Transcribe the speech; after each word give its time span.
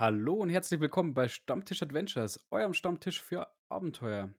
Hallo 0.00 0.32
und 0.32 0.48
herzlich 0.48 0.80
willkommen 0.80 1.12
bei 1.12 1.28
Stammtisch 1.28 1.82
Adventures, 1.82 2.42
eurem 2.48 2.72
Stammtisch 2.72 3.22
für 3.22 3.54
Abenteuer. 3.68 4.32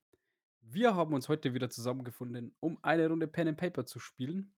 Wir 0.61 0.95
haben 0.95 1.13
uns 1.13 1.29
heute 1.29 1.53
wieder 1.53 1.69
zusammengefunden, 1.69 2.55
um 2.60 2.79
eine 2.81 3.07
Runde 3.07 3.28
Pen 3.28 3.49
and 3.49 3.60
Paper 3.60 3.86
zu 3.86 4.00
spielen. 4.00 4.55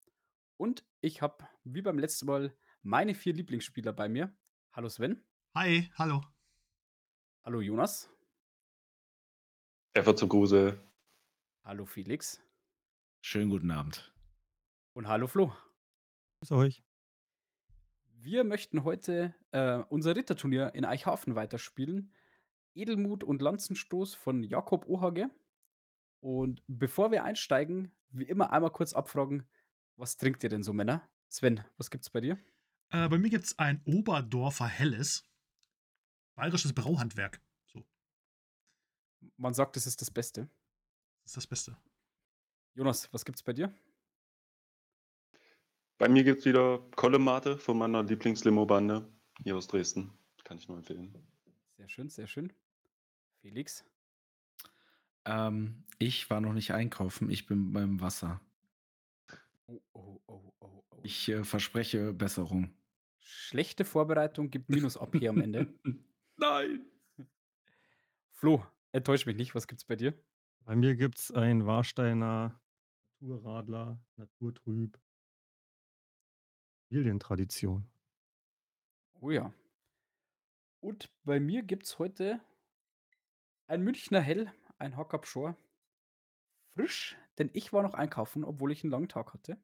Und 0.55 0.85
ich 1.01 1.21
habe, 1.21 1.45
wie 1.65 1.81
beim 1.81 1.99
letzten 1.99 2.27
Mal, 2.27 2.55
meine 2.83 3.15
vier 3.15 3.33
Lieblingsspieler 3.33 3.91
bei 3.91 4.07
mir. 4.07 4.33
Hallo 4.71 4.87
Sven. 4.87 5.21
Hi, 5.55 5.91
hallo. 5.95 6.23
Hallo 7.43 7.59
Jonas. 7.59 8.09
Einfach 9.93 10.15
zu 10.15 10.29
Gruse. 10.29 10.81
Hallo 11.65 11.85
Felix. 11.85 12.41
Schönen 13.19 13.49
guten 13.49 13.71
Abend. 13.71 14.15
Und 14.93 15.09
hallo 15.09 15.27
Flo. 15.27 15.53
Grüß 16.39 16.53
euch. 16.53 16.81
Wir 18.23 18.45
möchten 18.45 18.85
heute 18.85 19.35
äh, 19.51 19.79
unser 19.89 20.15
Ritterturnier 20.15 20.73
in 20.75 20.85
Eichhafen 20.85 21.35
weiterspielen. 21.35 22.13
Edelmut 22.73 23.21
und 23.21 23.41
Lanzenstoß 23.41 24.15
von 24.15 24.43
Jakob 24.43 24.87
Ohage. 24.87 25.29
Und 26.21 26.63
bevor 26.67 27.11
wir 27.11 27.25
einsteigen, 27.25 27.91
wie 28.11 28.23
immer 28.23 28.53
einmal 28.53 28.71
kurz 28.71 28.93
abfragen, 28.93 29.45
was 29.97 30.15
trinkt 30.15 30.41
ihr 30.41 30.49
denn 30.49 30.63
so, 30.63 30.71
Männer? 30.71 31.05
Sven, 31.27 31.65
was 31.75 31.91
gibt's 31.91 32.09
bei 32.09 32.21
dir? 32.21 32.39
Äh, 32.91 33.09
bei 33.09 33.17
mir 33.17 33.29
gibt 33.29 33.43
es 33.43 33.59
ein 33.59 33.81
Oberdorfer 33.83 34.67
Helles. 34.67 35.27
Bayerisches 36.35 36.71
Brauhandwerk. 36.71 37.41
So, 37.65 37.83
Man 39.35 39.53
sagt, 39.53 39.75
es 39.75 39.85
ist 39.85 39.99
das 39.99 40.09
Beste. 40.11 40.47
das 41.23 41.31
ist 41.31 41.37
das 41.37 41.47
Beste. 41.47 41.77
Jonas, 42.73 43.11
was 43.11 43.25
gibt's 43.25 43.43
bei 43.43 43.51
dir? 43.51 43.73
Bei 45.97 46.09
mir 46.09 46.23
gibt 46.23 46.39
es 46.39 46.45
wieder 46.45 46.79
Kollemate 46.95 47.57
von 47.57 47.77
meiner 47.77 48.03
Lieblingslimo-Bande 48.03 49.07
hier 49.43 49.55
aus 49.55 49.67
Dresden. 49.67 50.11
Kann 50.43 50.57
ich 50.57 50.67
nur 50.67 50.77
empfehlen. 50.77 51.13
Sehr 51.77 51.89
schön, 51.89 52.09
sehr 52.09 52.27
schön. 52.27 52.51
Felix? 53.41 53.85
Ähm, 55.25 55.83
ich 55.99 56.29
war 56.29 56.41
noch 56.41 56.53
nicht 56.53 56.71
einkaufen, 56.71 57.29
ich 57.29 57.45
bin 57.45 57.71
beim 57.71 58.01
Wasser. 58.01 58.41
Oh, 59.67 59.79
oh, 59.93 60.19
oh, 60.27 60.53
oh, 60.59 60.83
oh. 60.89 60.99
Ich 61.03 61.29
äh, 61.29 61.43
verspreche 61.43 62.13
Besserung. 62.13 62.73
Schlechte 63.19 63.85
Vorbereitung 63.85 64.49
gibt 64.49 64.69
Minus 64.69 64.97
ab 64.97 65.15
hier 65.17 65.29
am 65.29 65.41
Ende. 65.41 65.73
Nein! 66.37 66.85
Flo, 68.31 68.65
enttäusch 68.91 69.25
mich 69.25 69.37
nicht, 69.37 69.55
was 69.55 69.67
gibt's 69.67 69.85
bei 69.85 69.95
dir? 69.95 70.13
Bei 70.65 70.75
mir 70.75 70.95
gibt 70.95 71.19
es 71.19 71.31
ein 71.31 71.65
Warsteiner 71.65 72.59
Naturradler, 73.19 73.99
Naturtrüb. 74.17 74.99
Familientradition. 76.93 77.89
Oh 79.19 79.31
ja. 79.31 79.51
Und 80.79 81.09
bei 81.23 81.39
mir 81.39 81.63
gibt's 81.63 81.97
heute 81.97 82.39
ein 83.65 83.81
Münchner 83.81 84.21
Hell, 84.21 84.53
ein 84.77 84.95
Hock 84.95 85.25
Shore. 85.25 85.57
Frisch, 86.75 87.17
denn 87.39 87.49
ich 87.53 87.73
war 87.73 87.81
noch 87.81 87.95
einkaufen, 87.95 88.43
obwohl 88.43 88.71
ich 88.71 88.83
einen 88.83 88.91
langen 88.91 89.09
Tag 89.09 89.33
hatte. 89.33 89.57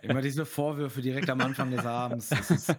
Immer 0.00 0.22
diese 0.22 0.46
Vorwürfe 0.46 1.02
direkt 1.02 1.28
am 1.28 1.42
Anfang 1.42 1.70
des 1.70 1.84
Abends. 1.84 2.32
Ist 2.32 2.74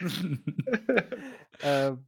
ähm, 1.60 2.04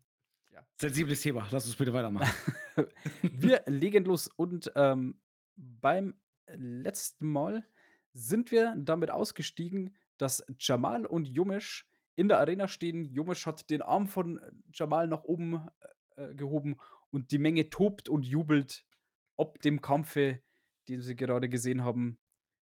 sensibles 0.81 1.21
Thema. 1.21 1.47
Lass 1.53 1.67
uns 1.67 1.77
bitte 1.77 1.93
weitermachen. 1.93 2.29
wir 3.23 3.63
legen 3.67 4.05
los 4.05 4.27
und 4.27 4.73
ähm, 4.75 5.21
beim 5.55 6.15
letzten 6.57 7.29
Mal 7.29 7.65
sind 8.13 8.51
wir 8.51 8.75
damit 8.77 9.11
ausgestiegen, 9.11 9.97
dass 10.19 10.45
Jamal 10.59 11.07
und 11.07 11.27
Jumisch 11.27 11.87
in 12.17 12.29
der 12.29 12.39
Arena 12.39 12.69
stehen. 12.69 13.05
Jumisch 13.05 13.47
hat 13.47 13.71
den 13.71 13.83
Arm 13.83 14.07
von 14.07 14.41
Jamal 14.73 15.07
nach 15.07 15.25
oben 15.25 15.67
äh, 16.17 16.35
gehoben 16.35 16.77
und 17.11 17.31
die 17.31 17.39
Menge 17.39 17.71
tobt 17.71 18.09
und 18.09 18.25
jubelt 18.25 18.85
ob 19.41 19.59
dem 19.63 19.81
Kampfe, 19.81 20.43
den 20.89 21.01
sie 21.01 21.17
gerade 21.17 21.49
gesehen 21.49 21.83
haben. 21.83 22.19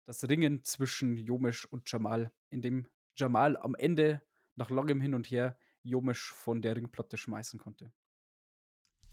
Das 0.05 0.29
Ringen 0.29 0.63
zwischen 0.63 1.17
Jomisch 1.17 1.65
und 1.65 1.91
Jamal, 1.91 2.31
in 2.51 2.61
dem 2.61 2.87
Jamal 3.15 3.57
am 3.57 3.73
Ende 3.73 4.21
nach 4.55 4.69
langem 4.69 5.01
Hin 5.01 5.15
und 5.15 5.31
Her 5.31 5.57
Jomisch 5.81 6.31
von 6.31 6.61
der 6.61 6.75
Ringplatte 6.75 7.17
schmeißen 7.17 7.59
konnte. 7.59 7.91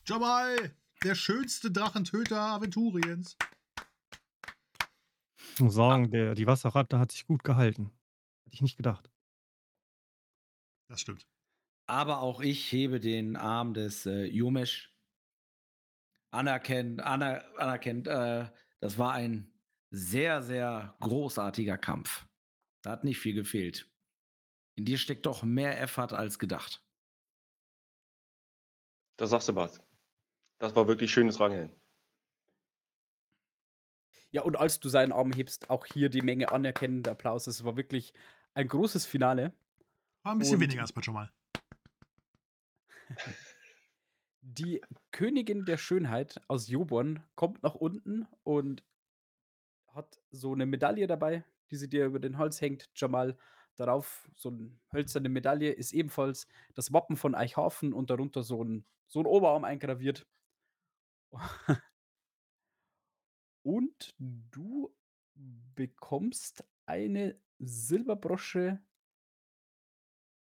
Jamal, 0.04 0.76
der 1.02 1.14
schönste 1.14 1.70
Drachentöter 1.70 2.38
Aventuriens. 2.38 3.38
Ich 5.54 5.60
muss 5.60 5.74
sagen, 5.74 6.10
der, 6.10 6.34
die 6.34 6.46
Wasserratte 6.46 6.98
hat 6.98 7.12
sich 7.12 7.26
gut 7.26 7.44
gehalten. 7.44 7.90
Hätte 8.44 8.54
ich 8.54 8.62
nicht 8.62 8.76
gedacht. 8.76 9.10
Das 10.88 11.00
stimmt. 11.00 11.26
Aber 11.86 12.20
auch 12.20 12.40
ich 12.40 12.70
hebe 12.70 13.00
den 13.00 13.36
Arm 13.36 13.74
des 13.74 14.06
äh, 14.06 14.24
Jumesh. 14.24 14.94
Anerkennt, 16.30 17.00
aner, 17.00 17.44
anerkennt, 17.58 18.06
äh, 18.06 18.50
das 18.80 18.98
war 18.98 19.12
ein 19.12 19.50
sehr, 19.90 20.42
sehr 20.42 20.96
großartiger 21.00 21.78
Kampf. 21.78 22.26
Da 22.82 22.90
hat 22.90 23.04
nicht 23.04 23.18
viel 23.18 23.34
gefehlt. 23.34 23.90
In 24.76 24.84
dir 24.84 24.98
steckt 24.98 25.26
doch 25.26 25.42
mehr 25.42 25.80
Effort 25.80 26.12
als 26.12 26.38
gedacht. 26.38 26.84
Das 29.16 29.30
sagst 29.30 29.48
du 29.48 29.54
was. 29.56 29.82
Das 30.58 30.76
war 30.76 30.86
wirklich 30.86 31.10
schönes 31.10 31.40
Rangeln. 31.40 31.77
Ja, 34.30 34.42
und 34.42 34.56
als 34.56 34.78
du 34.80 34.88
seinen 34.88 35.12
Arm 35.12 35.32
hebst, 35.32 35.70
auch 35.70 35.86
hier 35.86 36.08
die 36.10 36.22
Menge 36.22 36.52
anerkennender 36.52 37.12
Applaus. 37.12 37.46
Es 37.46 37.64
war 37.64 37.76
wirklich 37.76 38.12
ein 38.54 38.68
großes 38.68 39.06
Finale. 39.06 39.52
War 40.22 40.32
ein 40.32 40.38
bisschen 40.38 40.56
Und- 40.56 40.60
weniger 40.62 40.82
als 40.82 40.92
bei 40.92 41.00
Jamal. 41.02 41.30
Die 44.42 44.80
Königin 45.12 45.64
der 45.64 45.76
Schönheit 45.76 46.40
aus 46.48 46.68
Joborn 46.68 47.22
kommt 47.34 47.62
nach 47.62 47.74
unten 47.74 48.26
und 48.44 48.84
hat 49.94 50.20
so 50.30 50.52
eine 50.52 50.66
Medaille 50.66 51.06
dabei, 51.06 51.44
die 51.70 51.76
sie 51.76 51.88
dir 51.88 52.06
über 52.06 52.18
den 52.18 52.38
Hals 52.38 52.60
hängt, 52.60 52.88
Jamal. 52.94 53.36
Darauf 53.76 54.28
so 54.34 54.50
eine 54.50 54.76
hölzerne 54.92 55.28
Medaille 55.28 55.70
ist 55.70 55.92
ebenfalls 55.92 56.46
das 56.74 56.92
Wappen 56.92 57.16
von 57.16 57.34
Eichhafen 57.34 57.92
und 57.92 58.10
darunter 58.10 58.42
so 58.42 58.62
ein, 58.64 58.84
so 59.06 59.20
ein 59.20 59.26
Oberarm 59.26 59.64
eingraviert. 59.64 60.26
Und 63.68 64.14
du 64.18 64.96
bekommst 65.76 66.64
eine 66.86 67.38
Silberbrosche 67.58 68.80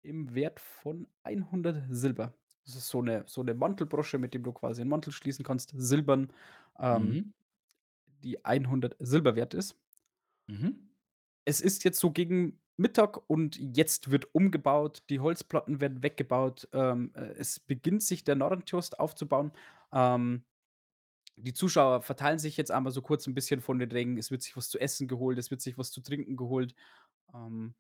im 0.02 0.34
Wert 0.34 0.60
von 0.60 1.08
100 1.22 1.84
Silber. 1.90 2.34
Das 2.64 2.76
ist 2.76 2.88
so 2.88 3.00
eine, 3.00 3.24
so 3.26 3.40
eine 3.40 3.54
Mantelbrosche, 3.54 4.18
mit 4.18 4.34
dem 4.34 4.42
du 4.42 4.52
quasi 4.52 4.80
einen 4.80 4.90
Mantel 4.90 5.12
schließen 5.12 5.44
kannst, 5.44 5.72
silbern, 5.76 6.32
ähm, 6.78 7.16
Mhm. 7.16 7.32
die 8.24 8.44
100 8.44 8.96
Silber 9.00 9.36
wert 9.36 9.54
ist. 9.54 9.78
Mhm. 10.48 10.86
Es 11.44 11.60
ist 11.60 11.84
jetzt 11.84 12.00
so 12.00 12.10
gegen 12.10 12.60
Mittag 12.76 13.18
und 13.30 13.56
jetzt 13.76 14.10
wird 14.10 14.34
umgebaut, 14.34 15.02
die 15.08 15.20
Holzplatten 15.20 15.80
werden 15.80 16.02
weggebaut, 16.02 16.68
ähm, 16.72 17.12
äh, 17.14 17.32
es 17.38 17.60
beginnt 17.60 18.02
sich 18.02 18.24
der 18.24 18.34
Narrentiost 18.36 18.98
aufzubauen. 19.00 19.52
Ähm, 19.92 20.44
die 21.36 21.52
Zuschauer 21.52 22.02
verteilen 22.02 22.38
sich 22.38 22.56
jetzt 22.56 22.70
einmal 22.70 22.92
so 22.92 23.02
kurz 23.02 23.26
ein 23.26 23.34
bisschen 23.34 23.60
von 23.60 23.78
den 23.78 23.90
Rängen. 23.90 24.18
Es 24.18 24.30
wird 24.30 24.42
sich 24.42 24.56
was 24.56 24.68
zu 24.68 24.78
essen 24.78 25.06
geholt, 25.06 25.38
es 25.38 25.50
wird 25.50 25.60
sich 25.60 25.76
was 25.76 25.90
zu 25.90 26.00
trinken 26.00 26.36
geholt. 26.36 26.74
Ähm, 27.34 27.74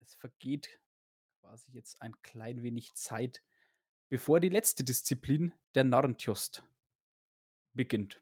es 0.00 0.14
vergeht 0.14 0.80
quasi 1.40 1.70
jetzt 1.72 2.00
ein 2.02 2.20
klein 2.22 2.62
wenig 2.62 2.94
Zeit, 2.94 3.42
bevor 4.08 4.40
die 4.40 4.48
letzte 4.48 4.82
Disziplin, 4.82 5.52
der 5.74 5.84
Narrentiost, 5.84 6.64
beginnt. 7.74 8.20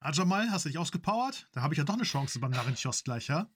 Ah, 0.00 0.12
Jamal, 0.12 0.50
hast 0.50 0.64
du 0.64 0.68
dich 0.68 0.78
ausgepowert? 0.78 1.48
Da 1.52 1.62
habe 1.62 1.74
ich 1.74 1.78
ja 1.78 1.84
doch 1.84 1.94
eine 1.94 2.04
Chance 2.04 2.38
beim 2.38 2.52
Narrenchost 2.52 3.04
gleich, 3.04 3.26
ja? 3.26 3.50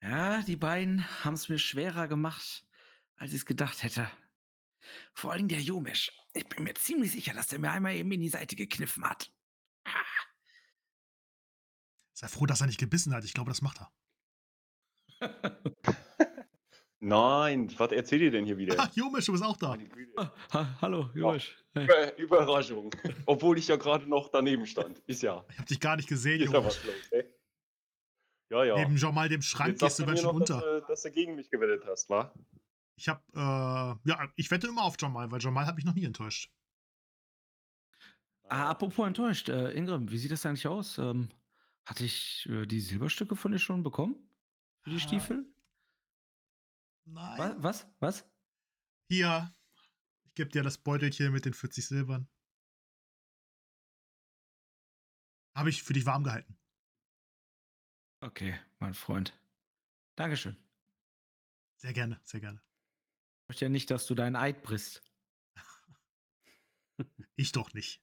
Ja, 0.00 0.42
die 0.42 0.56
beiden 0.56 1.04
haben 1.24 1.34
es 1.34 1.48
mir 1.50 1.58
schwerer 1.58 2.08
gemacht, 2.08 2.66
als 3.16 3.32
ich 3.32 3.38
es 3.38 3.46
gedacht 3.46 3.82
hätte. 3.82 4.10
Vor 5.14 5.32
allem 5.32 5.48
der 5.48 5.60
Jomesh. 5.60 6.12
Ich 6.34 6.48
bin 6.48 6.64
mir 6.64 6.74
ziemlich 6.74 7.12
sicher, 7.12 7.34
dass 7.34 7.48
der 7.48 7.58
mir 7.58 7.70
einmal 7.70 7.94
eben 7.94 8.12
in 8.12 8.20
die 8.20 8.28
Seite 8.28 8.56
gekniffen 8.56 9.04
hat. 9.04 9.32
Ah. 9.84 9.90
Sei 12.12 12.28
froh, 12.28 12.46
dass 12.46 12.60
er 12.60 12.66
nicht 12.66 12.80
gebissen 12.80 13.14
hat. 13.14 13.24
Ich 13.24 13.34
glaube, 13.34 13.50
das 13.50 13.62
macht 13.62 13.80
er. 13.80 13.92
Nein, 17.00 17.72
was 17.78 17.92
erzählt 17.92 18.22
ihr 18.22 18.30
denn 18.32 18.44
hier 18.44 18.58
wieder? 18.58 18.74
Ah, 18.78 18.90
Jomisch, 18.94 19.26
du 19.26 19.32
bist 19.32 19.44
auch 19.44 19.56
da. 19.56 19.76
Güte. 19.76 20.32
Ha 20.52 20.78
hallo, 20.82 21.10
Jomesh. 21.14 21.56
Hey. 21.74 21.84
Über 21.84 22.16
Überraschung. 22.16 22.90
Obwohl 23.26 23.58
ich 23.58 23.68
ja 23.68 23.76
gerade 23.76 24.08
noch 24.08 24.30
daneben 24.30 24.66
stand. 24.66 24.98
Ist 25.06 25.22
ja. 25.22 25.44
Ich 25.50 25.58
habe 25.58 25.68
dich 25.68 25.80
gar 25.80 25.96
nicht 25.96 26.08
gesehen, 26.08 26.40
Ist 26.40 26.52
ja 26.52 26.58
Jomisch. 26.58 26.76
was 26.76 26.84
los, 26.84 27.12
ey. 27.12 27.24
Ja, 28.50 28.64
ja. 28.64 28.76
Neben 28.76 28.96
Jamal 28.96 29.28
dem 29.28 29.42
Schrank 29.42 29.70
Jetzt 29.72 29.80
gehst 29.80 29.98
du 30.00 30.06
mir 30.06 30.16
schön 30.16 30.24
noch, 30.38 30.44
dass, 30.44 30.86
dass 30.88 31.02
du 31.02 31.10
gegen 31.10 31.36
mich 31.36 31.50
gewettet 31.50 31.84
hast, 31.86 32.08
wa? 32.08 32.34
Ich 32.98 33.08
habe, 33.08 33.22
äh, 33.32 34.08
ja, 34.10 34.32
ich 34.34 34.50
wette 34.50 34.66
immer 34.66 34.82
auf 34.82 34.96
Jamal, 35.00 35.30
weil 35.30 35.40
Jamal 35.40 35.66
hat 35.66 35.76
mich 35.76 35.84
noch 35.84 35.94
nie 35.94 36.04
enttäuscht. 36.04 36.52
Ah, 38.48 38.70
apropos 38.70 39.06
enttäuscht, 39.06 39.48
äh, 39.48 39.70
Ingram, 39.70 40.10
wie 40.10 40.18
sieht 40.18 40.32
das 40.32 40.44
eigentlich 40.44 40.66
aus? 40.66 40.98
Ähm, 40.98 41.28
hatte 41.84 42.04
ich 42.04 42.46
äh, 42.48 42.66
die 42.66 42.80
Silberstücke 42.80 43.36
von 43.36 43.52
dir 43.52 43.58
schon 43.60 43.84
bekommen? 43.84 44.16
Für 44.82 44.90
die 44.90 44.96
Ah. 44.96 45.00
Stiefel? 45.00 45.46
Nein. 47.04 47.38
Was? 47.38 47.62
Was? 47.62 47.86
Was? 48.00 48.30
Hier. 49.08 49.54
Ich 50.24 50.34
gebe 50.34 50.50
dir 50.50 50.62
das 50.64 50.78
Beutelchen 50.78 51.32
mit 51.32 51.44
den 51.44 51.54
40 51.54 51.86
Silbern. 51.86 52.28
Habe 55.54 55.70
ich 55.70 55.82
für 55.84 55.92
dich 55.92 56.04
warm 56.06 56.24
gehalten. 56.24 56.58
Okay, 58.20 58.58
mein 58.80 58.94
Freund. 58.94 59.38
Dankeschön. 60.16 60.56
Sehr 61.76 61.92
gerne, 61.92 62.20
sehr 62.24 62.40
gerne. 62.40 62.60
Ich 63.48 63.50
möchte 63.52 63.64
ja 63.64 63.70
nicht, 63.70 63.90
dass 63.90 64.06
du 64.06 64.14
deinen 64.14 64.36
Eid 64.36 64.62
brichst. 64.62 65.02
Ich 67.34 67.52
doch 67.52 67.72
nicht. 67.72 68.02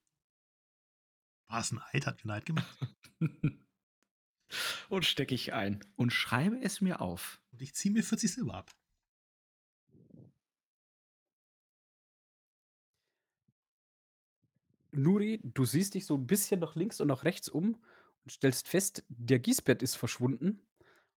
War 1.47 1.59
es 1.59 1.71
ein 1.71 1.79
Eid? 1.93 2.07
Hat 2.07 2.25
mir 2.25 2.33
ein 2.33 2.37
Eid 2.37 2.45
gemacht? 2.47 2.79
und 4.89 5.05
stecke 5.05 5.35
ich 5.35 5.53
ein 5.53 5.85
und 5.97 6.11
schreibe 6.11 6.59
es 6.63 6.81
mir 6.81 6.99
auf. 6.99 7.43
Und 7.51 7.61
ich 7.61 7.75
ziehe 7.75 7.93
mir 7.93 8.03
40 8.03 8.33
Silber 8.33 8.55
ab. 8.55 8.71
Nuri, 14.93 15.41
du 15.43 15.63
siehst 15.65 15.93
dich 15.93 16.07
so 16.07 16.17
ein 16.17 16.25
bisschen 16.25 16.59
nach 16.59 16.75
links 16.75 16.99
und 17.01 17.09
nach 17.09 17.23
rechts 17.23 17.49
um 17.49 17.83
und 18.23 18.31
stellst 18.31 18.67
fest, 18.67 19.03
der 19.09 19.37
Gießbert 19.37 19.83
ist 19.83 19.93
verschwunden. 19.93 20.65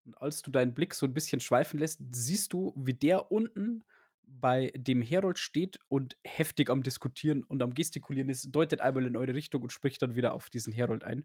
Und 0.04 0.20
als 0.20 0.42
du 0.42 0.50
deinen 0.50 0.74
Blick 0.74 0.94
so 0.94 1.06
ein 1.06 1.14
bisschen 1.14 1.38
schweifen 1.38 1.78
lässt, 1.78 2.00
siehst 2.10 2.52
du, 2.52 2.72
wie 2.74 2.94
der 2.94 3.30
unten 3.30 3.84
bei 4.26 4.72
dem 4.76 5.02
Herold 5.02 5.38
steht 5.38 5.78
und 5.88 6.16
heftig 6.24 6.70
am 6.70 6.82
Diskutieren 6.82 7.44
und 7.44 7.62
am 7.62 7.74
Gestikulieren 7.74 8.28
ist, 8.28 8.50
deutet 8.50 8.80
einmal 8.80 9.06
in 9.06 9.16
eure 9.16 9.34
Richtung 9.34 9.62
und 9.62 9.72
spricht 9.72 10.02
dann 10.02 10.16
wieder 10.16 10.34
auf 10.34 10.50
diesen 10.50 10.72
Herold 10.72 11.04
ein. 11.04 11.24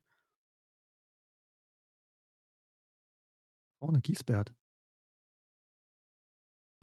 Vorne, 3.80 4.02
Giesbert. 4.02 4.54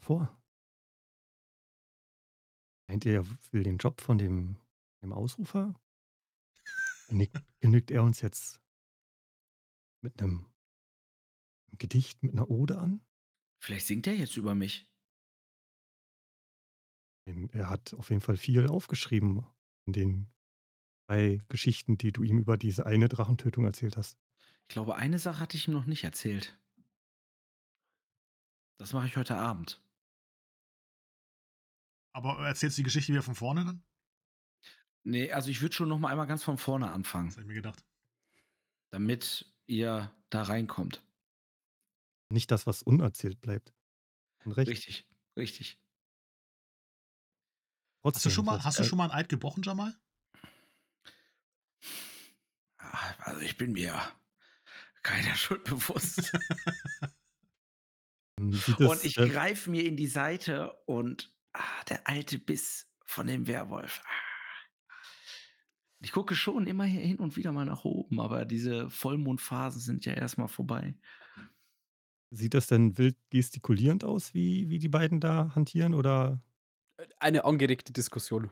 Vor. 0.01 0.37
Meint 2.89 3.05
ihr, 3.05 3.13
er 3.15 3.27
will 3.53 3.63
den 3.63 3.79
Job 3.79 4.01
von 4.01 4.19
dem, 4.19 4.57
dem 5.03 5.13
Ausrufer? 5.13 5.75
Genügt, 7.09 7.37
genügt 7.61 7.91
er 7.91 8.03
uns 8.03 8.21
jetzt 8.21 8.61
mit 10.01 10.21
einem 10.21 10.47
Gedicht, 11.79 12.23
mit 12.23 12.33
einer 12.33 12.51
Ode 12.51 12.79
an? 12.79 13.01
Vielleicht 13.61 13.87
singt 13.87 14.07
er 14.07 14.15
jetzt 14.15 14.37
über 14.37 14.55
mich. 14.55 14.89
Er 17.53 17.69
hat 17.69 17.95
auf 17.95 18.11
jeden 18.11 18.23
Fall 18.23 18.37
viel 18.37 18.67
aufgeschrieben 18.69 19.47
in 19.87 19.93
den 19.93 20.27
drei 21.07 21.43
Geschichten, 21.49 21.99
die 21.99 22.13
du 22.13 22.23
ihm 22.23 22.39
über 22.39 22.57
diese 22.57 22.87
eine 22.87 23.09
Drachentötung 23.09 23.65
erzählt 23.65 23.97
hast. 23.97 24.19
Ich 24.63 24.69
glaube, 24.75 24.97
eine 24.97 25.19
Sache 25.19 25.41
hatte 25.41 25.57
ich 25.57 25.69
ihm 25.69 25.75
noch 25.75 25.87
nicht 25.87 26.05
erzählt. 26.05 26.59
Das 28.79 28.93
mache 28.93 29.07
ich 29.07 29.17
heute 29.17 29.37
Abend. 29.37 29.83
Aber 32.15 32.39
erzählst 32.47 32.79
du 32.79 32.81
die 32.81 32.85
Geschichte 32.85 33.13
wieder 33.13 33.23
von 33.23 33.35
vorne 33.35 33.65
dann? 33.65 33.83
Nee, 35.05 35.33
also 35.33 35.51
ich 35.51 35.61
würde 35.61 35.75
schon 35.75 35.89
noch 35.89 35.99
mal 35.99 36.11
einmal 36.11 36.27
ganz 36.27 36.43
von 36.43 36.59
vorne 36.59 36.91
anfangen, 36.91 37.29
Das 37.29 37.37
habe 37.37 37.43
ich 37.45 37.49
mir 37.49 37.55
gedacht. 37.55 37.85
damit 38.91 39.53
ihr 39.67 40.15
da 40.31 40.43
reinkommt. 40.43 41.03
Nicht 42.31 42.51
das, 42.51 42.67
was 42.67 42.83
unerzählt 42.83 43.41
bleibt. 43.41 43.75
Und 44.45 44.53
recht. 44.53 44.69
Richtig, 44.71 45.07
richtig. 45.37 45.79
Hast 48.05 48.25
du 48.25 48.31
schon 48.31 48.45
mal, 48.45 48.57
das- 48.57 48.65
hast 48.65 48.79
du 48.79 48.85
schon 48.85 48.99
mal 48.99 49.11
ein 49.11 49.17
Eid 49.17 49.29
gebrochen, 49.29 49.63
Jamal? 49.63 49.95
Ah, 52.79 53.15
Also 53.21 53.41
ich 53.41 53.57
bin 53.57 53.73
mir 53.73 54.01
keiner 55.03 55.35
Schuld 55.37 55.65
bewusst. 55.65 56.33
und 58.79 59.05
ich 59.05 59.15
greife 59.17 59.71
mir 59.71 59.85
in 59.85 59.97
die 59.97 60.07
Seite 60.07 60.73
und 60.87 61.33
ah, 61.53 61.85
der 61.89 62.07
alte 62.07 62.39
Biss 62.39 62.89
von 63.05 63.27
dem 63.27 63.47
Werwolf. 63.47 64.03
Ich 66.01 66.13
gucke 66.13 66.37
schon 66.37 66.67
immer 66.69 66.85
hier 66.85 67.01
hin 67.01 67.19
und 67.19 67.37
wieder 67.37 67.51
mal 67.51 67.65
nach 67.65 67.85
oben, 67.85 68.21
aber 68.21 68.45
diese 68.45 68.89
Vollmondphasen 68.89 69.81
sind 69.81 70.05
ja 70.05 70.13
erstmal 70.13 70.47
vorbei. 70.49 70.95
Sieht 72.31 72.55
das 72.55 72.67
denn 72.67 72.97
wild 72.99 73.17
gestikulierend 73.31 74.05
aus, 74.05 74.35
wie, 74.35 74.69
wie 74.69 74.79
die 74.79 74.89
beiden 74.89 75.19
da 75.19 75.55
hantieren? 75.55 75.95
Oder 75.95 76.41
Eine 77.19 77.45
angeregte 77.45 77.93
Diskussion. 77.93 78.51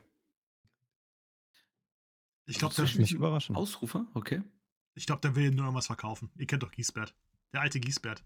Ich 2.45 2.59
glaube, 2.59 2.71
Also 2.71 2.83
das 2.83 2.91
der, 2.93 3.01
ist 3.01 3.11
nicht 3.11 3.13
überraschend? 3.13 3.57
Ausrufer, 3.57 4.07
okay. 4.13 4.41
ich 4.93 5.05
glaub, 5.05 5.21
der 5.21 5.35
will 5.35 5.51
nur 5.51 5.65
irgendwas 5.65 5.87
verkaufen. 5.87 6.31
Ihr 6.35 6.47
kennt 6.47 6.63
doch 6.63 6.71
Giesbert. 6.71 7.13
Der 7.51 7.61
alte 7.61 7.79
Giesbert. 7.79 8.23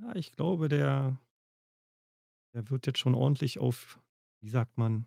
Ja, 0.00 0.14
ich 0.14 0.32
glaube, 0.32 0.68
der, 0.68 1.18
der 2.54 2.70
wird 2.70 2.86
jetzt 2.86 3.00
schon 3.00 3.14
ordentlich 3.14 3.58
auf, 3.58 4.00
wie 4.40 4.48
sagt 4.48 4.78
man, 4.78 5.06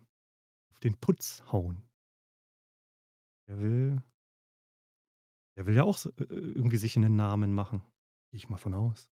auf 0.70 0.80
den 0.80 0.98
Putz 0.98 1.42
hauen. 1.50 1.82
Der 3.48 3.58
will, 3.58 4.02
der 5.56 5.66
will 5.66 5.74
ja 5.74 5.84
auch 5.84 6.04
äh, 6.04 6.24
irgendwie 6.28 6.76
sich 6.76 6.96
einen 6.96 7.16
Namen 7.16 7.54
machen. 7.54 7.80
Gehe 8.30 8.36
ich 8.38 8.50
mal 8.50 8.58
von 8.58 8.74
aus. 8.74 9.10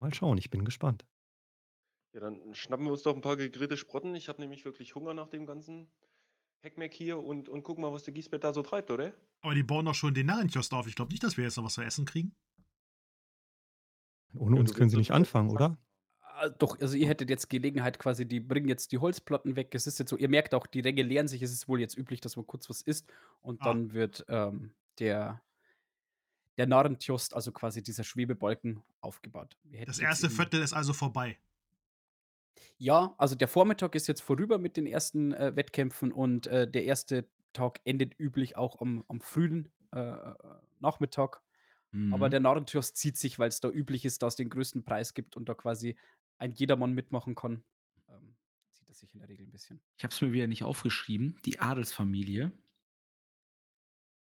Mal 0.00 0.12
schauen, 0.12 0.36
ich 0.36 0.50
bin 0.50 0.64
gespannt. 0.66 1.06
Ja, 2.16 2.20
dann 2.20 2.54
schnappen 2.54 2.86
wir 2.86 2.92
uns 2.92 3.02
doch 3.02 3.14
ein 3.14 3.20
paar 3.20 3.36
gegrillte 3.36 3.76
Sprotten. 3.76 4.14
Ich 4.14 4.30
habe 4.30 4.40
nämlich 4.40 4.64
wirklich 4.64 4.94
Hunger 4.94 5.12
nach 5.12 5.28
dem 5.28 5.44
ganzen 5.44 5.86
Heckmeck 6.62 6.94
hier 6.94 7.18
und, 7.18 7.50
und 7.50 7.62
gucken 7.62 7.82
mal, 7.82 7.92
was 7.92 8.04
der 8.04 8.14
Giesbett 8.14 8.42
da 8.42 8.54
so 8.54 8.62
treibt, 8.62 8.90
oder? 8.90 9.12
Aber 9.42 9.54
die 9.54 9.62
bauen 9.62 9.84
doch 9.84 9.94
schon 9.94 10.14
den 10.14 10.24
Narrenkiosk 10.24 10.72
auf. 10.72 10.86
Ich 10.86 10.94
glaube 10.94 11.10
nicht, 11.12 11.22
dass 11.22 11.36
wir 11.36 11.44
jetzt 11.44 11.58
noch 11.58 11.64
was 11.64 11.74
zu 11.74 11.82
essen 11.82 12.06
kriegen. 12.06 12.34
Ohne 14.34 14.56
Ja, 14.56 14.60
uns 14.60 14.72
können 14.72 14.88
sie 14.88 14.96
nicht 14.96 15.10
anfangen, 15.10 15.50
oder? 15.50 15.76
Ah, 16.20 16.48
Doch, 16.48 16.80
also 16.80 16.96
ihr 16.96 17.06
hättet 17.06 17.28
jetzt 17.28 17.50
Gelegenheit 17.50 17.98
quasi, 17.98 18.26
die 18.26 18.40
bringen 18.40 18.68
jetzt 18.68 18.92
die 18.92 18.98
Holzplatten 18.98 19.54
weg. 19.54 19.74
Es 19.74 19.86
ist 19.86 19.98
jetzt 19.98 20.08
so, 20.08 20.16
ihr 20.16 20.30
merkt 20.30 20.54
auch, 20.54 20.66
die 20.66 20.80
Ränge 20.80 21.02
leeren 21.02 21.28
sich. 21.28 21.42
Es 21.42 21.52
ist 21.52 21.68
wohl 21.68 21.80
jetzt 21.80 21.98
üblich, 21.98 22.22
dass 22.22 22.36
man 22.36 22.46
kurz 22.46 22.70
was 22.70 22.80
isst 22.80 23.12
und 23.42 23.60
Ah. 23.60 23.66
dann 23.66 23.92
wird 23.92 24.24
ähm, 24.28 24.72
der, 25.00 25.42
der 26.56 26.66
Narrentjost, 26.66 27.34
also 27.34 27.52
quasi 27.52 27.82
dieser 27.82 28.04
Schwebebalken, 28.04 28.82
aufgebaut. 29.02 29.58
Das 29.84 29.98
erste 29.98 30.30
Viertel 30.30 30.62
ist 30.62 30.72
also 30.72 30.94
vorbei. 30.94 31.38
Ja, 32.78 33.14
also 33.18 33.34
der 33.34 33.48
Vormittag 33.48 33.94
ist 33.94 34.06
jetzt 34.06 34.22
vorüber 34.22 34.58
mit 34.58 34.76
den 34.76 34.86
ersten 34.86 35.32
äh, 35.32 35.54
Wettkämpfen 35.56 36.12
und 36.12 36.46
äh, 36.46 36.70
der 36.70 36.84
erste 36.84 37.28
Tag 37.52 37.80
endet 37.84 38.18
üblich 38.18 38.56
auch 38.56 38.80
am, 38.80 39.04
am 39.08 39.20
frühen 39.20 39.70
äh, 39.94 40.00
äh, 40.00 40.34
Nachmittag. 40.80 41.42
Aber 42.12 42.26
Mhm. 42.26 42.30
der 42.30 42.40
Narrentjost 42.40 42.96
zieht 42.96 43.16
sich, 43.16 43.38
weil 43.38 43.48
es 43.48 43.60
da 43.60 43.70
üblich 43.70 44.04
ist, 44.04 44.22
dass 44.22 44.34
es 44.34 44.36
den 44.36 44.50
größten 44.50 44.84
Preis 44.84 45.14
gibt 45.14 45.36
und 45.36 45.48
da 45.48 45.54
quasi 45.54 45.96
ein 46.36 46.52
jedermann 46.52 46.92
mitmachen 46.92 47.34
kann. 47.34 47.64
Ähm, 48.08 48.36
zieht 48.74 48.88
er 48.88 48.94
sich 48.94 49.14
in 49.14 49.20
der 49.20 49.28
Regel 49.30 49.46
ein 49.46 49.50
bisschen. 49.50 49.80
Ich 49.96 50.04
habe 50.04 50.12
es 50.12 50.20
mir 50.20 50.32
wieder 50.32 50.46
nicht 50.46 50.64
aufgeschrieben. 50.64 51.38
Die 51.46 51.58
Adelsfamilie. 51.58 52.52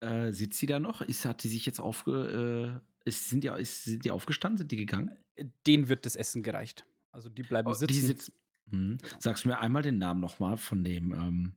Äh, 0.02 0.34
sitzt 0.34 0.60
sie 0.60 0.66
da 0.66 0.80
noch? 0.80 1.02
Ist, 1.02 1.24
hat 1.24 1.44
die 1.44 1.48
sich 1.48 1.66
jetzt 1.66 1.80
aufge. 1.80 2.82
Äh, 3.06 3.08
ist, 3.10 3.30
sind, 3.30 3.44
die, 3.46 3.48
ist, 3.48 3.86
sind 3.86 4.04
die 4.04 4.12
aufgestanden? 4.12 4.58
Sind 4.58 4.72
die 4.72 4.78
gegangen? 4.78 5.16
Äh, 5.36 5.46
Denen 5.66 5.88
wird 5.88 6.06
das 6.06 6.18
Essen 6.18 6.44
gereicht. 6.44 6.86
Also 7.14 7.30
die 7.30 7.44
bleiben 7.44 7.68
Oh, 7.70 7.74
sitzen. 7.74 8.34
Die. 8.70 8.76
Mhm. 8.76 8.98
Genau. 8.98 9.20
Sagst 9.20 9.46
du 9.46 9.50
mir 9.50 9.60
einmal 9.60 9.84
den 9.84 9.98
Namen 10.00 10.20
nochmal 10.20 10.58
von 10.58 10.84
dem 10.84 11.14
ähm, 11.14 11.56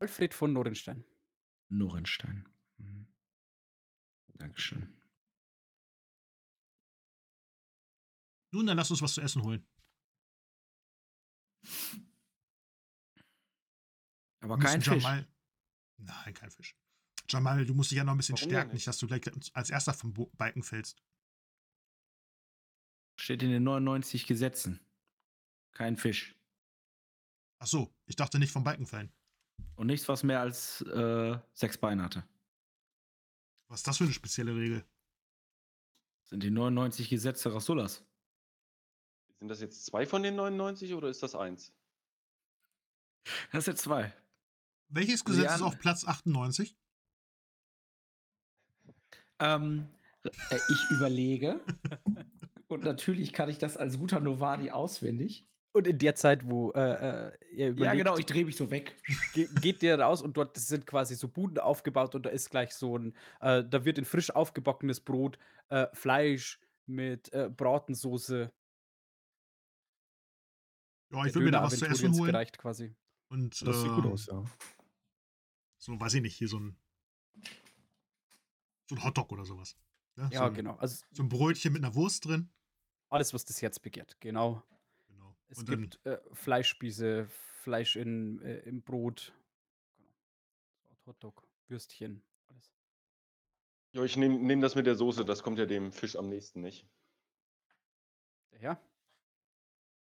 Alfred 0.00 0.34
von 0.34 0.52
Norenstein. 0.52 1.04
Norenstein. 1.68 2.48
Mhm. 2.78 3.06
Dankeschön. 4.34 4.88
Nun, 8.52 8.66
dann 8.66 8.76
lass 8.76 8.90
uns 8.90 9.02
was 9.02 9.14
zu 9.14 9.20
essen 9.20 9.42
holen. 9.42 9.66
Aber 14.40 14.58
kein 14.58 14.80
Fisch. 14.82 15.02
Jamal. 15.02 15.26
Nein, 15.98 16.34
kein 16.34 16.50
Fisch. 16.50 16.76
Jamal, 17.28 17.64
du 17.64 17.74
musst 17.74 17.90
dich 17.90 17.96
ja 17.98 18.04
noch 18.04 18.12
ein 18.12 18.18
bisschen 18.18 18.36
Warum 18.36 18.50
stärken, 18.50 18.68
nicht? 18.68 18.74
nicht, 18.74 18.86
dass 18.86 18.98
du 18.98 19.06
gleich 19.06 19.22
als 19.54 19.70
erster 19.70 19.94
vom 19.94 20.12
Balken 20.36 20.62
fällst. 20.62 21.02
Steht 23.18 23.42
in 23.42 23.50
den 23.50 23.62
99 23.64 24.26
Gesetzen. 24.26 24.80
Kein 25.74 25.96
Fisch. 25.96 26.34
Ach 27.58 27.66
so, 27.66 27.94
ich 28.06 28.16
dachte 28.16 28.38
nicht 28.38 28.52
vom 28.52 28.64
Balken 28.64 28.86
fallen. 28.86 29.12
Und 29.76 29.86
nichts, 29.88 30.08
was 30.08 30.22
mehr 30.22 30.40
als 30.40 30.80
äh, 30.82 31.38
sechs 31.52 31.78
Beine 31.78 32.02
hatte. 32.04 32.26
Was 33.68 33.80
ist 33.80 33.86
das 33.88 33.98
für 33.98 34.04
eine 34.04 34.12
spezielle 34.12 34.54
Regel? 34.54 34.84
Das 36.22 36.30
sind 36.30 36.42
die 36.42 36.50
99 36.50 37.08
Gesetze 37.08 37.52
Rasulas. 37.52 38.04
Sind 39.38 39.48
das 39.48 39.60
jetzt 39.60 39.84
zwei 39.84 40.06
von 40.06 40.22
den 40.22 40.36
99 40.36 40.94
oder 40.94 41.08
ist 41.08 41.22
das 41.22 41.34
eins? 41.34 41.72
Das 43.52 43.64
sind 43.64 43.78
zwei. 43.78 44.12
Welches 44.88 45.24
Gesetz 45.24 45.52
ist 45.54 45.60
Jan- 45.60 45.62
auf 45.62 45.78
Platz 45.78 46.04
98? 46.06 46.76
Ähm, 49.40 49.88
äh, 50.22 50.30
ich 50.56 50.90
überlege. 50.90 51.60
Und 52.68 52.84
natürlich 52.84 53.32
kann 53.32 53.48
ich 53.48 53.58
das 53.58 53.76
als 53.76 53.98
guter 53.98 54.20
Novadi 54.20 54.70
auswendig. 54.70 55.46
Und 55.76 55.88
in 55.88 55.98
der 55.98 56.14
Zeit, 56.14 56.48
wo 56.48 56.70
äh, 56.70 56.78
äh, 56.80 57.32
ihr 57.52 57.66
Ja, 57.66 57.68
überlegt, 57.72 57.98
genau, 58.04 58.16
ich 58.16 58.26
drehe 58.26 58.44
mich 58.44 58.56
so 58.56 58.70
weg. 58.70 58.94
ge 59.32 59.48
geht 59.60 59.82
ihr 59.82 59.98
raus 59.98 60.22
und 60.22 60.36
dort 60.36 60.56
sind 60.56 60.86
quasi 60.86 61.16
so 61.16 61.26
Buden 61.26 61.58
aufgebaut 61.58 62.14
und 62.14 62.24
da 62.26 62.30
ist 62.30 62.48
gleich 62.50 62.72
so 62.74 62.96
ein, 62.96 63.12
äh, 63.40 63.64
da 63.64 63.84
wird 63.84 63.98
in 63.98 64.04
frisch 64.04 64.30
aufgebackenes 64.30 65.00
Brot 65.00 65.36
äh, 65.70 65.88
Fleisch 65.92 66.60
mit 66.86 67.32
äh, 67.32 67.50
Bratensoße, 67.50 68.52
Ja, 71.10 71.18
der 71.18 71.26
ich 71.26 71.34
will 71.34 71.42
mir 71.42 71.50
da 71.50 71.62
was 71.64 71.76
zu 71.76 71.86
essen 71.86 72.12
holen. 72.14 72.26
gereicht 72.30 72.56
quasi. 72.56 72.94
Und 73.28 73.60
Das 73.66 73.80
sieht 73.82 73.90
gut 73.90 74.04
äh, 74.04 74.08
aus, 74.08 74.26
ja. 74.26 74.44
so, 75.78 75.98
weiß 75.98 76.14
ich 76.14 76.22
nicht, 76.22 76.36
hier 76.36 76.46
so 76.46 76.60
ein, 76.60 76.76
so 78.88 78.94
ein 78.94 79.02
Hotdog 79.02 79.32
oder 79.32 79.44
sowas. 79.44 79.76
Ne? 80.14 80.28
Ja, 80.30 80.38
so, 80.38 80.44
ein, 80.44 80.54
genau. 80.54 80.76
Also 80.76 81.04
so 81.10 81.22
ein 81.24 81.28
Brötchen 81.28 81.72
mit 81.72 81.82
einer 81.84 81.96
Wurst 81.96 82.26
drin. 82.26 82.48
alles, 83.10 83.34
was 83.34 83.44
das 83.44 83.60
Herz 83.60 83.80
begehrt, 83.80 84.16
genau. 84.20 84.62
Es 85.48 85.58
Und 85.58 85.68
dann, 85.68 85.80
gibt 85.82 86.04
äh, 86.06 86.18
Fleischspieße, 86.32 87.28
Fleisch 87.28 87.96
in, 87.96 88.40
äh, 88.42 88.58
im 88.60 88.82
Brot, 88.82 89.32
genau. 89.96 90.10
Hotdog, 91.06 91.46
Würstchen, 91.68 92.22
alles. 92.48 92.72
Ja, 93.92 94.02
ich 94.04 94.16
nehme 94.16 94.38
nehm 94.38 94.60
das 94.60 94.74
mit 94.74 94.86
der 94.86 94.96
Soße, 94.96 95.24
das 95.24 95.42
kommt 95.42 95.58
ja 95.58 95.66
dem 95.66 95.92
Fisch 95.92 96.16
am 96.16 96.28
nächsten, 96.28 96.60
nicht? 96.60 96.86
Ja, 98.60 98.80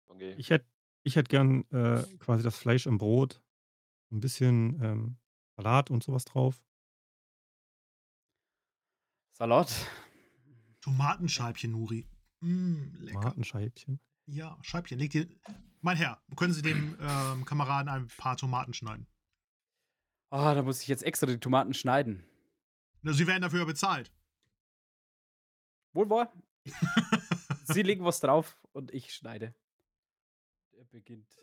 Okay. 0.08 0.36
Ich 0.38 0.50
hätte 0.50 0.66
ich 1.04 1.16
hätt 1.16 1.30
gern 1.30 1.64
äh, 1.72 2.04
quasi 2.20 2.44
das 2.44 2.58
Fleisch 2.58 2.86
im 2.86 2.98
Brot, 2.98 3.42
ein 4.12 4.20
bisschen 4.20 4.82
ähm, 4.84 5.18
Salat 5.56 5.90
und 5.90 6.04
sowas 6.04 6.26
drauf. 6.26 6.62
Salat. 9.32 9.74
Tomatenscheibchen, 10.82 11.72
Nuri. 11.72 12.06
Mm, 12.42 12.96
lecker. 13.00 13.22
Tomatenscheibchen. 13.22 14.00
Ja, 14.28 14.58
Scheibchen. 14.62 15.00
Legt 15.00 15.16
ihr. 15.16 15.28
Mein 15.82 15.98
Herr, 15.98 16.22
können 16.36 16.54
Sie 16.54 16.62
dem 16.62 16.98
ähm, 17.00 17.46
Kameraden 17.46 17.90
ein 17.90 18.08
paar 18.08 18.36
Tomaten 18.36 18.74
schneiden? 18.74 19.08
Ah, 20.30 20.54
da 20.54 20.62
muss 20.62 20.82
ich 20.82 20.88
jetzt 20.90 21.04
extra 21.04 21.28
die 21.28 21.40
Tomaten 21.40 21.74
schneiden. 21.74 22.26
Na, 23.02 23.14
Sie 23.14 23.26
werden 23.26 23.42
dafür 23.42 23.66
bezahlt. 23.66 24.12
Wohl 25.94 26.10
wahr. 26.10 26.34
Sie 27.64 27.82
legen 27.82 28.04
was 28.04 28.20
drauf 28.20 28.58
und 28.74 28.94
ich 28.94 29.14
schneide. 29.14 29.56
Er 30.74 30.86
beginnt. 30.86 31.40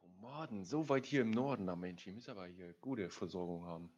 Tomaten, 0.00 0.64
so 0.64 0.88
weit 0.88 1.04
hier 1.04 1.22
im 1.22 1.32
Norden, 1.32 1.64
na 1.64 1.74
Mensch, 1.74 2.06
ihr 2.06 2.12
müsst 2.12 2.28
aber 2.28 2.46
hier 2.46 2.74
gute 2.74 3.10
Versorgung 3.10 3.64
haben. 3.64 3.90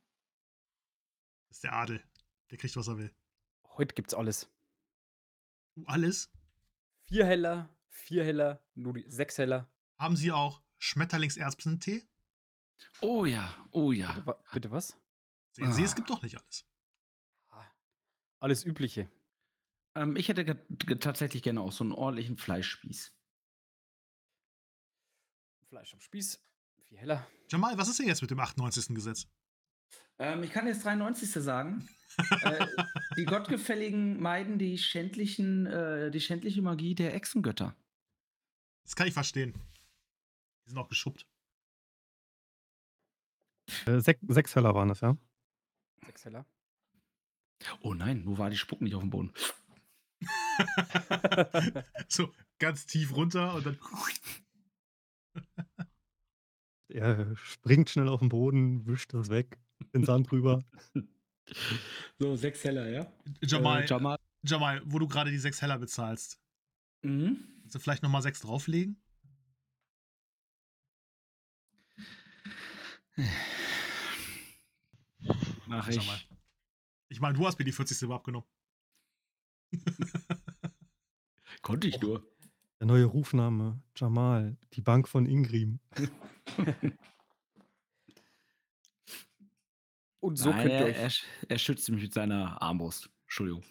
Das 1.49 1.59
ist 1.59 1.65
der 1.65 1.75
Adel. 1.75 2.03
Der 2.51 2.57
kriegt, 2.57 2.75
was 2.77 2.89
er 2.89 2.97
will. 2.97 3.15
Heute 3.77 3.95
gibt's 3.95 4.15
alles. 4.15 4.51
Uh, 5.77 5.85
alles? 5.87 6.31
Vier 7.15 7.27
Heller, 7.27 7.69
vier 7.91 8.25
Heller, 8.25 8.61
nur 8.75 8.93
die 8.95 9.09
sechs 9.09 9.39
Heller. 9.39 9.71
Haben 10.01 10.17
Sie 10.17 10.33
auch 10.33 10.61
Schmetterlingserbsentee? 10.79 12.03
Oh 13.03 13.25
ja, 13.25 13.55
oh 13.71 13.91
Bitte, 13.91 14.01
ja. 14.03 14.27
wa- 14.27 14.43
bitte 14.53 14.73
was? 14.73 14.99
Sehen 15.53 15.73
Sie, 15.73 15.85
es 15.85 15.93
Ah. 15.93 15.95
gibt 15.95 16.11
doch 16.11 16.23
nicht 16.25 16.37
alles. 16.37 16.67
Ah, 17.51 17.65
Alles 18.41 18.65
Übliche. 18.65 19.09
Ähm, 19.95 20.17
ich 20.17 20.29
hätte 20.29 20.67
tatsächlich 20.99 21.45
gerne 21.45 21.61
auch 21.61 21.71
so 21.71 21.85
einen 21.85 21.93
ordentlichen 21.93 22.37
Fleischspieß. 22.37 23.15
Fleisch 25.69 25.95
am 25.95 26.01
Spieß, 26.01 26.45
vier 26.89 26.99
Heller. 26.99 27.25
Jamal, 27.49 27.79
was 27.79 27.87
ist 27.87 28.01
denn 28.01 28.09
jetzt 28.09 28.23
mit 28.23 28.33
dem 28.33 28.41
98. 28.41 28.93
Gesetz? 28.93 29.29
Ähm, 30.19 30.43
ich 30.43 30.51
kann 30.51 30.67
jetzt 30.67 30.85
93. 30.85 31.31
sagen. 31.31 31.89
äh, 32.43 32.67
die 33.17 33.25
Gottgefälligen 33.25 34.21
meiden 34.21 34.59
die 34.59 34.79
schändlichen, 34.79 35.67
äh, 35.67 36.11
die 36.11 36.21
schändliche 36.21 36.63
Magie 36.63 36.95
der 36.95 37.15
Echsengötter. 37.15 37.77
Das 38.85 38.97
kann 38.97 39.07
ich 39.07 39.15
verstehen. 39.15 39.55
Die 40.65 40.71
sind 40.71 40.79
auch 40.79 40.89
geschuppt. 40.89 41.27
Äh, 43.87 44.01
sech, 44.01 44.19
sechs 44.29 44.55
Heller 44.55 44.75
waren 44.75 44.91
es, 44.91 45.01
ja? 45.01 45.17
Sechs 46.05 46.25
Heller. 46.25 46.47
Oh 47.81 47.95
nein, 47.95 48.25
nur 48.25 48.39
war 48.39 48.51
die 48.51 48.57
Spuck 48.57 48.81
nicht 48.81 48.95
auf 48.95 49.03
dem 49.03 49.11
Boden. 49.11 49.33
so, 52.09 52.33
ganz 52.59 52.87
tief 52.87 53.15
runter 53.15 53.55
und 53.55 53.67
dann. 53.67 53.79
Er 56.89 57.35
springt 57.35 57.91
schnell 57.91 58.09
auf 58.09 58.21
den 58.21 58.29
Boden, 58.29 58.87
wischt 58.87 59.15
das 59.15 59.29
weg, 59.29 59.59
den 59.95 60.05
Sand 60.05 60.31
drüber. 60.31 60.63
So, 62.19 62.37
sechs 62.37 62.63
Heller, 62.65 62.89
ja? 62.89 63.13
Jamal, 63.43 63.83
Äh, 63.83 63.87
Jamal. 63.87 64.19
Jamal, 64.43 64.83
wo 64.85 64.99
du 64.99 65.07
gerade 65.09 65.31
die 65.31 65.39
sechs 65.39 65.61
Heller 65.63 65.79
bezahlst, 65.79 66.41
Mhm. 67.03 67.39
willst 67.63 67.75
du 67.75 67.79
vielleicht 67.79 68.03
nochmal 68.03 68.23
sechs 68.23 68.41
drauflegen? 68.41 69.01
Mach 75.67 75.89
Jamal. 75.89 76.17
ich. 76.17 76.29
Ich 77.09 77.21
meine, 77.21 77.35
du 77.37 77.47
hast 77.47 77.59
mir 77.59 77.65
die 77.65 77.73
40. 77.73 77.97
Silber 77.97 78.17
abgenommen. 78.17 78.47
Konnte 81.63 81.89
ich 81.89 82.01
nur. 82.01 82.27
Der 82.81 82.87
neue 82.87 83.05
Rufname, 83.05 83.81
Jamal, 83.97 84.57
die 84.75 84.83
Bank 84.83 85.09
von 85.09 85.27
Ingrim. 85.27 85.81
Und 90.25 90.37
so 90.37 90.51
Nein, 90.51 90.63
könnt 90.69 90.73
ihr 90.81 90.87
er, 90.97 91.07
euch. 91.07 91.25
er, 91.43 91.51
er 91.51 91.59
schützt 91.59 91.89
mich 91.91 92.03
mit 92.03 92.15
seiner 92.15 92.61
Armbrust. 92.63 93.11
Entschuldigung. 93.25 93.63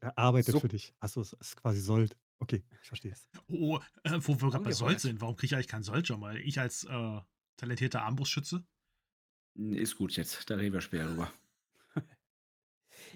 Er 0.00 0.18
arbeitet 0.18 0.52
So- 0.52 0.60
für 0.60 0.68
dich. 0.68 0.92
Achso, 1.00 1.20
es 1.20 1.32
ist 1.34 1.56
quasi 1.56 1.80
Sold. 1.80 2.16
Okay, 2.40 2.64
ich 2.82 2.88
verstehe 2.88 3.12
es. 3.12 3.28
Oh, 3.48 3.78
äh, 4.02 4.10
wo 4.20 4.32
wir 4.34 4.36
gerade 4.36 4.50
bei 4.50 4.56
Angeheuert. 4.56 4.74
Sold 4.74 5.00
sind, 5.00 5.20
warum 5.20 5.36
kriege 5.36 5.46
ich 5.46 5.54
eigentlich 5.54 5.68
keinen 5.68 5.84
Sold, 5.84 6.08
Jamal? 6.08 6.36
Ich 6.38 6.58
als 6.58 6.84
äh, 6.84 7.20
talentierter 7.56 8.02
Armbrustschütze? 8.02 8.64
Ist 9.54 9.96
gut 9.96 10.16
jetzt, 10.16 10.50
da 10.50 10.56
reden 10.56 10.72
wir 10.74 10.80
später 10.80 11.06
drüber. 11.06 11.32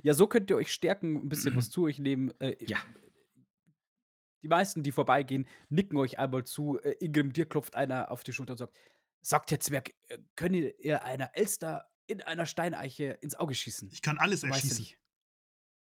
Ja, 0.02 0.14
so 0.14 0.26
könnt 0.28 0.50
ihr 0.50 0.56
euch 0.56 0.72
stärken, 0.72 1.16
ein 1.16 1.28
bisschen 1.28 1.56
was 1.56 1.70
zu 1.70 1.84
euch 1.84 1.98
nehmen. 1.98 2.32
Äh, 2.40 2.56
Ja. 2.64 2.78
Die 4.42 4.48
meisten, 4.48 4.84
die 4.84 4.92
vorbeigehen, 4.92 5.48
nicken 5.68 5.98
euch 5.98 6.18
einmal 6.20 6.44
zu. 6.44 6.78
Äh, 6.80 6.92
Ingrim, 7.04 7.32
dir 7.32 7.46
klopft 7.46 7.74
einer 7.74 8.10
auf 8.12 8.22
die 8.22 8.32
Schulter 8.32 8.52
und 8.52 8.58
sagt: 8.58 8.76
Sagt 9.20 9.50
der 9.50 9.58
Zwerg, 9.60 9.92
äh, 10.06 10.18
könnt 10.36 10.54
ihr 10.54 11.02
einer 11.04 11.30
Elster 11.34 11.88
in 12.08 12.22
einer 12.22 12.46
Steineiche 12.46 13.04
ins 13.20 13.34
Auge 13.34 13.54
schießen? 13.54 13.90
Ich 13.92 14.02
kann 14.02 14.18
alles 14.18 14.40
So 14.40 14.48
weißt 14.48 14.64
du 14.64 14.68
erschießen. 14.68 14.96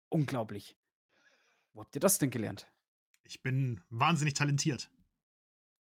Unglaublich. 0.09 0.77
Wo 1.73 1.81
habt 1.81 1.95
ihr 1.95 2.01
das 2.01 2.17
denn 2.17 2.29
gelernt? 2.29 2.71
Ich 3.23 3.41
bin 3.41 3.81
wahnsinnig 3.89 4.33
talentiert. 4.33 4.89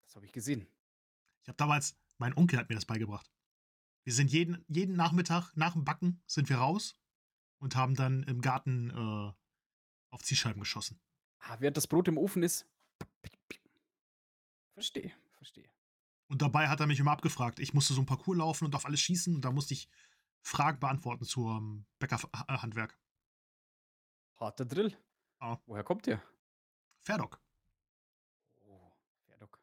Das 0.06 0.16
habe 0.16 0.26
ich 0.26 0.32
gesehen. 0.32 0.68
Ich 1.42 1.48
habe 1.48 1.58
damals, 1.58 1.96
mein 2.18 2.36
Onkel 2.36 2.60
hat 2.60 2.70
mir 2.70 2.76
das 2.76 2.86
beigebracht. 2.86 3.32
Wir 4.04 4.14
sind 4.14 4.32
jeden, 4.32 4.64
jeden 4.68 4.96
Nachmittag 4.96 5.52
nach 5.56 5.74
dem 5.74 5.84
Backen 5.84 6.22
sind 6.28 6.50
wir 6.50 6.58
raus 6.58 6.96
und 7.60 7.76
haben 7.76 7.96
dann 7.96 8.24
im 8.24 8.42
Garten 8.42 8.90
äh, 8.92 9.34
auf 10.14 10.24
Zielscheiben 10.24 10.60
geschossen. 10.60 11.00
Ah, 11.40 11.58
während 11.60 11.78
das 11.78 11.88
Brot 11.88 12.08
im 12.08 12.18
Ofen 12.18 12.44
ist. 12.44 12.68
Verstehe, 14.74 15.12
verstehe. 15.38 15.70
Und 16.28 16.42
dabei 16.42 16.68
hat 16.68 16.80
er 16.80 16.88
mich 16.88 17.00
immer 17.00 17.12
abgefragt. 17.12 17.60
Ich 17.60 17.74
musste 17.74 17.94
so 17.94 18.02
ein 18.02 18.06
Parcours 18.06 18.38
laufen 18.38 18.66
und 18.66 18.76
auf 18.76 18.86
alles 18.86 19.02
schießen 19.02 19.36
und 19.36 19.42
da 19.42 19.52
musste 19.52 19.74
ich 19.74 19.90
Fragen 20.46 20.80
beantworten 20.80 21.26
zum 21.26 21.88
Bäckerhandwerk. 21.98 22.96
Harter 24.36 24.66
Drill. 24.66 24.96
Ja. 25.42 25.60
Woher 25.66 25.84
kommt 25.84 26.06
ihr? 26.06 26.22
Ferdok. 27.02 27.42
Oh, 28.68 28.92
Ferdok. 29.26 29.60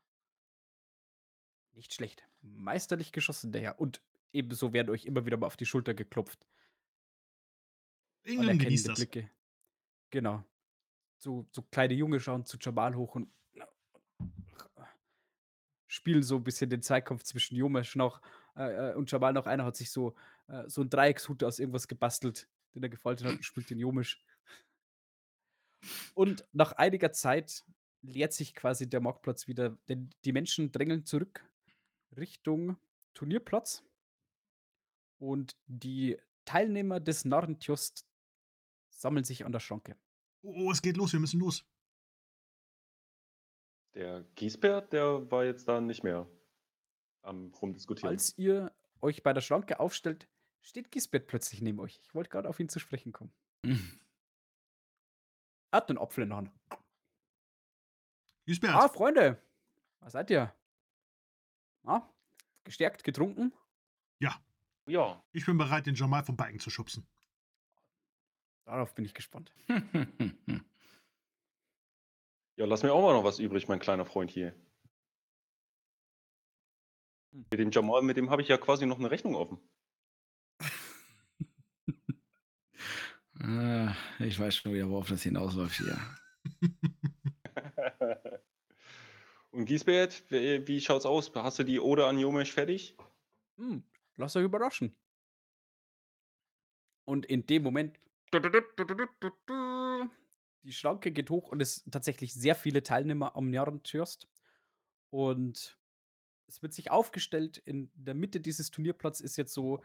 Nicht 1.74 1.94
schlecht. 1.94 2.28
Meisterlich 2.40 3.12
geschossen, 3.12 3.52
der 3.52 3.62
Herr. 3.62 3.78
Und 3.78 4.02
ebenso 4.32 4.72
werden 4.72 4.90
euch 4.90 5.04
immer 5.04 5.24
wieder 5.24 5.36
mal 5.36 5.46
auf 5.46 5.56
die 5.56 5.66
Schulter 5.66 5.94
geklopft. 5.94 6.44
England 8.24 8.60
genießt 8.60 8.88
das. 8.88 8.98
Blicke. 8.98 9.30
Genau. 10.10 10.44
So, 11.16 11.46
so 11.52 11.62
kleine 11.62 11.94
Junge 11.94 12.18
schauen 12.18 12.44
zu 12.44 12.58
Jamal 12.60 12.96
hoch 12.96 13.14
und 13.14 13.32
spielen 15.86 16.24
so 16.24 16.36
ein 16.36 16.44
bisschen 16.44 16.70
den 16.70 16.82
Zweikampf 16.82 17.22
zwischen 17.22 17.54
Jomesch 17.54 17.94
noch 17.94 18.20
äh, 18.56 18.90
äh, 18.90 18.94
und 18.94 19.10
Jamal 19.10 19.32
noch. 19.32 19.46
Einer 19.46 19.64
hat 19.64 19.76
sich 19.76 19.90
so, 19.90 20.14
äh, 20.48 20.68
so 20.68 20.82
ein 20.82 20.90
Dreieckshut 20.90 21.42
aus 21.44 21.58
irgendwas 21.58 21.88
gebastelt, 21.88 22.48
den 22.74 22.82
er 22.82 22.88
gefaltet 22.88 23.26
hat 23.26 23.34
und 23.34 23.44
spielt 23.44 23.70
den 23.70 23.78
Jomisch. 23.78 24.24
Und 26.14 26.44
nach 26.52 26.72
einiger 26.72 27.12
Zeit 27.12 27.64
leert 28.02 28.32
sich 28.32 28.54
quasi 28.54 28.88
der 28.88 29.00
Marktplatz 29.00 29.48
wieder, 29.48 29.76
denn 29.88 30.10
die 30.24 30.32
Menschen 30.32 30.72
drängeln 30.72 31.04
zurück 31.04 31.44
Richtung 32.16 32.76
Turnierplatz. 33.14 33.84
Und 35.18 35.56
die 35.66 36.18
Teilnehmer 36.44 36.98
des 36.98 37.24
Narrentjost 37.24 38.06
sammeln 38.90 39.24
sich 39.24 39.44
an 39.44 39.52
der 39.52 39.60
Schranke. 39.60 39.96
Oh, 40.42 40.66
oh, 40.66 40.72
es 40.72 40.82
geht 40.82 40.96
los, 40.96 41.12
wir 41.12 41.20
müssen 41.20 41.40
los. 41.40 41.64
Der 43.94 44.24
Giesbert, 44.34 44.92
der 44.92 45.30
war 45.30 45.44
jetzt 45.44 45.68
da 45.68 45.80
nicht 45.80 46.02
mehr 46.02 46.26
am 47.22 47.52
rumdiskutieren. 47.54 48.10
Als 48.10 48.36
ihr 48.38 48.72
euch 49.00 49.22
bei 49.22 49.32
der 49.32 49.40
Schranke 49.40 49.80
aufstellt, 49.80 50.28
steht 50.60 50.90
Gisbert 50.90 51.26
plötzlich 51.26 51.60
neben 51.62 51.80
euch. 51.80 51.98
Ich 52.02 52.14
wollte 52.14 52.30
gerade 52.30 52.48
auf 52.48 52.60
ihn 52.60 52.68
zu 52.68 52.78
sprechen 52.78 53.12
kommen. 53.12 53.32
Mhm. 53.64 53.98
Er 55.72 55.78
hat 55.78 55.88
einen 55.88 55.98
Apfel 55.98 56.24
in 56.24 56.28
der 56.28 56.36
Hand. 56.36 56.50
Lisbeth, 58.44 58.70
Ah, 58.74 58.88
Freunde, 58.90 59.40
Was 60.00 60.12
seid 60.12 60.28
ihr? 60.28 60.54
Na, 61.82 62.06
gestärkt, 62.64 63.04
getrunken? 63.04 63.52
Ja, 64.18 65.22
Ich 65.32 65.46
bin 65.46 65.56
bereit, 65.56 65.86
den 65.86 65.94
Jamal 65.94 66.22
vom 66.24 66.36
Balken 66.36 66.58
zu 66.58 66.68
schubsen. 66.68 67.06
Darauf 68.66 68.94
bin 68.94 69.04
ich 69.06 69.14
gespannt. 69.14 69.50
ja, 72.56 72.66
lass 72.66 72.82
mir 72.82 72.92
auch 72.92 73.00
mal 73.02 73.14
noch 73.14 73.24
was 73.24 73.38
übrig, 73.38 73.68
mein 73.68 73.78
kleiner 73.78 74.04
Freund 74.04 74.30
hier. 74.30 74.54
Hm. 77.32 77.46
Mit 77.50 77.60
dem 77.60 77.70
Jamal, 77.70 78.02
mit 78.02 78.16
dem 78.16 78.30
habe 78.30 78.42
ich 78.42 78.48
ja 78.48 78.58
quasi 78.58 78.86
noch 78.86 78.98
eine 78.98 79.10
Rechnung 79.10 79.34
offen. 79.34 79.58
Ah, 83.40 83.96
ich 84.20 84.38
weiß 84.38 84.54
schon 84.54 84.72
wieder, 84.72 84.88
worauf 84.88 85.08
das 85.08 85.22
hinausläuft 85.22 85.76
hier. 85.76 85.98
Und 89.50 89.66
Giesbert, 89.66 90.22
wie, 90.30 90.80
schaut's 90.80 91.04
aus? 91.04 91.32
Hast 91.34 91.58
du 91.58 91.64
die 91.64 91.80
Ode 91.80 92.06
an 92.06 92.18
Jomesch 92.18 92.52
fertig? 92.52 92.96
Hm, 93.56 93.82
lasst 94.16 94.36
euch 94.36 94.44
überraschen. 94.44 94.96
Und 97.04 97.26
in 97.26 97.44
dem 97.46 97.64
Moment. 97.64 97.98
Die 100.62 100.72
Schranke 100.72 101.10
geht 101.10 101.28
hoch 101.28 101.48
und 101.48 101.60
es 101.60 101.84
tatsächlich 101.90 102.32
sehr 102.32 102.54
viele 102.54 102.82
Teilnehmer 102.82 103.36
am 103.36 103.50
Narrentürst. 103.50 104.28
Und 105.10 105.76
es 106.52 106.62
wird 106.62 106.74
sich 106.74 106.90
aufgestellt. 106.90 107.56
In 107.64 107.90
der 107.94 108.14
Mitte 108.14 108.38
dieses 108.38 108.70
Turnierplatz 108.70 109.20
ist 109.20 109.36
jetzt 109.38 109.54
so 109.54 109.82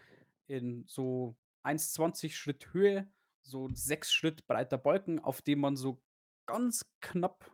in 0.48 0.84
so 0.86 1.38
1,20 1.64 2.34
Schritt 2.34 2.74
Höhe, 2.74 3.10
so 3.42 3.70
ein 3.70 3.76
6 3.76 4.12
Schritt 4.12 4.48
breiter 4.48 4.78
Balken, 4.78 5.20
auf 5.20 5.42
dem 5.42 5.60
man 5.60 5.78
so 5.78 6.02
ganz 6.46 6.86
knapp 7.00 7.50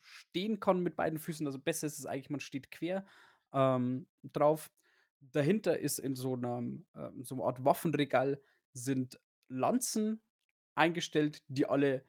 stehen 0.00 0.60
kann 0.60 0.80
mit 0.80 0.96
beiden 0.96 1.18
Füßen. 1.18 1.46
Also 1.46 1.58
besser 1.58 1.86
ist 1.86 1.98
es 1.98 2.06
eigentlich, 2.06 2.30
man 2.30 2.40
steht 2.40 2.70
quer 2.70 3.06
ähm, 3.52 4.06
drauf. 4.22 4.70
Dahinter 5.20 5.78
ist 5.78 5.98
in 5.98 6.14
so 6.14 6.32
einem 6.32 6.86
ähm, 6.94 7.22
so 7.24 7.34
einer 7.34 7.44
Art 7.44 7.64
Waffenregal 7.66 8.40
sind 8.72 9.20
Lanzen 9.48 10.22
eingestellt, 10.74 11.42
die 11.48 11.66
alle 11.66 12.02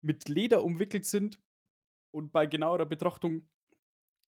mit 0.00 0.28
Leder 0.28 0.64
umwickelt 0.64 1.04
sind. 1.04 1.38
Und 2.12 2.32
bei 2.32 2.46
genauerer 2.46 2.86
Betrachtung 2.86 3.46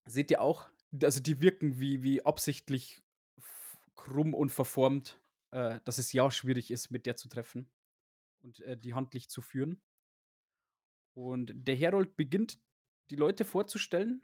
seht 0.04 0.30
ihr 0.30 0.42
auch, 0.42 0.70
also 1.02 1.20
die 1.20 1.40
wirken 1.40 1.78
wie, 1.78 2.02
wie 2.02 2.24
absichtlich 2.24 3.02
krumm 3.94 4.34
und 4.34 4.50
verformt, 4.50 5.20
äh, 5.50 5.80
dass 5.84 5.98
es 5.98 6.12
ja 6.12 6.30
schwierig 6.30 6.70
ist, 6.70 6.90
mit 6.90 7.06
der 7.06 7.16
zu 7.16 7.28
treffen 7.28 7.70
und 8.42 8.60
äh, 8.60 8.76
die 8.76 8.94
handlich 8.94 9.28
zu 9.28 9.42
führen. 9.42 9.80
Und 11.14 11.52
der 11.54 11.76
Herold 11.76 12.16
beginnt, 12.16 12.58
die 13.10 13.16
Leute 13.16 13.44
vorzustellen. 13.44 14.22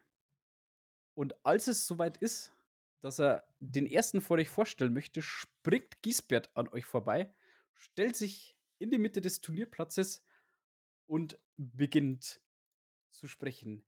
Und 1.15 1.35
als 1.45 1.67
es 1.67 1.87
soweit 1.87 2.17
ist, 2.19 2.53
dass 3.01 3.21
er 3.21 3.47
den 3.61 3.87
ersten 3.87 4.21
vor 4.21 4.39
euch 4.39 4.49
vorstellen 4.49 4.93
möchte, 4.93 5.23
springt 5.23 6.03
Giesbert 6.03 6.51
an 6.55 6.69
euch 6.69 6.85
vorbei, 6.85 7.33
stellt 7.75 8.17
sich 8.17 8.57
in 8.79 8.91
die 8.91 8.99
Mitte 8.99 9.21
des 9.21 9.41
Turnierplatzes 9.41 10.23
und 11.07 11.39
beginnt 11.57 12.41
zu 13.11 13.29
sprechen. 13.29 13.85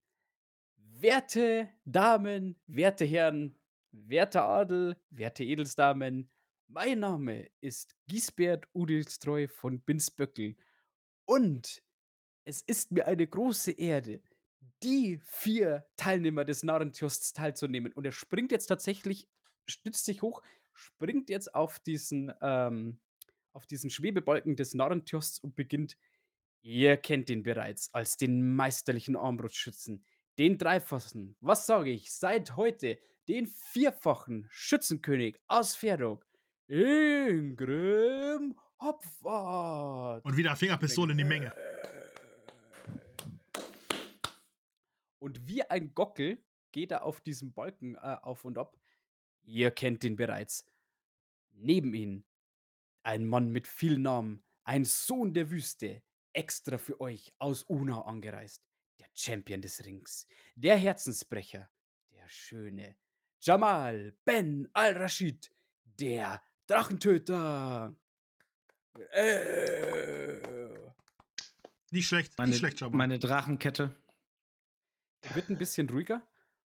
Werte 1.01 1.69
Damen, 1.85 2.57
werte 2.67 3.05
Herren, 3.05 3.55
werter 3.93 4.43
Adel, 4.43 4.97
werte 5.09 5.45
Edelsdamen, 5.45 6.29
mein 6.67 6.99
Name 6.99 7.49
ist 7.61 7.95
Giesbert 8.07 8.67
Udelstreu 8.73 9.47
von 9.47 9.79
Binsböckel 9.79 10.57
und 11.23 11.81
es 12.43 12.61
ist 12.63 12.91
mir 12.91 13.07
eine 13.07 13.25
große 13.25 13.71
Ehre, 13.71 14.19
die 14.83 15.21
vier 15.23 15.87
Teilnehmer 15.95 16.43
des 16.43 16.63
Narrentjosts 16.63 17.31
teilzunehmen. 17.31 17.93
Und 17.93 18.03
er 18.03 18.11
springt 18.11 18.51
jetzt 18.51 18.67
tatsächlich, 18.67 19.25
stützt 19.69 20.03
sich 20.03 20.21
hoch, 20.21 20.41
springt 20.73 21.29
jetzt 21.29 21.55
auf 21.55 21.79
diesen, 21.79 22.33
ähm, 22.41 22.99
auf 23.53 23.65
diesen 23.67 23.89
Schwebebalken 23.89 24.57
des 24.57 24.73
Narrentjosts 24.73 25.39
und 25.39 25.55
beginnt. 25.55 25.95
Ihr 26.61 26.97
kennt 26.97 27.29
ihn 27.29 27.43
bereits 27.43 27.93
als 27.93 28.17
den 28.17 28.53
meisterlichen 28.53 29.15
Armbrustschützen, 29.15 30.03
den 30.39 30.57
dreifachen, 30.57 31.35
was 31.41 31.65
sage 31.65 31.91
ich, 31.91 32.13
seit 32.13 32.55
heute 32.55 32.97
den 33.27 33.45
vierfachen 33.45 34.47
Schützenkönig 34.49 35.37
aus 35.49 35.75
Ferdok, 35.75 36.25
Ingrim 36.67 38.57
Hopfart. 38.79 40.23
Und 40.23 40.37
wieder 40.37 40.55
Fingerpistole 40.55 41.11
in 41.11 41.17
die 41.17 41.25
Menge. 41.25 41.53
Und 45.19 45.45
wie 45.45 45.61
ein 45.63 45.93
Gockel 45.93 46.41
geht 46.71 46.91
er 46.91 47.03
auf 47.03 47.19
diesem 47.19 47.51
Balken 47.51 47.95
äh, 47.95 48.17
auf 48.21 48.45
und 48.45 48.57
ab. 48.57 48.77
Ihr 49.43 49.71
kennt 49.71 50.05
ihn 50.05 50.15
bereits. 50.15 50.65
Neben 51.51 51.93
ihm 51.93 52.23
ein 53.03 53.25
Mann 53.25 53.51
mit 53.51 53.67
viel 53.67 53.99
Namen, 53.99 54.41
ein 54.63 54.85
Sohn 54.85 55.33
der 55.33 55.51
Wüste, 55.51 56.01
extra 56.31 56.77
für 56.77 57.01
euch 57.01 57.33
aus 57.39 57.63
Una 57.63 58.03
angereist. 58.03 58.68
Champion 59.19 59.61
des 59.61 59.83
Rings, 59.85 60.27
der 60.55 60.77
Herzensbrecher, 60.77 61.69
der 62.11 62.29
Schöne. 62.29 62.95
Jamal 63.41 64.13
Ben 64.25 64.67
al-Rashid, 64.73 65.51
der 65.83 66.41
Drachentöter. 66.67 67.95
Äh, 69.11 70.39
Nicht 71.91 72.07
schlecht, 72.07 72.37
Meine, 72.37 72.49
nicht 72.51 72.59
schlecht, 72.59 72.79
Jamal. 72.81 72.97
meine 72.97 73.19
Drachenkette. 73.19 73.95
wird 75.33 75.49
ein 75.49 75.57
bisschen 75.57 75.89
ruhiger. 75.89 76.21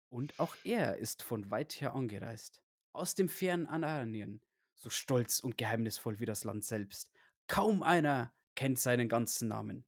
Und 0.10 0.39
auch 0.39 0.55
er 0.63 0.97
ist 0.97 1.23
von 1.23 1.49
weit 1.51 1.81
her 1.81 1.93
angereist. 1.95 2.62
Aus 2.93 3.15
dem 3.15 3.27
fernen 3.29 3.67
Anarnien. 3.67 4.41
So 4.75 4.89
stolz 4.89 5.39
und 5.39 5.57
geheimnisvoll 5.57 6.19
wie 6.19 6.25
das 6.25 6.43
Land 6.43 6.63
selbst. 6.63 7.12
Kaum 7.47 7.81
einer 7.83 8.31
kennt 8.55 8.79
seinen 8.79 9.10
ganzen 9.10 9.47
Namen. 9.47 9.86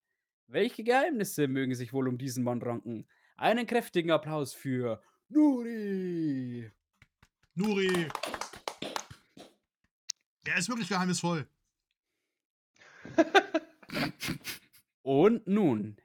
Welche 0.52 0.84
Geheimnisse 0.84 1.48
mögen 1.48 1.76
sich 1.76 1.94
wohl 1.94 2.08
um 2.08 2.18
diesen 2.18 2.44
Mann 2.44 2.60
ranken? 2.60 3.06
Einen 3.38 3.68
kräftigen 3.68 4.10
Applaus 4.10 4.56
für 4.56 5.00
Nuri! 5.28 6.72
Nuri. 7.54 8.08
Er 10.48 10.58
ist 10.58 10.68
wirklich 10.68 10.90
geheimnisvoll. 10.90 11.48
Und 15.04 15.46
nun, 15.46 15.98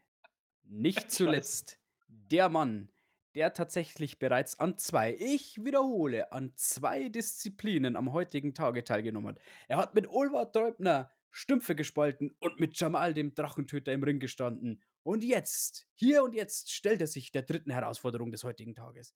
nicht 0.64 1.10
zuletzt, 1.10 1.80
der 2.08 2.50
Mann, 2.50 2.90
der 3.34 3.54
tatsächlich 3.54 4.18
bereits 4.18 4.60
an 4.60 4.76
zwei, 4.76 5.16
ich 5.18 5.64
wiederhole, 5.64 6.32
an 6.32 6.52
zwei 6.54 7.08
Disziplinen 7.08 7.96
am 7.96 8.12
heutigen 8.12 8.52
Tage 8.52 8.84
teilgenommen 8.84 9.28
hat. 9.28 9.38
Er 9.68 9.78
hat 9.78 9.94
mit 9.94 10.06
Ulvar 10.06 10.52
Teubner 10.52 11.10
Stümpfe 11.36 11.74
gespalten 11.74 12.30
und 12.38 12.60
mit 12.60 12.78
Jamal, 12.78 13.12
dem 13.12 13.34
Drachentöter, 13.34 13.92
im 13.92 14.04
Ring 14.04 14.20
gestanden. 14.20 14.80
Und 15.02 15.24
jetzt, 15.24 15.88
hier 15.94 16.22
und 16.22 16.32
jetzt, 16.32 16.72
stellt 16.72 17.00
er 17.00 17.08
sich 17.08 17.32
der 17.32 17.42
dritten 17.42 17.72
Herausforderung 17.72 18.30
des 18.30 18.44
heutigen 18.44 18.76
Tages. 18.76 19.12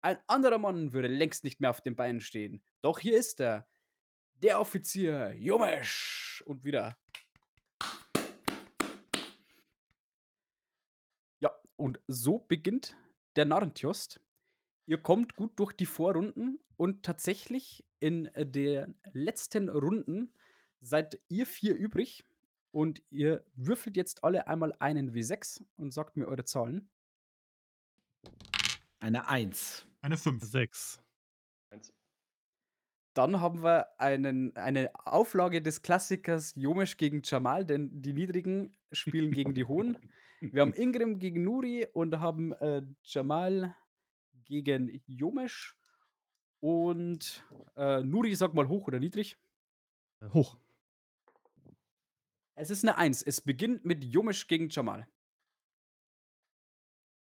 Ein 0.00 0.18
anderer 0.28 0.58
Mann 0.58 0.92
würde 0.92 1.08
längst 1.08 1.42
nicht 1.42 1.60
mehr 1.60 1.70
auf 1.70 1.80
den 1.80 1.96
Beinen 1.96 2.20
stehen. 2.20 2.62
Doch 2.82 3.00
hier 3.00 3.18
ist 3.18 3.40
er, 3.40 3.66
der 4.34 4.60
Offizier 4.60 5.34
Jomesch. 5.34 6.44
Und 6.46 6.62
wieder 6.62 6.96
Ja, 11.40 11.50
und 11.74 12.00
so 12.06 12.38
beginnt 12.38 12.96
der 13.34 13.44
Narrentjost. 13.44 14.20
Ihr 14.86 14.98
kommt 14.98 15.34
gut 15.34 15.58
durch 15.58 15.72
die 15.72 15.86
Vorrunden 15.86 16.60
und 16.76 17.02
tatsächlich 17.02 17.84
in 17.98 18.30
den 18.36 18.94
letzten 19.12 19.68
Runden 19.68 20.32
seid 20.86 21.18
ihr 21.28 21.46
vier 21.46 21.74
übrig 21.74 22.24
und 22.70 23.02
ihr 23.10 23.44
würfelt 23.54 23.96
jetzt 23.96 24.24
alle 24.24 24.46
einmal 24.46 24.72
einen 24.78 25.12
W6 25.12 25.62
und 25.76 25.92
sagt 25.92 26.16
mir 26.16 26.26
eure 26.26 26.44
Zahlen. 26.44 26.88
Eine 29.00 29.28
Eins. 29.28 29.86
Eine 30.00 30.16
5. 30.16 30.44
Sechs. 30.44 31.00
Eins. 31.70 31.92
Dann 33.14 33.40
haben 33.40 33.62
wir 33.62 33.98
einen, 34.00 34.54
eine 34.56 34.90
Auflage 35.06 35.62
des 35.62 35.82
Klassikers 35.82 36.54
Jomesch 36.54 36.96
gegen 36.96 37.22
Jamal, 37.24 37.64
denn 37.64 38.02
die 38.02 38.12
Niedrigen 38.12 38.76
spielen 38.92 39.32
gegen 39.32 39.54
die 39.54 39.64
Hohen. 39.64 39.98
Wir 40.40 40.60
haben 40.60 40.74
Ingrim 40.74 41.18
gegen 41.18 41.42
Nuri 41.44 41.86
und 41.94 42.20
haben 42.20 42.52
äh, 42.52 42.82
Jamal 43.02 43.74
gegen 44.44 45.00
Jomesch. 45.06 45.74
Und 46.60 47.42
äh, 47.74 48.02
Nuri, 48.02 48.34
sag 48.34 48.52
mal 48.52 48.68
hoch 48.68 48.86
oder 48.86 49.00
niedrig. 49.00 49.38
Hoch. 50.34 50.58
Es 52.56 52.70
ist 52.70 52.84
eine 52.84 52.96
Eins. 52.96 53.22
Es 53.22 53.40
beginnt 53.40 53.84
mit 53.84 54.02
Jomesch 54.02 54.46
gegen 54.48 54.68
Jamal. 54.70 55.06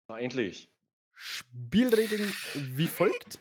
Na, 0.08 0.18
endlich. 0.18 0.72
Spielregeln 1.12 2.32
wie 2.54 2.86
folgt. 2.86 3.38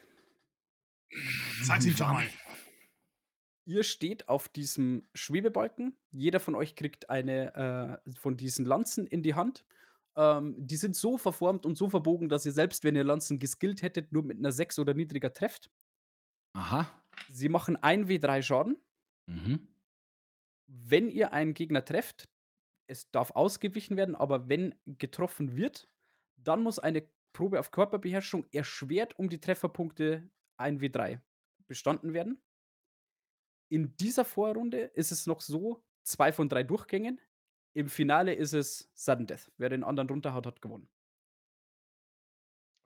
Sag's 1.63 1.85
ihm, 1.85 1.95
Jamal. 1.95 2.27
Ihr 3.65 3.83
steht 3.83 4.27
auf 4.27 4.49
diesem 4.49 5.07
Schwebebalken. 5.13 5.97
Jeder 6.11 6.39
von 6.39 6.55
euch 6.55 6.75
kriegt 6.75 7.09
eine 7.09 8.01
äh, 8.05 8.11
von 8.19 8.35
diesen 8.35 8.65
Lanzen 8.65 9.07
in 9.07 9.23
die 9.23 9.35
Hand. 9.35 9.63
ähm, 10.17 10.55
die 10.57 10.75
sind 10.75 10.95
so 10.95 11.17
verformt 11.17 11.65
und 11.65 11.77
so 11.77 11.89
verbogen, 11.89 12.27
dass 12.29 12.45
ihr 12.45 12.51
selbst, 12.51 12.83
wenn 12.83 12.95
ihr 12.95 13.03
Lanzen 13.03 13.39
geskillt 13.39 13.81
hättet, 13.83 14.11
nur 14.11 14.23
mit 14.23 14.37
einer 14.37 14.51
6 14.51 14.79
oder 14.79 14.93
niedriger 14.93 15.31
trefft. 15.33 15.71
Aha. 16.53 16.89
Sie 17.31 17.47
machen 17.47 17.77
1W3 17.77 18.41
Schaden. 18.41 18.77
Mhm. 19.27 19.67
Wenn 20.71 21.09
ihr 21.09 21.33
einen 21.33 21.55
Gegner 21.55 21.83
trefft, 21.83 22.29
es 22.87 23.09
darf 23.11 23.31
ausgewichen 23.31 23.97
werden, 23.97 24.15
aber 24.15 24.49
wenn 24.49 24.75
getroffen 24.85 25.55
wird, 25.57 25.89
dann 26.37 26.61
muss 26.61 26.77
eine 26.79 27.09
Probe 27.33 27.59
auf 27.59 27.71
Körperbeherrschung 27.71 28.45
erschwert 28.51 29.17
um 29.17 29.29
die 29.29 29.39
Trefferpunkte 29.39 30.29
1W3 30.57 31.21
bestanden 31.67 32.13
werden. 32.13 32.41
In 33.71 33.95
dieser 33.97 34.25
Vorrunde 34.25 34.81
ist 34.95 35.11
es 35.11 35.25
noch 35.27 35.41
so, 35.41 35.83
zwei 36.03 36.31
von 36.31 36.49
drei 36.49 36.63
Durchgängen. 36.63 37.19
Im 37.73 37.87
Finale 37.89 38.33
ist 38.33 38.53
es 38.53 38.91
Sudden 38.95 39.27
Death. 39.27 39.51
Wer 39.57 39.69
den 39.69 39.83
anderen 39.83 40.09
runterhaut, 40.09 40.45
hat 40.45 40.61
gewonnen. 40.61 40.89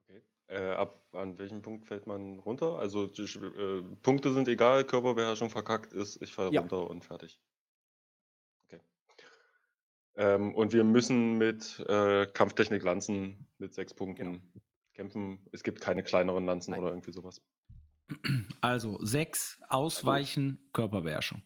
Okay. 0.08 0.22
Äh, 0.48 0.72
ab 0.74 1.06
an 1.14 1.38
welchem 1.38 1.62
Punkt 1.62 1.86
fällt 1.86 2.06
man 2.06 2.38
runter? 2.40 2.78
Also 2.78 3.06
die, 3.06 3.22
äh, 3.22 3.82
Punkte 4.02 4.32
sind 4.32 4.48
egal, 4.48 4.84
Körperbeherrschung 4.84 5.50
verkackt 5.50 5.92
ist, 5.92 6.20
ich 6.22 6.34
falle 6.34 6.50
Ja. 6.50 6.60
runter 6.60 6.88
und 6.90 7.04
fertig. 7.04 7.40
Ähm, 10.16 10.54
und 10.54 10.72
wir 10.72 10.84
müssen 10.84 11.38
mit 11.38 11.80
äh, 11.88 12.26
Kampftechnik 12.26 12.82
Lanzen 12.82 13.48
mit 13.58 13.74
sechs 13.74 13.92
Punkten 13.94 14.42
kämpfen. 14.92 15.44
Es 15.52 15.62
gibt 15.62 15.80
keine 15.80 16.02
kleineren 16.02 16.46
Lanzen 16.46 16.70
Nein. 16.70 16.80
oder 16.80 16.90
irgendwie 16.90 17.12
sowas. 17.12 17.42
Also 18.60 18.98
sechs, 19.04 19.60
ausweichen, 19.68 20.58
Körperbeherrschung. 20.72 21.42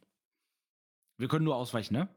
Wir 1.17 1.29
können 1.29 1.45
nur 1.45 1.57
ausweichen, 1.57 1.95
ne? 1.95 2.09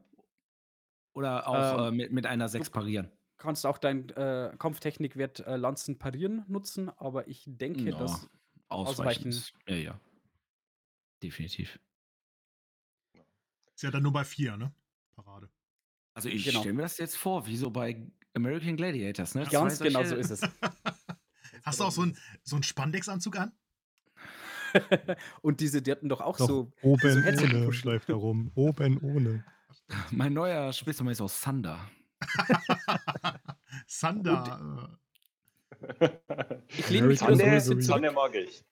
Oder 1.14 1.46
auch 1.48 1.88
Ähm, 1.88 1.94
äh, 1.94 1.96
mit, 1.96 2.12
mit 2.12 2.26
einer 2.26 2.48
sechs 2.48 2.68
parieren. 2.70 3.10
Kannst 3.38 3.66
auch 3.66 3.78
dein 3.78 4.08
äh, 4.10 4.54
Kampftechnikwert 4.58 5.40
äh, 5.40 5.56
Lanzen 5.56 5.98
parieren 5.98 6.44
nutzen, 6.48 6.88
aber 6.90 7.26
ich 7.28 7.44
denke, 7.46 7.90
Ja, 7.90 7.98
dass 7.98 8.28
ausweichen. 8.68 9.34
ja, 9.66 9.74
ja. 9.76 10.00
Definitiv. 11.22 11.78
Ist 13.74 13.82
ja 13.82 13.90
dann 13.90 14.02
nur 14.02 14.12
bei 14.12 14.24
vier, 14.24 14.56
ne? 14.56 14.72
Parade. 15.14 15.48
Also 16.14 16.28
ich 16.28 16.44
Genau. 16.44 16.60
stelle 16.60 16.74
mir 16.74 16.82
das 16.82 16.98
jetzt 16.98 17.16
vor, 17.16 17.46
wie 17.46 17.56
so 17.56 17.70
bei 17.70 18.06
American 18.34 18.76
Gladiators, 18.76 19.34
ne? 19.34 19.46
ganz 19.50 19.78
genau 19.78 20.04
solche- 20.04 20.24
so 20.24 20.34
ist 20.34 20.42
es. 20.42 20.50
Hast 21.64 21.80
du 21.80 21.84
auch 21.84 21.92
so 21.92 22.02
einen 22.02 22.16
so 22.42 22.56
einen 22.56 22.62
Spandex-Anzug 22.64 23.36
an? 23.38 23.52
und 25.42 25.60
diese, 25.60 25.80
die 25.82 25.90
hatten 25.90 26.08
doch 26.08 26.20
auch 26.20 26.36
Doch, 26.38 26.48
so. 26.48 26.72
oben 26.82 27.12
so 27.12 27.20
Headset 27.20 27.44
ohne 27.54 27.66
läuft 27.84 28.08
da 28.08 28.14
rum. 28.14 28.50
Oben 28.54 28.98
ohne. 29.00 29.44
Mein 30.10 30.32
neuer 30.32 30.72
Spitzname 30.72 31.12
ist 31.12 31.20
aus 31.20 31.40
Thunder. 31.40 31.90
Sander. 33.86 34.98
Ich 36.68 36.88
lehne 36.90 37.08
mich 37.08 37.20
American 37.20 37.26
wieder 37.26 37.26
so 37.28 37.32
ein 37.32 37.36
Sander- 37.38 37.54
bisschen 37.54 37.80
zurück. 37.82 37.84
Zander 37.84 38.12
mag 38.12 38.34
ich. 38.34 38.64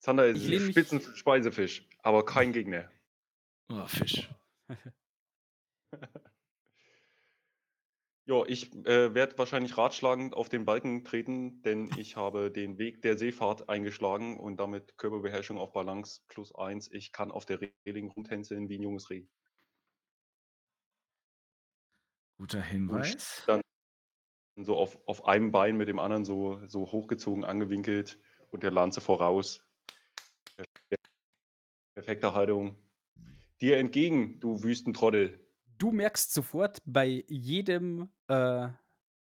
Zander 0.00 0.26
ist 0.26 0.42
Ich 0.42 0.48
lehn 0.48 0.62
mich- 0.66 0.72
Spitzensspeisefisch, 0.72 1.86
aber 2.02 2.24
kein 2.24 2.52
Gegner. 2.52 2.90
Oh, 3.70 3.86
Fisch. 3.86 4.28
Ja, 8.24 8.44
ich 8.46 8.72
äh, 8.86 9.14
werde 9.14 9.36
wahrscheinlich 9.36 9.76
ratschlagend 9.76 10.34
auf 10.34 10.48
den 10.48 10.64
Balken 10.64 11.04
treten, 11.04 11.60
denn 11.62 11.90
ich 11.96 12.16
habe 12.16 12.52
den 12.52 12.78
Weg 12.78 13.02
der 13.02 13.18
Seefahrt 13.18 13.68
eingeschlagen 13.68 14.38
und 14.38 14.58
damit 14.58 14.96
Körperbeherrschung 14.96 15.58
auf 15.58 15.72
Balance 15.72 16.20
plus 16.28 16.54
eins. 16.54 16.88
Ich 16.92 17.10
kann 17.10 17.32
auf 17.32 17.46
der 17.46 17.60
Reling 17.84 18.10
rumtänzeln 18.10 18.68
wie 18.68 18.78
ein 18.78 18.82
junges 18.82 19.10
Reh. 19.10 19.26
Guter 22.38 22.62
Hinweis. 22.62 23.44
So 24.54 24.76
auf, 24.76 25.00
auf 25.06 25.24
einem 25.26 25.50
Bein 25.50 25.76
mit 25.76 25.88
dem 25.88 25.98
anderen 25.98 26.24
so, 26.24 26.64
so 26.68 26.92
hochgezogen, 26.92 27.44
angewinkelt 27.44 28.20
und 28.50 28.62
der 28.62 28.70
Lanze 28.70 29.00
voraus. 29.00 29.66
Perfekte 31.94 32.34
Haltung. 32.34 32.76
Dir 33.62 33.78
entgegen, 33.78 34.40
du 34.40 34.62
Wüstentrottel. 34.64 35.38
Du 35.78 35.92
merkst 35.92 36.34
sofort 36.34 36.82
bei 36.84 37.24
jedem, 37.28 38.10
äh, 38.26 38.68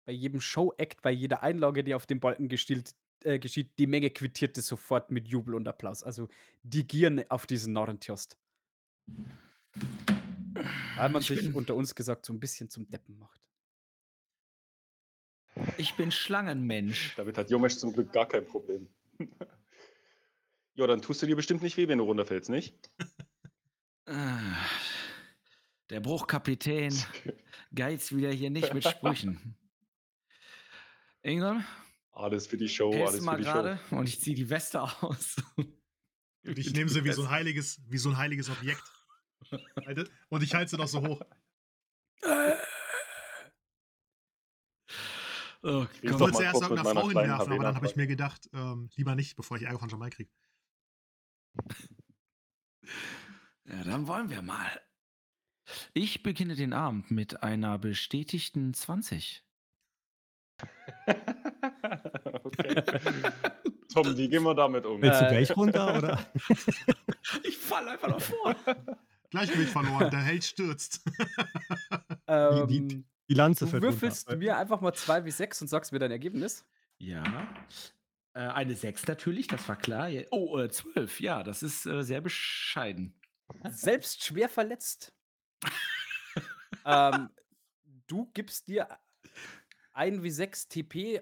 bei 0.05 0.11
jedem 0.13 0.39
Show-Act, 0.39 1.01
bei 1.01 1.11
jeder 1.11 1.43
Einlage, 1.43 1.83
die 1.83 1.93
auf 1.93 2.05
dem 2.07 2.21
Balken 2.21 2.47
gestielt, 2.47 2.95
äh, 3.23 3.39
geschieht, 3.39 3.77
die 3.77 3.87
Menge 3.87 4.09
quittiert 4.09 4.57
es 4.57 4.67
sofort 4.67 5.11
mit 5.11 5.27
Jubel 5.27 5.53
und 5.55 5.67
Applaus. 5.67 6.01
Also 6.01 6.29
die 6.63 6.87
gieren 6.87 7.23
auf 7.29 7.45
diesen 7.45 7.73
Narrentiost. 7.73 8.37
Weil 10.95 11.09
man 11.09 11.21
Ich 11.21 11.27
sich 11.27 11.41
bin- 11.41 11.53
unter 11.53 11.75
uns 11.75 11.93
gesagt 11.93 12.25
so 12.25 12.31
ein 12.33 12.39
bisschen 12.39 12.69
zum 12.69 12.89
Deppen 12.89 13.19
macht. 13.19 13.41
Ich 15.77 15.93
bin 15.95 16.09
Schlangenmensch. 16.11 17.15
Damit 17.17 17.37
hat 17.37 17.49
Jomesch 17.51 17.75
zum 17.75 17.91
Glück 17.91 18.13
gar 18.13 18.27
kein 18.27 18.45
Problem. 18.45 18.87
ja, 20.75 20.87
dann 20.87 21.01
tust 21.01 21.21
du 21.21 21.25
dir 21.25 21.35
bestimmt 21.35 21.61
nicht 21.63 21.75
weh, 21.75 21.89
wenn 21.89 21.97
du 21.97 22.05
runterfällst, 22.05 22.49
nicht? 22.49 22.89
Ah, 24.11 24.57
Der 25.89 26.01
Bruchkapitän 26.01 26.93
geizt 27.75 28.13
wieder 28.15 28.31
hier 28.31 28.49
nicht 28.49 28.73
mit 28.73 28.83
Sprüchen. 28.85 29.55
Ingram, 31.21 31.63
Alles 32.11 32.47
für 32.47 32.57
die 32.57 32.67
Show, 32.67 32.91
alles 33.05 33.21
mal 33.21 33.33
für 33.33 33.37
die 33.37 33.43
gerade 33.43 33.79
und 33.91 34.09
ich 34.09 34.19
ziehe 34.19 34.35
die 34.35 34.49
Weste 34.49 34.81
aus. 34.81 35.35
Und 35.55 36.57
ich 36.57 36.73
nehme 36.73 36.89
sie 36.89 37.03
wie 37.05 37.11
so 37.13 37.21
ein 37.23 37.29
heiliges, 37.29 37.79
wie 37.87 37.97
so 37.99 38.09
ein 38.09 38.17
heiliges 38.17 38.49
Objekt. 38.49 38.83
Und 40.29 40.43
ich 40.43 40.53
halte 40.53 40.71
sie 40.71 40.77
doch 40.77 40.87
so 40.87 41.01
hoch. 41.07 41.21
Oh, 45.63 45.85
Ich 46.01 46.09
wollte 46.11 46.17
mal 46.17 46.33
zuerst 46.33 46.61
irgendeiner 46.61 46.89
Frau 46.89 47.07
hinwerfen, 47.09 47.53
aber 47.53 47.63
dann 47.63 47.75
habe 47.75 47.85
ich 47.85 47.95
mir 47.95 48.07
gedacht, 48.07 48.49
ähm, 48.51 48.89
lieber 48.95 49.15
nicht, 49.15 49.35
bevor 49.35 49.57
ich 49.57 49.63
Ärger 49.63 49.79
von 49.79 49.89
Jamal 49.89 50.09
kriege. 50.09 50.31
Ja, 53.71 53.83
dann 53.83 54.07
wollen 54.07 54.29
wir 54.29 54.41
mal. 54.41 54.81
Ich 55.93 56.23
beginne 56.23 56.55
den 56.55 56.73
Abend 56.73 57.11
mit 57.11 57.43
einer 57.43 57.77
bestätigten 57.77 58.73
20. 58.73 59.43
okay. 62.43 62.83
Tom, 63.93 64.17
wie 64.17 64.29
gehen 64.29 64.43
wir 64.43 64.55
damit 64.55 64.85
um? 64.85 65.01
Willst 65.01 65.21
du 65.21 65.25
Äh, 65.25 65.29
gleich 65.29 65.55
runter 65.55 65.97
oder? 65.97 66.31
Ich 67.43 67.57
falle 67.57 67.91
einfach 67.91 68.07
davor. 68.09 68.55
Gleichgewicht 69.29 69.71
verloren, 69.71 70.09
der 70.09 70.19
Held 70.21 70.43
stürzt. 70.43 71.01
Ähm, 72.27 72.67
die- 72.67 73.03
Die 73.29 73.33
Lanze 73.33 73.65
du 73.65 73.71
fällt 73.71 73.83
würfelst 73.83 74.27
runter. 74.27 74.37
mir 74.37 74.57
einfach 74.57 74.79
mal 74.79 74.93
2 74.93 75.25
wie 75.25 75.31
6 75.31 75.61
und 75.63 75.67
sagst 75.67 75.91
mir 75.91 75.99
dein 75.99 76.11
Ergebnis. 76.11 76.65
Ja. 76.97 77.23
Äh, 78.33 78.39
eine 78.41 78.73
6 78.75 79.05
natürlich, 79.07 79.47
das 79.47 79.67
war 79.67 79.75
klar. 79.75 80.09
Oh, 80.31 80.57
äh, 80.57 80.69
12, 80.69 81.19
ja, 81.19 81.43
das 81.43 81.61
ist 81.63 81.85
äh, 81.85 82.03
sehr 82.03 82.21
bescheiden. 82.21 83.13
Selbst 83.69 84.23
schwer 84.23 84.49
verletzt. 84.49 85.13
ähm, 86.85 87.29
du 88.07 88.29
gibst 88.33 88.67
dir 88.67 88.87
1 89.93 90.23
wie 90.23 90.31
6 90.31 90.67
TP, 90.67 91.15
äh, 91.17 91.21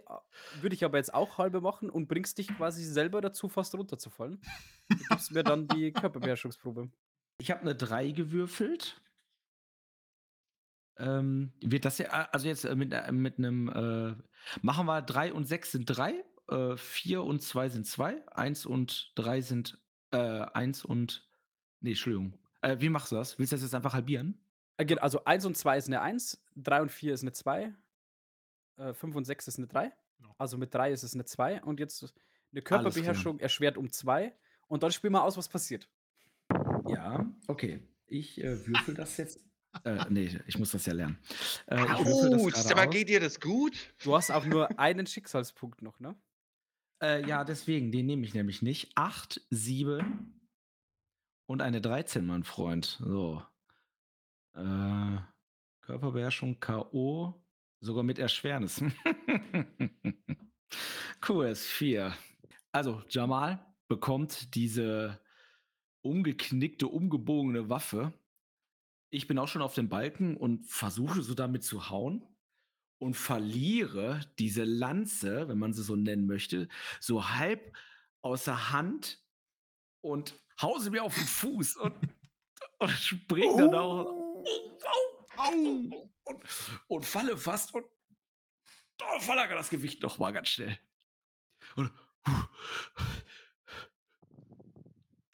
würde 0.62 0.76
ich 0.76 0.86
aber 0.86 0.98
jetzt 0.98 1.14
auch 1.14 1.38
halbe 1.38 1.62
machen 1.62 1.90
und 1.90 2.08
bringst 2.08 2.38
dich 2.38 2.48
quasi 2.48 2.84
selber 2.84 3.22
dazu, 3.22 3.50
fast 3.50 3.74
runterzufallen. 3.76 4.42
Du 4.90 4.98
gibst 5.10 5.32
mir 5.32 5.44
dann 5.44 5.68
die 5.68 5.92
Körperbeherrschungsprobe. 5.92 6.90
Ich 7.40 7.52
habe 7.52 7.62
eine 7.62 7.76
3 7.76 8.12
gewürfelt. 8.12 9.02
Ähm, 10.98 11.54
wird 11.62 11.86
das 11.86 11.98
ja, 11.98 12.10
also 12.32 12.48
jetzt 12.48 12.66
äh, 12.66 12.76
mit, 12.76 12.94
äh, 12.94 13.12
mit 13.12 13.38
einem, 13.38 13.70
äh, 13.70 14.16
machen 14.62 14.86
wir 14.86 15.02
3 15.02 15.34
und 15.34 15.46
6 15.46 15.72
sind 15.72 15.86
3, 15.86 16.26
äh, 16.50 16.76
4 16.76 17.24
und 17.24 17.42
2 17.42 17.70
sind 17.70 17.88
2, 17.88 18.28
1 18.36 18.66
und 18.66 19.14
3 19.16 19.42
sind 19.42 19.80
äh, 20.12 20.18
1 20.18 20.84
und, 20.84 21.29
nee, 21.82 21.92
Entschuldigung. 21.92 22.34
Äh, 22.62 22.78
wie 22.80 22.90
machst 22.90 23.12
du 23.12 23.16
das? 23.16 23.38
Willst 23.40 23.52
du 23.52 23.56
das 23.56 23.64
jetzt 23.64 23.76
einfach 23.76 23.94
halbieren? 23.94 24.40
Äh, 24.78 24.96
Also 24.98 25.24
1 25.26 25.46
und 25.46 25.58
2 25.58 25.78
ist 25.78 25.88
eine 25.88 26.02
1, 26.02 26.42
3 26.56 26.82
und 26.82 26.92
4 26.92 27.14
ist 27.14 27.22
eine 27.22 27.32
2, 27.32 27.74
äh, 28.78 28.94
5 28.94 29.16
und 29.16 29.26
6 29.26 29.48
ist 29.48 29.58
eine 29.58 29.68
3. 29.68 29.92
Genau. 30.18 30.36
Also 30.38 30.58
mit 30.58 30.74
3 30.74 30.92
ist 30.92 31.04
es 31.04 31.14
eine 31.14 31.26
2 31.26 31.64
und 31.64 31.80
jetzt 31.80 32.14
eine. 32.52 32.62
Körperbeherrschung 32.62 33.40
erschwert 33.40 33.78
um 33.78 33.92
2 33.92 34.34
und 34.68 34.84
dann 34.84 34.92
spielen 34.92 35.14
wir 35.14 35.24
aus, 35.24 35.38
was 35.38 35.48
passiert. 35.48 35.88
Ja, 36.88 37.26
okay. 37.48 37.82
Ich 38.08 38.44
äh, 38.44 38.66
würfel 38.66 38.96
das 38.96 39.18
jetzt. 39.18 39.40
Äh, 39.84 40.04
nee, 40.10 40.40
ich 40.48 40.58
muss 40.58 40.72
das 40.72 40.86
ja 40.88 40.94
lernen. 40.94 41.20
Äh, 41.68 41.76
gerade 41.76 41.94
aber 42.72 42.88
aus. 42.88 42.90
geht 42.90 43.10
dir 43.10 43.20
das 43.20 43.40
gut? 43.40 43.94
Du 44.04 44.16
hast 44.16 44.32
auch 44.32 44.46
nur 44.46 44.80
einen 44.80 45.06
Schicksalspunkt 45.06 45.84
noch, 45.84 46.00
ne? 46.00 46.16
Äh, 47.02 47.26
ja, 47.28 47.44
deswegen, 47.44 47.92
den 47.92 48.08
nehme 48.08 48.26
ich 48.26 48.34
nämlich 48.34 48.62
nicht. 48.62 48.92
8, 48.96 49.42
7 49.52 50.39
und 51.50 51.62
eine 51.62 51.82
13, 51.82 52.26
mein 52.26 52.44
Freund. 52.44 53.00
So. 53.02 53.44
Äh, 54.54 55.18
Körperbeherrschung, 55.82 56.60
K.O. 56.60 57.34
Sogar 57.82 58.04
mit 58.04 58.20
Erschwernis. 58.20 58.82
QS4. 61.22 62.14
Also, 62.72 63.02
Jamal 63.10 63.66
bekommt 63.88 64.54
diese 64.54 65.20
umgeknickte, 66.02 66.88
umgebogene 66.88 67.70
Waffe 67.70 68.14
ich 69.12 69.28
bin 69.28 69.40
auch 69.40 69.48
schon 69.48 69.62
auf 69.62 69.74
dem 69.74 69.90
Balken 69.90 70.38
und 70.38 70.66
versuche 70.66 71.24
so 71.24 71.34
damit 71.34 71.64
zu 71.64 71.90
hauen 71.90 72.24
und 73.00 73.16
verliere 73.16 74.22
diese 74.38 74.64
Lanze, 74.64 75.48
wenn 75.48 75.58
man 75.58 75.74
sie 75.74 75.84
so 75.84 75.96
nennen 75.96 76.28
möchte, 76.28 76.68
so 77.00 77.30
halb 77.30 77.76
außer 78.22 78.72
Hand 78.72 79.24
und 80.02 80.36
hause 80.62 80.92
mir 80.92 81.04
auf 81.04 81.16
den 81.16 81.26
Fuß 81.26 81.78
und, 81.78 81.96
und 82.80 82.92
springe 82.92 83.58
dann 83.58 83.76
auch 83.76 84.06
und, 85.48 85.94
und 86.88 87.06
falle 87.06 87.38
fast 87.38 87.74
und 87.74 87.86
oh, 89.02 89.20
verlagere 89.20 89.58
das 89.58 89.70
Gewicht 89.70 90.02
noch 90.04 90.20
mal 90.20 90.32
ganz 90.32 90.50
schnell. 90.50 90.78
Und, 91.76 91.92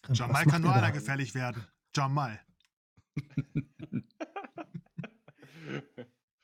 Jamal 0.09 0.45
kann 0.45 0.61
nur 0.61 0.71
er 0.71 0.77
einer 0.77 0.91
gefährlich 0.91 1.33
werden. 1.33 1.65
Jamal. 1.95 2.39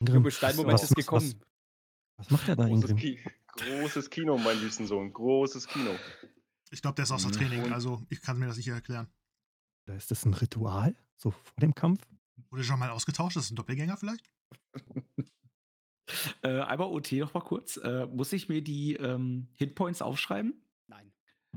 Ingrim, 0.00 0.16
Junge, 0.16 0.30
Steinmoment 0.32 0.74
was- 0.74 0.82
ist 0.84 0.96
gekommen. 0.96 1.34
Was, 2.16 2.26
was 2.26 2.30
macht 2.30 2.48
er 2.48 2.56
da, 2.56 2.66
Großes, 2.66 2.90
Ingrim? 2.90 2.96
Ki 2.96 3.20
großes 3.52 4.10
Kino, 4.10 4.36
mein 4.36 4.58
liebsten 4.58 4.86
Sohn. 4.86 5.12
Großes 5.12 5.68
Kino. 5.68 5.94
Ich 6.72 6.82
glaube, 6.82 6.94
der 6.96 7.04
ist 7.04 7.12
außer 7.12 7.28
Mhm. 7.28 7.32
Training, 7.32 7.72
also 7.72 8.02
ich 8.08 8.20
kann 8.22 8.38
mir 8.38 8.46
das 8.46 8.56
nicht 8.56 8.68
erklären. 8.68 9.08
Oder 9.86 9.96
ist 9.96 10.10
das 10.10 10.24
ein 10.24 10.34
Ritual? 10.34 10.96
So 11.16 11.30
vor 11.30 11.60
dem 11.60 11.74
Kampf? 11.74 12.00
Wurde 12.50 12.62
Jamal 12.62 12.90
ausgetauscht? 12.90 13.36
Das 13.36 13.44
ist 13.44 13.50
ein 13.50 13.56
Doppelgänger 13.56 13.96
vielleicht? 13.96 14.24
äh, 16.42 16.60
einmal 16.60 16.88
OT 16.88 17.12
noch 17.12 17.34
mal 17.34 17.40
kurz. 17.40 17.76
Äh, 17.76 18.06
muss 18.06 18.32
ich 18.32 18.48
mir 18.48 18.62
die 18.62 18.94
ähm, 18.94 19.48
Hitpoints 19.56 20.02
aufschreiben? 20.02 20.62
Nein. 20.86 21.12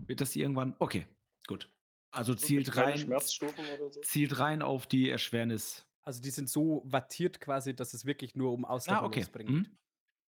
Wird 0.08 0.22
das 0.22 0.36
irgendwann? 0.36 0.76
Okay, 0.80 1.08
gut. 1.48 1.72
Also 2.12 2.34
So 2.34 2.40
zielt 2.46 2.76
rein, 2.78 2.98
Schmerzstufen 2.98 3.66
oder 3.66 3.92
so? 3.92 4.02
zielt 4.02 4.38
rein 4.40 4.62
auf 4.62 4.88
die 4.88 5.10
Erschwernis. 5.10 5.86
Also 6.04 6.22
die 6.22 6.30
sind 6.30 6.50
so 6.50 6.84
wattiert 6.86 7.42
quasi, 7.42 7.76
dass 7.76 7.94
es 7.94 8.06
wirklich 8.06 8.36
nur 8.36 8.52
um 8.54 8.64
Ausdauer 8.66 8.98
Ah, 9.02 9.06
okay. 9.06 9.26
bringt. 9.32 9.50
Hm? 9.50 9.78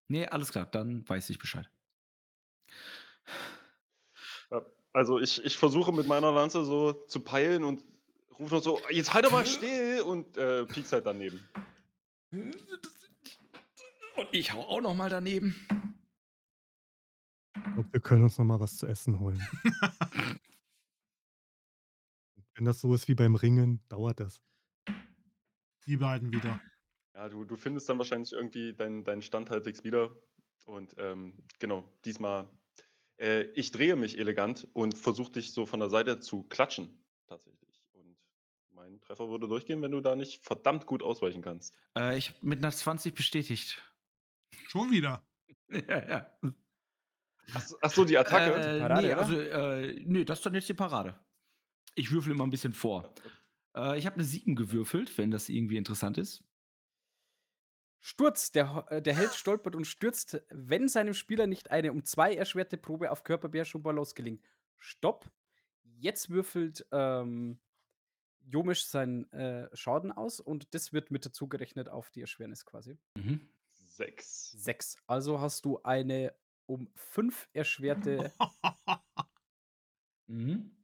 Nee, 0.08 0.26
alles 0.26 0.50
klar, 0.50 0.66
dann 0.66 1.08
weiß 1.08 1.30
ich 1.30 1.38
Bescheid. 1.38 1.70
Also 4.98 5.20
ich, 5.20 5.44
ich 5.44 5.56
versuche 5.56 5.92
mit 5.92 6.08
meiner 6.08 6.32
Lanze 6.32 6.64
so 6.64 6.92
zu 6.92 7.20
peilen 7.20 7.62
und 7.62 7.84
rufe 8.36 8.56
noch 8.56 8.62
so, 8.64 8.80
jetzt 8.90 9.14
halt 9.14 9.26
doch 9.26 9.30
mal 9.30 9.46
still 9.46 10.00
und 10.00 10.36
äh, 10.36 10.66
piekst 10.66 10.92
halt 10.92 11.06
daneben. 11.06 11.38
Und 12.32 12.50
ich 14.32 14.52
hau 14.52 14.62
auch 14.62 14.80
noch 14.80 14.96
mal 14.96 15.08
daneben. 15.08 15.54
Ich 17.54 17.62
glaube, 17.74 17.92
wir 17.92 18.00
können 18.00 18.24
uns 18.24 18.38
noch 18.38 18.44
mal 18.44 18.58
was 18.58 18.76
zu 18.76 18.88
essen 18.88 19.20
holen. 19.20 19.40
Wenn 22.56 22.64
das 22.64 22.80
so 22.80 22.92
ist 22.92 23.06
wie 23.06 23.14
beim 23.14 23.36
Ringen, 23.36 23.80
dauert 23.88 24.18
das. 24.18 24.40
Die 25.86 25.96
beiden 25.96 26.32
wieder. 26.32 26.60
Ja, 27.14 27.28
du, 27.28 27.44
du 27.44 27.54
findest 27.54 27.88
dann 27.88 27.98
wahrscheinlich 27.98 28.32
irgendwie 28.32 28.74
deinen 28.74 29.04
deinen 29.04 29.22
Stand 29.22 29.48
halbwegs 29.50 29.84
wieder. 29.84 30.10
Und 30.66 30.92
ähm, 30.98 31.34
genau, 31.60 31.84
diesmal, 32.04 32.48
äh, 33.18 33.42
ich 33.54 33.70
drehe 33.70 33.96
mich 33.96 34.18
elegant 34.18 34.66
und 34.72 34.96
versuche 34.96 35.32
dich 35.32 35.52
so 35.52 35.66
von 35.66 35.80
der 35.80 35.90
Seite 35.90 36.20
zu 36.20 36.44
klatschen, 36.44 37.04
tatsächlich. 37.26 37.82
Und 37.92 38.16
mein 38.70 39.00
Treffer 39.00 39.28
würde 39.28 39.48
durchgehen, 39.48 39.82
wenn 39.82 39.90
du 39.90 40.00
da 40.00 40.16
nicht 40.16 40.44
verdammt 40.44 40.86
gut 40.86 41.02
ausweichen 41.02 41.42
kannst. 41.42 41.74
Äh, 41.96 42.16
ich 42.16 42.34
mit 42.42 42.58
einer 42.58 42.72
20 42.72 43.14
bestätigt. 43.14 43.82
Schon 44.68 44.90
wieder. 44.90 45.22
ja, 45.70 46.08
ja. 46.08 46.38
Ach, 47.54 47.66
ach 47.80 47.90
so, 47.90 48.04
die 48.04 48.18
Attacke. 48.18 48.54
Äh, 48.54 48.80
Parade, 48.80 49.06
nee, 49.06 49.12
oder? 49.12 49.18
also, 49.18 49.40
äh, 49.40 50.02
nee, 50.04 50.24
das 50.24 50.38
ist 50.38 50.46
dann 50.46 50.54
jetzt 50.54 50.68
die 50.68 50.74
Parade. 50.74 51.18
Ich 51.94 52.10
würfel 52.10 52.32
immer 52.32 52.46
ein 52.46 52.50
bisschen 52.50 52.72
vor. 52.72 53.12
Äh, 53.74 53.98
ich 53.98 54.06
habe 54.06 54.14
eine 54.14 54.24
7 54.24 54.54
gewürfelt, 54.54 55.16
wenn 55.18 55.30
das 55.30 55.48
irgendwie 55.48 55.76
interessant 55.76 56.18
ist. 56.18 56.44
Sturz. 58.00 58.52
Der, 58.52 58.86
äh, 58.90 59.02
der 59.02 59.14
Held 59.14 59.34
stolpert 59.34 59.74
und 59.74 59.86
stürzt, 59.86 60.42
wenn 60.50 60.88
seinem 60.88 61.14
Spieler 61.14 61.46
nicht 61.46 61.70
eine 61.70 61.92
um 61.92 62.04
zwei 62.04 62.34
erschwerte 62.34 62.76
Probe 62.76 63.10
auf 63.10 63.24
Körperbeherrschung 63.24 63.82
Balance 63.82 64.14
gelingt. 64.14 64.42
Stopp. 64.78 65.30
Jetzt 66.00 66.30
würfelt 66.30 66.86
ähm, 66.92 67.58
Jomisch 68.40 68.84
seinen 68.86 69.30
äh, 69.32 69.68
Schaden 69.76 70.12
aus 70.12 70.40
und 70.40 70.72
das 70.74 70.92
wird 70.92 71.10
mit 71.10 71.26
dazu 71.26 71.48
gerechnet 71.48 71.88
auf 71.88 72.10
die 72.10 72.20
Erschwernis 72.20 72.64
quasi. 72.64 72.98
Mhm. 73.16 73.48
Sechs. 73.72 74.52
Sechs. 74.52 74.96
Also 75.06 75.40
hast 75.40 75.64
du 75.64 75.82
eine 75.82 76.34
um 76.66 76.88
fünf 76.94 77.48
erschwerte. 77.52 78.32
Mhm. 80.30 80.76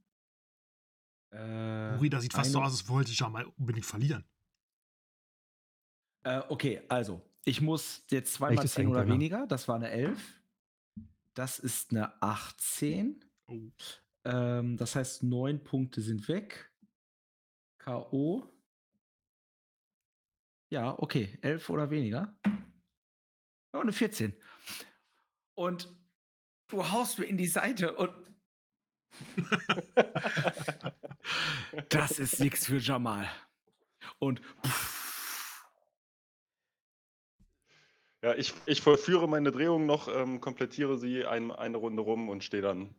Äh, 1.32 1.96
Uri, 1.98 2.08
das 2.08 2.22
sieht 2.22 2.32
fast 2.32 2.52
so 2.52 2.62
aus, 2.62 2.72
als 2.72 2.88
wollte 2.88 3.12
Jamal 3.12 3.44
unbedingt 3.58 3.84
verlieren. 3.84 4.24
Äh, 6.24 6.42
okay, 6.48 6.82
also, 6.88 7.22
ich 7.44 7.60
muss 7.60 8.04
jetzt 8.10 8.34
zweimal 8.34 8.56
Vielleicht 8.56 8.64
ist 8.64 8.74
10 8.74 8.86
ein 8.86 8.92
oder 8.92 9.06
weniger. 9.06 9.46
Das 9.46 9.68
war 9.68 9.76
eine 9.76 9.90
11. 9.90 10.40
Das 11.34 11.58
ist 11.58 11.90
eine 11.90 12.20
18. 12.22 13.24
Oh. 13.46 13.60
Ähm, 14.24 14.76
das 14.76 14.96
heißt, 14.96 15.22
9 15.22 15.62
Punkte 15.62 16.00
sind 16.00 16.26
weg. 16.28 16.70
K.O. 17.78 18.48
Ja, 20.70 20.98
okay, 20.98 21.38
11 21.42 21.68
oder 21.68 21.90
weniger. 21.90 22.34
Oh, 23.74 23.80
eine 23.80 23.92
14. 23.92 24.34
Und 25.54 25.94
du 26.68 26.90
haust 26.90 27.18
mir 27.18 27.26
in 27.26 27.36
die 27.36 27.46
Seite 27.46 27.94
und 27.94 28.12
das 31.90 32.18
ist 32.18 32.40
nichts 32.40 32.66
für 32.66 32.78
Jamal. 32.78 33.30
Und 34.18 34.40
Ja, 38.24 38.34
ich, 38.36 38.54
ich 38.64 38.80
vollführe 38.80 39.28
meine 39.28 39.52
Drehung 39.52 39.84
noch, 39.84 40.08
ähm, 40.08 40.40
komplettiere 40.40 40.96
sie 40.96 41.26
ein, 41.26 41.50
eine 41.52 41.76
Runde 41.76 42.00
rum 42.00 42.30
und 42.30 42.42
stehe 42.42 42.62
dann 42.62 42.94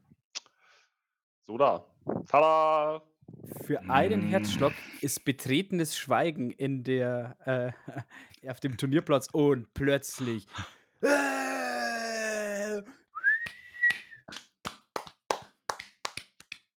so 1.48 1.58
da. 1.58 1.84
Tada! 2.28 3.02
Für 3.66 3.82
einen 3.90 4.28
Mm. 4.28 4.30
Herzschlag 4.30 4.74
ist 5.02 5.26
betretenes 5.26 5.98
Schweigen 5.98 6.52
in 6.52 6.84
der, 6.84 7.74
äh, 8.44 8.50
auf 8.52 8.60
dem 8.60 8.78
Turnierplatz 8.78 9.28
und 9.32 9.74
plötzlich. 9.74 10.46
Äh, 11.02 12.84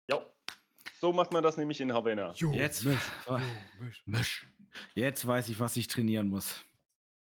Ja, 0.08 0.24
so 1.00 1.12
macht 1.12 1.32
man 1.32 1.42
das 1.42 1.56
nämlich 1.56 1.80
in 1.80 1.92
Havana. 1.92 2.32
jetzt, 2.52 2.86
Oh, 3.26 3.38
Misch. 4.04 4.46
Jetzt 4.94 5.26
weiß 5.26 5.48
ich, 5.48 5.58
was 5.58 5.76
ich 5.76 5.88
trainieren 5.88 6.28
muss. 6.28 6.64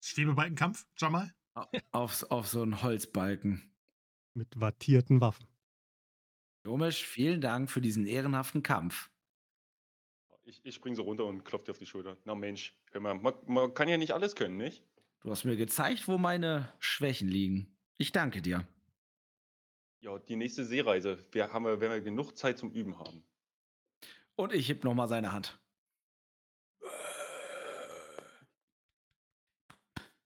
Schwebebalkenkampf, 0.01 0.85
Jamal? 0.97 1.33
Au- 1.53 1.67
Auf, 1.91 2.23
auf 2.31 2.47
so 2.47 2.61
einen 2.61 2.81
Holzbalken. 2.81 3.71
Mit 4.33 4.59
wattierten 4.59 5.21
Waffen. 5.21 5.47
Jomisch, 6.65 7.05
vielen 7.05 7.41
Dank 7.41 7.69
für 7.69 7.81
diesen 7.81 8.05
ehrenhaften 8.05 8.63
Kampf. 8.63 9.09
Ich, 10.43 10.61
ich 10.65 10.75
spring 10.75 10.95
so 10.95 11.03
runter 11.03 11.25
und 11.25 11.43
klopf 11.43 11.63
dir 11.65 11.71
auf 11.71 11.77
die 11.79 11.85
Schulter. 11.85 12.17
Na 12.25 12.35
Mensch, 12.35 12.75
hör 12.91 13.01
mal, 13.01 13.13
man, 13.15 13.33
man 13.47 13.73
kann 13.73 13.87
ja 13.89 13.97
nicht 13.97 14.13
alles 14.13 14.35
können, 14.35 14.57
nicht? 14.57 14.83
Du 15.21 15.29
hast 15.29 15.43
mir 15.43 15.55
gezeigt, 15.55 16.07
wo 16.07 16.17
meine 16.17 16.73
Schwächen 16.79 17.27
liegen. 17.27 17.77
Ich 17.97 18.11
danke 18.11 18.41
dir. 18.41 18.67
Ja, 19.99 20.17
die 20.17 20.35
nächste 20.35 20.65
Seereise. 20.65 21.23
Wir 21.31 21.53
haben, 21.53 21.65
wenn 21.65 21.79
wir 21.91 22.01
genug 22.01 22.35
Zeit 22.37 22.57
zum 22.57 22.71
Üben 22.71 22.97
haben. 22.97 23.23
Und 24.35 24.51
ich 24.53 24.67
heb 24.69 24.83
nochmal 24.83 25.07
seine 25.07 25.31
Hand. 25.31 25.59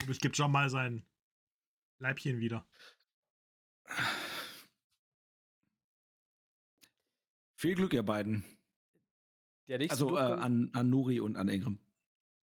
Und 0.05 0.11
ich 0.11 0.19
gebe 0.19 0.35
Jamal 0.35 0.69
sein 0.69 1.05
Leibchen 1.99 2.39
wieder. 2.39 2.65
Viel 7.55 7.75
Glück, 7.75 7.93
ihr 7.93 8.03
beiden. 8.03 8.43
Der 9.67 9.79
nächste, 9.79 9.93
Also 9.93 10.09
äh, 10.09 10.19
Durchgang, 10.21 10.39
an, 10.39 10.69
an 10.73 10.89
Nuri 10.89 11.19
und 11.19 11.37
an 11.37 11.49
Ingram. 11.49 11.79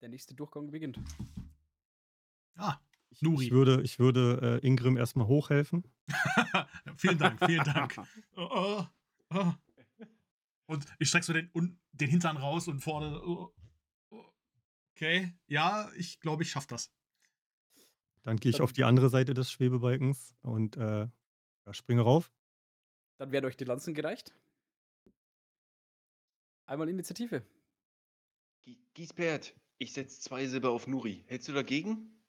der 0.01 0.09
nächste 0.09 0.35
Durchgang 0.35 0.71
beginnt. 0.71 0.99
Ah, 2.57 2.79
Ich 3.11 3.23
Nuri. 3.23 3.51
würde, 3.51 3.83
ich 3.83 3.99
würde 3.99 4.61
äh, 4.63 4.67
Ingrim 4.67 4.97
erstmal 4.97 5.27
hochhelfen. 5.27 5.85
vielen 6.97 7.19
Dank, 7.19 7.39
vielen 7.45 7.65
Dank. 7.65 7.97
Oh, 8.37 8.85
oh, 9.31 9.35
oh. 9.35 9.53
Und 10.67 10.87
ich 10.99 11.09
strecke 11.09 11.27
so 11.27 11.33
den, 11.33 11.51
un- 11.55 11.79
den 11.93 12.09
Hintern 12.11 12.37
raus 12.37 12.67
und 12.67 12.81
vorne. 12.81 13.21
Oh, 13.23 13.55
oh. 14.11 14.25
Okay, 14.97 15.33
ja, 15.47 15.91
ich 15.97 16.19
glaube, 16.21 16.43
ich 16.43 16.51
schaffe 16.51 16.69
das. 16.69 16.91
Dann 18.25 18.37
gehe 18.37 18.51
ich 18.51 18.57
Dann- 18.57 18.65
auf 18.65 18.73
die 18.73 18.85
andere 18.85 19.09
Seite 19.11 19.35
des 19.35 19.51
Schwebebalkens 19.51 20.35
und 20.43 20.77
äh, 20.77 21.09
ja, 21.67 21.75
springe 21.75 22.03
rauf. 22.03 22.33
Dann 23.19 23.33
werden 23.33 23.47
euch 23.47 23.57
die 23.57 23.65
Lanzen 23.65 23.95
gereicht. 23.95 24.35
Einmal 26.67 26.89
Initiative. 26.89 27.45
Gie- 28.65 28.81
Giesbert, 28.95 29.55
ich 29.79 29.93
setze 29.93 30.21
zwei 30.21 30.47
Silber 30.47 30.71
auf 30.71 30.87
Nuri. 30.87 31.25
Hältst 31.27 31.49
du 31.49 31.53
dagegen? 31.53 32.23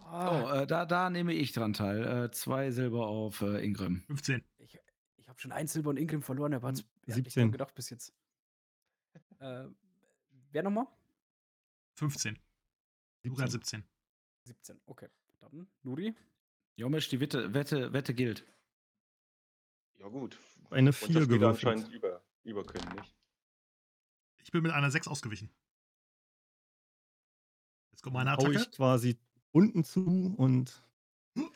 Ah, 0.00 0.42
Oh, 0.42 0.62
äh, 0.62 0.66
da, 0.66 0.84
da 0.84 1.10
nehme 1.10 1.32
ich 1.32 1.52
dran 1.52 1.72
teil. 1.72 2.24
Äh, 2.26 2.30
zwei 2.32 2.70
Silber 2.70 3.06
auf 3.06 3.40
äh, 3.42 3.64
Ingram. 3.64 4.02
15. 4.06 4.44
ich 4.58 4.78
ich 5.16 5.28
habe 5.28 5.40
schon 5.40 5.52
ein 5.52 5.66
Silber 5.68 5.90
und 5.90 5.96
Ingrim 5.96 6.22
verloren. 6.22 6.52
Er 6.52 6.62
war 6.62 6.70
Hm, 6.70 6.76
zu- 6.76 6.84
er 7.06 7.14
hat 7.14 7.22
nicht 7.24 7.32
17. 7.34 7.52
gedacht 7.52 7.74
bis 7.74 7.90
jetzt. 7.90 8.12
Äh, 9.38 9.66
wer 10.50 10.62
nochmal? 10.62 10.86
15. 11.98 12.38
Nuri 13.24 13.42
hat 13.42 13.50
17. 13.50 13.84
17, 14.46 14.80
okay. 14.86 15.08
Dann 15.40 15.68
Nuri. 15.82 16.14
Jomisch, 16.76 17.08
die 17.08 17.20
Wette, 17.20 17.52
Wette, 17.54 17.92
Wette 17.92 18.14
gilt. 18.14 18.44
Ja, 19.98 20.08
gut. 20.08 20.38
Eine 20.70 20.90
Und 20.90 20.94
4 20.94 21.08
das 21.14 21.28
geht 21.28 21.28
gewürfelt. 21.28 21.66
anscheinend 21.72 21.92
über, 21.94 22.22
über 22.44 22.64
können, 22.64 22.94
nicht? 22.96 23.14
Ich 24.42 24.50
bin 24.52 24.62
mit 24.62 24.72
einer 24.72 24.90
6 24.90 25.08
ausgewichen. 25.08 25.50
Jetzt 27.90 28.02
kommt 28.02 28.14
meine 28.14 28.30
Hau 28.32 28.34
Attacke. 28.34 28.60
ich 28.60 28.70
quasi 28.72 29.18
unten 29.52 29.84
zu 29.84 30.34
und 30.36 30.82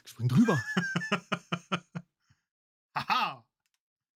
spring 0.05 0.29
drüber. 0.29 0.61
Haha! 2.97 3.47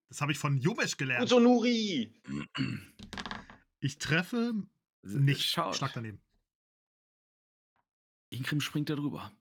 Das 0.09 0.21
habe 0.21 0.33
ich 0.33 0.39
von 0.39 0.57
Jomesch 0.59 0.93
Gut 0.93 0.99
gelernt. 0.99 1.29
so, 1.29 1.39
Nuri! 1.39 2.13
Ich 3.81 3.99
treffe 3.99 4.55
nicht. 5.03 5.43
Schau, 5.43 5.73
Schlag 5.73 5.93
daneben. 5.93 6.21
Ingrim 8.35 8.61
springt 8.61 8.91
da 8.91 8.97
drüber. 8.97 9.33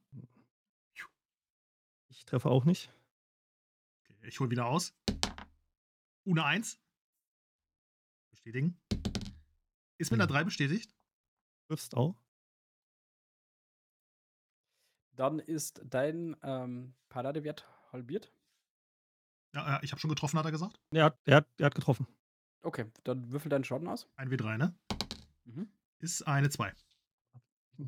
Ich 2.09 2.25
treffe 2.25 2.49
auch 2.49 2.63
nicht. 2.65 2.93
Okay, 4.01 4.27
ich 4.27 4.39
hole 4.39 4.49
wieder 4.51 4.67
aus. 4.67 4.93
Una 6.25 6.45
1. 6.45 6.79
Bestätigen. 8.31 8.79
Ist 9.97 10.11
mit 10.11 10.19
einer 10.19 10.29
Hm. 10.29 10.35
3 10.35 10.43
bestätigt? 10.45 10.95
Triffst 11.67 11.95
auch. 11.95 12.15
Dann 15.15 15.39
ist 15.39 15.81
dein 15.83 16.35
ähm, 16.43 16.93
Paradewert 17.09 17.67
halbiert. 17.91 18.31
Ja, 19.53 19.67
ja 19.67 19.83
ich 19.83 19.91
habe 19.91 19.99
schon 19.99 20.09
getroffen, 20.09 20.37
hat 20.39 20.45
er 20.45 20.51
gesagt. 20.51 20.79
Er 20.91 21.05
hat, 21.05 21.19
er 21.25 21.37
hat, 21.37 21.47
er 21.57 21.65
hat 21.67 21.75
getroffen. 21.75 22.07
Okay, 22.61 22.85
dann 23.03 23.31
würfel 23.31 23.49
deinen 23.49 23.63
Schaden 23.63 23.87
aus. 23.87 24.07
Ein 24.15 24.29
W3, 24.29 24.57
ne? 24.57 24.75
Mhm. 25.45 25.71
Ist 25.99 26.23
eine 26.23 26.49
2. 26.49 26.73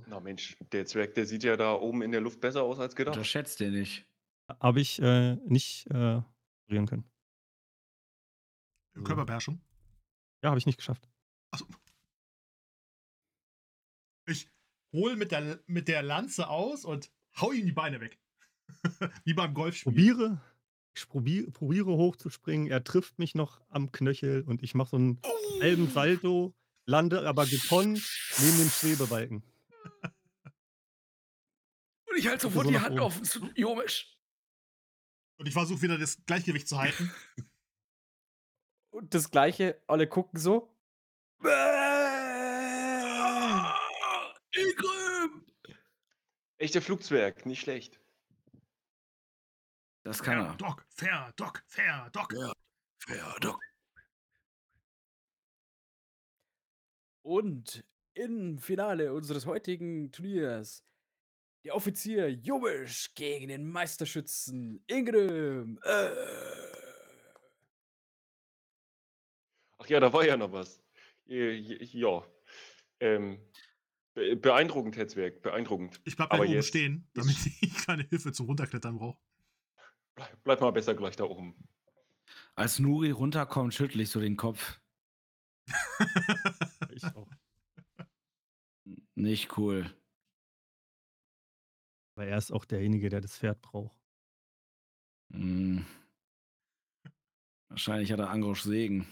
Na 0.08 0.19
Mensch, 0.19 0.58
der 0.71 0.86
Zwerg, 0.86 1.13
der 1.15 1.25
sieht 1.25 1.43
ja 1.43 1.58
da 1.58 1.73
oben 1.73 2.01
in 2.01 2.12
der 2.12 2.21
Luft 2.21 2.41
besser 2.41 2.63
aus 2.63 2.79
als 2.79 2.95
gedacht. 2.95 3.15
Unterschätzt 3.15 3.60
den 3.60 3.73
nicht. 3.73 4.05
Habe 4.60 4.81
ich 4.81 5.01
äh, 5.01 5.36
nicht 5.45 5.88
äh, 5.88 6.21
parieren 6.67 6.88
können. 6.88 7.10
So. 8.95 9.03
Körperbeherrschung. 9.03 9.62
Ja, 10.43 10.49
habe 10.49 10.60
ich 10.60 10.65
nicht 10.65 10.77
geschafft. 10.77 11.08
Achso. 11.51 11.65
Ich 14.27 14.49
hol 14.93 15.15
mit 15.15 15.31
der, 15.31 15.60
mit 15.67 15.88
der 15.88 16.01
Lanze 16.01 16.47
aus 16.47 16.86
und 16.86 17.12
hau 17.39 17.51
ihm 17.51 17.65
die 17.65 17.71
Beine 17.71 17.99
weg. 17.99 18.19
Wie 19.23 19.34
beim 19.34 19.53
Golfspiel. 19.53 19.91
Probiere, 19.91 20.41
ich 20.95 21.08
probiere, 21.08 21.51
probiere 21.51 21.91
hochzuspringen. 21.97 22.67
Er 22.67 22.84
trifft 22.84 23.19
mich 23.19 23.36
noch 23.36 23.62
am 23.69 23.91
Knöchel 23.91 24.43
und 24.43 24.63
ich 24.63 24.75
mache 24.75 24.91
so 24.91 24.97
einen 24.97 25.21
halben 25.62 25.89
Salto, 25.89 26.55
lande 26.86 27.27
aber 27.27 27.45
gekonnt 27.45 28.01
neben 28.39 28.58
dem 28.58 28.69
Schwebebalken. 28.69 29.43
Und 32.06 32.17
ich 32.17 32.28
halte 32.28 32.43
so 32.43 32.50
sofort 32.50 32.65
so 32.65 32.71
die 32.71 32.80
Hand 32.80 32.93
oben. 32.93 33.02
offen 33.02 33.24
zu 33.26 33.52
Jomisch. 33.56 34.17
Und 35.38 35.48
ich 35.48 35.54
versuche 35.54 35.82
wieder 35.82 35.98
das 35.98 36.24
Gleichgewicht 36.26 36.67
zu 36.67 36.78
halten. 36.78 37.13
Und 38.89 39.13
das 39.13 39.30
gleiche, 39.30 39.82
alle 39.88 40.08
gucken 40.08 40.39
so. 40.39 40.74
Ingrim! 44.52 45.45
Echter 46.58 46.82
Flugzwerg, 46.82 47.45
nicht 47.45 47.60
schlecht. 47.60 48.00
Das 50.04 50.24
kann 50.24 50.38
Fair, 50.38 50.52
er. 50.52 50.56
Doc, 50.56 50.86
fair, 50.89 51.34
Doc, 51.36 51.63
fair, 51.67 52.10
Doc. 52.12 52.34
Ja. 52.34 52.54
Fair, 53.00 53.36
Doc. 53.41 53.60
Und 57.24 57.84
im 58.15 58.58
Finale 58.60 59.13
unseres 59.13 59.45
heutigen 59.45 60.12
Turniers 60.12 60.84
der 61.63 61.75
Offizier 61.75 62.30
Jomisch 62.30 63.13
gegen 63.15 63.47
den 63.47 63.67
Meisterschützen 63.69 64.84
Ingrim. 64.88 65.80
Äh. 65.84 66.10
Ach 69.78 69.88
ja, 69.88 69.99
da 69.99 70.12
war 70.13 70.25
ja 70.25 70.38
noch 70.38 70.51
was. 70.51 70.82
Ja. 71.25 72.23
Ähm, 72.99 73.39
be- 74.13 74.36
beeindruckend, 74.36 74.95
Herr 74.95 75.08
Zwerg, 75.08 75.41
beeindruckend. 75.41 75.99
Ich 76.06 76.15
bleib 76.15 76.30
Aber 76.32 76.39
gleich 76.39 76.49
oben 76.49 76.56
jetzt 76.56 76.67
stehen, 76.67 77.10
damit 77.13 77.36
ich 77.62 77.73
keine 77.86 78.04
Hilfe 78.04 78.32
zum 78.32 78.45
Runterklettern 78.47 78.97
brauche. 78.97 79.19
Bleib, 80.15 80.43
bleib 80.43 80.62
mal 80.62 80.71
besser 80.71 80.93
gleich 80.95 81.15
da 81.15 81.25
oben. 81.25 81.56
Als 82.56 82.80
Nuri 82.80 83.12
runterkommt, 83.12 83.73
schüttle 83.73 84.04
ich 84.04 84.10
so 84.10 84.19
den 84.21 84.38
Kopf. 84.38 84.80
Ich 86.91 87.04
auch. 87.04 87.28
Nicht 89.15 89.58
cool. 89.58 89.89
Weil 92.15 92.30
er 92.30 92.38
ist 92.38 92.51
auch 92.51 92.65
derjenige, 92.65 93.10
der 93.10 93.21
das 93.21 93.38
Pferd 93.38 93.62
braucht. 93.62 93.95
Hm. 95.32 95.86
Wahrscheinlich 97.69 98.12
hat 98.12 98.19
er 98.19 98.30
Angrosch 98.30 98.63
Segen. 98.63 99.08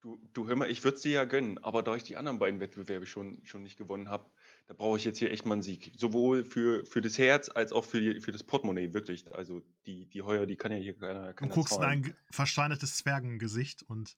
Du, 0.00 0.20
du 0.32 0.46
hör 0.46 0.54
mal, 0.54 0.70
ich 0.70 0.84
würde 0.84 0.96
es 0.96 1.02
dir 1.02 1.12
ja 1.12 1.24
gönnen, 1.24 1.58
aber 1.58 1.82
da 1.82 1.96
ich 1.96 2.04
die 2.04 2.16
anderen 2.16 2.38
beiden 2.38 2.60
Wettbewerbe 2.60 3.06
schon, 3.06 3.44
schon 3.44 3.64
nicht 3.64 3.76
gewonnen 3.76 4.08
habe, 4.08 4.30
da 4.68 4.74
brauche 4.74 4.98
ich 4.98 5.04
jetzt 5.04 5.18
hier 5.18 5.32
echt 5.32 5.44
mal 5.44 5.54
einen 5.54 5.62
Sieg. 5.62 5.92
Sowohl 5.96 6.44
für, 6.44 6.86
für 6.86 7.00
das 7.00 7.18
Herz 7.18 7.48
als 7.48 7.72
auch 7.72 7.84
für, 7.84 8.00
die, 8.00 8.20
für 8.20 8.30
das 8.30 8.44
Portemonnaie, 8.44 8.94
wirklich. 8.94 9.26
Also 9.34 9.62
die, 9.84 10.06
die 10.06 10.22
Heuer, 10.22 10.46
die 10.46 10.56
kann 10.56 10.70
ja 10.70 10.78
hier 10.78 10.96
keiner, 10.96 11.32
Du 11.32 11.48
guckst 11.48 11.76
in 11.76 11.82
ein 11.82 12.16
versteinertes 12.30 12.98
Zwergengesicht 12.98 13.82
und 13.82 14.16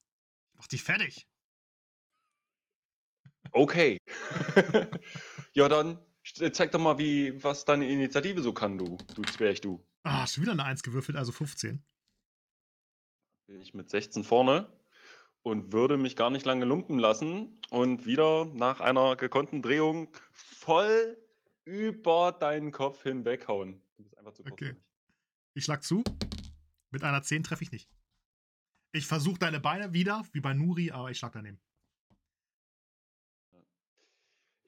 mach 0.52 0.66
dich 0.66 0.82
fertig. 0.82 1.26
Okay. 3.52 3.98
ja, 5.52 5.68
dann 5.68 5.98
st- 6.24 6.52
zeig 6.52 6.72
doch 6.72 6.80
mal, 6.80 6.98
wie, 6.98 7.42
was 7.42 7.64
deine 7.64 7.88
Initiative 7.88 8.42
so 8.42 8.52
kann, 8.52 8.78
du, 8.78 8.96
du 9.14 9.22
Zwerg, 9.22 9.60
du. 9.62 9.84
Ah, 10.02 10.26
schon 10.26 10.42
wieder 10.42 10.52
eine 10.52 10.64
1 10.64 10.82
gewürfelt, 10.82 11.16
also 11.16 11.32
15. 11.32 11.82
Bin 13.46 13.60
ich 13.60 13.74
mit 13.74 13.90
16 13.90 14.24
vorne 14.24 14.70
und 15.42 15.72
würde 15.72 15.96
mich 15.96 16.16
gar 16.16 16.30
nicht 16.30 16.44
lange 16.44 16.64
lumpen 16.64 16.98
lassen 16.98 17.60
und 17.70 18.04
wieder 18.06 18.44
nach 18.46 18.80
einer 18.80 19.16
gekonnten 19.16 19.62
Drehung 19.62 20.08
voll 20.32 21.16
über 21.64 22.32
deinen 22.32 22.72
Kopf 22.72 23.02
hinweghauen. 23.02 23.80
Du 23.96 24.02
bist 24.02 24.16
einfach 24.18 24.32
zu 24.32 24.42
kurz 24.42 24.52
Okay. 24.52 24.76
Ich 25.54 25.64
schlag 25.64 25.82
zu. 25.82 26.02
Mit 26.90 27.02
einer 27.04 27.22
10 27.22 27.42
treffe 27.42 27.62
ich 27.64 27.72
nicht. 27.72 27.90
Ich 28.92 29.06
versuche 29.06 29.38
deine 29.38 29.60
Beine 29.60 29.92
wieder, 29.92 30.22
wie 30.32 30.40
bei 30.40 30.54
Nuri, 30.54 30.90
aber 30.90 31.10
ich 31.10 31.18
schlag 31.18 31.32
daneben. 31.32 31.60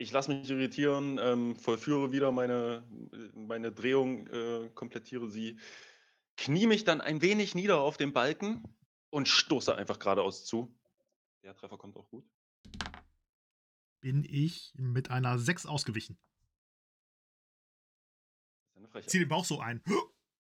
Ich 0.01 0.13
lasse 0.13 0.35
mich 0.35 0.49
irritieren, 0.49 1.19
ähm, 1.21 1.55
vollführe 1.57 2.11
wieder 2.11 2.33
meine, 2.33 2.83
meine 3.35 3.71
Drehung, 3.71 4.27
äh, 4.29 4.71
komplettiere 4.75 5.29
sie, 5.29 5.59
knie 6.39 6.67
mich 6.67 6.85
dann 6.85 7.03
ein 7.03 7.21
wenig 7.21 7.55
nieder 7.55 7.81
auf 7.81 7.99
den 7.99 8.15
Balken 8.15 8.65
und 9.11 9.29
stoße 9.29 9.75
einfach 9.75 9.99
geradeaus 9.99 10.47
zu. 10.47 10.75
Der 11.43 11.55
Treffer 11.55 11.77
kommt 11.77 11.99
auch 11.99 12.09
gut. 12.09 12.25
Bin 14.01 14.25
ich 14.25 14.73
mit 14.75 15.11
einer 15.11 15.39
6 15.39 15.67
ausgewichen. 15.67 16.19
Frechheit. 18.89 19.11
Zieh 19.11 19.19
den 19.19 19.29
Bauch 19.29 19.45
so 19.45 19.61
ein. 19.61 19.83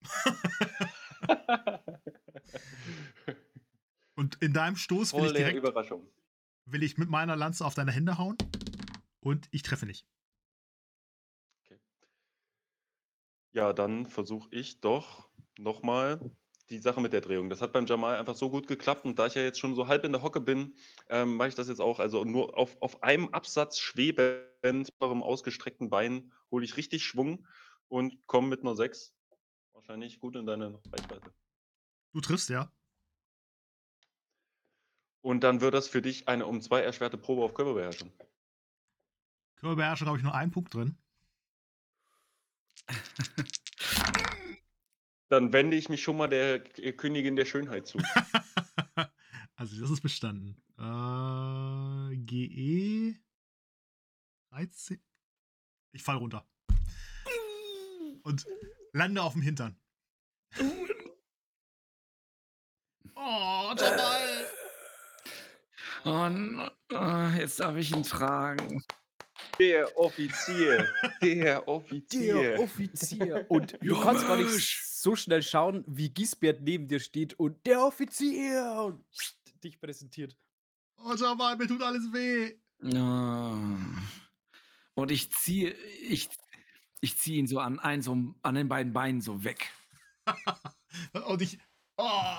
Und 4.14 4.36
in 4.42 4.54
deinem 4.54 4.76
Stoß 4.76 5.12
will 5.12 5.20
Voll 5.20 5.28
ich 5.28 5.36
direkt 5.36 5.58
Überraschung. 5.58 6.10
will 6.64 6.82
ich 6.82 6.96
mit 6.96 7.10
meiner 7.10 7.36
Lanze 7.36 7.66
auf 7.66 7.74
deine 7.74 7.92
Hände 7.92 8.16
hauen. 8.16 8.38
Und 9.20 9.48
ich 9.50 9.62
treffe 9.62 9.86
nicht. 9.86 10.06
Ja, 13.52 13.72
dann 13.72 14.06
versuche 14.06 14.48
ich 14.52 14.80
doch 14.80 15.28
nochmal 15.58 16.20
die 16.70 16.78
Sache 16.78 17.00
mit 17.00 17.12
der 17.12 17.20
Drehung. 17.20 17.50
Das 17.50 17.60
hat 17.60 17.72
beim 17.72 17.86
Jamal 17.86 18.16
einfach 18.16 18.36
so 18.36 18.48
gut 18.48 18.68
geklappt 18.68 19.04
und 19.04 19.18
da 19.18 19.26
ich 19.26 19.34
ja 19.34 19.42
jetzt 19.42 19.58
schon 19.58 19.74
so 19.74 19.88
halb 19.88 20.04
in 20.04 20.12
der 20.12 20.22
Hocke 20.22 20.40
bin, 20.40 20.76
ähm, 21.08 21.34
mache 21.36 21.48
ich 21.48 21.56
das 21.56 21.68
jetzt 21.68 21.80
auch. 21.80 21.98
Also 21.98 22.24
nur 22.24 22.56
auf, 22.56 22.76
auf 22.80 23.02
einem 23.02 23.28
Absatz 23.30 23.78
schwebend, 23.78 24.92
eurem 25.00 25.22
ausgestreckten 25.22 25.90
Bein, 25.90 26.32
hole 26.50 26.64
ich 26.64 26.76
richtig 26.76 27.04
Schwung 27.04 27.46
und 27.88 28.24
komme 28.26 28.48
mit 28.48 28.60
einer 28.60 28.76
6 28.76 29.12
wahrscheinlich 29.72 30.20
gut 30.20 30.36
in 30.36 30.46
deine 30.46 30.80
Reichweite. 30.92 31.34
Du 32.12 32.20
triffst, 32.20 32.48
ja. 32.50 32.72
Und 35.22 35.42
dann 35.42 35.60
wird 35.60 35.74
das 35.74 35.88
für 35.88 36.02
dich 36.02 36.28
eine 36.28 36.46
um 36.46 36.60
zwei 36.60 36.80
erschwerte 36.80 37.18
Probe 37.18 37.42
auf 37.42 37.54
Körperbeherrschung. 37.54 38.12
Körperbeherrschung 39.60 40.08
habe 40.08 40.16
ich 40.16 40.24
nur 40.24 40.34
einen 40.34 40.50
Punkt 40.50 40.74
drin. 40.74 40.96
Dann 45.28 45.52
wende 45.52 45.76
ich 45.76 45.88
mich 45.88 46.02
schon 46.02 46.16
mal 46.16 46.28
der 46.28 46.60
Königin 46.60 47.36
der 47.36 47.44
Schönheit 47.44 47.86
zu. 47.86 47.98
also, 49.54 49.80
das 49.80 49.90
ist 49.90 50.00
bestanden. 50.00 50.56
Äh, 50.78 52.16
GE 52.16 53.16
13. 54.50 55.00
Ich 55.92 56.02
fall 56.02 56.16
runter. 56.16 56.46
Und 58.22 58.46
lande 58.92 59.22
auf 59.22 59.34
dem 59.34 59.42
Hintern. 59.42 59.78
Oh, 63.22 63.74
Jamal! 63.76 64.46
Und 66.04 66.70
äh, 66.90 67.38
jetzt 67.38 67.60
darf 67.60 67.76
ich 67.76 67.92
ihn 67.92 68.02
tragen. 68.02 68.82
Der 69.58 69.98
Offizier. 69.98 70.88
Der 71.22 71.68
Offizier. 71.68 72.34
Der 72.34 72.60
Offizier. 72.60 73.46
Und 73.50 73.76
du 73.80 74.00
kannst 74.00 74.26
gar 74.26 74.36
nicht 74.36 74.50
so 75.00 75.16
schnell 75.16 75.42
schauen, 75.42 75.84
wie 75.86 76.10
Gisbert 76.10 76.60
neben 76.60 76.88
dir 76.88 77.00
steht 77.00 77.38
und 77.38 77.64
der 77.66 77.82
Offizier 77.82 78.84
und 78.86 79.04
dich 79.64 79.80
präsentiert. 79.80 80.36
Oh, 80.98 81.14
Jamal, 81.14 81.56
mir 81.56 81.66
tut 81.66 81.82
alles 81.82 82.12
weh. 82.12 82.54
Und 84.94 85.10
ich 85.10 85.30
ziehe, 85.32 85.70
ich, 85.70 86.28
ich 87.00 87.18
ziehe 87.18 87.38
ihn 87.38 87.46
so 87.46 87.60
an, 87.60 87.78
ein, 87.78 88.02
so 88.02 88.34
an 88.42 88.54
den 88.54 88.68
beiden 88.68 88.92
Beinen 88.92 89.22
so 89.22 89.42
weg. 89.42 89.70
Und 91.26 91.40
ich. 91.42 91.58
Oh. 91.96 92.36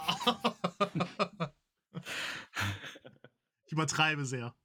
ich 3.65 3.71
übertreibe 3.71 4.25
sehr. 4.25 4.55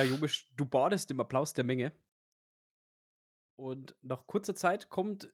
Ja, 0.00 0.06
Junge, 0.06 0.30
du 0.56 0.64
badest 0.64 1.10
im 1.10 1.20
Applaus 1.20 1.52
der 1.52 1.62
Menge. 1.62 1.92
Und 3.56 3.94
nach 4.00 4.26
kurzer 4.26 4.54
Zeit 4.54 4.88
kommt 4.88 5.30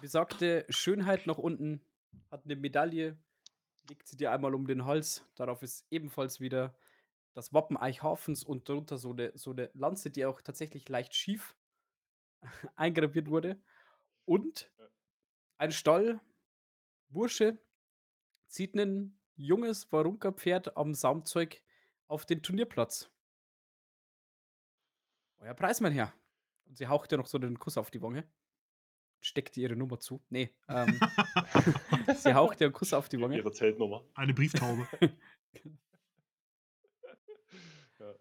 besagte 0.00 0.64
Schönheit 0.70 1.26
nach 1.26 1.36
unten, 1.36 1.82
hat 2.30 2.46
eine 2.46 2.56
Medaille, 2.56 3.18
legt 3.90 4.08
sie 4.08 4.16
dir 4.16 4.32
einmal 4.32 4.54
um 4.54 4.66
den 4.66 4.86
Hals. 4.86 5.22
Darauf 5.34 5.62
ist 5.62 5.86
ebenfalls 5.90 6.40
wieder 6.40 6.74
das 7.34 7.52
Wappen 7.52 7.76
Eichhafens 7.76 8.42
und 8.42 8.70
darunter 8.70 8.96
so 8.96 9.10
eine, 9.10 9.36
so 9.36 9.50
eine 9.50 9.70
Lanze, 9.74 10.08
die 10.08 10.24
auch 10.24 10.40
tatsächlich 10.40 10.88
leicht 10.88 11.14
schief 11.14 11.54
eingraviert 12.74 13.28
wurde. 13.28 13.60
Und 14.24 14.72
ein 15.58 15.72
Stall, 15.72 16.22
Bursche, 17.10 17.58
zieht 18.48 18.74
ein 18.76 19.18
junges 19.34 19.92
Warunka-Pferd 19.92 20.78
am 20.78 20.94
Saumzeug 20.94 21.60
auf 22.08 22.24
den 22.24 22.42
Turnierplatz. 22.42 23.10
Euer 25.46 25.54
Preis, 25.54 25.80
mein 25.80 25.92
Herr. 25.92 26.12
Und 26.64 26.76
sie 26.76 26.88
haucht 26.88 27.12
ja 27.12 27.18
noch 27.18 27.26
so 27.28 27.38
den 27.38 27.56
Kuss 27.56 27.78
auf 27.78 27.92
die 27.92 28.02
Wange. 28.02 28.28
Steckt 29.20 29.56
ihr 29.56 29.64
ihre 29.68 29.76
Nummer 29.76 30.00
zu. 30.00 30.20
Nee, 30.28 30.52
ähm, 30.68 30.98
sie 32.16 32.34
haucht 32.34 32.60
ihr 32.60 32.66
einen 32.66 32.74
Kuss 32.74 32.92
auf 32.92 33.08
die 33.08 33.20
Wange. 33.20 33.36
Ihre 33.36 33.52
Zeltnummer. 33.52 34.04
Eine 34.14 34.34
Brieftaube. 34.34 34.86
Ja. 37.98 38.14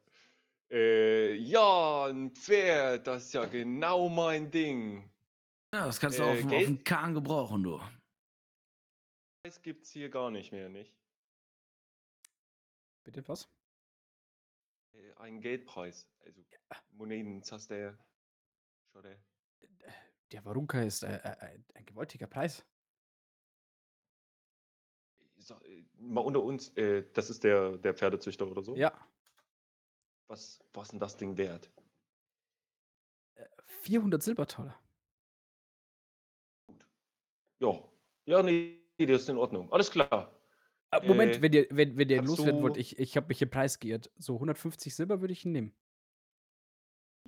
Äh, 0.72 1.34
ja, 1.34 2.06
ein 2.06 2.32
Pferd, 2.32 3.06
das 3.08 3.26
ist 3.26 3.34
ja 3.34 3.44
genau 3.46 4.08
mein 4.08 4.50
Ding. 4.50 5.12
Ja, 5.74 5.86
das 5.88 6.00
kannst 6.00 6.18
du 6.20 6.24
Äh, 6.24 6.32
auf, 6.32 6.38
dem- 6.38 6.48
auf 6.54 6.64
dem 6.64 6.84
Kahn 6.86 7.14
gebrauchen, 7.14 7.62
du. 7.64 7.82
Das 9.44 9.62
gibt's 9.62 9.92
hier 9.92 10.10
gar 10.10 10.32
nicht 10.32 10.54
mehr, 10.54 10.70
nicht? 10.70 10.94
Bitte 13.04 13.28
was? 13.28 13.50
Äh, 14.96 15.14
Ein 15.18 15.42
Geldpreis. 15.42 16.08
Also 16.26 16.42
Moneten, 16.92 17.44
Zaster. 17.44 17.98
Schade. 18.92 19.20
Der 20.32 20.44
Warunka 20.46 20.82
ist 20.82 21.04
äh, 21.04 21.18
äh, 21.18 21.60
ein, 21.74 21.86
gewaltiger 21.86 22.28
Preis. 22.28 22.66
Sag, 25.38 25.64
äh, 25.66 25.86
Mal 25.98 26.22
unter 26.22 26.42
uns, 26.42 26.70
äh, 26.78 27.04
das 27.14 27.30
ist 27.30 27.44
der, 27.44 27.78
der 27.78 27.94
Pferdezüchter 27.94 28.48
oder 28.48 28.64
so? 28.64 28.76
Ja, 28.76 28.92
Was, 30.28 30.60
was 30.74 30.88
ist 30.88 30.92
denn 30.94 31.00
das 31.00 31.18
Ding 31.18 31.38
wert? 31.38 31.72
äh, 33.36 33.46
400 33.68 34.24
Silbertaler. 34.24 34.80
Ja. 37.60 37.84
Ja, 38.26 38.42
nee, 38.42 38.82
das 38.98 39.22
ist 39.22 39.30
in 39.30 39.38
Ordnung. 39.38 39.72
Alles 39.72 39.92
klar. 39.92 40.35
Äh, 40.92 41.08
Moment, 41.08 41.36
Äh, 41.36 41.42
wenn 41.42 41.54
ihr, 41.54 41.68
wenn, 41.70 41.98
wenn 41.98 42.10
ihr 42.10 42.18
ihn 42.18 42.26
loswerden 42.26 42.62
wollt, 42.62 42.78
ich, 42.78 43.00
ich 43.00 43.18
habe 43.18 43.28
mich 43.28 43.42
im 43.42 43.50
Preis 43.50 43.80
geirrt. 43.80 44.12
So 44.18 44.36
150 44.36 44.96
Silber 44.96 45.22
würde 45.22 45.34
ich 45.34 45.46
ihn 45.46 45.52
nehmen. 45.52 45.76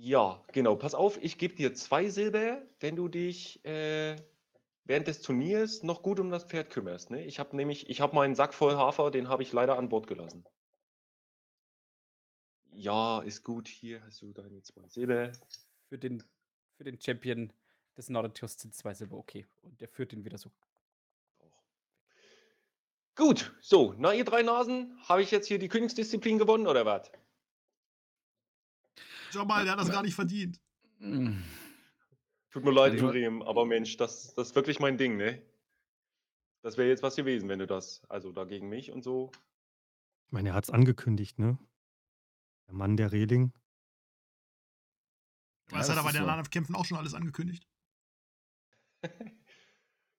Ja, 0.00 0.44
genau. 0.52 0.76
Pass 0.76 0.94
auf, 0.94 1.22
ich 1.22 1.38
gebe 1.38 1.54
dir 1.56 1.74
zwei 1.74 2.08
Silber, 2.08 2.62
wenn 2.78 2.94
du 2.94 3.08
dich 3.08 3.64
äh, 3.64 4.16
während 4.84 5.08
des 5.08 5.22
Turniers 5.22 5.82
noch 5.82 6.02
gut 6.02 6.20
um 6.20 6.30
das 6.30 6.44
Pferd 6.44 6.70
kümmerst. 6.70 7.10
Ne? 7.10 7.24
Ich 7.24 7.38
habe 7.38 7.56
nämlich, 7.56 7.90
ich 7.90 8.00
habe 8.00 8.14
meinen 8.14 8.34
Sack 8.34 8.54
voll 8.54 8.76
Hafer, 8.76 9.10
den 9.10 9.28
habe 9.28 9.42
ich 9.42 9.52
leider 9.52 9.76
an 9.76 9.88
Bord 9.88 10.06
gelassen. 10.06 10.44
Ja, 12.72 13.20
ist 13.22 13.42
gut. 13.42 13.66
Hier 13.66 14.02
hast 14.04 14.22
du 14.22 14.32
deine 14.32 14.62
zwei 14.62 14.86
Silber. 14.88 15.32
Für 15.88 15.98
den, 15.98 16.22
für 16.76 16.84
den 16.84 17.00
Champion 17.00 17.52
des 17.96 18.08
Narratius 18.08 18.58
sind 18.58 18.74
zwei 18.74 18.94
Silber 18.94 19.16
okay. 19.16 19.46
Und 19.62 19.80
der 19.80 19.88
führt 19.88 20.12
ihn 20.12 20.24
wieder 20.24 20.38
so. 20.38 20.52
Gut, 23.18 23.52
so, 23.60 23.94
na 23.98 24.14
ihr 24.14 24.24
drei 24.24 24.42
Nasen, 24.42 24.96
habe 25.08 25.22
ich 25.22 25.32
jetzt 25.32 25.48
hier 25.48 25.58
die 25.58 25.66
Königsdisziplin 25.66 26.38
gewonnen 26.38 26.68
oder 26.68 26.86
was? 26.86 27.10
Jamal, 29.32 29.64
der 29.64 29.72
hat 29.72 29.80
das 29.80 29.90
gar 29.90 30.02
nicht 30.04 30.14
verdient. 30.14 30.60
Tut 31.00 32.64
mir 32.64 32.70
leid, 32.70 32.92
Also- 32.92 33.06
Ingrim, 33.06 33.42
aber 33.42 33.66
Mensch, 33.66 33.96
das, 33.96 34.34
das 34.34 34.50
ist 34.50 34.54
wirklich 34.54 34.78
mein 34.78 34.98
Ding, 34.98 35.16
ne? 35.16 35.42
Das 36.62 36.76
wäre 36.76 36.88
jetzt 36.88 37.02
was 37.02 37.16
gewesen, 37.16 37.48
wenn 37.48 37.58
du 37.58 37.66
das, 37.66 38.02
also 38.08 38.30
da 38.30 38.44
gegen 38.44 38.68
mich 38.68 38.92
und 38.92 39.02
so. 39.02 39.32
Ich 40.26 40.32
meine, 40.32 40.50
er 40.50 40.54
hat 40.54 40.64
es 40.64 40.70
angekündigt, 40.70 41.40
ne? 41.40 41.58
Der 42.68 42.74
Mann 42.74 42.96
der 42.96 43.10
Reling. 43.10 43.52
Das 45.70 45.88
das 45.88 45.90
hat 45.90 45.96
er 45.96 46.04
bei 46.04 46.12
den 46.12 46.22
so. 46.22 46.28
anderen 46.28 46.50
Kämpfen 46.50 46.76
auch 46.76 46.84
schon 46.84 46.98
alles 46.98 47.14
angekündigt. 47.14 47.66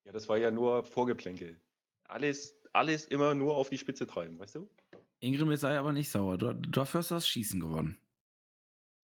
Ja, 0.06 0.14
das 0.14 0.28
war 0.28 0.38
ja 0.38 0.50
nur 0.50 0.84
Vorgeplänkel. 0.86 1.62
Alles, 2.06 2.59
alles 2.74 3.06
immer 3.06 3.34
nur 3.36 3.56
auf 3.56 3.70
die 3.70 3.78
Spitze 3.78 4.08
treiben, 4.08 4.40
weißt 4.40 4.56
du? 4.56 4.70
Ingrid 5.20 5.60
sei 5.60 5.78
aber 5.78 5.92
nicht 5.92 6.10
sauer. 6.10 6.38
Du, 6.38 6.54
dafür 6.54 7.00
hast 7.00 7.12
du 7.12 7.16
das 7.16 7.28
Schießen 7.28 7.60
gewonnen. 7.60 7.98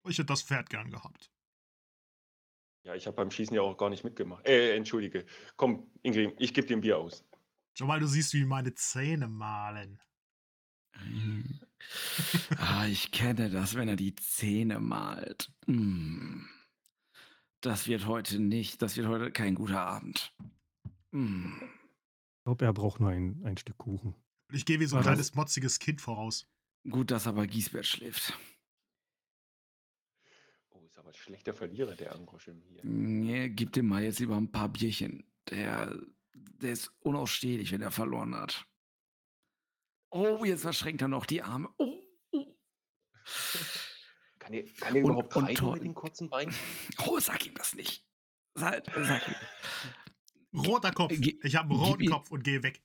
Ich 0.07 0.17
hätte 0.17 0.27
das 0.27 0.41
Pferd 0.41 0.69
gern 0.69 0.89
gehabt. 0.89 1.31
Ja, 2.83 2.95
ich 2.95 3.05
habe 3.05 3.15
beim 3.15 3.29
Schießen 3.29 3.55
ja 3.55 3.61
auch 3.61 3.77
gar 3.77 3.89
nicht 3.89 4.03
mitgemacht. 4.03 4.47
Äh, 4.47 4.75
entschuldige. 4.75 5.25
Komm, 5.57 5.91
Ingrid, 6.01 6.35
ich 6.39 6.53
gebe 6.53 6.65
dir 6.65 6.77
ein 6.77 6.81
Bier 6.81 6.97
aus. 6.97 7.25
Jamal, 7.77 7.99
du 7.99 8.07
siehst, 8.07 8.33
wie 8.33 8.45
meine 8.45 8.73
Zähne 8.73 9.27
malen. 9.27 10.01
Ah, 12.57 12.85
ich 12.87 13.11
kenne 13.11 13.49
das, 13.49 13.75
wenn 13.75 13.87
er 13.87 13.95
die 13.95 14.13
Zähne 14.13 14.81
malt. 14.81 15.49
Hm. 15.65 16.47
Das 17.61 17.87
wird 17.87 18.05
heute 18.05 18.39
nicht, 18.39 18.81
das 18.81 18.97
wird 18.97 19.07
heute 19.07 19.31
kein 19.31 19.55
guter 19.55 19.79
Abend. 19.79 20.33
Hm. 21.13 21.69
Ich 22.39 22.43
glaube, 22.45 22.65
er 22.65 22.73
braucht 22.73 22.99
nur 22.99 23.09
ein, 23.09 23.41
ein 23.45 23.57
Stück 23.57 23.77
Kuchen. 23.77 24.15
Und 24.49 24.55
ich 24.55 24.65
gehe 24.65 24.79
wie 24.79 24.85
so 24.85 24.95
ein 24.97 25.03
kleines, 25.03 25.35
motziges 25.35 25.77
Kind 25.79 26.01
voraus. 26.01 26.47
Gut, 26.89 27.11
dass 27.11 27.27
aber 27.27 27.45
Giesbert 27.45 27.85
schläft. 27.85 28.33
Oh, 30.69 30.81
ist 30.85 30.97
aber 30.97 31.09
ein 31.09 31.13
schlechter 31.15 31.53
Verlierer, 31.53 31.95
der 31.95 32.15
Angroschem 32.15 32.61
hier. 32.61 32.81
Nee, 32.83 33.49
gib 33.49 33.73
dem 33.73 33.87
mal 33.87 34.03
jetzt 34.03 34.19
lieber 34.19 34.37
ein 34.37 34.51
paar 34.51 34.69
Bierchen. 34.69 35.29
Der, 35.49 35.95
der 36.33 36.71
ist 36.71 36.91
unausstehlich, 37.01 37.71
wenn 37.71 37.81
er 37.81 37.91
verloren 37.91 38.33
hat. 38.35 38.65
Oh, 40.11 40.43
jetzt 40.45 40.61
verschränkt 40.61 41.01
er 41.01 41.07
noch 41.07 41.25
die 41.25 41.43
Arme. 41.43 41.69
Oh, 41.77 42.01
oh. 42.31 42.57
Kann 44.39 44.53
der, 44.53 44.65
kann 44.73 44.93
der 44.93 45.03
Und- 45.03 45.11
überhaupt 45.11 45.35
und 45.35 45.43
reiten 45.43 45.71
mit 45.73 45.83
den 45.83 45.93
kurzen 45.93 46.29
Beinen? 46.29 46.55
oh 47.05 47.19
sag 47.19 47.45
ihm 47.45 47.53
das 47.55 47.75
nicht. 47.75 48.07
Sag, 48.55 48.83
sag 48.95 49.27
ihm. 49.27 49.35
Roter 50.53 50.91
Kopf. 50.91 51.13
Ge- 51.19 51.39
Ich 51.43 51.55
habe 51.55 51.69
einen 51.73 51.79
roten 51.79 52.05
Kopf 52.09 52.31
und 52.31 52.43
gehe 52.43 52.63
weg. 52.63 52.81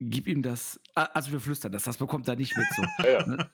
Gib 0.00 0.26
ihm 0.26 0.42
das. 0.42 0.80
Also 0.94 1.30
wir 1.32 1.40
flüstern 1.40 1.72
das, 1.72 1.84
das 1.84 1.96
bekommt 1.98 2.26
er 2.28 2.36
nicht 2.36 2.56
mit 2.56 2.66
so. 2.74 2.82
Ja, 3.04 3.26
Ne? 3.26 3.50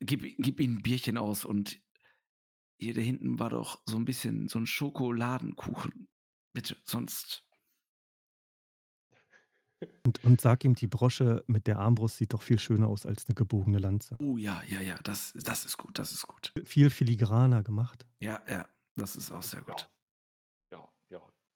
gib, 0.00 0.22
gib 0.38 0.60
ihm 0.60 0.76
ein 0.76 0.82
Bierchen 0.82 1.18
aus 1.18 1.44
und 1.44 1.80
hier 2.78 2.94
da 2.94 3.00
hinten 3.00 3.38
war 3.38 3.50
doch 3.50 3.80
so 3.86 3.96
ein 3.96 4.04
bisschen 4.04 4.48
so 4.48 4.58
ein 4.58 4.66
Schokoladenkuchen. 4.66 6.08
Bitte, 6.52 6.76
sonst. 6.84 7.44
Und, 10.06 10.22
und 10.24 10.40
sag 10.40 10.64
ihm, 10.64 10.74
die 10.74 10.86
Brosche 10.86 11.44
mit 11.46 11.66
der 11.66 11.78
Armbrust 11.78 12.16
sieht 12.16 12.32
doch 12.32 12.42
viel 12.42 12.58
schöner 12.58 12.88
aus 12.88 13.04
als 13.04 13.26
eine 13.26 13.34
gebogene 13.34 13.78
Lanze. 13.78 14.16
Oh 14.18 14.36
ja, 14.38 14.62
ja, 14.66 14.80
ja, 14.80 14.96
das, 15.02 15.32
das 15.34 15.64
ist 15.66 15.76
gut, 15.76 15.98
das 15.98 16.12
ist 16.12 16.26
gut. 16.26 16.52
Viel 16.64 16.88
filigraner 16.90 17.62
gemacht. 17.62 18.06
Ja, 18.20 18.42
ja, 18.48 18.66
das 18.96 19.16
ist 19.16 19.30
auch 19.32 19.42
sehr 19.42 19.60
gut. 19.62 19.90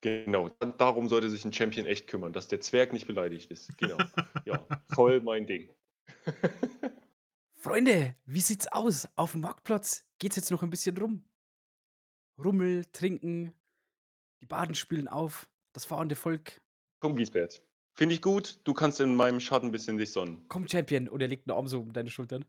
Genau. 0.00 0.48
Dann- 0.48 0.76
Darum 0.78 1.08
sollte 1.08 1.28
sich 1.30 1.44
ein 1.44 1.52
Champion 1.52 1.86
echt 1.86 2.06
kümmern, 2.06 2.32
dass 2.32 2.48
der 2.48 2.60
Zwerg 2.60 2.92
nicht 2.92 3.06
beleidigt 3.06 3.50
ist. 3.50 3.76
Genau. 3.78 3.96
Ja, 4.46 4.64
voll 4.94 5.20
mein 5.20 5.46
Ding. 5.46 5.68
Freunde, 7.56 8.16
wie 8.24 8.40
sieht's 8.40 8.66
aus? 8.68 9.08
Auf 9.16 9.32
dem 9.32 9.42
Marktplatz 9.42 10.06
geht's 10.18 10.36
jetzt 10.36 10.50
noch 10.50 10.62
ein 10.62 10.70
bisschen 10.70 10.96
rum. 10.96 11.24
Rummel, 12.42 12.84
trinken, 12.92 13.52
die 14.40 14.46
Baden 14.46 14.74
spielen 14.74 15.08
auf, 15.08 15.48
das 15.72 15.84
fahrende 15.84 16.14
Volk. 16.16 16.62
Komm, 17.00 17.16
Giesbert. 17.16 17.62
Finde 17.94 18.14
ich 18.14 18.22
gut. 18.22 18.60
Du 18.64 18.72
kannst 18.74 19.00
in 19.00 19.14
meinem 19.16 19.40
Schatten 19.40 19.66
ein 19.66 19.72
bisschen 19.72 19.98
dich 19.98 20.12
sonnen. 20.12 20.46
Komm, 20.48 20.68
Champion. 20.68 21.08
Und 21.08 21.20
er 21.20 21.28
legt 21.28 21.48
einen 21.48 21.56
Arm 21.56 21.66
so 21.66 21.80
um 21.80 21.92
deine 21.92 22.10
Schultern. 22.10 22.44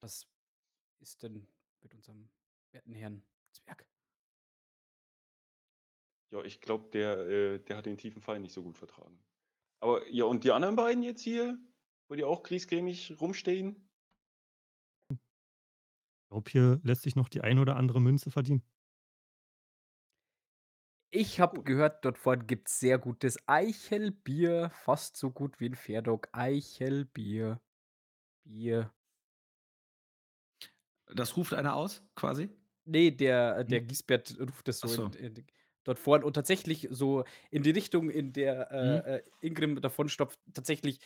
Was 0.00 0.26
ist 1.00 1.22
denn 1.22 1.46
mit 1.82 1.92
unserem 1.94 2.28
werten 2.72 2.94
Herrn 2.94 3.22
Zwerg? 3.54 3.84
Ja, 6.32 6.42
ich 6.44 6.60
glaube, 6.60 6.88
der, 6.90 7.18
äh, 7.28 7.58
der 7.58 7.76
hat 7.76 7.86
den 7.86 7.98
tiefen 7.98 8.22
Fall 8.22 8.38
nicht 8.38 8.52
so 8.54 8.62
gut 8.62 8.78
vertragen. 8.78 9.18
Aber 9.80 10.08
ja, 10.10 10.24
und 10.26 10.44
die 10.44 10.52
anderen 10.52 10.76
beiden 10.76 11.02
jetzt 11.02 11.22
hier, 11.22 11.58
wo 12.08 12.14
die 12.16 12.24
auch 12.24 12.42
griesgrämig 12.44 13.20
rumstehen? 13.20 13.88
Ich 16.30 16.32
glaube, 16.32 16.50
hier 16.50 16.80
lässt 16.84 17.02
sich 17.02 17.16
noch 17.16 17.28
die 17.28 17.40
ein 17.40 17.58
oder 17.58 17.74
andere 17.76 18.00
Münze 18.00 18.30
verdienen. 18.30 18.62
Ich 21.12 21.40
habe 21.40 21.64
gehört, 21.64 22.04
dort 22.04 22.18
vorne 22.18 22.44
gibt 22.44 22.68
es 22.68 22.78
sehr 22.78 22.96
gutes 22.98 23.36
Eichelbier, 23.48 24.70
fast 24.70 25.16
so 25.16 25.32
gut 25.32 25.58
wie 25.58 25.66
'n 25.66 25.74
Fairdog. 25.74 26.28
Eichelbier. 26.32 27.60
Bier. 28.44 28.92
Das 31.08 31.36
ruft 31.36 31.54
einer 31.54 31.74
aus, 31.76 32.02
quasi? 32.14 32.59
Ne, 32.90 33.12
der 33.12 33.58
äh, 33.58 33.64
Hm. 33.66 33.80
der 33.80 33.82
Giesbert 33.82 34.36
ruft 34.40 34.66
das 34.68 34.80
Ach 34.82 34.88
so 34.88 34.94
so. 34.96 35.10
in 35.12 35.12
in 35.14 35.34
dort 35.84 35.98
vorn 35.98 36.24
und 36.24 36.34
tatsächlich 36.34 36.88
so 36.90 37.24
in 37.50 37.62
die 37.62 37.70
Richtung, 37.70 38.10
in 38.10 38.32
der, 38.32 38.70
Mhm. 38.82 39.00
äh, 39.06 39.16
äh, 39.18 39.22
Ingrim 39.40 39.80
davonstapft, 39.80 40.38
tatsächlich 40.52 41.00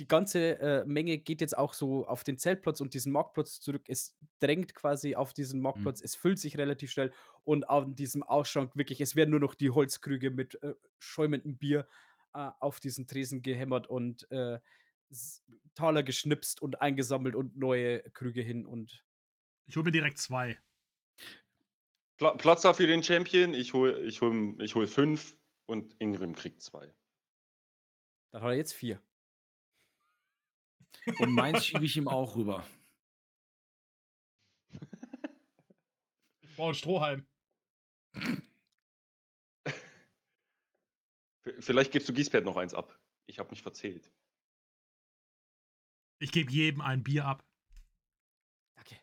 die 0.00 0.08
ganze, 0.08 0.58
äh, 0.60 0.84
Menge 0.86 1.18
geht 1.18 1.40
jetzt 1.40 1.56
auch 1.56 1.74
so 1.74 2.06
auf 2.06 2.24
den 2.24 2.38
Zeltplatz 2.38 2.80
und 2.80 2.94
diesen 2.94 3.12
Marktplatz 3.12 3.60
zurück. 3.60 3.84
Es 3.88 4.16
drängt 4.40 4.74
quasi 4.74 5.14
auf 5.16 5.32
diesen 5.34 5.60
Mhm. 5.74 5.94
Marktplatz. 6.00 6.00
Es 6.02 6.16
füllt 6.16 6.38
sich 6.40 6.58
relativ 6.58 6.90
schnell 6.92 7.12
und 7.44 7.68
an 7.70 7.94
diesem 7.94 8.22
Ausschank 8.24 8.76
wirklich 8.76 9.00
es 9.00 9.14
werden 9.16 9.30
nur 9.30 9.40
noch 9.40 9.54
die 9.54 9.70
Holzkrüge 9.70 10.30
mit, 10.30 10.60
äh, 10.62 10.74
schäumendem 10.98 11.58
Bier, 11.58 11.86
äh, 12.34 12.50
auf 12.60 12.80
diesen 12.80 13.06
Tresen 13.06 13.42
gehämmert 13.42 13.86
und, 13.88 14.30
äh, 14.32 14.58
s 15.10 15.44
Taler 15.74 16.02
geschnipst 16.02 16.62
und 16.62 16.80
eingesammelt 16.82 17.34
und 17.36 17.56
neue 17.56 18.00
Krüge 18.12 18.42
hin 18.42 18.66
und 18.66 19.04
Ich 19.66 19.76
hole 19.76 19.84
mir 19.84 19.92
direkt 19.92 20.18
2. 20.18 20.58
Pla 22.16 22.34
Platz 22.36 22.62
da 22.62 22.74
für 22.74 22.86
den 22.86 23.02
Champion. 23.02 23.54
Ich 23.54 23.72
hole 23.72 24.00
ich 24.00 24.20
hole 24.20 24.56
ich 24.62 24.74
hole 24.74 24.86
5 24.86 25.36
und 25.66 25.94
Ingrim 26.00 26.34
kriegt 26.34 26.62
2. 26.62 26.94
Dann 28.32 28.42
hat 28.42 28.50
er 28.50 28.56
jetzt 28.56 28.74
4. 28.74 29.02
Und 31.18 31.32
meins 31.32 31.66
schiebe 31.66 31.84
ich 31.84 31.96
ihm 31.96 32.08
auch 32.08 32.36
rüber. 32.36 32.66
Ich 36.40 36.56
brauche 36.56 36.70
'n 36.70 36.74
Strohhalm. 36.74 37.26
Vielleicht 41.58 41.92
gibst 41.92 42.08
du 42.08 42.12
Giesbert 42.12 42.44
noch 42.44 42.56
eins 42.56 42.74
ab. 42.74 42.98
Ich 43.26 43.38
habe 43.38 43.50
mich 43.50 43.62
verzählt. 43.62 44.12
Ich 46.20 46.32
gebe 46.32 46.50
jedem 46.50 46.80
ein 46.80 47.02
Bier 47.02 47.26
ab. 47.26 47.44
Danke. 48.76 49.00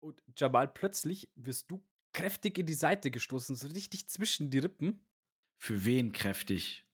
Und 0.00 0.22
Jamal, 0.36 0.68
plötzlich 0.68 1.28
wirst 1.34 1.70
du 1.70 1.82
kräftig 2.12 2.58
in 2.58 2.66
die 2.66 2.74
Seite 2.74 3.10
gestoßen, 3.10 3.56
so 3.56 3.68
richtig 3.68 4.08
zwischen 4.08 4.50
die 4.50 4.58
Rippen. 4.58 5.04
Für 5.56 5.84
wen 5.84 6.12
kräftig? 6.12 6.86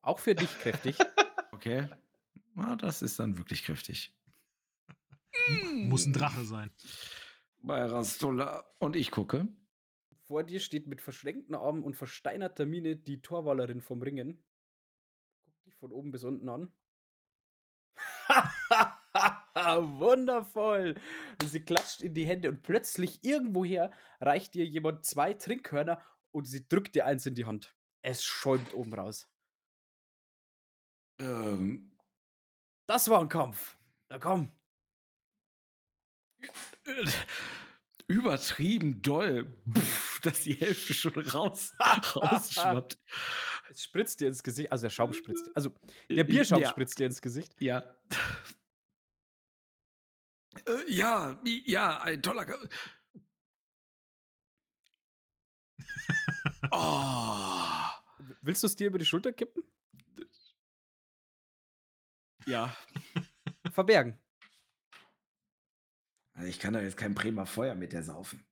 Auch 0.00 0.18
für 0.18 0.34
dich 0.34 0.50
kräftig. 0.60 0.96
Okay. 1.54 1.86
Na, 2.54 2.74
das 2.74 3.02
ist 3.02 3.20
dann 3.20 3.38
wirklich 3.38 3.62
kräftig. 3.62 4.12
Muss 5.74 6.06
ein 6.06 6.12
Drache 6.12 6.44
sein. 6.44 6.70
Bei 7.60 7.84
Rastola. 7.84 8.64
Und 8.78 8.96
ich 8.96 9.12
gucke. 9.12 9.46
Vor 10.26 10.42
dir 10.42 10.60
steht 10.60 10.88
mit 10.88 11.00
verschränkten 11.00 11.54
Armen 11.54 11.84
und 11.84 11.94
versteinerter 11.94 12.66
Miene 12.66 12.96
die 12.96 13.20
Torwallerin 13.20 13.80
vom 13.80 14.02
Ringen. 14.02 14.42
Guckt 15.44 15.66
dich 15.66 15.76
von 15.76 15.92
oben 15.92 16.10
bis 16.10 16.24
unten 16.24 16.48
an. 16.48 16.72
Wundervoll! 19.98 20.94
Und 21.40 21.48
sie 21.48 21.60
klatscht 21.64 22.02
in 22.02 22.14
die 22.14 22.26
Hände 22.26 22.48
und 22.50 22.62
plötzlich 22.62 23.24
irgendwoher 23.24 23.90
reicht 24.20 24.54
dir 24.54 24.64
jemand 24.66 25.04
2 25.04 25.34
Trinkhörner 25.34 26.02
und 26.32 26.44
sie 26.46 26.66
drückt 26.68 26.94
dir 26.94 27.06
eins 27.06 27.26
in 27.26 27.34
die 27.34 27.44
Hand. 27.46 27.74
Es 28.02 28.24
schäumt 28.24 28.74
oben 28.74 28.94
raus. 28.94 29.28
Ähm, 31.18 31.92
Das 32.88 33.08
war 33.10 33.20
'n 33.20 33.28
Kampf. 33.28 33.76
Na 34.08 34.18
komm. 34.18 34.52
äh, 36.86 37.04
übertrieben 38.08 39.02
doll, 39.02 39.56
Pff, 39.72 40.20
dass 40.22 40.42
die 40.42 40.54
Hälfte 40.54 40.94
schon 40.94 41.14
raus 41.18 41.74
rausschwappt. 42.16 42.98
Es 43.70 43.84
spritzt 43.84 44.20
dir 44.20 44.28
ins 44.28 44.42
Gesicht, 44.42 44.70
also 44.70 44.82
der 44.82 44.90
Schaum 44.90 45.14
spritzt 45.14 45.50
also 45.54 45.70
Äh, 46.08 46.16
der 46.16 46.24
Bierschaum 46.24 46.62
ja. 46.62 46.68
spritzt 46.70 46.98
dir 46.98 47.06
ins 47.06 47.22
Gesicht. 47.22 47.54
Ja. 47.60 47.96
Äh, 50.66 50.90
ja, 50.90 51.40
ja, 51.44 52.00
ein 52.02 52.22
toller 52.22 52.44
Ka 52.44 52.56
Oh. 56.70 57.62
Willst 58.42 58.62
du's 58.62 58.76
dir 58.76 58.88
über 58.88 58.98
die 58.98 59.04
Schulter 59.04 59.32
kippen? 59.32 59.62
Ja. 62.46 62.76
Verbergen. 63.72 64.18
Also, 66.34 66.48
ich 66.48 66.58
kann 66.58 66.74
doch 66.74 66.80
jetzt 66.80 66.96
kein 66.96 67.14
Bremer 67.14 67.46
Feuer 67.46 67.74
mit 67.74 67.92
der 67.92 68.02
saufen. 68.02 68.44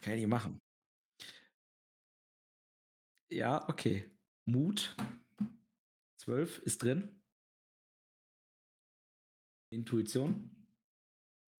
Kann 0.00 0.14
ich 0.14 0.20
nicht 0.20 0.28
machen. 0.28 0.60
Ja, 3.30 3.68
okay. 3.68 4.10
Mut. 4.46 4.96
12 6.18 6.58
ist 6.60 6.82
drin. 6.82 7.22
Intuition. 9.70 10.61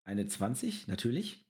Eine 0.05 0.27
20, 0.27 0.87
natürlich. 0.87 1.45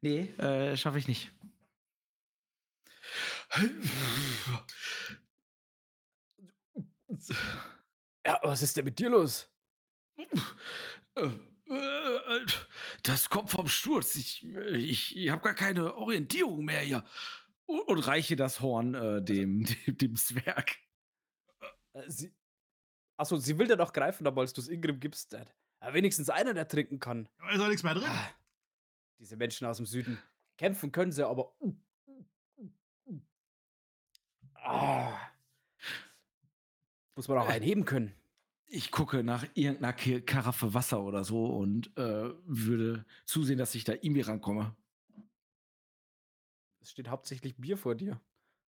Ne, 0.00 0.28
äh, 0.38 0.76
schaffe 0.76 0.98
ich 0.98 1.08
nicht. 1.08 1.32
Ja, 8.24 8.38
was 8.42 8.62
ist 8.62 8.76
denn 8.76 8.84
mit 8.84 8.98
dir 8.98 9.10
los? 9.10 9.50
Äh, 11.14 11.26
äh, 11.70 12.46
das 13.02 13.28
kommt 13.30 13.50
vom 13.50 13.68
Sturz. 13.68 14.14
Ich, 14.16 14.44
äh, 14.44 14.76
ich, 14.76 15.16
ich 15.16 15.30
habe 15.30 15.42
gar 15.42 15.54
keine 15.54 15.94
Orientierung 15.94 16.64
mehr 16.64 16.80
hier. 16.80 17.04
Und, 17.66 17.80
und 17.88 17.98
reiche 18.00 18.36
das 18.36 18.60
Horn 18.60 18.94
äh, 18.94 19.22
dem, 19.22 19.64
dem, 19.86 19.98
dem 19.98 20.16
Zwerg. 20.16 20.76
Äh, 21.94 22.10
sie 22.10 22.34
Achso, 23.18 23.36
sie 23.36 23.58
will 23.58 23.66
dir 23.66 23.76
doch 23.76 23.92
greifen, 23.92 24.26
aber 24.28 24.42
als 24.42 24.52
du's 24.52 24.68
Ingrim 24.68 25.00
gibst, 25.00 25.36
äh, 25.80 25.92
wenigstens 25.92 26.30
einer, 26.30 26.54
der 26.54 26.68
trinken 26.68 26.98
kann. 26.98 27.28
Da 27.38 27.50
ist 27.50 27.58
doch 27.58 27.68
nix 27.68 27.82
mehr 27.82 27.94
drin. 27.94 28.08
Ah, 28.08 28.30
diese 29.18 29.36
Menschen 29.36 29.66
aus 29.66 29.76
dem 29.78 29.86
Süden. 29.86 30.18
Kämpfen 30.56 30.92
können 30.92 31.12
sie, 31.12 31.26
aber 31.26 31.52
Ah. 34.54 35.18
Muss 37.14 37.28
man 37.28 37.38
auch 37.38 37.48
einen 37.48 37.64
heben 37.64 37.84
können. 37.84 38.12
Ich 38.66 38.90
gucke 38.90 39.24
nach 39.24 39.44
irgendeiner 39.54 39.94
Karaffe 39.94 40.74
Wasser 40.74 41.02
oder 41.02 41.24
so 41.24 41.46
und 41.46 41.96
äh, 41.96 42.30
würde 42.44 43.06
zusehen, 43.24 43.58
dass 43.58 43.74
ich 43.74 43.84
da 43.84 43.94
irgendwie 43.94 44.20
rankomme. 44.20 44.76
Es 46.80 46.90
steht 46.90 47.08
hauptsächlich 47.08 47.56
Bier 47.56 47.78
vor 47.78 47.94
dir. 47.94 48.20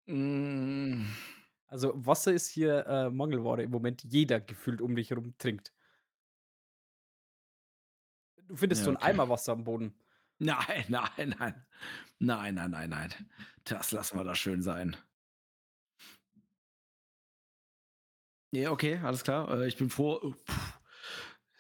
Mm, 0.08 1.06
Also, 1.68 1.93
Wasser 2.06 2.34
ist 2.34 2.47
hier, 2.49 2.86
äh, 2.88 3.10
Mangelware 3.10 3.64
im 3.64 3.72
Moment. 3.72 4.04
Jeder 4.04 4.39
gefühlt 4.41 4.82
um 4.82 4.95
dich 4.95 5.10
herum 5.12 5.36
trinkt. 5.38 5.72
Du 8.50 8.56
findest 8.56 8.84
Ja, 8.84 8.86
so 8.86 8.91
'n 8.91 8.98
okay. 8.98 9.04
Eimer 9.04 9.30
Wasser 9.30 9.54
am 9.54 9.64
Boden. 9.64 9.94
Nein, 10.39 10.86
nein, 10.89 11.36
nein. 11.39 11.66
Nein, 12.20 12.56
nein, 12.56 12.72
nein, 12.72 12.89
nein. 12.89 13.14
Das 13.66 13.91
lassen 13.91 14.18
wir 14.18 14.24
da 14.24 14.36
schön 14.36 14.62
sein. 14.62 14.98
Ne, 18.54 18.68
okay, 18.70 18.98
alles 19.04 19.24
klar. 19.24 19.50
Äh, 19.50 19.68
ich 19.68 19.78
bin 19.78 19.89
froh. 19.89 20.20
Oh. 20.22 20.34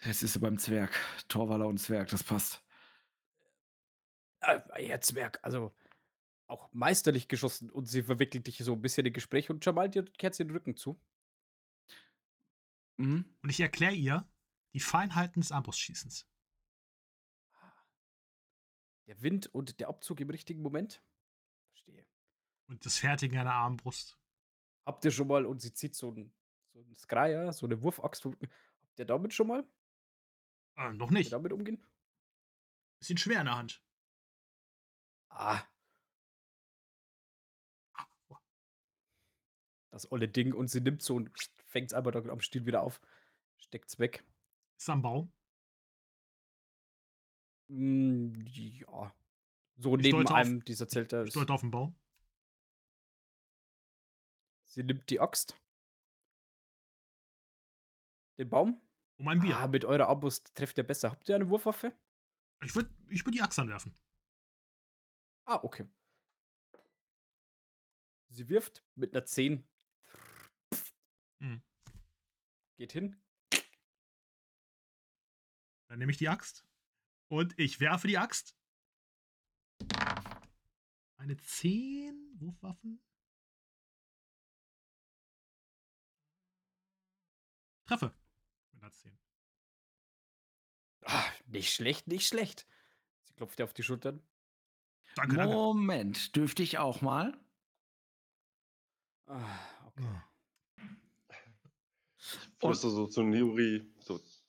Jetzt 0.05 0.21
ist 0.23 0.33
sie 0.33 0.39
beim 0.39 0.57
Zwerg. 0.59 0.91
Torwaller 1.27 1.67
und 1.67 1.79
Zwerg, 1.79 2.09
das 2.09 2.23
passt. 2.23 2.63
Äh, 4.41 4.59
Herr 4.75 5.01
Zwerg, 5.01 5.39
also 5.41 5.73
auch 6.47 6.69
meisterlich 6.73 7.27
geschossen 7.29 7.71
und 7.71 7.85
sie 7.87 8.03
verwickelt 8.03 8.47
dich 8.47 8.59
so 8.59 8.73
'n 8.73 8.81
bisschen 8.81 9.05
in 9.07 9.13
Gespräch 9.13 9.49
und 9.49 9.65
Jamal 9.65 9.89
dir 9.89 10.05
kehrt 10.05 10.35
sie 10.35 10.45
den 10.45 10.51
Rücken 10.55 10.77
zu. 10.77 10.99
Mhm. 12.99 13.25
Und 13.41 13.49
ich 13.49 13.59
erkläre 13.59 13.93
ihr 13.93 14.29
die 14.73 14.79
Feinheiten 14.79 15.41
des 15.41 15.51
Armbrustschießens. 15.51 16.25
Der 19.07 19.21
Wind 19.21 19.47
und 19.53 19.79
der 19.79 19.89
Abzug 19.89 20.19
im 20.21 20.29
richtigen 20.29 20.61
Moment? 20.61 21.01
Verstehe. 21.71 22.05
Und 22.67 22.85
das 22.85 22.97
Fertigen 22.97 23.37
einer 23.37 23.53
Armbrust. 23.53 24.17
Habt 24.85 25.05
ihr 25.05 25.11
schon 25.11 25.27
mal 25.27 25.45
und 25.45 25.61
sie 25.61 25.73
zieht 25.73 25.95
so 25.95 26.09
'n 26.11 26.31
so 26.73 26.79
'n 26.79 26.95
Skraja, 26.95 27.51
so 27.51 27.67
'ne 27.67 27.81
Wurfaxt. 27.83 28.25
Habt 28.25 28.99
ihr 28.99 29.05
damit 29.05 29.33
schon 29.33 29.47
mal? 29.47 29.65
Äh, 30.77 30.93
noch 30.93 31.11
nicht. 31.11 31.31
damit 31.31 31.53
umgehen? 31.53 31.83
Bisschen 33.01 33.17
schwer 33.17 33.41
in 33.41 33.45
der 33.47 33.57
Hand. 33.57 33.79
Ah. 35.31 35.67
Das 39.93 40.11
olle 40.11 40.27
Ding 40.27 40.53
und 40.53 40.69
sie 40.69 40.81
nimmt 40.81 41.03
so 41.03 41.15
und 41.15 41.29
fängt's 41.67 41.93
einfach 41.93 42.09
da 42.11 42.19
am 42.19 42.39
Stiel 42.41 42.65
wieder 42.65 42.81
auf, 42.81 42.99
steckt's 43.57 43.99
weg. 43.99 44.23
Ist 44.75 44.89
am 44.89 45.03
Baum. 45.03 45.31
Hm, 47.69 48.45
ja. 48.47 49.13
So 49.77 49.95
Ich 49.95 50.03
neben 50.03 50.17
deute 50.19 50.33
auf 50.33 50.39
einem 50.39 50.63
dieser 50.63 50.87
Zelte 50.87 51.23
ich 51.27 51.33
deute 51.33 51.53
auf 51.53 51.63
'n 51.63 51.71
Baum. 51.71 51.95
Sie 54.65 54.83
nimmt 54.83 55.09
die 55.09 55.19
Axt. 55.19 55.55
Den 58.37 58.49
Baum. 58.49 58.81
Um 59.17 59.27
ein 59.27 59.39
Bier. 59.39 59.57
Ah, 59.57 59.67
mit 59.67 59.85
eurer 59.85 60.09
Armbrust 60.09 60.53
trefft 60.55 60.77
ihr 60.77 60.83
besser. 60.83 61.11
Habt 61.11 61.29
ihr 61.29 61.35
eine 61.35 61.49
Wurfwaffe? 61.49 61.93
Ich 62.63 62.75
würde 62.75 62.89
ich 63.09 63.25
würd 63.25 63.35
die 63.35 63.41
Axt 63.41 63.59
anwerfen. 63.59 63.93
Ah, 65.45 65.59
okay. 65.61 65.85
Sie 68.29 68.49
wirft 68.49 68.83
mit 68.95 69.13
einer 69.13 69.25
10. 69.25 69.63
Mhm. 71.39 71.61
Geht 72.77 72.93
hin. 72.93 73.21
Dann 75.87 75.99
nehme 75.99 76.11
ich 76.11 76.17
die 76.17 76.29
Axt. 76.29 76.65
Und 77.33 77.57
ich 77.57 77.79
werfe 77.79 78.07
die 78.07 78.19
Axt. 78.19 78.55
Eine 81.17 81.35
10 81.35 82.35
Wurfwaffen. 82.35 83.01
Treffe. 87.87 88.13
Mit 88.73 88.83
einer 88.83 88.91
10. 88.91 89.17
Ah, 91.05 91.25
nicht 91.47 91.73
schlecht, 91.73 92.05
nicht 92.05 92.27
schlecht. 92.27 92.67
Sie 93.23 93.33
klopft 93.33 93.57
dir 93.57 93.63
auf 93.63 93.73
die 93.73 93.81
Schultern. 93.81 94.21
Danke, 95.15 95.37
danke. 95.37 95.55
Moment, 95.55 96.35
dürfte 96.35 96.61
ich 96.61 96.77
auch 96.77 97.01
mal? 97.01 97.35
Ah, 99.25 99.59
okay. 99.87 100.03
Ja. 100.03 100.29
Flüster 102.59 102.91
so 102.91 103.07
zu 103.07 103.23
Nuri. 103.23 103.91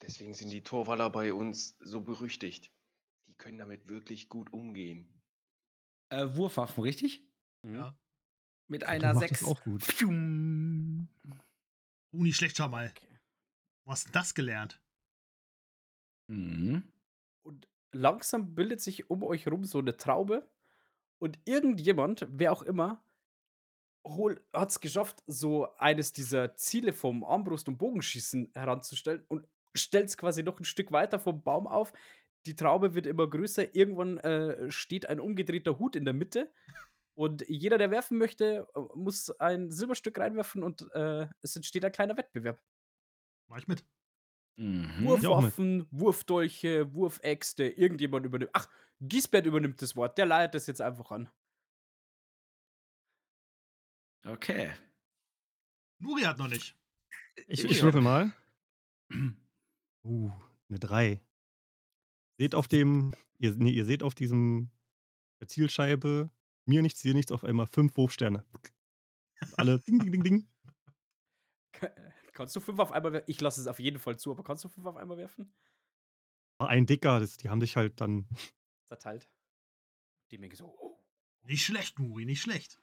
Deswegen 0.07 0.35
sind 0.35 0.51
die 0.51 0.63
Torwaller 0.63 1.09
bei 1.09 1.33
uns 1.33 1.77
so 1.81 2.03
berüchtigt. 2.03 2.71
Die 3.27 3.35
können 3.35 3.57
damit 3.57 3.89
wirklich 3.89 4.29
gut 4.29 4.53
umgehen. 4.53 5.09
Äh, 6.11 6.27
Wurfwaffen, 6.37 6.83
richtig? 6.83 7.27
Mhm. 7.63 7.77
Ja. 7.77 7.99
Mit 8.69 8.85
einer 8.85 9.15
machst 9.15 9.31
das 9.31 9.41
6. 9.41 9.45
auch 9.45 9.63
gut. 9.63 9.83
Pfium. 9.83 11.09
Uh, 12.13 12.23
nicht 12.23 12.37
schlecht, 12.37 12.59
Jamal. 12.59 12.89
Okay. 12.91 13.19
Wo 13.85 13.93
hast 13.93 14.09
du 14.09 14.13
das 14.13 14.35
gelernt? 14.35 14.81
Mhm. 16.29 16.93
Und 17.43 17.67
langsam 17.93 18.55
bildet 18.55 18.81
sich 18.81 19.09
um 19.09 19.23
euch 19.23 19.49
rum 19.49 19.65
so 19.65 19.79
eine 19.79 19.97
Traube. 19.97 20.49
Und 21.19 21.39
irgendjemand, 21.47 22.27
wer 22.29 22.53
auch 22.53 22.63
immer, 22.63 23.03
hat 24.53 24.71
es 24.71 24.81
geschafft, 24.81 25.23
so 25.27 25.75
eines 25.77 26.13
dieser 26.13 26.57
Ziele 26.57 26.93
vom 26.93 27.25
Armbrust- 27.25 27.69
und 27.69 27.79
Bogenschießen 27.79 28.51
heranzustellen 28.55 29.25
und 29.29 29.49
stellt 29.75 30.07
es 30.07 30.17
quasi 30.17 30.43
noch 30.43 30.59
ein 30.59 30.65
Stück 30.65 30.93
weiter 30.93 31.19
vom 31.19 31.43
Baum 31.43 31.67
auf. 31.67 31.93
Die 32.47 32.57
Traube 32.57 32.95
wird 32.95 33.07
immer 33.07 33.29
größer. 33.29 33.75
Irgendwann 33.75 34.19
äh, 34.19 34.71
steht 34.71 35.07
ein 35.09 35.21
umgedrehter 35.21 35.79
Hut 35.79 35.97
in 35.97 36.05
der 36.05 36.15
Mitte. 36.15 36.53
Und 37.17 37.45
jeder, 37.49 37.79
der 37.79 37.91
werfen 37.91 38.19
möchte, 38.19 38.67
äh, 38.75 38.81
muss 38.95 39.31
ein 39.41 39.71
Silberstück 39.71 40.19
reinwerfen 40.19 40.63
und 40.63 40.87
äh, 40.95 41.29
es 41.43 41.57
entsteht 41.57 41.85
ein 41.85 41.93
kleiner 41.93 42.17
Wettbewerb. 42.17 42.61
Mach 43.49 43.59
ich 43.59 43.69
mit. 43.69 43.85
Mhm. 44.57 45.05
Wurfwaffen, 45.05 45.87
Wurfdolche, 45.91 46.93
Wurfäxte, 46.93 47.65
irgendjemand 47.65 48.27
übernimmt. 48.27 48.51
Ach, 48.53 48.69
Giesbert 49.01 49.47
übernimmt 49.47 49.81
das 49.83 49.97
Wort. 49.97 50.19
Der 50.19 50.27
leitet 50.27 50.55
das 50.55 50.67
jetzt 50.67 50.81
einfach 50.81 51.11
an. 51.11 51.29
Okay. 54.25 54.73
Nuri 55.99 56.23
hat 56.23 56.39
noch 56.39 56.49
nicht. 56.49 56.77
Ich, 57.47 57.65
ich 57.65 57.83
würfel 57.83 58.01
mal. 58.01 58.33
Uh, 60.05 60.31
eine 60.69 60.79
3. 60.79 61.21
Seht 62.39 62.55
auf 62.55 62.69
dem, 62.69 63.15
ihr, 63.39 63.55
nee, 63.55 63.71
ihr 63.71 63.85
seht 63.85 64.03
auf 64.03 64.15
diesem 64.15 64.71
der 65.41 65.49
Zielscheibe, 65.49 66.31
mir 66.67 66.83
nichts, 66.83 67.01
dir 67.01 67.15
nichts, 67.15 67.33
auf 67.33 67.45
einmal 67.45 67.67
fünf 67.67 67.97
Wurfsterne. 67.97 68.45
Alle 69.57 69.81
ding, 69.81 69.99
ding, 69.99 70.13
ding, 70.13 70.23
ding. 70.23 70.49
Kannst 72.33 72.57
du 72.57 72.61
fünf 72.61 72.79
auf 72.79 72.93
einmal 72.93 73.13
werfen? 73.13 73.31
Ich 73.31 73.41
lasse 73.41 73.61
es 73.61 73.67
auf 73.67 73.79
jeden 73.79 73.99
Fall 73.99 74.19
zu, 74.19 74.31
aber 74.31 74.43
kannst 74.43 74.65
du 74.65 74.69
fünf 74.69 74.87
auf 74.87 74.97
einmal 74.97 75.17
werfen? 75.17 75.53
War 76.59 76.69
Ein 76.69 76.87
dicker, 76.87 77.21
das, 77.21 77.37
die 77.37 77.49
haben 77.49 77.61
sich 77.61 77.77
halt 77.77 78.01
dann. 78.01 78.29
Zerteilt. 78.89 79.29
Die 80.31 80.39
Menge 80.39 80.57
so. 80.57 80.77
Oh. 80.79 80.99
Nicht 81.43 81.65
schlecht, 81.65 81.99
Nuri, 81.99 82.25
nicht 82.25 82.41
schlecht. 82.41 82.81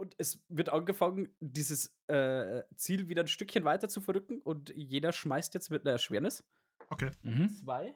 Und 0.00 0.14
es 0.16 0.42
wird 0.48 0.70
angefangen, 0.70 1.28
dieses 1.40 1.94
äh, 2.06 2.62
Ziel 2.74 3.08
wieder 3.10 3.22
ein 3.22 3.28
Stückchen 3.28 3.64
weiter 3.64 3.86
zu 3.90 4.00
verrücken 4.00 4.40
und 4.40 4.72
jeder 4.74 5.12
schmeißt 5.12 5.52
jetzt 5.52 5.70
mit 5.70 5.82
einer 5.82 5.92
Erschwernis. 5.92 6.42
Okay. 6.88 7.10
Mhm. 7.22 7.50
Zwei. 7.50 7.94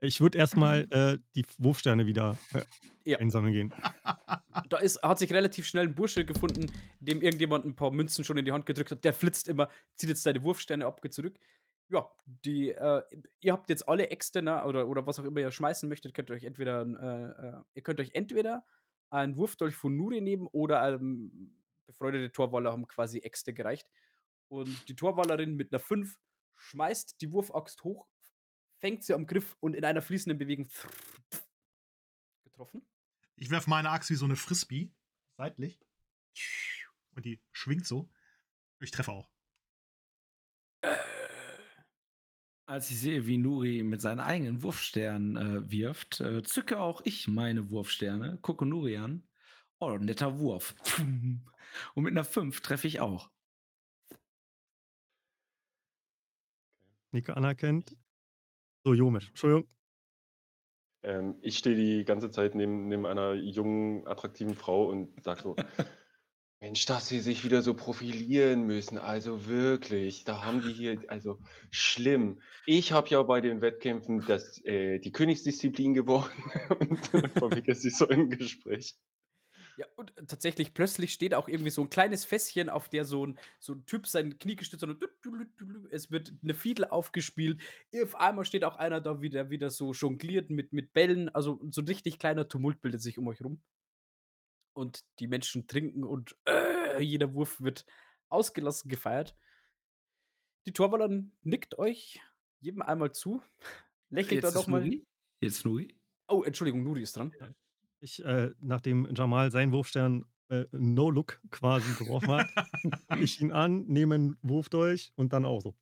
Ich 0.00 0.20
würde 0.20 0.38
erstmal 0.38 0.88
äh, 0.90 1.18
die 1.36 1.46
Wurfsterne 1.58 2.04
wieder 2.06 2.36
äh, 2.52 2.62
Ja. 3.04 3.18
einsammeln 3.18 3.52
gehen. 3.52 3.72
Da 4.70 4.78
ist, 4.78 5.00
hat 5.02 5.18
sich 5.20 5.32
relativ 5.32 5.66
schnell 5.66 5.86
ein 5.86 5.94
Bursche 5.94 6.24
gefunden, 6.24 6.72
dem 6.98 7.22
irgendjemand 7.22 7.66
ein 7.66 7.76
paar 7.76 7.92
Münzen 7.92 8.24
schon 8.24 8.38
in 8.38 8.44
die 8.44 8.50
Hand 8.52 8.66
gedrückt 8.66 8.90
hat. 8.90 9.04
Der 9.04 9.12
flitzt 9.12 9.46
immer, 9.48 9.68
zieht 9.94 10.08
jetzt 10.08 10.26
deine 10.26 10.42
Wurfsterne 10.42 10.86
ab, 10.86 11.00
geht 11.02 11.12
zurück. 11.14 11.38
Ja, 11.90 12.10
die, 12.24 12.70
äh, 12.70 13.02
ihr 13.40 13.52
habt 13.52 13.68
jetzt 13.68 13.86
alle 13.86 14.08
Externer 14.08 14.66
oder, 14.66 14.88
oder 14.88 15.06
was 15.06 15.20
auch 15.20 15.24
immer 15.24 15.40
ihr 15.40 15.52
schmeißen 15.52 15.88
möchtet, 15.88 16.14
könnt 16.14 16.30
ihr 16.30 16.34
euch 16.34 16.44
entweder, 16.44 16.80
äh, 16.80 17.46
äh, 17.48 17.62
ihr 17.74 17.82
könnt 17.82 18.00
euch 18.00 18.10
entweder 18.14 18.64
einen 19.10 19.36
Wurfdolch 19.36 19.74
von 19.74 19.96
Nuri 19.96 20.20
nehmen 20.20 20.46
oder 20.48 20.94
ähm, 20.94 21.56
befreundete 21.86 22.32
Torwaller 22.32 22.72
haben 22.72 22.86
quasi 22.88 23.18
Äxte 23.18 23.54
gereicht. 23.54 23.88
Und 24.48 24.88
die 24.88 24.96
Torwallerin 24.96 25.56
mit 25.56 25.72
einer 25.72 25.80
5 25.80 26.16
schmeißt 26.56 27.20
die 27.20 27.32
Wurfaxt 27.32 27.84
hoch, 27.84 28.06
fängt 28.78 29.04
sie 29.04 29.14
am 29.14 29.26
Griff 29.26 29.56
und 29.60 29.74
in 29.74 29.84
einer 29.84 30.02
fließenden 30.02 30.38
Bewegung 30.38 30.68
getroffen. 32.44 32.86
Ich 33.36 33.50
werfe 33.50 33.68
meine 33.70 33.90
Axt 33.90 34.10
wie 34.10 34.14
so 34.14 34.24
eine 34.24 34.36
Frisbee. 34.36 34.90
Seitlich. 35.36 35.78
Und 37.14 37.24
die 37.24 37.40
schwingt 37.52 37.86
so. 37.86 38.08
Ich 38.80 38.90
treffe 38.90 39.12
auch. 39.12 39.28
Als 42.68 42.90
ich 42.90 42.98
sehe, 42.98 43.26
wie 43.28 43.38
Nuri 43.38 43.84
mit 43.84 44.00
seinen 44.00 44.18
eigenen 44.18 44.64
Wurfsternen 44.64 45.36
äh, 45.36 45.70
wirft, 45.70 46.20
äh, 46.20 46.42
zücke 46.42 46.80
auch 46.80 47.00
ich 47.04 47.28
meine 47.28 47.70
Wurfsterne, 47.70 48.38
gucke 48.42 48.66
Nuri 48.66 48.96
an. 48.96 49.22
Oh, 49.78 49.96
netter 49.98 50.40
Wurf. 50.40 50.74
Und 51.94 52.02
mit 52.02 52.10
einer 52.10 52.24
5 52.24 52.60
treffe 52.60 52.88
ich 52.88 52.98
auch. 52.98 53.30
Nika 57.12 57.34
anerkennt. 57.34 57.96
So, 58.84 58.94
Jomisch. 58.94 59.28
Entschuldigung. 59.28 59.68
Ähm, 61.04 61.36
ich 61.42 61.58
stehe 61.58 61.76
die 61.76 62.04
ganze 62.04 62.32
Zeit 62.32 62.56
neben, 62.56 62.88
neben 62.88 63.06
einer 63.06 63.34
jungen, 63.34 64.06
attraktiven 64.08 64.56
Frau 64.56 64.88
und 64.88 65.22
sage 65.22 65.42
so, 65.42 65.56
Mensch, 66.66 66.84
dass 66.84 67.06
sie 67.06 67.20
sich 67.20 67.44
wieder 67.44 67.62
so 67.62 67.74
profilieren 67.74 68.66
müssen. 68.66 68.98
Also 68.98 69.46
wirklich, 69.46 70.24
da 70.24 70.44
haben 70.44 70.62
die 70.62 70.72
hier, 70.72 70.98
also 71.06 71.38
schlimm. 71.70 72.40
Ich 72.66 72.90
habe 72.90 73.08
ja 73.08 73.22
bei 73.22 73.40
den 73.40 73.60
Wettkämpfen 73.60 74.24
das, 74.26 74.60
äh, 74.64 74.98
die 74.98 75.12
Königsdisziplin 75.12 75.94
gewonnen 75.94 76.28
und 76.80 77.14
dann 77.14 77.30
verwickelt 77.30 77.78
sie 77.78 77.90
so 77.90 78.08
im 78.08 78.30
Gespräch. 78.30 78.96
Ja, 79.76 79.86
und 79.94 80.12
tatsächlich 80.26 80.74
plötzlich 80.74 81.12
steht 81.12 81.34
auch 81.34 81.46
irgendwie 81.46 81.70
so 81.70 81.82
ein 81.82 81.90
kleines 81.90 82.24
Fässchen, 82.24 82.68
auf 82.68 82.88
der 82.88 83.04
so 83.04 83.26
ein, 83.26 83.38
so 83.60 83.74
ein 83.74 83.86
Typ 83.86 84.08
sein 84.08 84.36
Knie 84.36 84.56
gestützt 84.56 84.82
hat 84.82 84.90
und 84.90 85.04
es 85.92 86.10
wird 86.10 86.32
eine 86.42 86.54
Fiedel 86.54 86.86
aufgespielt. 86.86 87.60
Auf 88.02 88.16
einmal 88.16 88.44
steht 88.44 88.64
auch 88.64 88.74
einer 88.76 89.00
da 89.00 89.20
wieder, 89.20 89.50
wieder 89.50 89.70
so 89.70 89.92
jongliert 89.92 90.50
mit, 90.50 90.72
mit 90.72 90.92
Bällen. 90.92 91.28
Also 91.28 91.60
so 91.70 91.82
ein 91.82 91.86
richtig 91.86 92.18
kleiner 92.18 92.48
Tumult 92.48 92.80
bildet 92.80 93.02
sich 93.02 93.18
um 93.18 93.28
euch 93.28 93.40
rum. 93.40 93.62
Und 94.76 95.04
die 95.20 95.26
Menschen 95.26 95.66
trinken 95.66 96.04
und 96.04 96.36
äh, 96.44 97.00
jeder 97.00 97.32
Wurf 97.32 97.60
wird 97.62 97.86
ausgelassen 98.28 98.90
gefeiert. 98.90 99.34
Die 100.66 100.72
Torwallerin 100.72 101.32
nickt 101.42 101.78
euch 101.78 102.20
jedem 102.60 102.82
einmal 102.82 103.12
zu, 103.12 103.42
lächelt 104.10 104.44
dann 104.44 104.50
Jetzt 104.50 104.60
ist 104.60 104.66
nochmal. 104.66 104.90
Jetzt 105.40 105.64
Nuri. 105.64 105.96
Oh, 106.28 106.42
Entschuldigung, 106.42 106.82
Nuri 106.82 107.02
ist 107.02 107.16
dran. 107.16 107.34
Ich, 108.00 108.22
äh, 108.22 108.50
nachdem 108.60 109.08
Jamal 109.14 109.50
seinen 109.50 109.72
Wurfstern 109.72 110.26
äh, 110.48 110.66
No-Look 110.72 111.40
quasi 111.50 111.92
geworfen 111.94 112.32
hat, 112.32 112.48
ich 113.20 113.40
ihn 113.40 113.52
an, 113.52 113.86
nehme 113.86 114.16
einen 114.16 114.38
Wurf 114.42 114.68
durch 114.68 115.10
und 115.16 115.32
dann 115.32 115.46
auch 115.46 115.62
so. 115.62 115.74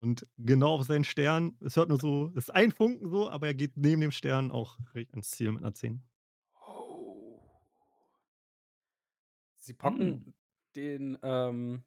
Und 0.00 0.26
genau 0.38 0.74
auf 0.74 0.86
seinen 0.86 1.04
Stern, 1.04 1.56
es 1.60 1.76
hört 1.76 1.88
nur 1.88 2.00
so, 2.00 2.30
es 2.30 2.48
ist 2.48 2.50
ein 2.50 2.72
Funken 2.72 3.10
so, 3.10 3.30
aber 3.30 3.46
er 3.46 3.54
geht 3.54 3.76
neben 3.76 4.00
dem 4.00 4.12
Stern 4.12 4.50
auch 4.50 4.76
richtig 4.94 5.14
ans 5.14 5.30
Ziel 5.30 5.52
mit 5.52 5.62
einer 5.62 5.74
10. 5.74 6.02
Sie 9.68 9.74
packen 9.74 10.34
den, 10.76 11.18
ähm, 11.22 11.84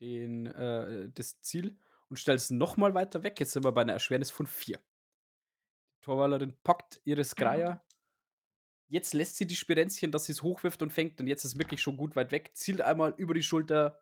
den, 0.00 0.46
äh, 0.46 1.10
das 1.10 1.38
Ziel 1.42 1.78
und 2.08 2.16
stellen 2.16 2.38
es 2.38 2.48
nochmal 2.48 2.94
weiter 2.94 3.22
weg. 3.22 3.38
Jetzt 3.38 3.52
sind 3.52 3.62
wir 3.62 3.72
bei 3.72 3.82
einer 3.82 3.92
Erschwernis 3.92 4.30
von 4.30 4.46
4. 4.46 4.78
Die 4.78 6.00
Torwallerin 6.00 6.56
packt 6.62 7.02
ihre 7.04 7.24
Skreier. 7.24 7.84
Jetzt 8.88 9.12
lässt 9.12 9.36
sie 9.36 9.46
die 9.46 9.54
Spirenzchen, 9.54 10.10
dass 10.10 10.24
sie 10.24 10.32
es 10.32 10.42
hochwirft 10.42 10.80
und 10.80 10.94
fängt. 10.94 11.20
Und 11.20 11.26
jetzt 11.26 11.44
ist 11.44 11.52
es 11.52 11.58
wirklich 11.58 11.82
schon 11.82 11.98
gut 11.98 12.16
weit 12.16 12.32
weg. 12.32 12.52
Zielt 12.54 12.80
einmal 12.80 13.12
über 13.18 13.34
die 13.34 13.42
Schulter. 13.42 14.00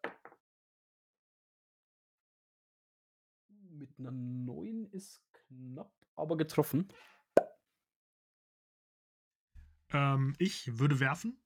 Mit 3.48 3.98
einer 3.98 4.12
9 4.12 4.90
ist 4.92 5.24
knapp, 5.32 5.92
aber 6.14 6.36
getroffen. 6.36 6.86
Ähm, 9.90 10.36
ich 10.38 10.78
würde 10.78 11.00
werfen. 11.00 11.43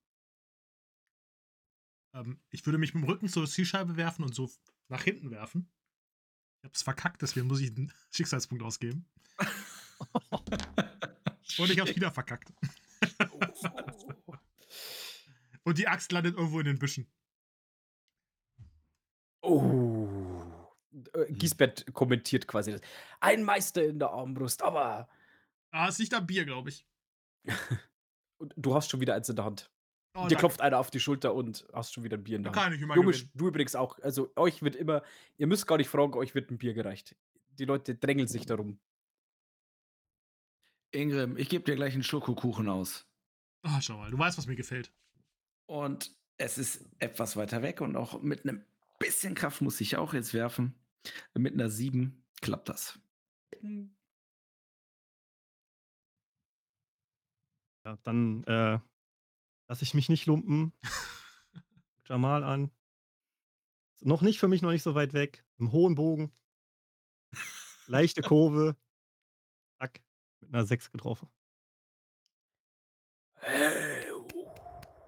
Ähm, 2.14 2.40
ich 2.50 2.64
würde 2.66 2.78
mich 2.78 2.94
mit 2.94 3.04
dem 3.04 3.08
Rücken 3.08 3.28
zur 3.28 3.46
Zielscheibe 3.46 3.96
werfen 3.96 4.24
und 4.24 4.34
so 4.34 4.50
nach 4.88 5.02
hinten 5.02 5.30
werfen. 5.30 5.70
Ich 6.60 6.64
hab's 6.64 6.82
verkackt, 6.82 7.22
deswegen 7.22 7.46
muss 7.46 7.60
ich 7.60 7.74
einen 7.76 7.92
Schicksalspunkt 8.10 8.64
ausgeben. 8.64 9.08
Und 11.58 11.70
ich 11.70 11.80
hab's 11.80 11.96
wieder 11.96 12.12
verkackt. 12.12 12.52
und 15.64 15.78
die 15.78 15.88
Axt 15.88 16.12
landet 16.12 16.36
irgendwo 16.36 16.60
in 16.60 16.66
den 16.66 16.78
Büschen. 16.78 17.10
Oh. 19.42 20.08
Äh, 21.14 21.32
Giesbert 21.32 21.92
kommentiert 21.94 22.46
quasi 22.46 22.72
das. 22.72 22.80
Ein 23.20 23.44
Meister 23.44 23.84
in 23.84 23.98
der 23.98 24.10
Armbrust, 24.10 24.62
aber. 24.62 25.08
Ah, 25.70 25.88
ist 25.88 25.98
nicht 25.98 26.14
am 26.14 26.26
Bier, 26.26 26.44
glaube 26.44 26.68
ich. 26.70 26.86
Und 28.38 28.54
du 28.56 28.74
hast 28.74 28.90
schon 28.90 29.00
wieder 29.00 29.14
eins 29.14 29.28
in 29.28 29.36
der 29.36 29.44
Hand. 29.44 29.70
Oh, 30.14 30.22
Dir 30.22 30.30
danke. 30.30 30.36
klopft 30.36 30.60
einer 30.60 30.78
auf 30.78 30.90
die 30.90 31.00
Schulter 31.00 31.34
und 31.34 31.66
hast 31.72 31.92
schon 31.92 32.02
wieder 32.04 32.16
ein 32.16 32.24
Bier 32.24 32.36
in 32.36 32.42
Da 32.42 32.50
der 32.50 32.56
Hand. 32.60 32.64
kann 32.70 32.76
ich 32.76 32.82
immer 32.82 32.96
Junge, 32.96 33.12
gewinnen. 33.12 33.30
du 33.34 33.48
übrigens 33.48 33.76
auch. 33.76 33.98
Also 34.00 34.32
euch 34.36 34.62
wird 34.62 34.74
immer, 34.74 35.02
ihr 35.36 35.46
müsst 35.46 35.66
gar 35.66 35.76
nicht 35.76 35.88
fragen, 35.90 36.14
euch 36.14 36.34
wird 36.34 36.50
ein 36.50 36.58
Bier 36.58 36.74
gereicht. 36.74 37.14
Die 37.58 37.64
Leute 37.64 37.94
drängeln 37.94 38.26
sich 38.28 38.46
darum. 38.46 38.78
Ingrim, 40.90 41.36
ich 41.36 41.48
gebe 41.48 41.64
dir 41.64 41.76
gleich 41.76 41.94
einen 41.94 42.02
Schokokuchen 42.02 42.68
aus. 42.68 43.06
Ah, 43.62 43.80
schau 43.80 43.98
mal, 43.98 44.10
du 44.10 44.18
weißt, 44.18 44.38
was 44.38 44.46
mir 44.46 44.56
gefällt. 44.56 44.92
Und 45.66 46.16
es 46.38 46.56
ist 46.56 46.84
etwas 46.98 47.36
weiter 47.36 47.62
weg 47.62 47.80
und 47.80 47.94
auch 47.96 48.22
mit 48.22 48.44
einem 48.44 48.64
bisschen 48.98 49.34
Kraft 49.34 49.60
muss 49.60 49.80
ich 49.80 49.96
auch 49.96 50.14
jetzt 50.14 50.32
werfen. 50.34 50.74
Mit 51.34 51.52
einer 51.54 51.68
7 51.68 52.24
klappt 52.40 52.68
das. 52.70 52.98
Ja, 57.84 57.96
dann 58.02 58.44
äh, 58.44 58.78
lasse 59.68 59.84
ich 59.84 59.94
mich 59.94 60.08
nicht 60.08 60.26
lumpen. 60.26 60.72
Jamal 62.08 62.42
an. 62.42 62.70
Noch 64.00 64.22
nicht 64.22 64.38
für 64.38 64.48
mich, 64.48 64.62
noch 64.62 64.70
nicht 64.70 64.82
so 64.82 64.94
weit 64.94 65.12
weg. 65.12 65.44
Im 65.58 65.72
hohen 65.72 65.94
Bogen. 65.94 66.32
Leichte 67.86 68.22
Kurve. 68.22 68.76
Zack. 69.78 70.00
Mit 70.40 70.54
einer 70.54 70.64
6 70.64 70.90
getroffen. 70.90 71.28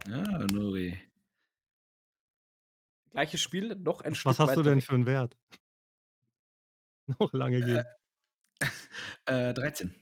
Ja, 0.07 0.39
Nuri. 0.53 0.99
Gleiches 3.11 3.41
Spiel, 3.41 3.75
noch 3.77 4.01
ein 4.03 4.13
Was, 4.13 4.19
Stück 4.19 4.31
was 4.31 4.39
hast 4.39 4.57
du 4.57 4.63
denn 4.63 4.79
weg. 4.79 4.85
für 4.85 4.95
einen 4.95 5.07
Wert? 5.07 5.37
Noch 7.19 7.33
lange 7.33 7.61
gehen. 7.61 7.85
Äh, 9.25 9.53
13. 9.53 9.95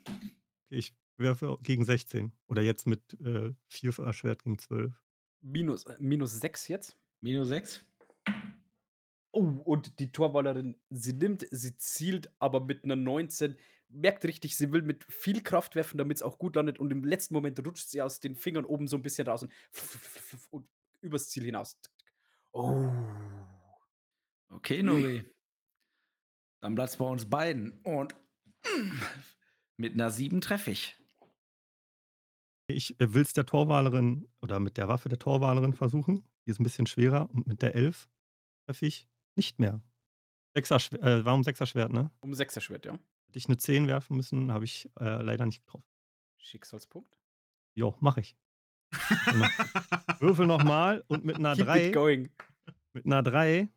Ich 0.69 0.95
werfe 1.19 1.59
gegen 1.63 1.85
16. 1.85 2.33
Oder 2.47 2.63
jetzt 2.63 2.87
mit 2.87 3.15
äh, 3.21 3.53
4 3.69 3.99
erschwert 3.99 4.43
gegen 4.45 4.59
12. 4.59 4.93
Minus, 5.41 5.85
äh, 5.85 5.97
minus 5.99 6.41
6 6.41 6.69
jetzt. 6.69 6.97
Minus 7.21 7.49
6. 7.49 7.85
Oh, 9.31 9.61
und 9.65 9.99
die 9.99 10.11
Torwallerin, 10.11 10.77
sie 10.91 11.13
nimmt, 11.13 11.47
sie 11.51 11.77
zielt, 11.77 12.31
aber 12.39 12.61
mit 12.61 12.85
einer 12.85 12.97
19. 12.97 13.57
Merkt 13.91 14.25
richtig, 14.25 14.57
sie 14.57 14.73
will 14.73 14.83
mit 14.83 15.05
viel 15.05 15.43
Kraft 15.43 15.75
werfen, 15.75 15.99
damit 15.99 16.19
es 16.19 16.23
auch 16.23 16.39
gut 16.39 16.57
landet. 16.57 16.79
Und 16.79 16.91
im 16.91 17.05
letzten 17.05 17.35
Moment 17.35 17.65
rutscht 17.65 17.89
sie 17.89 18.03
aus 18.03 18.21
den 18.21 18.35
Fingern 18.35 18.65
oben 18.65 18.87
so 18.87 18.97
ein 18.97 19.03
bisschen 19.03 19.27
raus 19.27 19.43
und, 19.43 19.53
und 20.51 20.69
übers 21.01 21.29
Ziel 21.29 21.45
hinaus. 21.45 21.79
Oh. 22.53 22.91
Okay, 24.51 24.83
Nuri. 24.83 25.25
Dann 26.61 26.75
bleibt's 26.75 26.97
bei 26.97 27.05
uns 27.05 27.29
beiden. 27.29 27.81
Und 27.83 28.15
mit 29.77 29.95
einer 29.95 30.11
7 30.11 30.41
treffe 30.41 30.71
ich. 30.71 30.97
Ich 32.71 32.95
will 32.99 33.23
es 33.23 33.33
der 33.33 33.47
Torwalerin 33.47 34.29
oder 34.43 34.61
mit 34.61 34.77
der 34.77 34.89
Waffe 34.89 35.09
der 35.09 35.19
Torwalerin 35.19 35.73
versuchen. 35.73 36.23
Die 36.47 36.51
ist 36.51 36.61
ein 36.61 36.65
bisschen 36.65 36.87
schwerer. 36.87 37.29
Und 37.33 37.47
mit 37.47 37.63
der 37.63 37.75
11 37.75 38.09
treffe 38.67 38.87
ich 38.87 39.09
nicht 39.37 39.59
mehr. 39.59 39.81
Sechser, 40.55 40.77
äh, 41.03 41.25
warum 41.25 41.43
Sechser 41.45 41.67
Schwert, 41.67 41.93
ne? 41.93 42.11
Um 42.21 42.35
Sechser 42.35 42.61
Schwert, 42.61 42.85
ja. 42.85 42.93
Hätte 42.93 43.39
ich 43.39 43.47
eine 43.47 43.57
10 43.57 43.87
werfen 43.87 44.17
müssen, 44.17 44.53
habe 44.53 44.65
ich 44.65 44.91
äh, 45.01 45.23
leider 45.23 45.47
nicht 45.47 45.65
getroffen. 45.65 45.85
Schicksalspunkt. 46.37 47.19
Jo, 47.75 47.97
mache 48.01 48.21
ich. 48.21 48.37
Würfel 50.21 50.47
nochmal 50.47 51.05
und 51.09 51.25
mit 51.25 51.37
einer 51.37 51.55
Keep 51.55 51.67
3, 51.67 51.87
it 51.89 51.95
going. 51.95 52.31
mit 52.93 53.07
einer 53.07 53.23
3, 53.23 53.69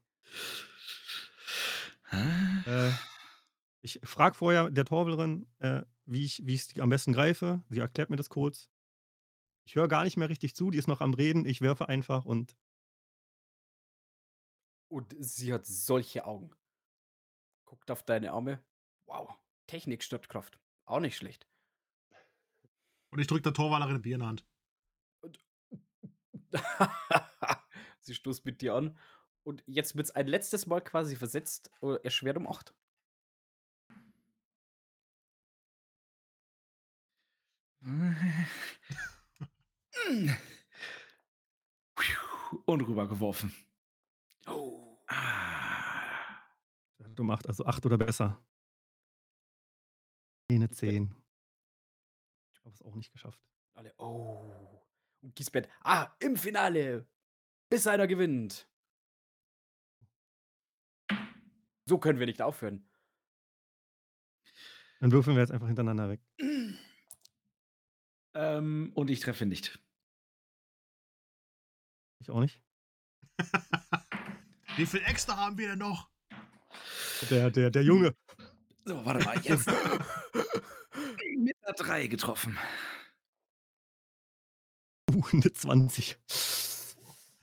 Ah, 2.10 2.62
äh, 2.66 2.92
ich 3.82 4.00
frage 4.04 4.36
vorher 4.36 4.70
der 4.70 4.86
Torwalerin, 4.86 5.48
äh, 5.60 5.84
wie 6.06 6.26
ich 6.26 6.42
wie 6.46 6.56
ich 6.56 6.66
sie 6.66 6.82
am 6.82 6.90
besten 6.90 7.14
greife. 7.14 7.62
Sie 7.70 7.80
erklärt 7.80 8.10
mir 8.10 8.16
das 8.18 8.30
kurz. 8.30 8.70
Ich 9.64 9.76
höre 9.76 9.88
gar 9.88 10.04
nicht 10.04 10.18
mehr 10.18 10.30
richtig 10.30 10.56
zu, 10.56 10.72
die 10.72 10.78
ist 10.78 10.88
noch 10.88 11.02
am 11.02 11.14
Reden. 11.14 11.46
Ich 11.46 11.62
werfe 11.62 11.88
einfach 11.88 12.26
und 12.26 12.58
Und 14.92 15.16
sie 15.20 15.54
hat 15.54 15.66
solche 15.66 16.26
Augen. 16.26 16.54
Guckt 17.64 17.90
auf 17.90 18.04
deine 18.04 18.34
Arme. 18.34 18.62
Wow. 19.06 19.34
Technik 19.68 20.04
statt 20.04 20.28
Kraft. 20.28 20.60
Auch 20.86 21.00
nicht 21.00 21.16
schlecht. 21.16 21.48
Und 23.12 23.20
ich 23.20 23.28
drücke 23.28 23.44
der 23.44 23.54
Torwalerin 23.54 23.96
ein 23.96 24.02
Bier 24.02 24.16
in 24.16 24.20
der 24.20 24.28
Hand. 24.28 24.46
sie 28.02 28.16
stoßt 28.16 28.44
mit 28.46 28.62
dir 28.62 28.76
an. 28.76 28.98
Und 29.44 29.64
jetzt 29.66 29.96
wird 29.96 30.08
es 30.08 30.12
ein 30.12 30.28
letztes 30.28 30.66
Mal 30.68 30.82
quasi 30.82 31.16
versetzt. 31.16 31.72
äh, 31.82 31.96
Erschwert 32.04 32.36
um 32.36 32.48
8. 32.48 32.76
Und 42.66 42.82
rübergeworfen. 42.82 43.54
Oh. 44.48 44.98
Ah. 45.08 46.40
du 47.00 47.24
machst 47.24 47.48
also 47.48 47.66
8 47.66 47.86
oder 47.86 47.98
besser. 47.98 48.42
Eine 50.50 50.70
10. 50.70 51.16
Ich 52.54 52.66
habe 52.66 52.74
es 52.74 52.82
auch 52.82 52.96
nicht 52.96 53.12
geschafft. 53.12 53.42
Alle. 53.74 53.94
Oh. 53.98 54.82
Und 55.22 55.36
Giesbert. 55.36 55.70
Ah, 55.82 56.14
im 56.20 56.36
Finale. 56.36 57.08
Bis 57.70 57.88
einer 57.88 58.08
gewinnt. 58.08 58.68
So 61.86 61.98
können 61.98 62.20
wir 62.20 62.26
nicht 62.26 62.42
aufhören. 62.42 62.86
Dann 65.00 65.12
würfeln 65.12 65.36
wir 65.36 65.42
jetzt 65.42 65.52
einfach 65.52 65.68
hintereinander 65.68 66.10
weg. 66.10 66.22
Ähm, 68.34 68.92
und 68.96 69.10
ich 69.10 69.20
treffe 69.20 69.46
nicht. 69.46 69.80
Ich 72.20 72.30
auch 72.30 72.40
nicht. 72.40 72.62
Wie 74.78 74.86
viel 74.86 75.02
extra 75.02 75.36
haben 75.36 75.58
wir 75.58 75.70
denn 75.70 75.80
noch? 75.80 76.10
Der, 77.30 77.52
der, 77.52 77.70
der 77.70 77.84
Junge. 77.84 78.16
So, 78.86 79.06
warte 79.06 79.26
mal. 79.26 79.40
Jetzt. 79.44 79.68
Mit 81.38 81.56
einer 81.64 81.74
3 81.76 82.08
getroffen. 82.08 82.58
Uh, 85.12 85.24
eine 85.34 85.52
20. 85.52 86.18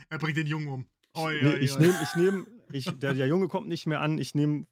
Er 0.08 0.18
bringt 0.18 0.36
den 0.36 0.46
Jungen 0.46 0.68
um. 0.68 0.86
Oi, 1.14 1.42
Nee, 1.42 1.48
oi, 1.48 1.58
ich 1.58 1.78
nehme, 1.78 2.00
ich 2.02 2.14
nehme, 2.14 2.46
ich, 2.72 2.84
der, 2.98 3.14
der 3.14 3.26
Junge 3.26 3.48
kommt 3.48 3.68
nicht 3.68 3.86
mehr 3.86 4.00
an. 4.00 4.18
Ich 4.18 4.34
nehme 4.34 4.66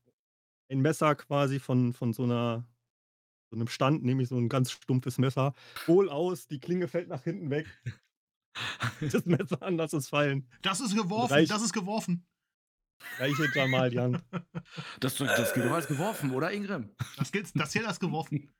ein 0.71 0.81
Messer 0.81 1.15
quasi 1.15 1.59
von, 1.59 1.93
von 1.93 2.13
so 2.13 2.25
einer 2.25 2.67
so 3.57 3.61
einem 3.63 3.69
Stand, 3.69 4.05
nehme 4.05 4.23
ich 4.23 4.29
so 4.29 4.37
ein 4.37 4.49
ganz 4.49 4.71
stumpfes 4.71 5.19
Messer, 5.19 5.55
hol 5.87 6.09
aus, 6.11 6.47
die 6.47 6.61
Klinge 6.61 6.89
fällt 6.89 7.09
nach 7.09 7.25
hinten 7.25 7.51
weg. 7.51 7.67
Das 9.03 9.27
Messer 9.27 9.61
an, 9.63 9.77
lass 9.77 9.93
es 9.93 10.09
fallen. 10.09 10.49
Das 10.63 10.81
ist 10.81 10.95
geworfen, 10.97 11.35
Reich- 11.35 11.49
das 11.51 11.61
ist 11.61 11.75
geworfen. 11.75 12.27
Reiche 13.19 13.47
Jamal 13.55 13.91
die 13.91 14.01
Hand. 14.01 14.25
Das, 15.01 15.17
das 15.17 15.53
geht 15.53 15.65
doch 15.65 15.73
als 15.73 15.87
geworfen, 15.87 16.31
oder 16.31 16.51
Ingrim? 16.53 16.95
Das 17.19 17.31
gilt, 17.33 17.51
das 17.55 17.75
hier 17.75 17.87
ist 17.87 18.01
geworfen. 18.01 18.51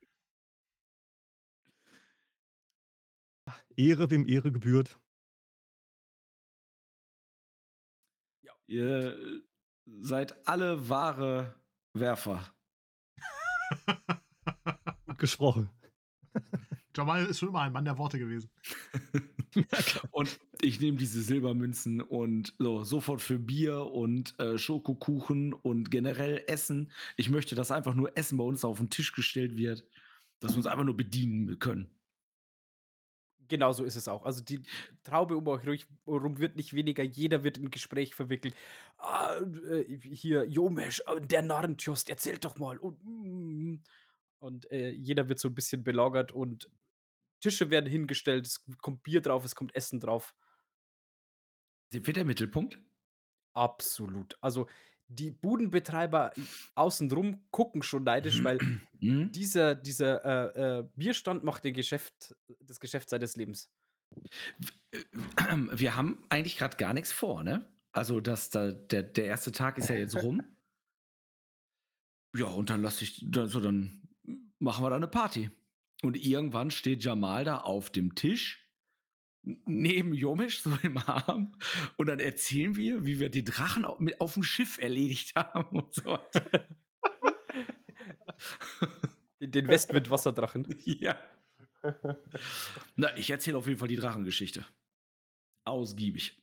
Ehre, 3.75 4.09
wem 4.11 4.27
Ehre 4.27 4.51
gebührt. 4.51 4.99
Ihr 8.67 9.41
seid 10.01 10.47
alle 10.47 10.89
wahre 10.89 11.59
Werfer. 11.93 12.53
Gut 15.17 15.21
gesprochen. 15.21 15.71
Jamal 16.95 17.25
ist 17.25 17.39
schon 17.39 17.49
immer 17.49 17.61
ein 17.61 17.73
Mann 17.73 17.85
der 17.85 17.97
Worte 17.97 18.19
gewesen. 18.19 18.51
Und 20.11 20.39
ich 20.61 20.79
nehme 20.79 20.97
diese 20.97 21.23
Silbermünzen 21.23 22.01
und 22.01 22.53
so, 22.59 22.83
sofort 22.83 23.21
für 23.21 23.39
Bier 23.39 23.85
und 23.85 24.39
äh, 24.39 24.59
Schokokuchen 24.59 25.53
und 25.53 25.89
generell 25.89 26.43
Essen. 26.45 26.91
Ich 27.15 27.31
möchte, 27.31 27.55
dass 27.55 27.71
einfach 27.71 27.95
nur 27.95 28.15
Essen 28.15 28.37
bei 28.37 28.43
uns 28.43 28.63
auf 28.63 28.77
den 28.77 28.91
Tisch 28.91 29.11
gestellt 29.13 29.57
wird, 29.57 29.85
dass 30.39 30.51
wir 30.53 30.57
uns 30.57 30.67
einfach 30.67 30.83
nur 30.83 30.95
bedienen 30.97 31.57
können. 31.57 31.89
Genau 33.47 33.71
so 33.71 33.83
ist 33.85 33.95
es 33.95 34.07
auch. 34.07 34.25
Also 34.25 34.43
die 34.43 34.61
Traube 35.03 35.35
um 35.37 35.47
euch 35.47 35.65
ruhig- 35.65 35.87
rum 36.05 36.37
wird 36.37 36.55
nicht 36.57 36.73
weniger, 36.73 37.01
jeder 37.03 37.43
wird 37.43 37.57
im 37.57 37.71
Gespräch 37.71 38.13
verwickelt. 38.13 38.55
Ah, 38.97 39.37
äh, 39.71 39.97
hier, 39.99 40.45
Jomesch, 40.45 41.01
äh, 41.07 41.21
der 41.21 41.41
Narrentjost, 41.41 42.09
erzählt 42.09 42.45
doch 42.45 42.57
mal. 42.57 42.77
Und, 42.77 42.99
mm, 43.03 43.79
und 44.39 44.69
äh, 44.71 44.89
jeder 44.89 45.29
wird 45.29 45.39
so 45.39 45.47
ein 45.47 45.55
bisschen 45.55 45.83
belagert 45.83 46.31
und 46.31 46.69
Tische 47.41 47.69
werden 47.69 47.89
hingestellt, 47.89 48.47
es 48.47 48.63
kommt 48.81 49.03
Bier 49.03 49.21
drauf, 49.21 49.45
es 49.45 49.55
kommt 49.55 49.75
Essen 49.75 49.99
drauf. 49.99 50.33
Sind 51.91 52.05
wir 52.07 52.13
der 52.13 52.25
Mittelpunkt? 52.25 52.79
Absolut. 53.53 54.37
Also, 54.41 54.67
die 55.07 55.31
Budenbetreiber 55.31 56.33
außenrum 56.75 57.45
gucken 57.51 57.81
schon 57.81 58.03
neidisch, 58.03 58.43
weil 58.43 58.59
Mhm. 58.99 59.31
dieser 59.31 59.75
dieser, 59.75 60.25
äh, 60.55 60.79
äh, 60.79 60.89
Bierstand 60.95 61.43
macht 61.43 61.63
den 61.63 61.75
Geschäft 61.75 62.35
das 62.59 62.79
Geschäft 62.79 63.09
seines 63.09 63.35
Lebens. 63.35 63.69
Äh, 64.91 65.03
wir 65.71 65.95
haben 65.95 66.25
eigentlich 66.29 66.57
grad 66.57 66.77
gar 66.77 66.93
nix 66.93 67.11
vor, 67.11 67.43
ne? 67.43 67.71
Also, 67.91 68.19
das 68.19 68.49
da 68.49 68.71
der 68.71 69.03
der 69.03 69.25
erste 69.25 69.51
Tag 69.51 69.77
ist 69.77 69.89
ja 69.89 69.95
jetzt 69.95 70.15
rum. 70.15 70.41
Ja, 72.35 72.45
und 72.47 72.69
dann 72.69 72.83
lasse 72.83 73.03
ich 73.03 73.25
da 73.31 73.47
so 73.47 73.59
dann 73.59 74.06
machen 74.59 74.83
wir 74.83 74.89
da 74.89 74.99
'ne 74.99 75.07
Party. 75.07 75.51
Und 76.03 76.17
irgendwann 76.17 76.71
steht 76.71 77.03
Jamal 77.03 77.43
da 77.45 77.59
auf 77.59 77.89
dem 77.89 78.15
Tisch 78.15 78.63
neben 79.65 80.13
Jomisch 80.13 80.61
so 80.61 80.77
im 80.83 80.97
Arm 80.97 81.53
und 81.97 82.07
dann 82.07 82.19
erzählen 82.19 82.75
wir, 82.75 83.05
wie 83.05 83.19
wir 83.19 83.29
die 83.29 83.45
Drachen 83.45 83.85
au 83.85 83.97
mit 83.99 84.19
auf'm 84.21 84.43
Schiff 84.43 84.77
erledigt 84.77 85.35
haben 85.35 85.79
und 85.79 85.93
so 85.93 86.05
weiter. 86.05 86.67
Den 89.41 89.51
den 89.51 89.67
Westwind-Wasserdrachen. 89.69 90.67
Ja. 90.85 91.17
Na, 92.95 93.15
ich 93.17 93.29
erzähle 93.29 93.57
auf 93.57 93.67
jeden 93.67 93.79
Fall 93.79 93.87
die 93.89 93.95
Drachengeschichte. 93.97 94.65
Ausgiebig. 95.65 96.41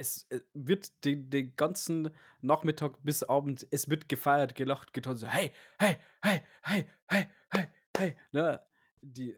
Es, 0.00 0.26
äh, 0.30 0.40
wird 0.54 1.04
den 1.04 1.28
den 1.28 1.56
ganzen 1.56 2.10
Nachmittag 2.40 3.02
bis 3.02 3.24
Abend 3.24 3.66
es 3.72 3.88
wird 3.90 4.08
gefeiert, 4.08 4.54
gelacht, 4.54 4.92
getanzt, 4.92 5.22
so: 5.22 5.26
„Hey, 5.26 5.50
hey, 5.80 5.96
hey, 6.22 6.40
hey, 6.62 6.86
hey, 7.08 7.26
hey, 7.50 7.66
hey“, 7.96 8.16
ne? 8.32 8.60
Die, 9.02 9.32
äh 9.32 9.36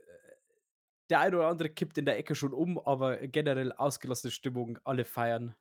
der 1.11 1.21
eine 1.21 1.37
oder 1.39 1.49
andere 1.49 1.71
kippt 1.71 1.99
in 1.99 2.07
der 2.07 2.19
Ecke 2.19 2.35
schon 2.37 2.55
um, 2.55 2.79
aber 2.79 3.19
generell 3.29 3.73
ausgelassene 3.73 4.31
Stimmung, 4.33 4.79
alle 4.85 5.05
feiern. 5.05 5.55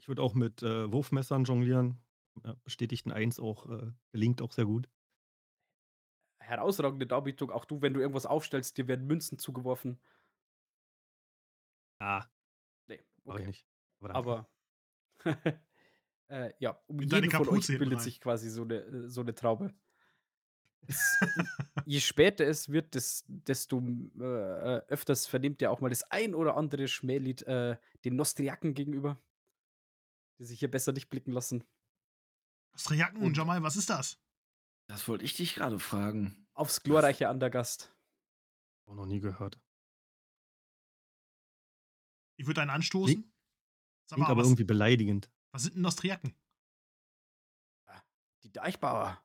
Ich 0.00 0.08
würde 0.08 0.22
auch 0.22 0.34
mit, 0.34 0.62
äh, 0.62 0.92
Wurfmessern 0.92 1.44
jonglieren. 1.44 1.98
Ja, 2.44 2.56
bestätigten 2.64 3.12
1 3.12 3.38
auch, 3.38 3.66
äh 3.70 3.92
gelingt 4.12 4.42
auch 4.42 4.52
sehr 4.52 4.64
gut. 4.66 4.88
Herausragende 6.40 7.06
Darbietung. 7.06 7.50
Auch 7.50 7.64
du, 7.64 7.80
wenn 7.82 7.94
du 7.94 8.00
irgendwas 8.00 8.26
aufstellst, 8.26 8.76
dir 8.78 8.88
werden 8.88 9.06
Münzen 9.06 9.38
zugeworfen. 9.38 9.98
Ah. 12.00 12.28
Okay. 13.26 13.46
nicht. 13.46 13.66
Aber. 14.00 14.22
Aber 14.22 14.48
äh, 16.28 16.52
ja, 16.60 16.80
um 16.88 17.00
In 17.00 17.08
deine 17.08 17.28
jeden 17.28 17.32
von 17.32 17.48
euch 17.48 17.76
bildet 17.76 18.00
rein. 18.00 18.02
sich 18.02 18.20
quasi 18.20 18.50
so 18.50 18.64
'ne 18.64 18.76
äh, 18.76 19.08
so 19.08 19.22
'ne 19.22 19.34
Traube. 19.34 19.74
Es 20.86 21.18
je 21.84 22.00
später 22.00 22.46
es 22.46 22.70
wird, 22.70 22.94
des 22.94 23.24
desto, 23.28 23.80
äh, 24.20 24.24
äh, 24.78 24.82
öfters 24.88 25.26
vernehmt 25.26 25.62
ihr 25.62 25.70
auch 25.70 25.80
mal 25.80 25.90
das 25.90 26.10
ein 26.10 26.34
oder 26.34 26.56
andere 26.56 26.88
Schmählied, 26.88 27.42
äh, 27.44 27.76
den 28.04 28.16
Nostriaken 28.16 28.74
gegenüber 28.74 29.18
die 30.40 30.44
sich 30.44 30.58
hier 30.58 30.70
besser 30.70 30.92
nicht 30.92 31.10
blicken 31.10 31.32
lassen. 31.32 31.64
Austriaken 32.74 33.22
und 33.22 33.36
Jamal, 33.36 33.62
was 33.62 33.76
ist 33.76 33.88
das? 33.90 34.18
Das 34.88 35.08
wollte 35.08 35.24
ich 35.24 35.34
dich 35.36 35.54
grade 35.54 35.78
fragen. 35.78 36.46
aufs 36.56 36.82
glorreiche 36.82 37.28
Andergast. 37.28 37.94
Auch 38.88 38.94
noch 38.94 39.06
nie 39.06 39.20
gehört. 39.20 39.60
Ich 42.36 42.46
würde 42.46 42.62
einen 42.62 42.70
anstoßen. 42.70 43.32
Sag 44.06 44.16
klingt 44.16 44.28
mal, 44.28 44.32
aber 44.32 44.40
was 44.40 44.48
irgendwie 44.48 44.64
beleidigend. 44.64 45.30
was 45.52 45.62
sind 45.62 45.76
'n 45.76 45.82
Nostriaken? 45.82 46.34
Ah, 47.86 48.02
die 48.42 48.52
Deichbauer. 48.52 49.22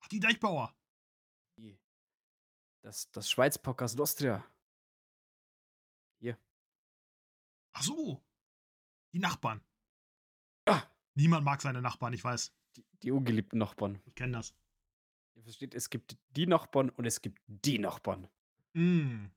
Ach, 0.00 0.08
die 0.08 0.20
Deichbauer. 0.20 0.74
Das 2.82 3.10
das 3.10 3.30
Schweizpack 3.30 3.82
aus 3.82 3.96
Nostria. 3.96 4.44
Hier. 6.20 6.38
Ach 7.72 7.82
so. 7.82 8.24
Die 9.12 9.18
Nachbarn. 9.18 9.60
Ah. 10.66 10.82
Niemand 11.14 11.44
mag 11.44 11.60
seine 11.60 11.82
Nachbarn, 11.82 12.12
ich 12.12 12.22
weiß. 12.22 12.52
Die 12.76 12.84
die 13.02 13.10
ungeliebten 13.10 13.58
Nachbarn. 13.58 14.00
Ich 14.04 14.14
kenne 14.14 14.38
das. 14.38 14.54
Ihr 15.34 15.42
versteht, 15.42 15.74
es 15.74 15.90
gibt 15.90 16.16
die 16.30 16.46
Nachbarn 16.46 16.90
und 16.90 17.04
es 17.04 17.20
gibt 17.20 17.42
die 17.46 17.78
Nachbarn. 17.78 18.28
Hm. 18.74 19.30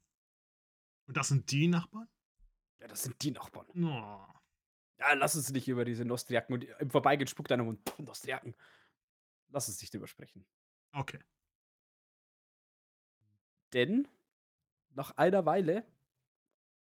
Und 1.07 1.17
das 1.17 1.27
sind 1.27 1.51
die 1.51 1.67
Nachbarn? 1.67 2.07
Ja, 2.81 2.87
das 2.87 3.03
sind 3.03 3.21
die 3.21 3.31
Nachbarn. 3.31 3.67
Oh. 3.75 4.41
Ja, 4.99 5.13
lass 5.13 5.35
uns 5.35 5.51
nicht 5.51 5.67
über 5.67 5.85
diese 5.85 6.03
Nostriaken 6.03 6.53
und 6.53 6.63
im 6.63 6.89
Vorbeigehen 6.89 7.27
spuckt 7.27 7.51
einer 7.51 7.65
und 7.65 7.99
Nostriaken. 7.99 8.55
Lass 9.49 9.67
uns 9.67 9.79
nicht 9.81 9.93
drüber 9.93 10.07
sprechen. 10.07 10.45
Okay. 10.93 11.19
Denn 13.73 14.07
nach 14.93 15.11
einer 15.17 15.45
Weile, 15.45 15.85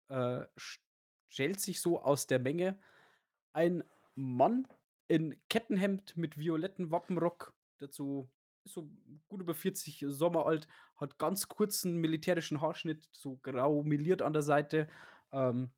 äh, 0.07 0.45
stellt 1.29 1.59
sich 1.59 1.81
so 1.81 2.01
aus 2.01 2.27
der 2.27 2.39
Menge 2.39 2.79
ein 3.53 3.83
Mann 4.15 4.67
in 5.07 5.35
Kettenhemd 5.49 6.15
mit 6.15 6.37
violettem 6.37 6.91
Wappenrock, 6.91 7.53
dazu 7.79 8.29
ist 8.63 8.73
so 8.73 8.89
gut 9.27 9.41
über 9.41 9.55
40, 9.55 10.05
Sommer 10.07 10.45
alt, 10.45 10.67
hat 10.95 11.17
ganz 11.17 11.47
kurzen 11.47 11.97
militärischen 11.97 12.61
Haarschnitt, 12.61 13.09
so 13.11 13.37
grau 13.37 13.83
meliert 13.83 14.21
an 14.21 14.33
der 14.33 14.43
Seite, 14.43 14.87
ähm, 15.31 15.71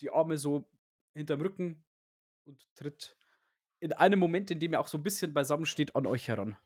die 0.00 0.10
Arme 0.10 0.38
so 0.38 0.68
hinterm 1.14 1.40
Rücken 1.40 1.84
und 2.46 2.66
tritt 2.74 3.16
in 3.80 3.92
einem 3.92 4.18
Moment, 4.18 4.50
in 4.50 4.60
dem 4.60 4.72
er 4.74 4.80
auch 4.80 4.88
so 4.88 4.98
'n 4.98 5.02
bisschen 5.02 5.32
beisammen 5.34 5.66
steht, 5.66 5.96
an 5.96 6.06
euch 6.06 6.28
heran. 6.28 6.56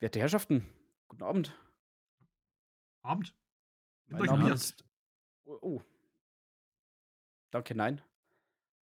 Werte 0.00 0.20
Herrschaften, 0.20 0.66
guten 1.08 1.22
Abend. 1.22 1.58
Abend. 3.02 3.34
Mein 4.06 4.24
Name 4.24 4.44
Bier. 4.44 4.54
ist 4.54 4.84
oh, 5.44 5.58
oh. 5.60 5.82
Danke, 7.50 7.74
nein. 7.74 8.02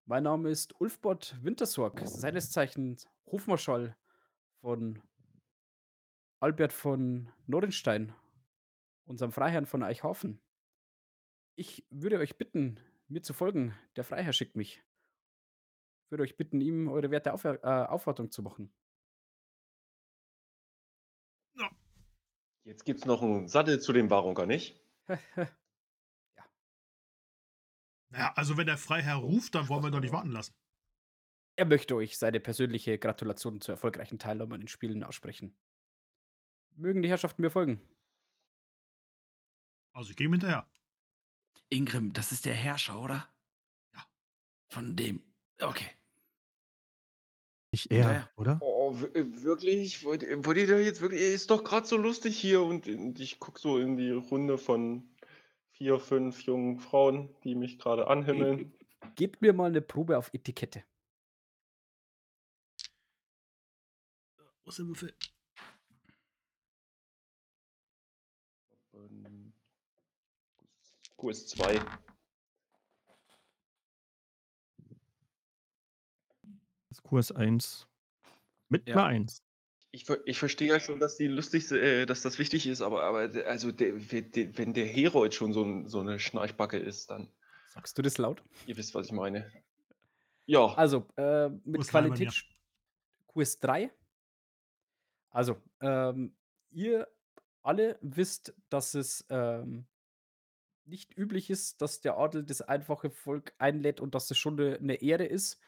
Mein 0.04 0.24
Name 0.24 0.50
ist 0.50 0.80
Ulfbert 0.80 1.36
Wintersorg, 1.42 2.00
seines 2.04 2.50
Zeichens 2.50 3.08
Hofmarschall 3.26 3.96
von 4.60 5.00
Albert 6.40 6.72
von 6.72 7.30
Norenstein, 7.46 8.14
unserem 9.04 9.32
Freiherrn 9.32 9.66
von 9.66 9.82
Eichhafen. 9.82 10.40
Ich 11.56 11.86
würde 11.90 12.18
euch 12.18 12.38
bitten, 12.38 12.80
mir 13.08 13.22
zu 13.22 13.34
folgen. 13.34 13.74
Der 13.96 14.04
Freiherr 14.04 14.32
schickt 14.32 14.56
mich. 14.56 14.82
Würde 16.10 16.24
euch 16.24 16.36
bitten, 16.36 16.60
ihm 16.60 16.88
eure 16.88 17.10
werte 17.10 17.32
Aufwer 17.32 17.62
äh, 17.62 17.86
Aufwartung 17.88 18.30
zu 18.30 18.42
machen. 18.42 18.72
Jetzt 22.64 22.84
gibt's 22.84 23.04
noch 23.06 23.22
'n 23.22 23.48
Sattel 23.48 23.80
zu 23.80 23.92
dem 23.92 24.10
Waronker, 24.10 24.46
nicht? 24.46 24.80
Ja. 26.36 26.44
Na 28.10 28.18
ja, 28.18 28.32
also 28.34 28.56
wenn 28.56 28.66
der 28.66 28.78
Freiherr 28.78 29.16
ruft, 29.16 29.54
dann 29.54 29.68
wollen 29.68 29.82
wir 29.82 29.88
ihn 29.88 29.92
doch 29.92 30.00
nicht 30.00 30.12
warten 30.12 30.30
lassen. 30.30 30.54
Er 31.56 31.66
möchte 31.66 31.96
euch 31.96 32.18
seine 32.18 32.40
persönliche 32.40 32.98
Gratulation 32.98 33.60
zur 33.60 33.74
erfolgreichen 33.74 34.18
Teilnahme 34.18 34.54
an 34.54 34.60
den 34.60 34.68
Spielen 34.68 35.02
aussprechen. 35.02 35.56
Mögen 36.76 37.02
die 37.02 37.08
Herrschaften 37.08 37.42
mir 37.42 37.50
folgen? 37.50 37.80
Also, 39.94 40.10
ich 40.10 40.16
gehe 40.16 40.26
ihm 40.26 40.32
hinterher. 40.32 40.66
Ingrim, 41.70 42.12
das 42.12 42.32
ist 42.32 42.44
der 42.46 42.54
Herrscher, 42.54 43.00
oder? 43.00 43.28
Ja. 43.94 44.06
Von 44.70 44.96
dem 44.96 45.22
okay. 45.60 45.90
Nicht 47.72 47.90
er, 47.90 48.04
Naja. 48.04 48.28
oder? 48.36 48.62
Oh, 48.62 48.92
w 49.00 49.06
äh, 49.18 49.42
wirklich? 49.42 50.04
Wollt 50.04 50.22
ihr 50.22 50.44
wollt 50.44 50.58
ihr 50.58 50.66
da 50.66 50.78
jetzt 50.78 51.00
wirklich 51.00 51.20
ist 51.22 51.50
doch 51.50 51.64
grad 51.64 51.86
so 51.86 51.96
lustig 51.96 52.38
hier 52.38 52.62
und 52.62 52.86
und 52.86 53.20
ich 53.20 53.38
gucke 53.40 53.60
so 53.60 53.78
in 53.78 53.96
die 53.96 54.10
Runde 54.10 54.58
von 54.58 55.10
4, 55.72 55.98
5 56.00 56.40
jungen 56.42 56.78
Frauen, 56.78 57.34
die 57.44 57.54
mich 57.54 57.78
grade 57.78 58.06
anhimmeln. 58.08 58.72
Gebt 59.16 59.42
mir 59.42 59.52
mal 59.52 59.70
'ne 59.70 59.82
Probe 59.82 60.16
auf 60.18 60.30
Etikette. 60.32 60.84
Wo 64.66 64.70
ist 64.70 64.78
der 64.78 64.86
QS2. 71.22 71.80
Das 76.88 77.04
QS1. 77.04 77.86
Mit 78.68 78.88
ja. 78.88 79.06
1. 79.06 79.42
Ich, 79.92 80.08
ich 80.24 80.38
verstehe 80.38 80.68
ja 80.68 80.80
schon, 80.80 80.98
dass 80.98 81.16
die 81.18 81.26
lustigste, 81.26 81.78
äh, 81.78 82.06
dass 82.06 82.22
das 82.22 82.38
wichtig 82.38 82.66
ist, 82.66 82.80
aber, 82.80 83.04
aber 83.04 83.30
also 83.46 83.70
der, 83.70 83.92
der, 83.92 84.58
wenn 84.58 84.72
der 84.72 84.86
Herold 84.86 85.34
schon 85.34 85.52
so, 85.52 85.62
ein, 85.62 85.86
so, 85.86 86.00
eine 86.00 86.18
Schnarchbacke 86.18 86.78
ist, 86.78 87.10
dann. 87.10 87.28
Sagst 87.68 87.96
du 87.96 88.02
das 88.02 88.18
laut? 88.18 88.42
Ihr 88.66 88.76
wisst, 88.76 88.94
was 88.94 89.06
ich 89.06 89.12
meine. 89.12 89.50
Ja. 90.46 90.74
Also, 90.74 91.06
äh, 91.16 91.50
mit 91.64 91.86
Qualität 91.86 92.32
ja. 92.32 93.32
QS3. 93.34 93.90
Also, 95.30 95.62
ähm, 95.80 96.34
ihr 96.70 97.06
alle 97.62 97.98
wisst, 98.00 98.54
dass 98.68 98.94
es 98.94 99.24
ähm, 99.28 99.86
nicht 100.92 101.16
üblich 101.18 101.50
ist, 101.50 101.82
dass 101.82 102.00
der 102.02 102.18
Adel 102.18 102.44
das 102.44 102.62
einfache 102.62 103.10
Volk 103.10 103.54
einlädt 103.58 104.00
und 104.00 104.14
dass 104.16 104.28
das 104.28 104.38
schon 104.38 104.56
'ne 104.56 104.78
'ne 104.82 104.96
Ehre 105.02 105.26
ist. 105.26 105.60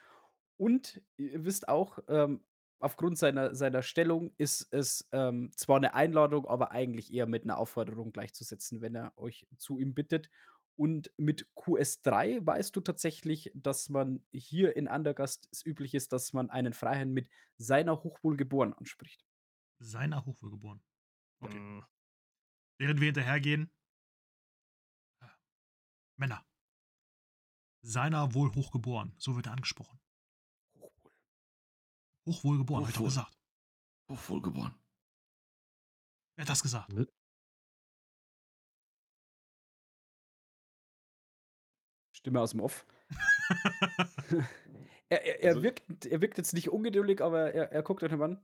Und 0.57 1.03
ihr 1.17 1.45
wisst 1.45 1.69
auch, 1.69 1.99
ähm, 2.09 2.45
aufgrund 2.81 3.19
seiner 3.19 3.55
seiner 3.55 3.83
Stellung 3.83 4.33
ist 4.39 4.69
es, 4.73 5.09
ähm, 5.13 5.51
zwar 5.57 5.77
eine 5.79 5.95
Einladung, 5.95 6.47
aber 6.47 6.71
eigentlich 6.73 7.13
eher 7.13 7.27
mit 7.27 7.45
einer 7.45 7.59
Aufforderung 7.59 8.13
gleichzusetzen, 8.13 8.81
wenn 8.83 8.95
er 8.95 9.13
euch 9.19 9.47
zu 9.59 9.79
ihm 9.81 9.95
bittet. 9.95 10.31
Und 10.77 11.13
mit 11.17 11.49
QS3 11.55 12.41
weißt 12.45 12.75
du 12.77 12.81
tatsächlich, 12.81 13.51
dass 13.55 13.89
man 13.91 14.25
hier 14.33 14.77
in 14.77 14.89
Andergast 14.89 15.49
es 15.53 15.65
üblich 15.67 15.95
ist, 15.95 16.13
dass 16.13 16.33
man 16.33 16.51
einen 16.51 16.73
Freiherrn 16.75 17.13
mit 17.13 17.29
„Seiner 17.59 18.03
Hochwohlgeboren“ 18.05 18.73
anspricht. 18.75 19.25
Seiner 19.79 20.25
Hochwohlgeboren. 20.27 20.83
Okay. 21.43 21.63
Hm, 21.63 21.85
Während 22.79 23.01
wir 23.01 23.07
hinterhergehen. 23.07 23.73
Männer. 26.17 26.45
Seiner 27.83 28.35
wohl 28.35 28.55
hochgeboren. 28.55 29.15
So 29.19 29.37
wird 29.37 29.47
er 29.47 29.53
angesprochen. 29.53 29.99
Hochwohl. 30.79 31.13
Hochwohlgeboren, 32.27 32.83
hab 32.85 32.89
ich 32.91 32.95
doch 32.95 33.01
Hochwohl. 33.03 33.09
gesagt. 33.09 33.39
Hochwohlgeboren. 34.11 34.75
Wer 36.37 36.43
hat 36.45 36.49
das 36.51 36.63
gesagt? 36.63 36.89
ne- 36.93 37.07
Stimme 42.13 42.41
aus 42.41 42.51
dem 42.53 42.61
Off. 42.61 42.87
Er 45.11 45.23
er 45.23 45.41
er 45.43 45.49
Also- 45.51 45.63
wirkt 45.63 46.07
er 46.07 46.21
wirkt 46.23 46.39
jetzt 46.39 46.55
nicht 46.55 46.71
ungeduldig, 46.71 47.21
aber 47.21 47.53
er 47.53 47.71
er 47.71 47.83
guckt 47.83 48.03
euch 48.03 48.11
an. 48.13 48.43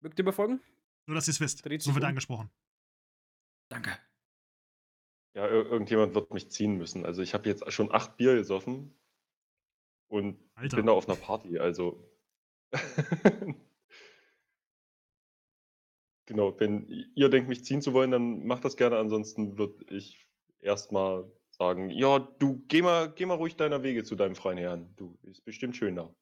Mögt 0.00 0.16
ihr 0.18 0.24
mir 0.24 0.32
folgen? 0.32 0.60
Nur, 1.06 1.16
dass 1.16 1.26
ihr 1.26 1.32
es 1.32 1.40
wisst. 1.40 1.64
Dreht 1.66 1.82
So 1.82 1.92
wird 1.94 2.04
er 2.04 2.06
um. 2.06 2.10
angesprochen. 2.10 2.50
Danke. 3.68 3.98
Ja, 5.38 5.46
ir 5.46 5.66
irgendjemand 5.66 6.16
wird 6.16 6.34
mich 6.34 6.50
ziehen 6.50 6.78
müssen. 6.78 7.06
Also 7.06 7.22
ich 7.22 7.32
habe 7.32 7.48
jetzt 7.48 7.70
schon 7.72 7.92
acht 7.94 8.16
Bier 8.16 8.34
gesoffen 8.34 8.92
und 10.08 10.36
Alter. 10.54 10.76
bin 10.78 10.86
da 10.86 10.92
auf 10.92 11.08
einer 11.08 11.16
Party. 11.16 11.60
Also 11.60 12.10
genau, 16.26 16.58
wenn 16.58 16.88
ihr 17.14 17.28
denkt, 17.28 17.48
mich 17.48 17.64
ziehen 17.64 17.82
zu 17.82 17.92
wollen, 17.92 18.10
dann 18.10 18.46
macht 18.46 18.64
das 18.64 18.76
gerne. 18.76 18.98
Ansonsten 18.98 19.58
würde 19.58 19.84
ich 19.94 20.26
erstmal 20.58 21.30
sagen, 21.50 21.88
ja, 21.90 22.18
du 22.18 22.64
geh 22.66 22.82
mal, 22.82 23.12
geh 23.12 23.24
mal 23.24 23.34
ruhig 23.34 23.56
deiner 23.56 23.84
Wege 23.84 24.02
zu 24.02 24.16
deinem 24.16 24.34
freien 24.34 24.58
Herrn. 24.58 24.92
Du, 24.96 25.16
ist 25.22 25.44
bestimmt 25.44 25.76
schön 25.76 25.94
da. 25.94 26.12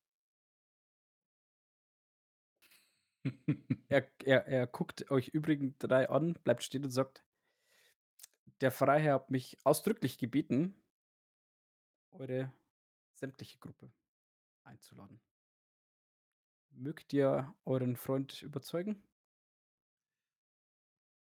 Er 3.89 4.11
er 4.25 4.47
er 4.47 4.67
guckt 4.67 5.11
euch 5.11 5.29
übrigens 5.29 5.79
drei 5.79 6.09
an, 6.09 6.35
bleibt 6.45 6.63
stehen 6.63 6.85
und 6.85 6.91
sagt: 6.91 7.25
„Der 8.61 8.71
Freiherr 8.71 9.15
hat 9.15 9.31
mich 9.31 9.59
ausdrücklich 9.65 10.19
gebeten, 10.19 10.75
eure 12.11 12.53
sämtliche 13.15 13.59
Gruppe 13.59 13.93
einzuladen. 14.65 15.21
Mögt 16.71 17.13
ihr 17.13 17.55
euren 17.65 17.97
Freund 17.97 18.43
überzeugen?“ 18.43 19.03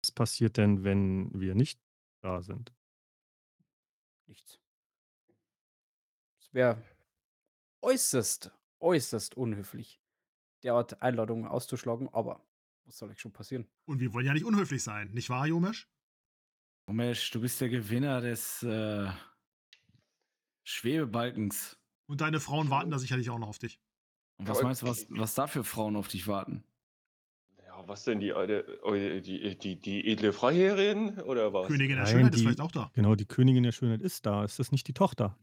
Was 0.02 0.10
passiert 0.10 0.56
denn, 0.56 0.82
wenn 0.82 1.30
wir 1.40 1.54
nicht 1.54 1.80
da 2.22 2.42
sind? 2.42 2.72
Nichts. 4.26 4.58
Es 6.40 6.52
wäre 6.52 6.82
äußerst, 7.82 8.50
äußerst 8.80 9.36
unhöflich, 9.36 10.00
derart 10.62 11.02
Einladungen 11.02 11.46
auszuschlagen, 11.46 12.08
aber 12.12 12.44
was 12.84 12.98
soll 12.98 13.10
euch 13.10 13.20
schon 13.20 13.32
passieren? 13.32 13.68
Und 13.84 14.00
wir 14.00 14.12
wollen 14.12 14.26
ja 14.26 14.32
nicht 14.32 14.44
unhöflich 14.44 14.82
sein, 14.82 15.12
nicht 15.12 15.30
wahr, 15.30 15.46
Jomesch? 15.46 15.91
Romesh, 16.88 17.30
du 17.30 17.40
bist 17.40 17.60
der 17.60 17.68
Gewinner 17.68 18.20
des 18.20 18.62
äh, 18.62 19.08
Schwebebalkens. 20.64 21.78
Und 22.06 22.20
deine 22.20 22.40
Frauen 22.40 22.70
warten 22.70 22.90
da 22.90 22.98
sicherlich 22.98 23.30
auch 23.30 23.38
noch 23.38 23.48
auf 23.48 23.58
dich. 23.58 23.80
Und 24.38 24.48
was 24.48 24.62
meinst 24.62 24.82
du, 24.82 24.86
was, 24.86 25.06
was 25.08 25.34
da 25.34 25.46
für 25.46 25.64
Frauen 25.64 25.96
auf 25.96 26.08
dich 26.08 26.26
warten? 26.26 26.64
Ja, 27.64 27.86
was 27.86 28.04
denn, 28.04 28.20
die, 28.20 28.32
alte- 28.32 28.80
eu- 28.82 29.20
die, 29.20 29.56
die, 29.56 29.80
die 29.80 30.06
edle 30.10 30.32
Freiherrin 30.32 31.20
oder 31.20 31.52
was? 31.52 31.68
Königin 31.68 31.96
der 31.96 32.04
Nein, 32.04 32.12
Schönheit 32.12 32.32
ist 32.34 32.38
die- 32.40 32.44
vielleicht 32.44 32.60
auch 32.60 32.72
da. 32.72 32.90
Genau, 32.94 33.14
die 33.14 33.24
Königin 33.26 33.62
der 33.62 33.72
Schönheit 33.72 34.02
ist 34.02 34.26
da. 34.26 34.44
Ist 34.44 34.58
das 34.58 34.72
nicht 34.72 34.88
die 34.88 34.94
Tochter? 34.94 35.38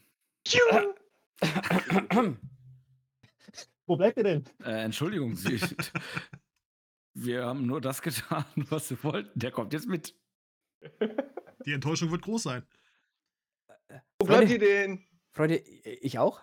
Wo 3.85 3.95
bleibt 3.95 4.17
ihr 4.17 4.23
denn? 4.23 4.43
Äh, 4.63 4.83
Entschuldigung, 4.83 5.35
Sie, 5.35 5.59
wir 7.13 7.45
haben 7.45 7.65
nur 7.65 7.81
das 7.81 8.01
getan, 8.01 8.45
was 8.55 8.89
wir 8.91 9.03
wollten. 9.03 9.39
Der 9.39 9.51
kommt 9.51 9.73
jetzt 9.73 9.87
mit. 9.87 10.13
Die 11.65 11.73
Enttäuschung 11.73 12.11
wird 12.11 12.21
groß 12.21 12.43
sein. 12.43 12.67
Wo 14.19 14.25
bleibt 14.25 14.47
Freunde, 14.49 14.53
ihr 14.53 14.59
denn? 14.59 15.05
Freunde, 15.31 15.57
ich 15.57 16.19
auch? 16.19 16.41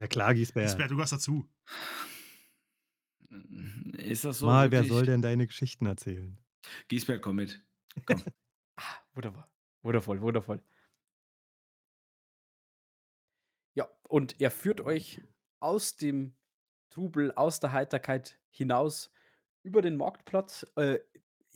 Ja 0.00 0.06
klar, 0.06 0.34
Giesbert. 0.34 0.64
Lisbeth, 0.64 0.90
du 0.90 0.96
gehörst 0.96 1.12
dazu. 1.12 1.48
Ist 3.98 4.24
das 4.24 4.38
so? 4.38 4.46
Mal, 4.46 4.70
wer 4.70 4.84
soll 4.84 5.06
denn 5.06 5.22
deine 5.22 5.46
Geschichten 5.46 5.86
erzählen? 5.86 6.38
Giesbert, 6.88 7.22
komm 7.22 7.36
mit. 7.36 7.62
Ah, 8.78 8.98
wunderbar. 9.14 9.50
Wundervoll, 9.80 10.20
wundervoll. 10.20 10.62
Ja, 13.74 13.88
und 14.02 14.38
er 14.38 14.50
führt 14.50 14.82
euch 14.82 15.22
aus 15.60 15.96
dem 15.96 16.36
Trubel, 16.90 17.32
aus 17.32 17.58
der 17.58 17.72
Heiterkeit 17.72 18.38
hinaus 18.50 19.10
über 19.62 19.80
den 19.80 19.96
Marktplatz. 19.96 20.66
Äh, 20.76 20.98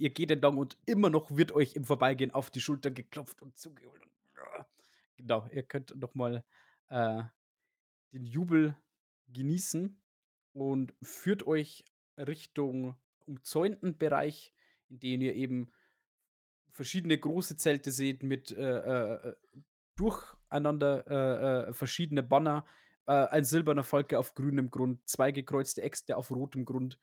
ihr 0.00 0.10
geht 0.10 0.30
entlang 0.30 0.56
und 0.56 0.78
immer 0.86 1.10
noch 1.10 1.30
wird 1.36 1.52
euch 1.52 1.76
im 1.76 1.84
Vorbeigehen 1.84 2.30
auf 2.32 2.50
die 2.50 2.60
Schulter 2.60 2.90
geklopft 2.90 3.42
und 3.42 3.58
zugeholt. 3.58 4.02
Ja, 4.34 4.66
genau, 5.16 5.48
ihr 5.52 5.62
könnt 5.62 5.94
nochmal 5.94 6.42
äh, 6.88 7.22
den 8.12 8.24
Jubel 8.24 8.76
genießen 9.28 10.00
und 10.54 10.94
führt 11.02 11.46
euch 11.46 11.84
Richtung 12.16 12.96
umzäunten 13.26 13.96
Bereich, 13.98 14.52
in 14.88 14.98
dem 15.00 15.20
ihr 15.20 15.34
eben 15.34 15.70
verschiedene 16.70 17.18
große 17.18 17.56
Zelte 17.56 17.92
seht 17.92 18.22
mit 18.22 18.50
äh, 18.52 19.14
äh, 19.14 19.34
durcheinander 19.96 21.06
äh, 21.06 21.68
äh, 21.68 21.72
verschiedene 21.74 22.22
Banner, 22.22 22.64
äh, 23.06 23.12
ein 23.12 23.44
silberner 23.44 23.84
Falke 23.84 24.18
auf 24.18 24.34
grünem 24.34 24.70
Grund, 24.70 25.06
zwei 25.08 25.30
gekreuzte 25.30 25.82
Äxte 25.82 26.16
auf 26.16 26.30
rotem 26.30 26.64
Grund. 26.64 26.98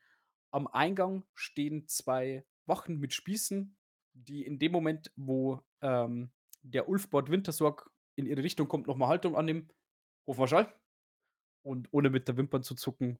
Am 0.49 0.67
Eingang 0.67 1.23
stehen 1.35 1.87
zwei 1.87 2.43
Wachen 2.67 2.99
mit 2.99 3.13
Spießen, 3.13 3.75
die 4.13 4.45
in 4.45 4.59
dem 4.59 4.71
Moment, 4.71 5.11
wo 5.15 5.61
ähm, 5.81 6.31
der 6.63 6.89
Ulfbord 6.89 7.29
Wintersorg 7.31 7.89
in 8.15 8.25
ihre 8.25 8.43
Richtung 8.43 8.67
kommt, 8.67 8.87
nochmal 8.87 9.09
Haltung 9.09 9.35
annehmen. 9.35 9.69
Hofmarschall. 10.25 10.73
Und 11.63 11.87
ohne 11.91 12.09
mit 12.09 12.27
der 12.27 12.37
Wimpern 12.37 12.63
zu 12.63 12.75
zucken, 12.75 13.19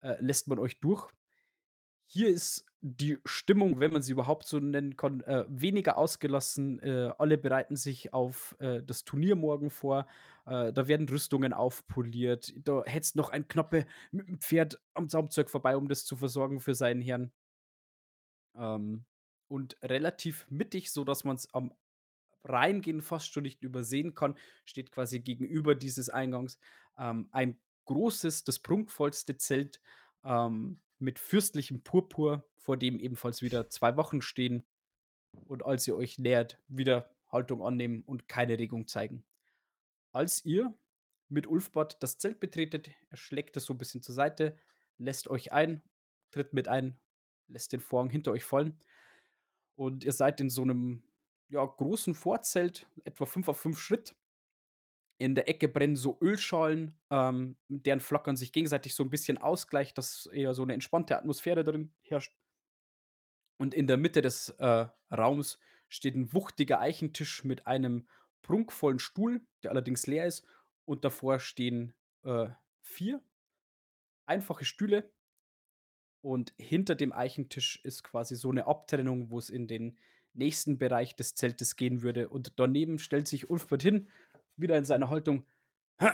äh, 0.00 0.16
lässt 0.20 0.48
man 0.48 0.58
euch 0.58 0.80
durch. 0.80 1.10
Hier 2.06 2.28
ist 2.28 2.64
die 2.80 3.18
Stimmung, 3.24 3.80
wenn 3.80 3.92
man 3.92 4.02
sie 4.02 4.12
überhaupt 4.12 4.46
so 4.46 4.60
nennen 4.60 4.96
kann, 4.96 5.22
äh, 5.22 5.44
weniger 5.48 5.96
ausgelassen. 5.96 6.78
Äh, 6.80 7.12
alle 7.18 7.38
bereiten 7.38 7.76
sich 7.76 8.12
auf 8.12 8.54
äh, 8.58 8.82
das 8.82 9.04
Turnier 9.04 9.36
morgen 9.36 9.70
vor. 9.70 10.06
Äh, 10.46 10.72
da 10.72 10.86
werden 10.86 11.08
Rüstungen 11.08 11.52
aufpoliert. 11.52 12.52
Da 12.56 12.84
hetzt 12.84 13.16
noch 13.16 13.30
ein 13.30 13.48
Knappe 13.48 13.86
mit 14.12 14.28
dem 14.28 14.38
Pferd 14.38 14.80
am 14.92 15.08
Zaumzeug 15.08 15.50
vorbei, 15.50 15.76
um 15.76 15.88
das 15.88 16.04
zu 16.04 16.16
versorgen 16.16 16.60
für 16.60 16.74
seinen 16.74 17.00
Herrn. 17.00 17.32
Ähm, 18.56 19.04
und 19.48 19.76
relativ 19.82 20.46
mittig, 20.50 20.90
sodass 20.90 21.24
man 21.24 21.36
es 21.36 21.52
am 21.52 21.72
Reingehen 22.44 23.02
fast 23.02 23.32
schon 23.32 23.44
nicht 23.44 23.62
übersehen 23.62 24.14
kann, 24.14 24.36
steht 24.64 24.90
quasi 24.90 25.20
gegenüber 25.20 25.74
dieses 25.74 26.10
Eingangs 26.10 26.58
ähm, 26.98 27.28
ein 27.32 27.58
großes, 27.86 28.44
das 28.44 28.58
prunkvollste 28.58 29.36
Zelt 29.36 29.80
ähm, 30.24 30.80
mit 30.98 31.18
fürstlichem 31.18 31.82
Purpur, 31.82 32.44
vor 32.56 32.76
dem 32.76 32.98
ebenfalls 32.98 33.42
wieder 33.42 33.68
zwei 33.70 33.96
Wachen 33.96 34.22
stehen 34.22 34.64
und 35.46 35.64
als 35.64 35.86
ihr 35.86 35.96
euch 35.96 36.18
nähert, 36.18 36.58
wieder 36.68 37.10
Haltung 37.30 37.62
annehmen 37.62 38.02
und 38.06 38.28
keine 38.28 38.58
Regung 38.58 38.86
zeigen. 38.86 39.24
Als 40.12 40.44
ihr 40.44 40.72
mit 41.28 41.46
Ulfbart 41.46 42.02
das 42.02 42.18
Zelt 42.18 42.40
betretet, 42.40 42.90
er 43.10 43.16
schlägt 43.16 43.56
es 43.56 43.64
so 43.64 43.74
ein 43.74 43.78
bisschen 43.78 44.02
zur 44.02 44.14
Seite, 44.14 44.56
lässt 44.98 45.28
euch 45.28 45.52
ein, 45.52 45.82
tritt 46.30 46.52
mit 46.52 46.68
ein, 46.68 46.98
lässt 47.48 47.72
den 47.72 47.80
Vorhang 47.80 48.10
hinter 48.10 48.32
euch 48.32 48.44
fallen 48.44 48.78
und 49.76 50.04
ihr 50.04 50.12
seid 50.12 50.40
in 50.40 50.50
so 50.50 50.62
einem 50.62 51.02
ja, 51.48 51.64
großen 51.64 52.14
Vorzelt, 52.14 52.86
etwa 53.04 53.26
5 53.26 53.48
auf 53.48 53.60
5 53.60 53.78
Schritt. 53.78 54.14
In 55.18 55.34
der 55.34 55.48
Ecke 55.48 55.68
brennen 55.68 55.96
so 55.96 56.18
Ölschalen, 56.20 56.98
ähm, 57.10 57.56
deren 57.68 58.00
Flackern 58.00 58.36
sich 58.36 58.52
gegenseitig 58.52 58.94
so 58.94 59.04
ein 59.04 59.10
bisschen 59.10 59.38
ausgleicht, 59.38 59.96
dass 59.96 60.26
eher 60.26 60.54
so 60.54 60.62
eine 60.62 60.74
entspannte 60.74 61.16
Atmosphäre 61.16 61.62
drin 61.64 61.92
herrscht. 62.02 62.36
Und 63.56 63.74
in 63.74 63.86
der 63.86 63.96
Mitte 63.96 64.22
des 64.22 64.50
äh, 64.58 64.86
Raums 65.10 65.58
steht 65.88 66.16
ein 66.16 66.32
wuchtiger 66.32 66.80
Eichentisch 66.80 67.44
mit 67.44 67.66
einem 67.66 68.08
prunkvollen 68.42 68.98
Stuhl, 68.98 69.40
der 69.62 69.70
allerdings 69.70 70.06
leer 70.06 70.26
ist. 70.26 70.44
Und 70.84 71.04
davor 71.04 71.38
stehen 71.38 71.94
äh, 72.24 72.48
vier 72.82 73.22
einfache 74.26 74.64
Stühle. 74.64 75.10
Und 76.24 76.54
hinter 76.56 76.94
dem 76.94 77.12
Eichentisch 77.12 77.78
ist 77.84 78.02
quasi 78.02 78.34
so 78.34 78.50
eine 78.50 78.66
Abtrennung, 78.66 79.28
wo 79.28 79.38
es 79.38 79.50
in 79.50 79.68
den 79.68 79.98
nächsten 80.32 80.78
Bereich 80.78 81.14
des 81.16 81.34
Zeltes 81.34 81.76
gehen 81.76 82.00
würde. 82.00 82.30
Und 82.30 82.54
daneben 82.56 82.98
stellt 82.98 83.28
sich 83.28 83.50
Ulfbert 83.50 83.82
hin, 83.82 84.08
wieder 84.56 84.78
in 84.78 84.86
seiner 84.86 85.10
Haltung. 85.10 85.44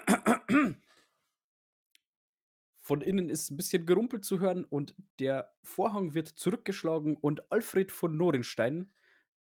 Von 2.81 3.03
innen 3.03 3.31
ist 3.31 3.53
ein 3.53 3.57
bisschen 3.57 3.87
Gerumpel 3.87 4.21
zu 4.21 4.41
hören 4.41 4.65
und 4.65 4.97
der 5.21 5.55
Vorhang 5.63 6.13
wird 6.13 6.27
zurückgeschlagen 6.27 7.17
und 7.17 7.53
Alfred 7.53 7.93
von 7.93 8.17
Norenstein 8.17 8.91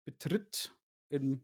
betritt 0.06 0.76
in 1.10 1.44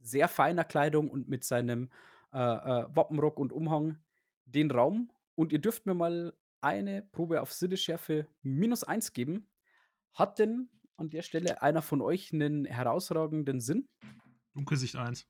sehr 0.00 0.26
feiner 0.26 0.64
Kleidung 0.64 1.08
und 1.08 1.28
mit 1.28 1.44
seinem 1.44 1.88
äh, 2.32 2.38
äh, 2.38 2.86
Wappenrock 2.96 3.38
und 3.38 3.52
Umhang 3.52 4.00
den 4.44 4.72
Raum. 4.72 5.12
Und 5.36 5.52
ihr 5.52 5.60
dürft 5.60 5.86
mir 5.86 5.94
mal 5.94 6.34
eine 6.60 7.02
Probe 7.02 7.40
auf 7.40 7.52
Sinnesschärfe 7.52 8.26
minus 8.42 8.84
eins 8.84 9.12
geben. 9.12 9.48
Hat 10.12 10.38
denn 10.38 10.68
an 10.96 11.10
der 11.10 11.22
Stelle 11.22 11.62
einer 11.62 11.82
von 11.82 12.02
euch 12.02 12.32
einen 12.32 12.64
herausragenden 12.64 13.60
Sinn? 13.60 13.88
Dunkelsicht 14.54 14.96
1. 14.96 15.26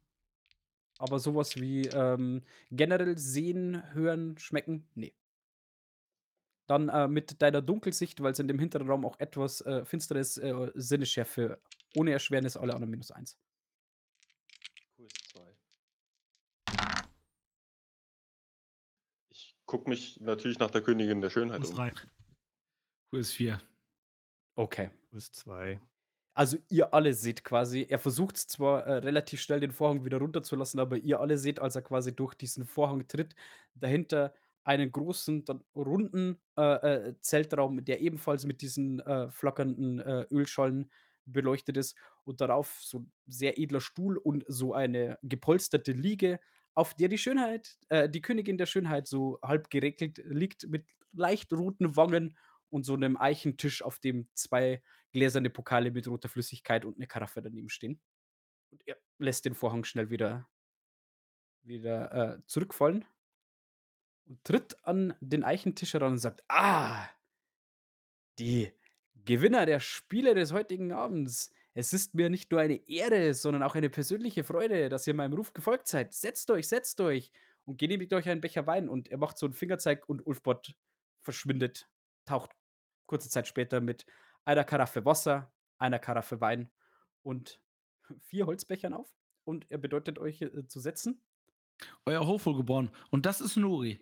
Aber 0.99 1.18
sowas 1.18 1.57
wie 1.57 1.87
ähm, 1.87 2.43
generell 2.70 3.16
sehen, 3.16 3.83
hören, 3.95 4.37
schmecken? 4.39 4.89
Nee. 4.95 5.14
Dann 6.66 6.89
äh, 6.89 7.09
mit 7.09 7.41
deiner 7.43 7.62
Dunkelsicht, 7.62 8.22
weil 8.22 8.33
es 8.33 8.39
in 8.39 8.49
dem 8.49 8.59
hinteren 8.59 8.89
Raum 8.89 9.05
auch 9.05 9.18
etwas 9.18 9.61
äh, 9.62 9.85
finsteres 9.85 10.37
äh, 10.39 10.70
Sinnesschärfe 10.74 11.61
ohne 11.97 12.12
Erschwernis, 12.12 12.57
alle 12.57 12.74
anderen 12.74 12.91
minus 12.91 13.11
eins. 13.11 13.39
QS2. 14.99 15.41
Ich 19.71 19.73
gucke 19.73 19.89
mich 19.89 20.18
natürlich 20.21 20.59
nach 20.59 20.73
der 20.73 20.83
Königin 20.83 21.21
der 21.21 21.31
Schönheit 21.31 21.59
Plus 21.59 21.71
um. 21.71 21.77
3. 21.77 21.93
QS4. 23.12 23.61
Okay. 24.57 24.91
Plus 25.11 25.31
zwei. 25.31 25.81
Also 26.35 26.59
ihr 26.71 26.93
alle 26.93 27.14
seht 27.14 27.45
quasi, 27.45 27.87
er 27.89 28.01
versucht 28.01 28.37
zwar 28.37 28.85
äh, 28.85 28.95
relativ 28.95 29.41
schnell 29.41 29.61
den 29.61 29.71
Vorhang 29.71 30.05
wieder 30.05 30.18
runterzulassen, 30.18 30.81
aber 30.81 30.97
ihr 30.97 31.21
alle 31.21 31.39
seht, 31.39 31.61
als 31.61 31.77
er 31.77 31.83
quasi 31.83 32.12
durch 32.12 32.35
diesen 32.35 32.66
Vorhang 32.66 33.07
tritt, 33.07 33.37
dahinter 33.77 34.35
einen 34.64 34.91
großen, 34.91 35.45
dann 35.45 35.62
runden 35.77 36.41
äh, 36.59 36.62
äh, 37.11 37.14
Zeltraum, 37.21 37.85
der 37.85 38.01
ebenfalls 38.01 38.47
mit 38.47 38.62
diesen 38.62 38.99
äh, 38.99 39.31
flackernden 39.31 40.01
äh, 40.01 40.27
Ölschollen 40.33 40.91
beleuchtet 41.27 41.77
ist 41.77 41.97
und 42.25 42.41
darauf 42.41 42.81
so 42.81 42.99
ein 42.99 43.12
sehr 43.29 43.57
edler 43.57 43.81
Stuhl 43.81 44.16
und 44.16 44.45
so 44.49 44.75
eine 44.75 45.16
gepolsterte 45.23 45.93
Liege, 45.93 46.41
auf 46.75 46.95
der 46.95 47.09
die 47.09 47.18
Schönheit, 47.18 47.79
äh, 47.89 48.09
die 48.09 48.23
Königin 48.23 48.59
der 48.59 48.66
Schönheit 48.66 49.07
so 49.07 49.39
halb 49.43 49.71
geregelt 49.71 50.23
liegt 50.25 50.68
mit 50.68 50.87
leicht 51.12 51.53
roten 51.53 51.97
Wangen 51.97 52.37
und 52.71 52.85
so 52.85 52.95
einem 52.95 53.16
Eichentisch, 53.16 53.83
auf 53.83 53.99
dem 53.99 54.29
zwei 54.35 54.83
gläserne 55.12 55.51
Pokale 55.51 55.91
mit 55.91 56.07
roter 56.07 56.29
Flüssigkeit 56.29 56.85
und 56.85 56.97
eine 56.97 57.07
Karaffe 57.07 57.43
daneben 57.43 57.68
stehen. 57.68 58.01
Und 58.71 58.83
er 58.87 58.97
lässt 59.18 59.45
den 59.45 59.55
Vorhang 59.55 59.85
schnell 59.85 60.11
wieder, 60.11 60.49
wieder 61.62 62.12
äh, 62.39 62.47
zurückfallen 62.47 63.05
und 64.27 64.45
tritt 64.45 64.77
an 64.85 65.14
den 65.21 65.45
Eichentisch 65.45 65.95
heran 65.95 66.12
und 66.12 66.18
sagt: 66.18 66.45
Ah, 66.49 67.09
die 68.39 68.73
Gewinner 69.25 69.66
der 69.66 69.81
Spiele 69.81 70.35
des 70.35 70.53
heutigen 70.53 70.93
Abends. 70.93 71.53
Es 71.75 71.93
ist 71.93 72.14
mir 72.14 72.31
nicht 72.31 72.51
nur 72.51 72.61
eine 72.61 72.89
Ehre, 72.89 73.33
sondern 73.35 73.62
auch 73.62 73.75
eine 73.75 73.91
persönliche 73.91 74.43
Freude, 74.45 74.89
dass 74.89 75.07
ihr 75.07 75.14
meinem 75.14 75.35
Ruf 75.35 75.53
gefolgt 75.53 75.87
seid. 75.87 76.12
Setzt 76.12 76.51
euch, 76.51 76.68
setzt 76.68 77.01
euch 77.01 77.31
und 77.64 77.79
genehmigt 77.79 78.12
euch 78.12 78.29
einen 78.29 78.41
Becher 78.41 78.66
Wein. 78.66 78.89
Und 78.89 79.09
er 79.09 79.18
macht 79.18 79.39
so 79.39 79.47
einen 79.47 79.55
Fingerzeig 79.55 80.09
und 80.09 80.27
Ulfbot 80.27 80.75
verschwindet, 81.23 81.89
taucht 82.25 82.51
kurze 83.07 83.29
Zeit 83.29 83.47
später 83.49 83.81
mit 83.81 84.07
einer 84.45 84.64
Karaffe 84.64 85.05
Wasser, 85.05 85.53
einer 85.79 85.99
Karaffe 85.99 86.41
Wein 86.41 86.71
und 87.23 87.61
vier 88.23 88.47
Holzbechern 88.47 88.95
auf. 88.95 89.12
Und 89.45 89.71
er 89.71 89.79
bedeutet 89.79 90.18
euch 90.18 90.43
äh, 90.43 90.66
zu 90.66 90.81
setzen. 90.81 91.23
Euer 92.05 92.27
Hochwohlgeboren. 92.27 92.91
Und 93.11 93.27
das 93.27 93.41
ist 93.41 93.57
Nuri. 93.57 94.01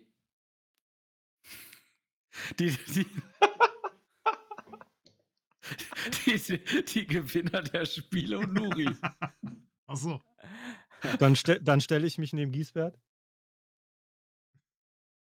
Die, 2.59 2.71
die, 2.71 3.05
die, 6.25 6.83
die 6.83 7.07
Gewinner 7.07 7.61
der 7.61 7.85
Spiele 7.85 8.39
und 8.39 8.53
Nuri. 8.53 8.89
Achso. 9.87 10.21
Dann, 11.19 11.35
stell, 11.35 11.59
dann 11.61 11.81
stelle 11.81 12.05
ich 12.05 12.17
mich 12.17 12.33
neben 12.33 12.51
Giesbert. 12.51 12.99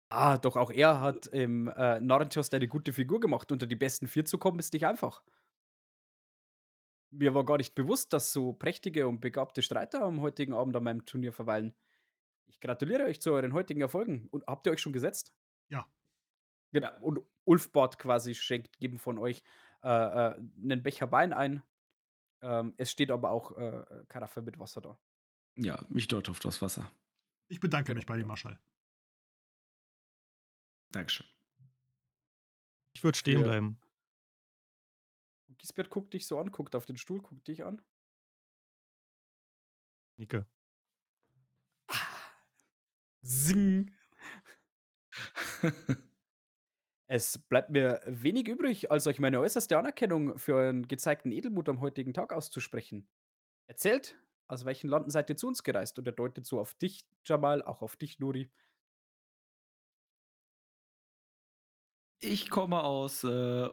Ah, 0.09 0.37
doch 0.37 0.55
auch 0.55 0.71
er 0.71 1.01
hat 1.01 1.27
im 1.27 1.67
äh, 1.67 1.99
Narrentost 1.99 2.53
eine 2.53 2.67
gute 2.67 2.93
Figur 2.93 3.19
gemacht. 3.19 3.51
Unter 3.51 3.67
die 3.67 3.75
besten 3.75 4.07
vier 4.07 4.25
zu 4.25 4.37
kommen, 4.37 4.59
ist 4.59 4.73
nicht 4.73 4.85
einfach. 4.85 5.23
Mir 7.11 7.33
war 7.33 7.45
gar 7.45 7.57
nicht 7.57 7.75
bewusst, 7.75 8.13
dass 8.13 8.31
so 8.31 8.53
prächtige 8.53 9.07
und 9.07 9.19
begabte 9.19 9.61
Streiter 9.61 10.03
am 10.03 10.21
heutigen 10.21 10.53
Abend 10.53 10.75
an 10.75 10.83
meinem 10.83 11.05
Turnier 11.05 11.33
verweilen. 11.33 11.75
Ich 12.47 12.59
gratuliere 12.59 13.03
euch 13.03 13.21
zu 13.21 13.31
euren 13.31 13.53
heutigen 13.53 13.81
Erfolgen. 13.81 14.27
Und 14.31 14.45
habt 14.47 14.67
ihr 14.67 14.73
euch 14.73 14.81
schon 14.81 14.93
gesetzt? 14.93 15.33
Ja. 15.69 15.85
Genau. 16.71 16.91
Und 17.01 17.19
Ulfbart 17.45 17.97
quasi 17.99 18.35
schenkt 18.35 18.75
jedem 18.77 18.99
von 18.99 19.17
euch 19.17 19.43
äh, 19.85 19.87
äh, 19.87 20.35
einen 20.63 20.81
Becher 20.81 21.11
Wein 21.11 21.31
ein. 21.31 21.61
Ähm, 22.41 22.73
es 22.77 22.89
steht 22.91 23.11
aber 23.11 23.29
auch 23.29 23.55
äh, 23.55 24.03
Karaffe 24.09 24.41
mit 24.41 24.57
Wasser 24.57 24.81
da. 24.81 24.99
Ja, 25.55 25.79
ich 25.93 26.07
deute 26.07 26.31
auf 26.31 26.39
das 26.39 26.61
Wasser. 26.61 26.91
Ich 27.47 27.59
bedanke 27.59 27.93
mich 27.93 28.07
bei 28.07 28.17
dem 28.17 28.27
Marschall. 28.27 28.59
Dankeschön. 30.91 31.27
Ich 32.93 33.03
würde 33.03 33.17
stehen 33.17 33.39
Ja. 33.41 33.43
bleiben. 33.45 33.79
Gisbert 35.59 35.91
guckt 35.91 36.13
dich 36.13 36.25
so 36.25 36.39
an, 36.39 36.51
guckt 36.51 36.75
auf 36.75 36.87
den 36.87 36.97
Stuhl, 36.97 37.21
guckt 37.21 37.47
dich 37.47 37.63
an. 37.63 37.81
Nicke. 40.17 40.47
Sing. 43.21 43.93
Es 47.07 47.37
bleibt 47.37 47.69
mir 47.69 48.01
wenig 48.07 48.47
übrig, 48.47 48.91
als 48.91 49.05
euch 49.07 49.19
meine 49.19 49.39
äußerste 49.39 49.77
Anerkennung 49.77 50.37
für 50.39 50.55
euren 50.55 50.87
gezeigten 50.87 51.31
Edelmut 51.31 51.69
am 51.69 51.79
heutigen 51.79 52.13
Tag 52.13 52.33
auszusprechen. 52.33 53.07
Erzählt, 53.67 54.17
aus 54.47 54.65
welchen 54.65 54.89
Landen 54.89 55.11
seid 55.11 55.29
ihr 55.29 55.37
zu 55.37 55.47
uns 55.47 55.63
gereist? 55.63 55.99
Und 55.99 56.07
er 56.07 56.13
deutet 56.13 56.45
so 56.45 56.59
auf 56.59 56.73
dich, 56.75 57.05
Jamal, 57.25 57.61
auch 57.63 57.81
auf 57.81 57.95
dich, 57.95 58.19
Nuri. 58.19 58.51
Ich 62.19 62.49
komme 62.49 62.83
aus 62.83 63.23
äh, 63.23 63.27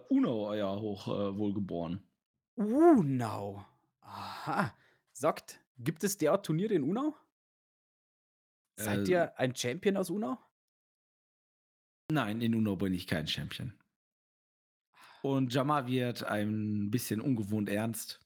Unau, 0.09 0.47
euer 0.51 0.81
Hochwohlgeboren. 0.81 2.05
Unau. 2.57 3.65
Aha. 4.01 4.75
Sagt, 5.13 5.61
gibt 5.79 6.03
es 6.05 6.17
derart 6.19 6.47
Turniere 6.47 6.75
in 6.75 6.83
Unau? 6.83 7.15
Seid 8.77 9.09
Äh, 9.09 9.09
ihr 9.09 9.39
ein 9.39 9.55
Champion 9.55 9.97
aus 9.97 10.11
Unau? 10.11 10.39
Nein, 12.13 12.43
in 12.43 12.55
Unau 12.55 12.77
bin 12.77 12.93
ich 12.93 13.07
kein 13.07 13.27
Champion. 13.27 13.73
Und 15.23 15.55
Jamal 15.55 15.87
wird 15.87 16.25
ein 16.25 16.91
bisschen 16.91 17.23
ungewohnt 17.23 17.71
ernst. 17.71 18.21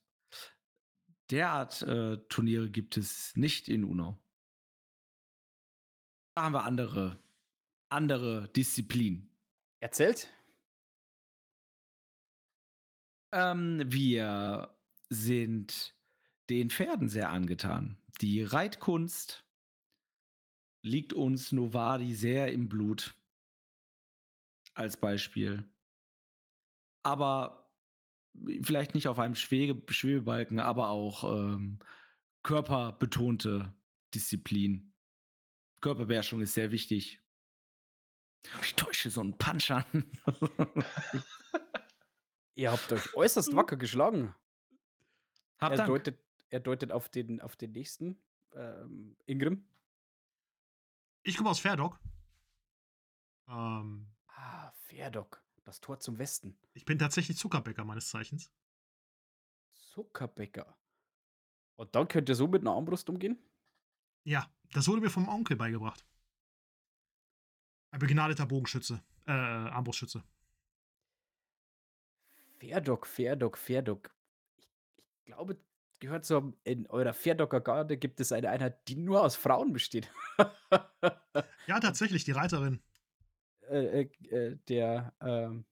Derart 1.31 1.83
äh, 1.83 2.17
Turniere 2.27 2.69
gibt 2.69 2.97
es 2.97 3.33
nicht 3.37 3.69
in 3.69 3.85
Unau. 3.85 4.19
Da 6.35 6.43
haben 6.43 6.53
wir 6.53 6.65
andere, 6.65 7.17
andere 7.87 8.49
Disziplinen. 8.49 9.29
Erzählt? 9.79 10.27
Ähm, 13.31 13.83
wir 13.85 14.75
sind 15.09 15.95
den 16.49 16.69
Pferden 16.69 17.07
sehr 17.07 17.29
angetan. 17.29 17.97
Die 18.19 18.43
Reitkunst 18.43 19.45
liegt 20.81 21.13
uns 21.13 21.53
Novadi 21.53 22.13
sehr 22.13 22.51
im 22.51 22.67
Blut. 22.67 23.16
Als 24.77 24.95
Beispiel. 24.95 25.67
Aber 27.01 27.67
vielleicht 28.61 28.93
nicht 28.93 29.07
auf 29.07 29.17
einem 29.17 29.33
Schwebe 29.33 29.91
Schwebebalken, 29.91 30.59
aber 30.59 30.89
auch 30.89 31.23
ähm, 31.23 31.79
körperbetonte 32.43 33.73
Disziplin. 34.13 34.93
Körperbeherrschung 35.81 36.41
ist 36.41 36.53
sehr 36.53 36.71
wichtig. 36.71 37.19
Ich 38.61 38.75
täusche 38.75 39.09
so 39.09 39.21
einen 39.21 39.35
Punch 39.39 39.71
an. 39.71 39.83
Ihr 42.53 42.71
habt 42.71 42.91
euch 42.93 43.15
äußerst 43.15 43.55
wacker 43.55 43.77
geschlagen. 43.77 44.35
Hab 45.57 45.71
Er 45.71 45.77
Dank. 45.77 45.87
deutet, 45.89 46.19
er 46.49 46.59
deutet 46.59 46.91
auf 46.91 47.09
den, 47.09 47.41
auf 47.41 47.55
den 47.55 47.71
nächsten, 47.71 48.21
ähm, 48.53 49.17
Ingrim. 49.25 49.67
Ich 51.23 51.35
komme 51.35 51.49
aus 51.49 51.59
Ferdok. 51.59 51.99
Ähm, 53.49 54.07
Ah, 54.37 54.71
Ferdok, 54.85 55.43
das 55.63 55.81
Tor 55.81 55.99
zum 55.99 56.19
Westen. 56.19 56.57
ich 56.73 56.85
bin 56.85 56.99
tatsächlich 56.99 57.37
Zuckerbäcker 57.37 57.83
meines 57.83 58.09
Zeichens. 58.09 58.51
Zuckerbäcker. 59.73 60.77
Und 61.75 61.95
dann 61.95 62.07
könnt 62.07 62.29
ihr 62.29 62.35
so 62.35 62.47
mit 62.47 62.61
einer 62.61 62.71
Armbrust 62.71 63.09
umgehen? 63.09 63.37
Ja, 64.23 64.47
das 64.73 64.87
wurde 64.87 65.01
mir 65.01 65.09
vom 65.09 65.27
Onkel 65.27 65.57
beigebracht. 65.57 66.05
Ein 67.91 67.99
begnadeter 67.99 68.45
Bogenschütze. 68.45 69.03
Äh, 69.25 69.31
Armbrustschütze. 69.31 70.23
Ferdok, 72.59 73.07
Ferdok, 73.07 73.57
Ferdok. 73.57 74.11
Ich, 74.57 74.69
ich 74.97 75.25
glaube, 75.25 75.57
gehört 75.99 76.25
so, 76.25 76.53
in 76.63 76.85
eurer 76.87 77.13
Ferdocker 77.13 77.61
Garde 77.61 77.97
gibt 77.97 78.19
es 78.19 78.31
eine 78.31 78.49
Einheit, 78.49 78.87
die 78.87 78.95
nur 78.95 79.23
aus 79.23 79.35
Frauen 79.35 79.73
besteht. 79.73 80.11
Ja, 81.67 81.81
tatsächlich, 81.81 82.23
die 82.23 82.31
Reiterin. 82.31 82.81
Äh, 83.69 84.01
äh, 84.01 84.09
äh, 84.29 84.57
der, 84.67 85.13
ähm 85.21 85.65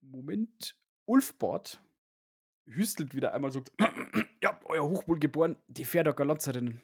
Moment, 0.00 0.76
Ulfbord 1.06 1.82
hüstelt 2.66 3.14
wieder 3.14 3.34
einmal 3.34 3.50
so: 3.50 3.62
„Ja, 4.42 4.60
euer 4.64 4.88
Hochwohlgeboren, 4.88 5.56
die 5.66 5.84
Pferdocker 5.84 6.24
Lanzerinnen.“ 6.24 6.80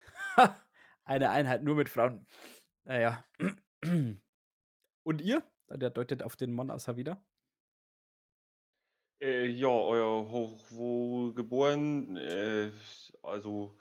Eine 1.04 1.30
Einheit 1.30 1.62
nur 1.62 1.76
mit 1.76 1.88
Frauen. 1.88 2.26
Na 2.84 2.98
ja. 2.98 3.24
Und 5.04 5.20
ihr? 5.20 5.42
Der 5.68 5.90
deutet 5.90 6.22
auf 6.22 6.36
den 6.36 6.52
Mann 6.52 6.70
aus 6.70 6.88
Havida. 6.88 7.22
Äh, 9.20 9.46
ja, 9.46 9.68
euer 9.68 10.28
Hochwohlgeboren, 10.28 12.16
äh, 12.16 12.72
also 13.22 13.78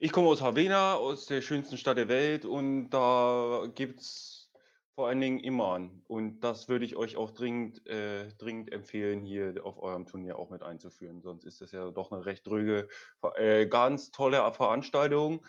ich 0.00 0.12
komme 0.12 0.28
aus 0.28 0.42
Havena, 0.42 0.94
aus 0.94 1.26
der 1.26 1.42
schönsten 1.42 1.76
Stadt 1.76 1.96
der 1.98 2.08
Welt 2.08 2.44
und 2.44 2.90
da 2.90 3.66
gibt's 3.74 4.50
vor 4.94 5.08
allen 5.08 5.20
Dingen 5.20 5.40
Imam 5.40 6.02
und 6.06 6.40
das 6.40 6.68
würde 6.68 6.84
ich 6.84 6.96
euch 6.96 7.16
auch 7.16 7.32
dringend 7.32 7.84
äh, 7.86 8.28
dringend 8.38 8.72
empfehlen, 8.72 9.24
hier 9.24 9.54
auf 9.64 9.78
eurem 9.82 10.06
Turnier 10.06 10.38
auch 10.38 10.50
mit 10.50 10.62
einzuführen. 10.62 11.22
Sonst 11.22 11.44
ist 11.44 11.60
das 11.60 11.72
ja 11.72 11.90
doch 11.90 12.10
'ne 12.12 12.24
recht 12.26 12.46
dröge 12.46 12.88
äh, 13.36 13.66
ganz 13.66 14.10
tolle 14.12 14.38
Veranstaltung 14.52 15.44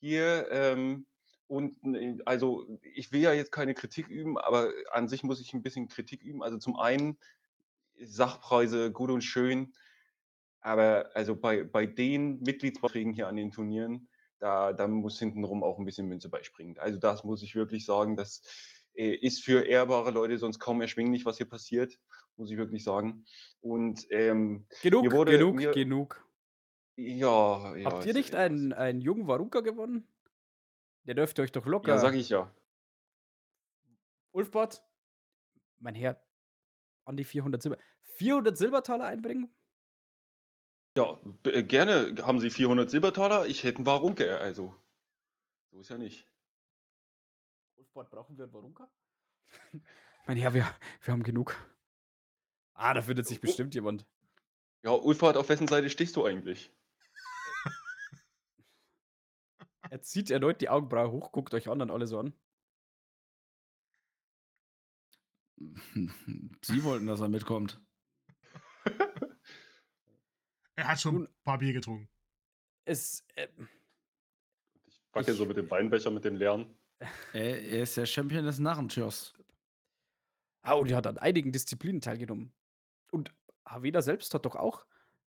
hier, 0.00 0.48
ähm, 0.50 1.06
und 1.46 1.82
n 1.84 2.22
also, 2.26 2.66
ich 2.82 3.12
will 3.12 3.20
ja 3.20 3.32
jetzt 3.34 3.52
keine 3.52 3.74
Kritik 3.74 4.08
üben, 4.08 4.38
aber 4.38 4.70
an 4.92 5.08
sich 5.08 5.22
muss 5.24 5.40
ich 5.40 5.52
'n 5.52 5.62
bisschen 5.62 5.88
Kritik 5.88 6.22
üben. 6.22 6.42
Also, 6.42 6.58
zum 6.58 6.76
einen 6.76 7.18
Sachpreise 8.02 8.92
gut 8.92 9.10
und 9.10 9.22
schön, 9.22 9.74
aber 10.60 11.10
also, 11.14 11.36
bei 11.36 11.64
bei 11.64 11.86
den 11.86 12.40
Mitgliedsbeiträgen 12.40 13.12
hier 13.14 13.28
an 13.28 13.36
den 13.36 13.50
Turnieren, 13.52 14.08
da 14.38 14.72
da 14.72 14.88
muss 14.88 15.18
hintenrum 15.18 15.62
auch 15.64 15.78
'n 15.78 15.84
bisschen 15.86 16.08
Münze 16.08 16.28
beispringen. 16.30 16.78
Also, 16.78 16.98
das 16.98 17.24
muss 17.24 17.42
ich 17.42 17.54
wirklich 17.54 17.84
sagen, 17.86 18.16
das, 18.16 18.42
äh, 18.94 19.14
ist 19.14 19.44
für 19.44 19.64
ehrbare 19.66 20.10
Leute 20.10 20.38
sonst 20.38 20.58
kaum 20.60 20.80
erschwinglich, 20.80 21.24
was 21.26 21.36
hier 21.38 21.48
passiert, 21.48 21.98
muss 22.36 22.50
ich 22.50 22.56
wirklich 22.58 22.84
sagen. 22.84 23.24
Und, 23.60 24.06
ähm, 24.10 24.66
Genug, 24.82 25.10
wurde 25.12 25.26
genug, 25.26 25.50
mir 25.50 25.72
genug. 25.72 26.24
Ja, 26.98 27.74
ja, 27.76 27.84
Habt 27.84 28.04
ihr 28.04 28.12
nicht 28.12 28.34
ja 28.34 28.34
einen 28.34 28.72
einen 28.74 29.00
jungen 29.00 29.26
Warunka 29.26 29.60
gewonnen? 29.60 30.06
Der 31.04 31.14
dürfte 31.14 31.42
euch 31.42 31.52
doch 31.52 31.66
Ja, 31.82 31.96
locker 31.96 31.98
sage 31.98 32.18
ich 32.18 32.28
ja. 32.28 32.54
Ulfbord, 34.34 34.82
mein 35.80 35.94
Herr, 35.96 36.22
an 37.04 37.16
die 37.16 37.24
400 37.24 37.62
Silber 37.62 37.78
400 38.02 38.58
Silbertaler 38.58 39.06
einbringen? 39.06 39.54
Ja, 40.96 41.18
äh, 41.44 41.62
gerne. 41.62 42.16
Haben 42.22 42.40
Sie 42.40 42.50
400 42.50 42.90
Silbertaler? 42.90 43.46
Ich 43.46 43.62
hätte 43.64 43.80
'n 43.82 43.86
Warunke, 43.86 44.38
also 44.38 44.74
so 45.72 45.80
ist 45.80 45.90
ja 45.90 45.98
nicht. 45.98 46.26
Ulfbord, 47.78 48.10
brauchen 48.10 48.36
wir 48.38 48.44
'n 48.44 48.52
Warunka? 48.52 48.90
Mein 50.26 50.36
Herr, 50.36 50.54
wir 50.54 50.66
wir 51.02 51.12
haben 51.12 51.22
genug. 51.22 51.54
Ah, 52.74 52.94
da 52.94 53.02
findet 53.02 53.26
sich 53.26 53.40
bestimmt 53.40 53.74
jemand. 53.74 54.06
Ja, 54.84 54.92
Ulfbord, 54.92 55.36
auf 55.36 55.48
wessen 55.48 55.68
Seite 55.68 55.90
stehst 55.90 56.16
du 56.16 56.24
eigentlich? 56.24 56.72
Er 59.90 60.00
zieht 60.02 60.30
erneut 60.30 60.60
die 60.60 60.68
Augenbraue 60.68 61.10
hoch, 61.10 61.32
guckt 61.32 61.52
euch 61.54 61.68
anderen 61.68 61.90
alle 61.90 62.06
so 62.06 62.18
an. 62.18 62.32
Sie 66.62 66.82
wollten, 66.84 67.06
dass 67.06 67.20
er 67.20 67.28
mitkommt. 67.28 67.80
Er 70.80 70.88
hat 70.88 71.00
schon 71.00 71.14
Nun 71.14 71.24
'n 71.26 71.28
paar 71.44 71.58
Bier 71.58 71.74
getrunken. 71.74 72.08
Es, 72.86 73.26
ähm 73.36 73.68
Ich 74.86 74.98
wackel 75.12 75.34
so 75.34 75.44
Ich 75.44 75.48
mit 75.48 75.58
dem 75.58 75.70
Weinbecher, 75.70 76.10
mit 76.10 76.24
dem 76.24 76.36
leeren. 76.36 76.74
Er 77.32 77.62
er 77.62 77.82
ist 77.82 77.96
der 77.96 78.06
Champion 78.06 78.44
des 78.44 78.58
Narrentschers. 78.58 79.34
Ah, 80.62 80.74
und 80.74 80.90
er 80.90 80.96
hat 80.96 81.06
an 81.06 81.18
einigen 81.18 81.52
Disziplinen 81.52 82.00
teilgenommen. 82.00 82.52
Und 83.12 83.34
Havena 83.66 84.02
selbst 84.02 84.32
hat 84.34 84.46
doch 84.46 84.56
auch 84.56 84.86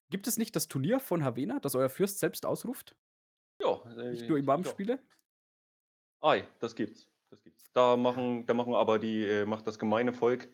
gibt 0.10 0.28
es 0.28 0.38
nicht 0.38 0.56
das 0.56 0.68
Turnier 0.70 1.00
von 1.00 1.24
Havena, 1.24 1.60
das 1.60 1.76
euer 1.76 1.90
Fürst 1.90 2.20
selbst 2.20 2.46
ausruft? 2.46 2.96
Ja, 3.60 3.82
Nicht 4.12 4.24
äh, 4.24 4.30
nur 4.30 4.38
ja. 4.38 4.44
Imam-Spiele? 4.44 5.00
Ei, 6.22 6.48
das 6.60 6.76
gibt's, 6.76 7.10
das 7.30 7.44
gibt's. 7.44 7.72
Da 7.74 7.96
machen 7.98 8.46
da 8.46 8.54
machen 8.54 8.74
aber 8.74 9.00
die 9.00 9.24
äh, 9.24 9.46
macht 9.46 9.68
das 9.68 9.80
gemeine 9.80 10.14
Volk 10.14 10.50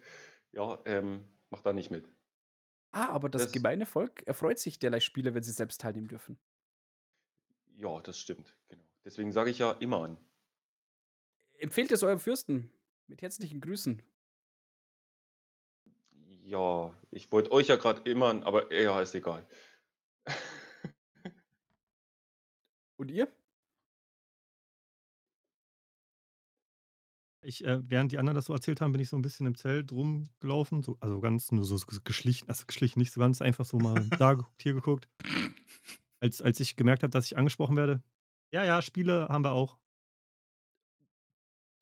ja, 0.51 0.79
ähm, 0.85 1.25
macht 1.49 1.65
da 1.65 1.73
nicht 1.73 1.91
mit. 1.91 2.09
Ah, 2.93 3.09
aber 3.09 3.27
das 3.27 3.43
Das 3.43 3.51
gemeine 3.51 3.85
Volk 3.87 4.21
erfreut 4.27 4.59
sich 4.59 4.79
derlei 4.79 4.99
Spiele, 4.99 5.33
wenn 5.33 5.43
sie 5.43 5.51
selbst 5.51 5.81
teilnehmen 5.81 6.07
dürfen. 6.07 6.37
Ja, 7.75 7.99
das 8.01 8.19
stimmt, 8.19 8.55
genau. 8.69 8.83
Deswegen 9.03 9.31
sage 9.31 9.49
ich 9.49 9.57
ja 9.59 9.71
Imam. 9.73 10.17
Empfehlt 11.57 11.91
es 11.91 12.03
eurem 12.03 12.19
Fürsten 12.19 12.71
mit 13.07 13.21
herzlichen 13.21 13.61
Grüßen. 13.61 14.01
Ja, 16.43 16.93
ich 17.09 17.31
wollte 17.31 17.51
euch 17.51 17.67
ja 17.67 17.77
grad 17.77 18.07
Imam, 18.07 18.43
aber 18.43 18.71
ja, 18.73 19.01
ist 19.01 19.15
egal. 19.15 19.47
Und 22.97 23.09
ihr? 23.11 23.27
Ich, 27.43 27.63
äh 27.65 27.79
während 27.89 28.11
die 28.11 28.17
anderen 28.19 28.35
das 28.35 28.45
so 28.45 28.53
erzählt 28.53 28.79
haben, 28.81 28.91
bin 28.93 29.01
ich 29.01 29.09
so 29.09 29.17
'n 29.17 29.21
bisschen 29.21 29.45
im 29.47 29.55
Zelt 29.55 29.91
rumgelaufen, 29.91 30.81
so 30.81 30.97
also, 31.01 31.19
ganz 31.19 31.51
nur 31.51 31.65
so 31.65 31.77
geschlichen 32.03 32.47
also, 32.49 32.65
geschlichen, 32.67 32.99
nicht 32.99 33.11
so 33.13 33.19
ganz 33.19 33.41
einfach 33.41 33.65
so 33.65 33.79
mal 33.79 34.11
da 34.17 34.33
geguckt, 34.35 34.61
hier 34.61 34.73
geguckt. 34.73 35.09
Als 36.19 36.41
als 36.41 36.59
ich 36.59 36.75
gemerkt 36.75 37.03
habe, 37.03 37.11
dass 37.11 37.25
ich 37.25 37.37
angesprochen 37.37 37.75
werde: 37.77 38.03
„Ja, 38.51 38.63
ja, 38.63 38.81
Spiele 38.81 39.27
haben 39.29 39.43
wir 39.43 39.51
auch.“ 39.51 39.77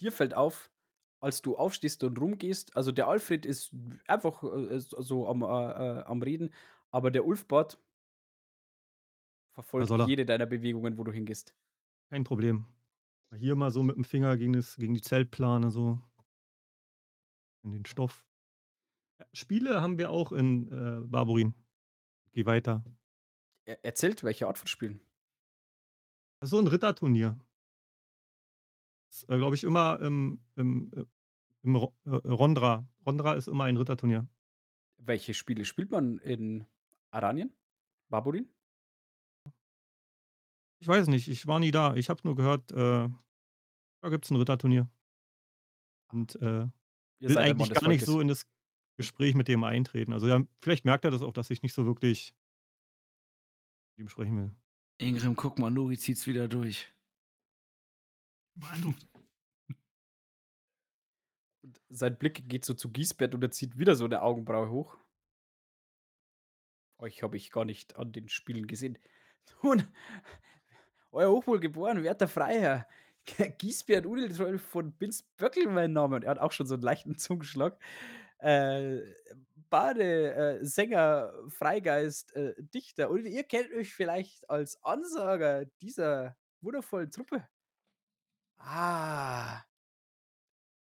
Dir 0.02 0.12
fällt 0.12 0.34
auf, 0.34 0.72
als 1.20 1.42
du 1.42 1.56
aufstehst 1.56 2.04
und 2.04 2.20
rumgehst 2.20 2.76
also, 2.76 2.92
der 2.92 3.08
Alfred 3.08 3.46
ist 3.46 3.72
einfach, 4.08 4.44
äh, 4.44 4.80
so 4.80 5.28
am, 5.28 5.44
äh, 5.44 5.46
äh 5.46 6.04
am 6.04 6.22
Reden, 6.22 6.54
aber 6.92 7.12
der 7.12 7.26
Ulfbord 7.26 7.80
Was 9.76 9.90
verfolgt 9.90 10.00
er? 10.02 10.10
jede 10.10 10.26
deiner 10.26 10.46
Bewegungen, 10.46 10.98
wo 10.98 11.06
du 11.06 11.14
hingehst. 11.14 11.56
Kein 12.10 12.24
Problem. 12.24 12.68
Hier 13.38 13.56
mal 13.56 13.72
so 13.72 13.82
mit'm 13.82 14.03
Finger 14.03 14.36
gegen 14.38 14.53
das 14.53 14.76
gegen 14.76 14.94
die 14.94 15.02
Zeltplane 15.02 15.72
so. 15.72 16.02
In 17.64 17.72
den 17.74 17.86
Stoff. 17.86 18.24
Ja, 19.20 19.26
Spiele 19.34 19.82
haben 19.82 19.98
wir 19.99 20.10
auch 20.10 20.32
in, 20.32 20.72
äh, 20.72 21.02
Barborin. 21.06 21.53
Geh 22.34 22.45
weiter. 22.45 22.84
Er 23.68 23.84
erzählt, 23.86 24.24
welche 24.24 24.48
Art 24.48 24.58
von 24.58 24.68
Spielen? 24.68 25.02
Das 26.41 26.48
ist 26.48 26.52
so 26.52 26.60
'n 26.60 26.66
Ritterturnier. 26.68 27.38
Ist, 29.12 29.30
äh, 29.30 29.38
glaube 29.38 29.56
ich, 29.56 29.64
immer 29.66 29.99
im 29.99 30.40
im, 30.56 30.91
äh 30.95 31.06
im 31.64 31.76
äh, 31.76 32.10
Rondra. 32.10 32.88
Rondra 33.06 33.34
ist 33.36 33.48
immer 33.48 33.66
ein 33.66 33.78
Ritterturnier. 33.78 34.28
Welche 34.99 35.34
Spiele 35.34 35.66
spielt 35.66 35.91
man 35.91 36.18
in 36.20 36.66
Aranien? 37.12 37.53
Barborin? 38.10 38.52
Ich 40.82 40.88
weiß 40.88 41.08
nicht, 41.10 41.28
ich 41.28 41.45
war 41.45 41.60
nie 41.60 41.70
da. 41.70 41.94
Ich 41.95 42.10
habe 42.10 42.22
nur 42.24 42.36
gehört, 42.36 42.72
äh, 42.72 42.76
da 44.02 44.10
gibt's 44.10 44.32
'n 44.32 44.38
Ritterturnier. 44.38 44.90
Und, 46.14 46.36
äh, 46.41 46.68
will 47.28 47.38
ein 47.40 47.58
Mann 47.58 47.70
eigentlich 47.70 47.74
gar 47.74 47.88
nicht 47.90 48.06
so 48.06 48.20
in 48.20 48.28
das 48.28 48.45
Gespräch 48.98 49.36
mit 49.36 49.48
dem 49.48 49.64
eintreten. 49.64 50.14
Also, 50.14 50.28
ja, 50.28 50.44
vielleicht 50.62 50.86
merkt 50.86 51.06
er 51.06 51.12
das 51.12 51.22
auch, 51.22 51.34
dass 51.34 51.49
ich 51.49 51.64
nicht 51.64 51.74
so 51.74 51.86
wirklich 51.86 52.34
mit 53.98 54.06
ihm 54.06 54.10
sprechen 54.10 54.38
will. 54.38 54.52
Ingrim, 54.99 55.36
guck 55.36 55.58
mal, 55.60 55.70
Nuri 55.72 55.98
zieht's 55.98 56.28
wieder 56.28 56.48
durch. 56.48 56.88
Und 61.64 61.80
sein 61.90 62.18
Blick 62.18 62.48
geht 62.49 62.66
so 62.66 62.74
zu 62.74 62.91
Giesbert 62.91 63.36
und 63.36 63.44
er 63.44 63.52
zieht 63.52 63.78
wieder 63.78 63.95
so 63.95 64.08
'ne 64.08 64.22
Augenbraue 64.22 64.70
hoch. 64.70 64.98
Euch 66.99 67.24
habe 67.24 67.38
ich 67.38 67.52
gar 67.52 67.66
nicht 67.66 67.95
an 67.98 68.12
den 68.12 68.30
Spielen 68.30 68.68
gesehen. 68.68 68.98
Nun, 69.64 69.84
euer 71.12 71.32
Hochwohlgeboren, 71.32 72.04
werter 72.04 72.28
Freiherr, 72.28 72.88
Giesbert 73.58 74.06
Udeltroll 74.06 74.58
von 74.60 74.94
Binsböckel 74.94 75.68
mein 75.68 75.94
Name 75.94 76.16
und 76.18 76.24
er 76.24 76.32
hat 76.32 76.40
auch 76.40 76.52
schon 76.52 76.66
so 76.68 76.76
'n 76.76 76.82
leichten 76.82 77.18
Zungenschlag. 77.18 77.78
Äh, 78.40 79.00
Bade, 79.70 80.34
äh, 80.62 80.66
Sänger, 80.66 81.34
Freigeist, 81.50 82.36
äh, 82.36 82.54
Dichter 82.60 83.10
und 83.10 83.26
ihr 83.26 83.44
kennt 83.44 83.76
mich 83.76 83.94
vielleicht 83.94 84.50
als 84.50 84.84
Ansager 84.84 85.66
dieser 85.82 86.36
wundervollen 86.62 87.12
Truppe. 87.12 87.48
Ah. 88.60 89.66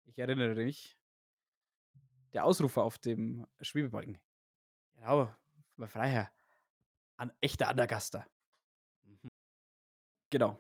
Ich 0.06 0.18
erinnere 0.20 0.56
mich. 0.56 0.96
Der 2.34 2.46
Ausrufer 2.46 2.84
auf 2.84 2.98
dem 2.98 3.46
Schwebebalken. 3.62 4.18
Genau, 4.96 5.34
mein 5.78 5.90
Freiherr. 5.90 6.32
Ein 7.18 7.32
echter 7.42 7.70
Andergaster. 7.70 8.28
Genau. 10.34 10.58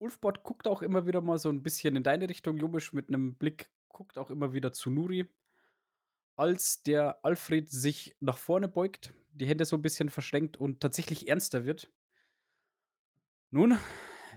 Ulfbord 0.00 0.42
guckt 0.44 0.68
auch 0.68 0.82
immer 0.82 1.06
wieder 1.06 1.20
mal 1.22 1.38
so 1.38 1.50
'n 1.50 1.62
bisschen 1.62 1.96
in 1.96 2.02
deine 2.04 2.28
Richtung, 2.30 2.58
Jomisch, 2.58 2.92
mit 2.94 3.10
'nem 3.10 3.36
Blick, 3.36 3.70
guckt 3.88 4.18
auch 4.18 4.30
immer 4.30 4.54
wieder 4.54 4.72
zu 4.72 4.90
Nuri. 4.90 5.28
Als 6.38 6.82
der 6.82 7.24
Alfred 7.24 7.70
sich 7.70 8.14
nach 8.20 8.36
vorne 8.36 8.68
beugt, 8.68 9.14
die 9.32 9.46
Hände 9.46 9.64
so 9.64 9.74
'n 9.74 9.80
bisschen 9.82 10.10
verschränkt 10.10 10.58
und 10.58 10.80
tatsächlich 10.80 11.28
ernster 11.28 11.64
wird. 11.64 11.90
Nun, 13.52 13.78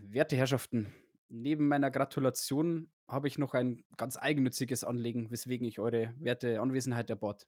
werte 0.04 0.36
Herrschaften, 0.36 0.94
neben 1.30 1.68
meiner 1.68 1.90
Gratulation 1.90 2.92
habe 3.08 3.28
ich 3.28 3.40
noch 3.40 3.56
ein 3.56 3.84
ganz 3.98 4.18
eigennütziges 4.18 4.84
Anliegen, 4.84 5.32
weswegen 5.32 5.68
ich 5.68 5.80
eure 5.80 6.14
werte 6.20 6.62
Anwesenheit 6.62 7.10
erbot. 7.10 7.46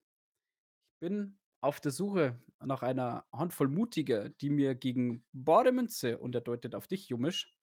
Ich 1.04 1.08
bin 1.08 1.36
auf 1.62 1.80
der 1.80 1.92
Suche 1.92 2.40
nach 2.60 2.82
einer 2.82 3.26
Handvoll 3.32 3.70
Mutiger, 3.70 4.30
die 4.30 4.50
mir 4.50 4.76
gegen 4.76 5.24
bare 5.32 5.72
Münze, 5.72 6.18
und 6.18 6.36
er 6.36 6.42
deutet 6.42 6.76
auf 6.76 6.88
dich, 6.88 7.10
Jumisch, 7.10 7.56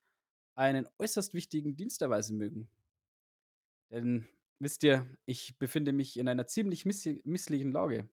einen 0.55 0.89
äußerst 0.99 1.35
wichtigen 1.35 1.77
Dienst 1.77 2.03
erweisen 2.03 2.39
mögen. 2.39 2.69
Denn 3.91 4.27
wisst 4.59 4.83
ihr, 4.85 5.07
ich 5.25 5.59
befinde 5.59 5.93
mich 5.93 6.17
in 6.17 6.29
einer 6.29 6.47
ziemlich 6.47 6.85
missi 6.85 7.21
misslichen 7.25 7.73
Lage. 7.73 8.09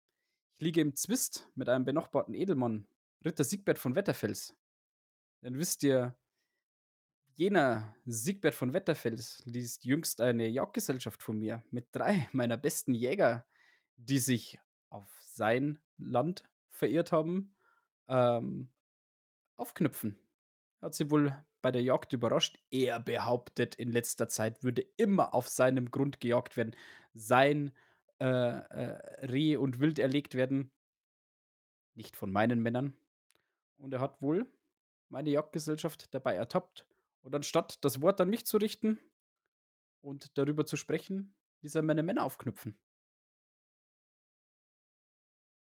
Ich 0.58 0.64
liege 0.64 0.82
im 0.82 0.96
Zwist 0.96 1.50
mit 1.56 1.70
einem 1.70 1.86
benachbarten 1.86 2.34
Edelmann, 2.34 2.88
Ritter 3.24 3.44
Siegbert 3.44 3.80
von 3.80 3.96
Wetterfels. 3.96 4.56
Denn 5.42 5.58
wisst 5.58 5.84
ihr, 5.84 6.16
jener 7.36 7.96
Siegbert 8.06 8.56
von 8.56 8.74
Wetterfels 8.74 9.44
ließ 9.46 9.84
jüngst 9.84 10.22
eine 10.22 10.48
Jagdgesellschaft 10.48 11.22
von 11.22 11.38
mir 11.38 11.64
mit 11.72 11.88
drei 11.92 12.30
meiner 12.32 12.58
besten 12.58 12.94
Jäger, 12.94 13.46
die 13.98 14.20
sich 14.20 14.60
auf 14.90 15.10
sein 15.36 15.80
Land 15.98 16.44
verirrt 16.70 17.12
haben, 17.12 17.56
ähm, 18.08 18.70
aufknüpfen. 19.58 20.18
Hat 20.82 20.96
sie 20.96 21.10
wohl 21.10 21.36
bei 21.62 21.72
der 21.72 21.82
Jagd 21.82 22.14
überrascht. 22.14 22.60
Er 22.70 23.00
behauptet, 23.00 23.76
in 23.76 23.92
letzter 23.92 24.30
Zeit 24.30 24.64
würde 24.64 24.86
immer 24.98 25.34
auf 25.34 25.50
seinem 25.50 25.90
Grund 25.90 26.20
gejagt 26.20 26.58
werden, 26.58 26.76
sein 27.14 27.72
äh, 28.20 28.26
äh, 28.28 29.26
Reh 29.26 29.58
und 29.58 29.80
Wild 29.80 30.00
erlegt 30.00 30.36
werden. 30.36 30.72
Nicht 31.96 32.16
von 32.16 32.32
meinen 32.32 32.62
Männern. 32.62 32.94
Und 33.78 33.94
er 33.94 34.00
hat 34.00 34.22
wohl 34.22 34.48
meine 35.10 35.30
Jagdgesellschaft 35.30 36.14
dabei 36.14 36.36
ertappt. 36.36 36.86
Und 37.22 37.34
anstatt 37.34 37.84
das 37.84 38.02
Wort 38.02 38.22
an 38.22 38.30
mich 38.30 38.46
zu 38.46 38.58
richten 38.58 39.00
und 40.02 40.38
darüber 40.38 40.66
zu 40.66 40.78
sprechen, 40.78 41.34
ließ 41.62 41.76
er 41.76 41.82
meine 41.82 42.04
Männer 42.04 42.24
aufknüpfen. 42.24 42.78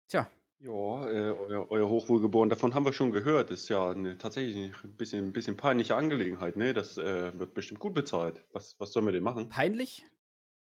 Tja, 0.09 0.31
Ja, 0.61 1.09
äh, 1.09 1.31
euer, 1.33 1.71
euer 1.71 1.89
Hochwohlgeboren, 1.89 2.49
davon 2.51 2.75
haben 2.75 2.85
wir 2.85 2.93
schon 2.93 3.13
gehört. 3.13 3.51
Ist 3.51 3.69
ja 3.69 3.91
eine, 3.91 4.19
tatsächlich 4.19 4.75
ein 4.85 4.97
bisschen, 4.97 5.27
ein 5.27 5.33
bisschen 5.33 5.57
peinliche 5.57 5.95
Angelegenheit, 5.97 6.57
ne? 6.57 6.75
Das 6.75 6.99
äh, 6.99 7.39
wird 7.39 7.55
bestimmt 7.55 7.81
gut 7.81 7.95
bezahlt. 7.95 8.45
Was, 8.53 8.79
was 8.81 8.93
sollen 8.93 9.07
wir 9.07 9.13
denn 9.13 9.23
machen? 9.23 9.49
peinlich? 9.49 10.05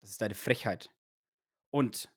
Das 0.00 0.10
ist 0.10 0.22
eine 0.22 0.34
Frechheit. 0.34 0.90
Und 1.70 2.12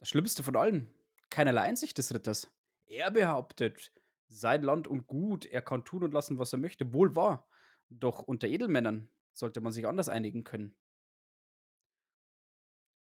das 0.00 0.08
Schlimmste 0.10 0.42
von 0.42 0.56
allen, 0.56 0.94
keinerlei 1.30 1.62
Einsicht 1.62 1.98
des 1.98 2.14
Ritters. 2.14 2.50
Er 2.86 3.10
behauptet, 3.10 3.92
sein 4.28 4.62
Land 4.62 4.86
und 4.86 5.06
Gut, 5.06 5.46
er 5.46 5.62
kann 5.62 5.84
tun 5.84 6.04
und 6.04 6.12
lassen, 6.12 6.38
was 6.38 6.52
er 6.52 6.58
möchte, 6.58 6.92
wohl 6.92 7.16
wahr. 7.16 7.48
Doch 7.88 8.20
unter 8.22 8.46
Edelmännern 8.48 9.08
sollte 9.32 9.60
man 9.60 9.72
sich 9.72 9.86
anders 9.86 10.08
einigen 10.08 10.44
können. 10.44 10.76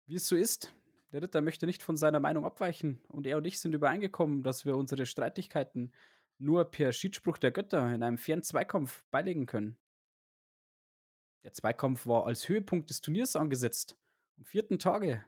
Wie 0.08 0.16
es 0.16 0.28
so 0.28 0.36
ist, 0.36 0.74
der 1.12 1.22
Ritter 1.22 1.42
möchte 1.42 1.66
nicht 1.66 1.84
von 1.84 1.98
seiner 1.98 2.20
Meinung 2.20 2.46
abweichen 2.46 3.02
und 3.08 3.28
er 3.28 3.38
und 3.38 3.46
ich 3.46 3.60
sind 3.60 3.74
übereingekommen, 3.74 4.44
dass 4.44 4.66
wir 4.66 4.78
unsere 4.78 5.06
Streitigkeiten 5.06 5.92
nur 6.38 6.66
per 6.66 6.94
Schiedsspruch 6.94 7.38
der 7.38 7.52
Götter 7.52 7.94
in 7.94 8.02
einem 8.02 8.18
fairen 8.18 8.44
Zweikampf 8.44 9.04
beilegen 9.12 9.46
können. 9.46 9.78
Der 11.44 11.54
Zweikampf 11.54 12.06
war 12.06 12.26
als 12.26 12.48
Höhepunkt 12.48 12.90
des 12.90 13.02
Turniers 13.02 13.36
angesetzt, 13.36 13.98
am 14.38 14.46
vierten 14.46 14.80
Tage. 14.80 15.26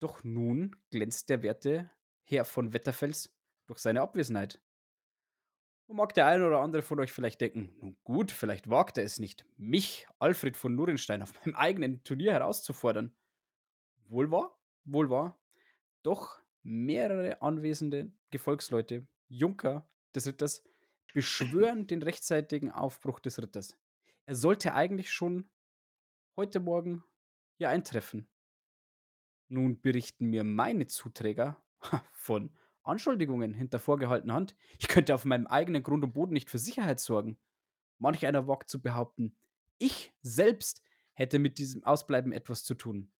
Doch 0.00 0.24
nun 0.24 0.76
glänzt 0.90 1.28
der 1.30 1.42
werte 1.42 1.90
Herr 2.24 2.44
von 2.44 2.72
Wetterfels 2.72 3.34
durch 3.66 3.78
seine 3.78 4.02
Abwesenheit. 4.02 4.60
Und 5.86 5.96
mag 5.96 6.14
der 6.14 6.26
eine 6.26 6.46
oder 6.46 6.60
andere 6.60 6.82
von 6.82 6.98
euch 6.98 7.12
vielleicht 7.12 7.40
denken, 7.40 7.72
nun 7.80 7.96
gut, 8.02 8.32
vielleicht 8.32 8.68
wagt 8.68 8.98
er 8.98 9.04
es 9.04 9.20
nicht, 9.20 9.46
mich, 9.56 10.08
Alfred 10.18 10.56
von 10.56 10.74
Nurenstein, 10.74 11.22
auf 11.22 11.32
meinem 11.34 11.54
eigenen 11.54 12.02
Turnier 12.02 12.32
herauszufordern. 12.32 13.14
Wohl 14.08 14.30
wahr, 14.30 14.56
wohl 14.86 15.10
wahr. 15.10 15.38
Doch 16.02 16.40
mehrere 16.62 17.42
anwesende 17.42 18.10
Gefolgsleute, 18.30 19.06
Junker 19.28 19.88
des 20.14 20.26
Ritters, 20.26 20.62
beschwören 21.14 21.86
den 21.86 22.02
rechtzeitigen 22.02 22.70
Aufbruch 22.70 23.20
des 23.20 23.40
Ritters. 23.40 23.76
Er 24.26 24.34
sollte 24.34 24.74
eigentlich 24.74 25.12
schon 25.12 25.48
heute 26.36 26.60
Morgen 26.60 27.04
hier 27.56 27.70
eintreffen. 27.70 28.28
Nun 29.48 29.80
berichten 29.80 30.26
mir 30.26 30.44
meine 30.44 30.86
Zuträger 30.86 31.62
von 32.12 32.50
Anschuldigungen 32.82 33.54
hinter 33.54 33.78
vorgehaltener 33.78 34.34
Hand. 34.34 34.56
Ich 34.78 34.88
könnte 34.88 35.14
auf 35.14 35.24
meinem 35.24 35.46
eigenen 35.46 35.82
Grund 35.82 36.04
und 36.04 36.12
Boden 36.12 36.32
nicht 36.32 36.50
für 36.50 36.58
Sicherheit 36.58 37.00
sorgen. 37.00 37.38
Manch 37.98 38.26
einer 38.26 38.46
wagt 38.46 38.68
zu 38.68 38.80
behaupten, 38.80 39.36
ich 39.78 40.12
selbst 40.22 40.82
hätte 41.14 41.38
mit 41.38 41.58
diesem 41.58 41.84
Ausbleiben 41.84 42.32
etwas 42.32 42.64
zu 42.64 42.74
tun. 42.74 43.10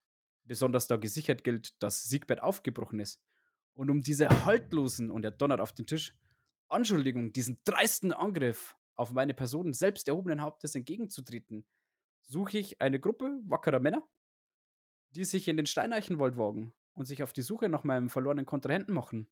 Besonders 0.47 0.87
da 0.87 0.95
gesichert 0.95 1.43
gilt, 1.43 1.81
dass 1.83 2.03
Siegbert 2.05 2.41
aufgebrochen 2.41 2.99
ist. 2.99 3.21
Und 3.73 3.89
um 3.89 4.01
diese 4.01 4.29
haltlosen, 4.45 5.11
und 5.11 5.23
er 5.23 5.31
donnert 5.31 5.59
auf 5.59 5.73
den 5.73 5.85
Tisch, 5.85 6.15
Anschuldigungen, 6.69 7.33
diesen 7.33 7.59
dreisten 7.63 8.11
Angriff 8.13 8.75
auf 8.95 9.11
meine 9.11 9.33
Person 9.33 9.73
selbst 9.73 10.07
erhobenen 10.07 10.41
Hauptes 10.41 10.73
entgegenzutreten, 10.73 11.65
suche 12.23 12.57
ich 12.57 12.81
eine 12.81 12.99
Gruppe 12.99 13.39
wackerer 13.45 13.79
Männer, 13.79 14.07
die 15.11 15.25
sich 15.25 15.47
in 15.47 15.57
den 15.57 15.65
Steineichenwald 15.65 16.37
wagen 16.37 16.73
und 16.93 17.05
sich 17.05 17.23
auf 17.23 17.33
die 17.33 17.41
Suche 17.41 17.69
nach 17.69 17.83
meinem 17.83 18.09
verlorenen 18.09 18.45
Kontrahenten 18.45 18.93
machen. 18.93 19.29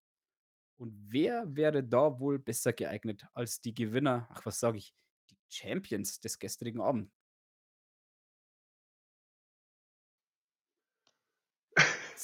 Und 0.78 0.94
wer 1.12 1.56
wäre 1.56 1.84
da 1.84 2.20
wohl 2.20 2.38
besser 2.38 2.74
geeignet 2.74 3.26
als 3.34 3.62
die 3.62 3.74
Gewinner, 3.74 4.28
ach 4.30 4.46
was 4.46 4.60
sage 4.60 4.78
ich, 4.78 4.94
die 5.30 5.38
Champions 5.50 6.20
des 6.20 6.38
gestrigen 6.38 6.82
Abends? 6.82 7.12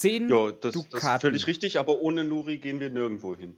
Zehn 0.02 0.30
Ja, 0.30 0.52
das, 0.52 0.74
das 0.90 1.04
ist 1.04 1.22
völlig 1.22 1.46
richtig, 1.46 1.78
aber 1.78 2.02
ohne 2.02 2.24
Nuri 2.24 2.58
gehen 2.58 2.80
wir 2.80 2.90
nirgendwo 2.90 3.36
hin. 3.36 3.56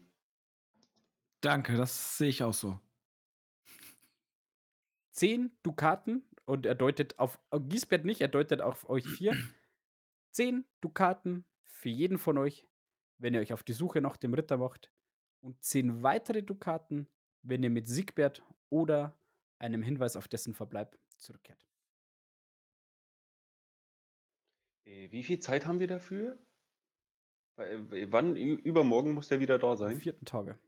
Danke, 1.40 1.78
das 1.78 2.18
sehe 2.18 2.28
ich 2.28 2.44
auch 2.44 2.54
so. 2.54 2.82
Zehn 5.12 5.56
Dukaten 5.64 6.22
und 6.44 6.66
er 6.66 6.76
deutet 6.76 7.18
auf 7.18 7.40
äh, 7.52 7.62
Giesbert 7.62 8.04
nicht, 8.04 8.20
er 8.20 8.28
deutet 8.28 8.60
auf 8.60 8.90
euch 8.90 9.08
vier. 9.08 9.32
Zehn 10.32 10.66
Dukaten 10.82 11.46
für 11.64 11.88
jeden 11.88 12.18
von 12.18 12.38
euch, 12.38 12.68
wenn 13.20 13.34
ihr 13.34 13.40
euch 13.40 13.54
auf 13.54 13.64
die 13.64 13.72
Suche 13.72 14.02
nach 14.02 14.18
dem 14.18 14.34
Ritter 14.34 14.58
macht. 14.58 14.92
Und 15.40 15.64
zehn 15.64 16.04
weitere 16.04 16.42
Dukaten, 16.42 17.08
wenn 17.42 17.64
ihr 17.64 17.70
mit 17.70 17.88
Siegbert 17.88 18.42
oder 18.70 19.18
einem 19.60 19.82
Hinweis 19.82 20.18
auf 20.18 20.28
dessen 20.28 20.54
Verbleib 20.54 20.98
zurückkehrt. 21.18 21.66
Äh, 24.86 25.12
Wie 25.12 25.24
viel 25.24 25.40
Zeit 25.40 25.66
haben 25.66 25.80
wir 25.80 25.88
dafür? 25.88 26.38
Weil, 27.56 27.94
äh, 27.94 28.12
Wann? 28.12 28.36
Ü- 28.36 28.60
Übermorgen 28.64 29.14
muss 29.14 29.28
der 29.28 29.40
wieder 29.40 29.60
da 29.60 29.72
Am 29.72 29.78
sein. 29.78 29.98
vierten 30.00 30.26
Tage. 30.26 30.60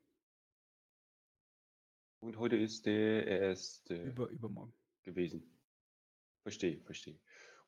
Und 2.20 2.38
heute 2.38 2.56
ist 2.56 2.86
der 2.86 3.28
erste 3.28 3.96
Über, 4.02 4.30
übermorgen. 4.30 4.74
gewesen. 5.04 5.44
Verstehe, 6.44 6.82
verstehe. 6.82 7.20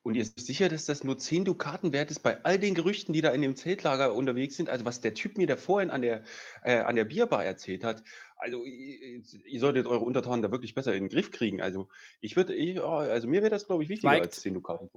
Und 0.02 0.14
ihr 0.14 0.24
seid 0.24 0.38
sicher, 0.40 0.68
dass 0.68 0.86
das 0.86 1.04
nur 1.04 1.18
10 1.18 1.44
Dukaten 1.44 1.92
wert 1.92 2.10
ist 2.10 2.20
bei 2.20 2.42
all 2.44 2.58
den 2.58 2.74
Gerüchten, 2.74 3.12
die 3.12 3.20
da 3.20 3.30
in 3.30 3.42
dem 3.42 3.56
Zeltlager 3.56 4.14
unterwegs 4.14 4.56
sind? 4.56 4.68
Also 4.68 4.84
was 4.84 5.00
der 5.00 5.12
Typ 5.14 5.36
mir 5.36 5.46
da 5.46 5.56
vorhin 5.56 5.90
an 5.90 6.02
der, 6.02 6.24
äh, 6.62 6.78
an 6.78 6.96
der 6.96 7.04
Bierbar 7.04 7.44
erzählt 7.44 7.84
hat. 7.84 8.02
Also 8.36 8.64
ihr, 8.64 9.22
ihr 9.44 9.60
solltet 9.60 9.86
eure 9.86 10.04
Untertanen 10.04 10.40
da 10.42 10.50
wirklich 10.52 10.74
besser 10.74 10.94
in 10.94 11.04
den 11.04 11.08
Griff 11.10 11.30
kriegen. 11.32 11.60
Also 11.60 11.88
ich 12.20 12.36
würde, 12.36 12.54
ich, 12.54 12.76
ja, 12.76 12.84
also 12.88 13.26
mir 13.28 13.42
wäre 13.42 13.50
das 13.50 13.66
glaube 13.66 13.82
ich 13.82 13.88
wichtiger 13.88 14.12
Schweigt. 14.12 14.26
als 14.26 14.40
10 14.40 14.54
Dukaten. 14.54 14.88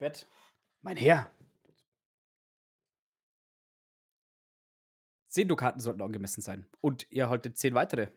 Ulfbett, 0.00 0.26
mein 0.82 0.96
Herr. 0.96 1.30
Zehn 5.28 5.48
Dukaten 5.48 5.80
sollten 5.80 6.02
angemessen 6.02 6.42
sein. 6.42 6.66
Und 6.80 7.10
ihr 7.10 7.28
haltet 7.28 7.56
zehn 7.58 7.74
weitere. 7.74 8.08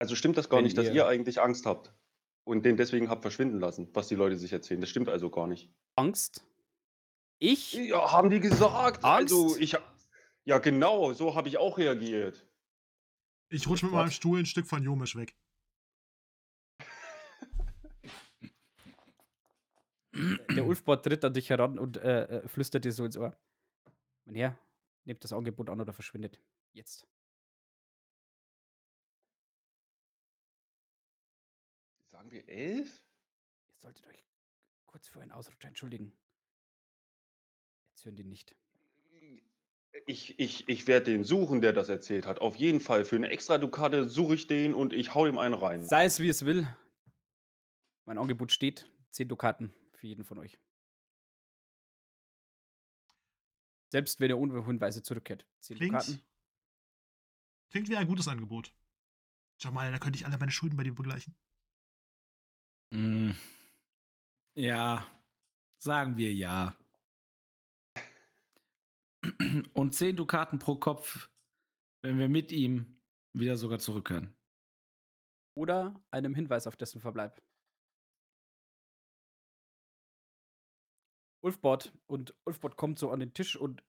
Also 0.00 0.14
stimmt 0.14 0.36
das 0.36 0.48
gar 0.48 0.58
Wenn 0.58 0.64
nicht, 0.64 0.78
dass 0.78 0.86
ihr- 0.86 0.92
ihr 0.94 1.06
eigentlich 1.06 1.40
Angst 1.40 1.66
habt 1.66 1.92
und 2.44 2.64
den 2.64 2.76
deswegen 2.76 3.08
habt 3.08 3.22
verschwinden 3.22 3.58
lassen, 3.60 3.88
was 3.94 4.08
die 4.08 4.14
Leute 4.14 4.36
sich 4.36 4.52
erzählen. 4.52 4.80
Das 4.80 4.90
stimmt 4.90 5.08
also 5.08 5.30
gar 5.30 5.46
nicht. 5.48 5.72
Angst? 5.96 6.44
Ich? 7.40 7.72
Ja, 7.74 8.12
haben 8.12 8.30
die 8.30 8.40
gesagt. 8.40 9.04
Angst? 9.04 9.32
Also 9.32 9.56
ich 9.58 9.76
ja 10.44 10.58
genau, 10.58 11.12
so 11.12 11.34
habe 11.34 11.48
ich 11.48 11.58
auch 11.58 11.78
reagiert. 11.78 12.46
Ich 13.50 13.66
rutsche 13.68 13.86
mit 13.86 13.94
meinem 13.94 14.10
Stuhl 14.10 14.38
ein 14.40 14.46
Stück 14.46 14.66
von 14.66 14.82
Jomisch 14.82 15.14
weg. 15.16 15.36
Der 20.18 20.66
Ulfbart 20.66 21.04
tritt 21.04 21.24
an 21.24 21.32
dich 21.32 21.50
heran 21.50 21.78
und 21.78 21.96
äh, 21.98 22.24
äh, 22.24 22.48
flüstert 22.48 22.84
dir 22.84 22.92
so 22.92 23.04
ins 23.04 23.16
Ohr. 23.16 23.36
Mein 24.24 24.34
Herr, 24.34 24.58
nehmt 25.04 25.22
das 25.22 25.32
Angebot 25.32 25.70
an 25.70 25.80
oder 25.80 25.92
verschwindet. 25.92 26.40
Jetzt. 26.72 27.06
Sagen 32.10 32.30
wir 32.30 32.48
elf? 32.48 33.02
Ihr 33.68 33.74
solltet 33.76 34.06
euch 34.06 34.24
kurz 34.86 35.08
für 35.08 35.20
einen 35.20 35.30
Ausrutscher 35.30 35.68
entschuldigen. 35.68 36.12
Jetzt 37.90 38.04
hören 38.04 38.16
die 38.16 38.24
nicht. 38.24 38.56
Ich, 40.06 40.38
ich, 40.38 40.68
ich 40.68 40.86
werde 40.86 41.10
den 41.10 41.24
suchen, 41.24 41.60
der 41.60 41.72
das 41.72 41.88
erzählt 41.88 42.26
hat. 42.26 42.40
Auf 42.40 42.56
jeden 42.56 42.80
Fall. 42.80 43.04
Für 43.04 43.16
eine 43.16 43.30
extra 43.30 43.58
Dukate 43.58 44.08
suche 44.08 44.34
ich 44.34 44.46
den 44.46 44.74
und 44.74 44.92
ich 44.92 45.14
hau 45.14 45.26
ihm 45.26 45.38
einen 45.38 45.54
rein. 45.54 45.84
Sei 45.84 46.04
es 46.04 46.20
wie 46.20 46.28
es 46.28 46.44
will. 46.44 46.66
Mein 48.04 48.18
Angebot 48.18 48.52
steht. 48.52 48.90
10 49.10 49.28
Dukaten 49.28 49.72
für 49.98 50.06
jeden 50.06 50.24
von 50.24 50.38
euch. 50.38 50.58
Selbst 53.90 54.20
wenn 54.20 54.30
ihr 54.30 54.38
ohne 54.38 54.64
Hinweise 54.64 55.02
zurückkehrt. 55.02 55.46
10 55.60 55.76
Klingt, 55.76 55.94
Dukaten. 55.94 56.22
klingt 57.70 57.88
wie 57.88 57.96
ein 57.96 58.06
gutes 58.06 58.28
Angebot. 58.28 58.74
Jamal, 59.60 59.90
da 59.90 59.98
könnte 59.98 60.18
ich 60.18 60.26
alle 60.26 60.38
meine 60.38 60.52
Schulden 60.52 60.76
bei 60.76 60.84
dir 60.84 60.94
begleichen. 60.94 61.34
Mm. 62.90 63.32
Ja, 64.54 65.06
sagen 65.78 66.16
wir 66.16 66.32
ja. 66.32 66.76
Und 69.72 69.94
10 69.94 70.16
Dukaten 70.16 70.58
pro 70.58 70.76
Kopf, 70.76 71.30
wenn 72.02 72.18
wir 72.18 72.28
mit 72.28 72.52
ihm 72.52 73.00
wieder 73.32 73.56
sogar 73.56 73.78
zurückkehren. 73.78 74.34
Oder 75.54 76.00
einem 76.10 76.34
Hinweis 76.34 76.66
auf 76.66 76.76
dessen 76.76 77.00
Verbleib. 77.00 77.42
Ulfbord 81.48 81.94
und 82.06 82.34
Ulfbord 82.44 82.76
kommt 82.76 82.98
so 82.98 83.10
an 83.10 83.20
den 83.20 83.32
Tisch 83.32 83.56
und 83.56 83.82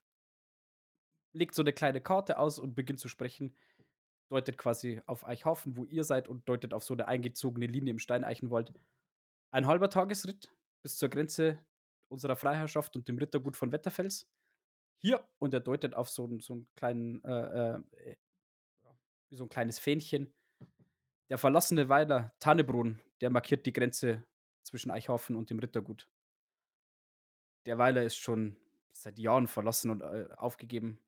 legt 1.34 1.53
so 1.53 1.61
eine 1.61 1.73
kleine 1.73 1.99
Karte 1.99 2.40
aus 2.40 2.57
und 2.57 2.73
beginnt 2.73 3.02
zu 3.02 3.10
sprechen. 3.10 3.53
Deutet 4.30 4.57
quasi 4.57 5.02
auf 5.07 5.27
Eichhofen, 5.27 5.76
wo 5.76 5.84
ihr 5.84 6.06
seid, 6.06 6.30
und 6.30 6.48
deutet 6.48 6.73
auf 6.73 6.86
so 6.86 6.94
eine 6.94 7.10
eingezogene 7.10 7.65
Linie 7.65 7.91
im 7.91 7.99
Steineichenwald. 7.99 8.73
Ein 9.52 9.68
halber 9.68 9.90
Tagesritt 9.90 10.49
bis 10.84 10.98
zur 10.98 11.10
Grenze 11.10 11.60
unserer 12.07 12.38
Freiherrschaft 12.38 12.95
und 12.95 13.10
dem 13.10 13.18
Rittergut 13.18 13.57
von 13.57 13.73
Wetterfels. 13.73 14.26
Hier, 15.02 15.27
und 15.40 15.53
er 15.53 15.60
deutet 15.60 15.95
auf 15.95 16.10
so, 16.10 16.40
so 16.40 16.53
einen 16.53 16.68
kleinen, 16.76 17.23
äh, 17.26 17.73
äh, 17.76 18.15
so 19.31 19.44
ein 19.44 19.49
kleines 19.49 19.80
Fähnchen. 19.80 20.34
Der 21.30 21.38
verlassene 21.38 21.90
Weiler 21.90 22.34
Tannebrunn, 22.40 23.02
der 23.19 23.30
markiert 23.30 23.65
die 23.65 23.73
Grenze 23.73 24.23
zwischen 24.64 24.91
Eichhofen 24.91 25.36
und 25.36 25.49
dem 25.49 25.60
Rittergut. 25.60 26.07
Der 27.65 27.77
Weiler 27.77 28.03
ist 28.03 28.18
schon 28.18 28.56
seit 28.91 29.18
Jahren 29.18 29.48
verlassen 29.48 29.91
und 29.91 30.02
äh, 30.02 30.27
aufgegeben. 30.36 30.99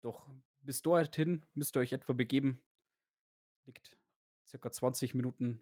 Doch 0.00 0.28
bis 0.60 0.82
dorthin 0.82 1.44
müsst 1.54 1.76
ihr 1.76 1.80
euch 1.80 1.92
etwa 1.92 2.12
begeben. 2.12 2.60
Liegt 3.66 3.96
circa 4.46 4.70
20 4.70 5.14
Minuten 5.14 5.60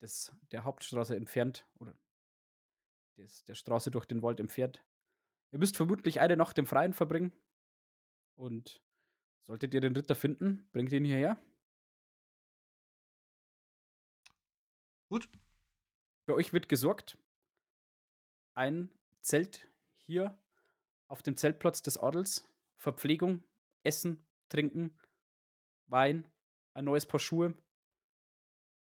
des, 0.00 0.32
der 0.52 0.64
Hauptstraße 0.64 1.16
entfernt 1.16 1.66
oder 1.78 1.94
des, 3.16 3.44
der 3.44 3.54
Straße 3.54 3.90
durch 3.90 4.06
den 4.06 4.22
Wald 4.22 4.40
entfernt. 4.40 4.84
Ihr 5.50 5.58
müsst 5.58 5.76
vermutlich 5.76 6.20
eine 6.20 6.36
Nacht 6.36 6.58
im 6.58 6.66
Freien 6.66 6.92
verbringen. 6.92 7.32
Und 8.36 8.80
solltet 9.42 9.74
ihr 9.74 9.80
den 9.80 9.96
Ritter 9.96 10.14
finden, 10.14 10.68
bringt 10.72 10.92
ihn 10.92 11.04
hierher. 11.04 11.40
Gut. 15.08 15.28
Für 16.26 16.34
euch 16.34 16.52
wird 16.52 16.68
gesorgt. 16.68 17.18
Ein 18.58 18.90
Zelt 19.20 19.68
hier 19.98 20.36
auf 21.06 21.22
dem 21.22 21.36
Zeltplatz 21.36 21.80
des 21.80 21.96
Adels. 21.96 22.44
Verpflegung, 22.76 23.44
Essen, 23.84 24.26
Trinken, 24.48 24.98
Wein, 25.86 26.26
ein 26.74 26.84
neues 26.84 27.06
Paar 27.06 27.20
Schuhe. 27.20 27.54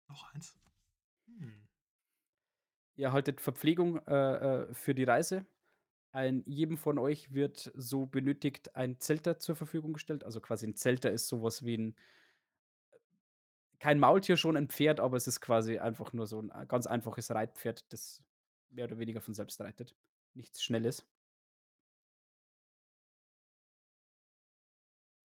Noch 0.07 0.33
eins. 0.33 0.55
Hm. 1.25 1.67
Ihr 2.95 3.07
erhaltet 3.07 3.41
Verpflegung 3.41 3.97
äh, 4.07 4.35
äh, 4.35 4.73
für 4.73 4.95
die 4.95 5.03
Reise. 5.03 5.45
Ein, 6.13 6.43
jedem 6.45 6.77
von 6.77 6.97
euch 6.97 7.33
wird 7.33 7.69
so 7.75 8.05
benötigt 8.05 8.73
ein 8.73 9.01
Zelter 9.01 9.37
zur 9.37 9.57
Verfügung 9.57 9.91
gestellt. 9.91 10.23
Also 10.23 10.39
quasi 10.39 10.65
ein 10.65 10.75
Zelter 10.75 11.11
ist 11.11 11.27
sowas 11.27 11.65
wie 11.65 11.77
ein 11.77 11.97
kein 13.79 13.99
Maultier, 13.99 14.37
schon 14.37 14.55
ein 14.55 14.69
Pferd, 14.69 15.01
aber 15.01 15.17
es 15.17 15.27
ist 15.27 15.41
quasi 15.41 15.77
einfach 15.77 16.13
nur 16.13 16.25
so 16.25 16.41
ein 16.41 16.67
ganz 16.69 16.87
einfaches 16.87 17.31
Reitpferd, 17.31 17.91
das 17.91 18.23
mehr 18.69 18.85
oder 18.85 18.99
weniger 18.99 19.21
von 19.21 19.33
selbst 19.33 19.59
reitet. 19.59 19.95
Nichts 20.33 20.63
Schnelles. 20.63 21.05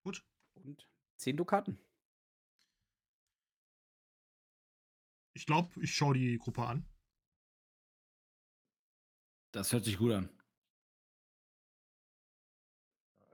Gut. 0.02 0.24
Und 0.54 0.88
10 1.16 1.36
Dukaten. 1.36 1.78
Ich 5.34 5.46
glaube, 5.46 5.70
ich 5.82 5.94
schaue 5.94 6.14
die 6.14 6.38
Gruppe 6.38 6.66
an. 6.66 6.84
Das 9.52 9.72
hört 9.72 9.84
sich 9.84 9.98
gut 9.98 10.12
an. 10.12 10.37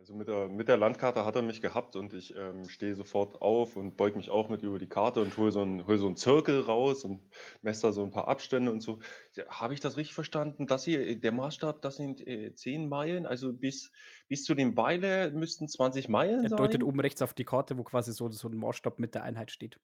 Also 0.05 0.13
mit 0.15 0.29
der, 0.29 0.49
mit 0.51 0.69
der 0.69 0.77
Landkarte 0.77 1.25
hat 1.25 1.35
er 1.35 1.41
mich 1.41 1.63
gehabt 1.63 1.97
und 1.97 2.13
ich 2.13 2.37
ähm, 2.37 2.69
stehe 2.69 2.95
sofort 2.95 3.41
auf 3.41 3.75
und 3.75 3.97
beug 3.97 4.17
mich 4.17 4.29
auch 4.29 4.51
mit 4.51 4.63
über 4.63 4.79
die 4.79 4.87
Karte 4.87 5.23
und 5.23 5.35
hole 5.39 5.51
so 5.51 5.63
einen 5.63 5.87
hol 5.87 5.97
so 5.97 6.05
einen 6.09 6.17
Zirkel 6.17 6.61
raus 6.61 7.07
und 7.07 7.23
messe 7.63 7.87
da 7.87 7.93
so 7.93 8.03
ein 8.05 8.11
paar 8.11 8.29
Abstände 8.29 8.71
und 8.71 8.83
so. 8.83 8.99
Ja, 9.33 9.47
Habe 9.49 9.73
ich 9.73 9.81
das 9.81 9.97
richtig 9.97 10.15
verstanden? 10.15 10.67
Das 10.67 10.85
hier, 10.85 11.19
der 11.19 11.33
Maßstab, 11.33 11.81
das 11.81 11.97
sind 11.97 12.21
äh, 12.27 12.53
10 12.55 12.87
Meilen, 12.87 13.25
also 13.25 13.55
bis, 13.55 13.93
bis 14.29 14.45
zu 14.45 14.55
dem 14.55 14.75
Beile 14.75 15.31
müssten 15.31 15.69
20 15.69 16.11
Meilen 16.11 16.45
Er 16.45 16.51
deutet 16.51 16.83
sein? 16.83 16.83
oben 16.83 17.01
rechts 17.01 17.23
auf 17.23 17.33
die 17.33 17.47
Karte, 17.47 17.79
wo 17.79 17.83
quasi 17.83 18.13
so, 18.13 18.29
so 18.31 18.49
ein 18.51 18.57
Maßstab 18.59 18.99
mit 18.99 19.15
der 19.15 19.23
Einheit 19.23 19.53
steht. 19.53 19.81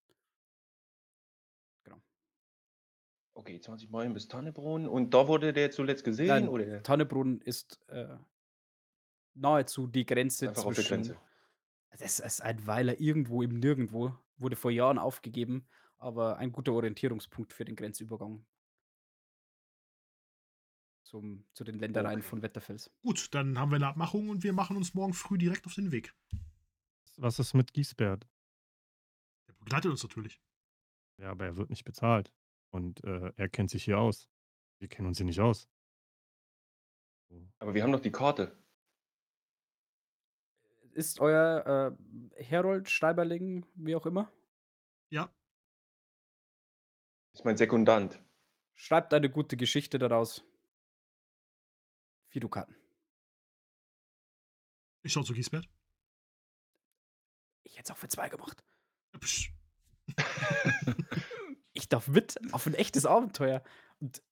Genau. 1.84 2.02
Okay, 3.32 3.58
20 3.58 3.88
Meilen 3.88 4.12
bis 4.12 4.28
Tannebrunn. 4.28 4.86
Und 4.86 5.14
da 5.14 5.28
wurde 5.28 5.54
der 5.54 5.70
zuletzt 5.70 6.04
gesehen? 6.04 6.26
Nein, 6.28 6.48
oder? 6.50 6.82
Tannebrunn 6.82 7.40
ist 7.40 7.80
äh, 7.88 8.18
nahezu 9.34 9.86
die 9.86 10.06
Grenze 10.06 10.48
Einfach 10.48 10.64
auf 10.64 10.74
zwischen. 10.74 10.88
Grenze. 11.02 11.16
Das 11.98 12.20
ist 12.20 12.40
ein 12.40 12.66
Weiler 12.66 13.00
irgendwo 13.00 13.42
im 13.42 13.58
Nirgendwo. 13.58 14.16
Wurde 14.36 14.56
vor 14.56 14.70
Jahren 14.70 14.98
aufgegeben, 14.98 15.66
aber 15.98 16.38
ein 16.38 16.52
guter 16.52 16.72
Orientierungspunkt 16.72 17.52
für 17.52 17.64
den 17.64 17.76
Grenzübergang 17.76 18.44
zum, 21.02 21.44
zu 21.52 21.64
den 21.64 21.78
Ländereien 21.78 22.20
Okay. 22.20 22.28
von 22.28 22.42
Wetterfels. 22.42 22.90
Gut, 23.02 23.34
dann 23.34 23.58
haben 23.58 23.70
wir 23.70 23.76
eine 23.76 23.88
Abmachung 23.88 24.28
und 24.28 24.42
wir 24.44 24.52
machen 24.52 24.76
uns 24.76 24.94
morgen 24.94 25.12
früh 25.12 25.36
direkt 25.36 25.66
auf 25.66 25.74
den 25.74 25.90
Weg. 25.92 26.14
Was 27.16 27.38
ist 27.38 27.52
mit 27.52 27.72
Giesbert? 27.74 28.26
Der 29.48 29.52
begleitet 29.54 29.90
uns 29.90 30.02
natürlich. 30.02 30.40
Ja, 31.18 31.32
aber 31.32 31.44
er 31.44 31.56
wird 31.56 31.68
nicht 31.68 31.84
bezahlt. 31.84 32.32
Und 32.70 33.02
äh, 33.04 33.32
er 33.36 33.48
kennt 33.48 33.68
sich 33.70 33.84
hier 33.84 33.98
aus. 33.98 34.28
Wir 34.78 34.88
kennen 34.88 35.08
uns 35.08 35.18
hier 35.18 35.26
nicht 35.26 35.40
aus. 35.40 35.68
Aber 37.58 37.74
wir 37.74 37.82
haben 37.82 37.90
noch 37.90 38.00
die 38.00 38.12
Karte. 38.12 38.56
Ist 40.92 41.20
euer 41.20 41.96
äh, 42.36 42.42
Herold, 42.42 42.90
Schreiberling, 42.90 43.64
wie 43.74 43.94
auch 43.96 44.06
immer? 44.06 44.30
Ja, 45.10 45.32
Ist 47.32 47.44
mein 47.44 47.56
Sekundant. 47.56 48.20
Schreibt 48.74 49.12
eine 49.14 49.30
gute 49.30 49.56
Geschichte 49.56 49.98
daraus. 49.98 50.44
Vier 52.28 52.40
Dukaten. 52.40 52.76
ich 55.02 55.12
schaue 55.12 55.24
zu 55.24 55.32
Giesbert. 55.32 55.68
Ich 57.64 57.76
hätte 57.76 57.84
es 57.84 57.90
auch 57.90 57.98
für 57.98 58.08
zwei 58.08 58.28
gemacht. 58.28 58.64
Psch. 59.18 59.52
Ich 61.72 61.88
darf 61.88 62.08
mit 62.08 62.36
auf 62.52 62.66
ein 62.66 62.74
echtes 62.74 63.06
Abenteuer. 63.06 63.62
Und 64.00 64.22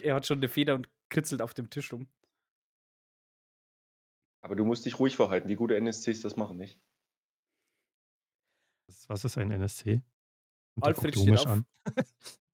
er 0.00 0.14
hat 0.14 0.26
schon 0.26 0.38
eine 0.38 0.48
Feder 0.48 0.74
und 0.76 0.88
kritzelt 1.10 1.42
auf 1.42 1.54
dem 1.54 1.68
Tisch 1.70 1.92
rum. 1.92 2.08
Aber 4.42 4.56
du 4.56 4.64
musst 4.64 4.84
dich 4.84 4.98
ruhig 4.98 5.16
verhalten. 5.16 5.48
Die 5.48 5.56
gute 5.56 5.76
NSCs 5.76 6.20
das 6.20 6.36
machen 6.36 6.56
nicht. 6.58 6.78
Was, 9.08 9.24
ist 9.24 9.38
ein 9.38 9.50
NSC? 9.50 10.02
Und 10.74 10.84
Alfred 10.84 11.16
steht 11.16 11.38
auf. 11.38 11.46
an. 11.46 11.66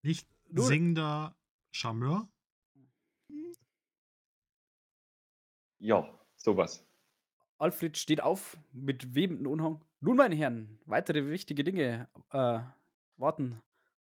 Nicht 0.02 0.28
singender 0.51 1.36
Charmeur. 1.70 2.28
Ja, 5.78 6.09
sowas. 6.36 6.85
Alfred 7.59 7.97
steht 7.97 8.23
auf 8.23 8.56
mit 8.73 9.15
webendem 9.15 9.47
Unhang. 9.47 9.85
Nun, 10.01 10.16
meine 10.16 10.35
Herren, 10.35 10.78
weitere 10.85 11.28
wichtige 11.28 11.65
Dinge 11.65 12.09
äh, 12.31 12.60
warten 13.16 13.60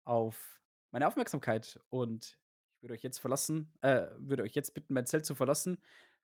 auf 0.05 0.61
meine 0.91 1.07
Aufmerksamkeit. 1.07 1.81
Und 1.89 2.39
ich 2.77 2.83
würde 2.83 2.95
euch 2.95 3.03
jetzt 3.03 3.19
verlassen, 3.19 3.73
äh, 3.83 4.07
würde 4.19 4.43
euch 4.43 4.55
jetzt 4.55 4.75
bitten, 4.75 4.95
mein 4.95 5.07
Zelt 5.07 5.27
zu 5.27 5.35
verlassen. 5.35 5.79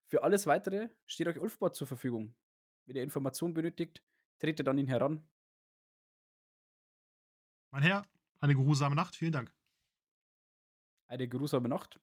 Für 0.09 0.23
alles 0.23 0.47
weitere 0.47 0.89
steht 1.07 1.27
euch 1.27 1.39
Ulfbord 1.39 1.75
zur 1.75 1.87
Verfügung. 1.87 2.35
Wenn 2.87 2.97
ihr 2.97 3.03
Informationen 3.03 3.55
benötigt, 3.55 4.03
tretet 4.39 4.69
an 4.69 4.79
ihn 4.79 4.87
heran. 4.87 5.29
Mein 7.73 7.83
Herr, 7.83 8.07
eine 8.41 8.55
geruhsame 8.55 8.95
Nacht. 8.95 9.17
Vielen 9.17 9.33
Dank. 9.33 9.53
Eine 11.09 11.29
geruhsame 11.29 11.69
Nacht. 11.69 12.01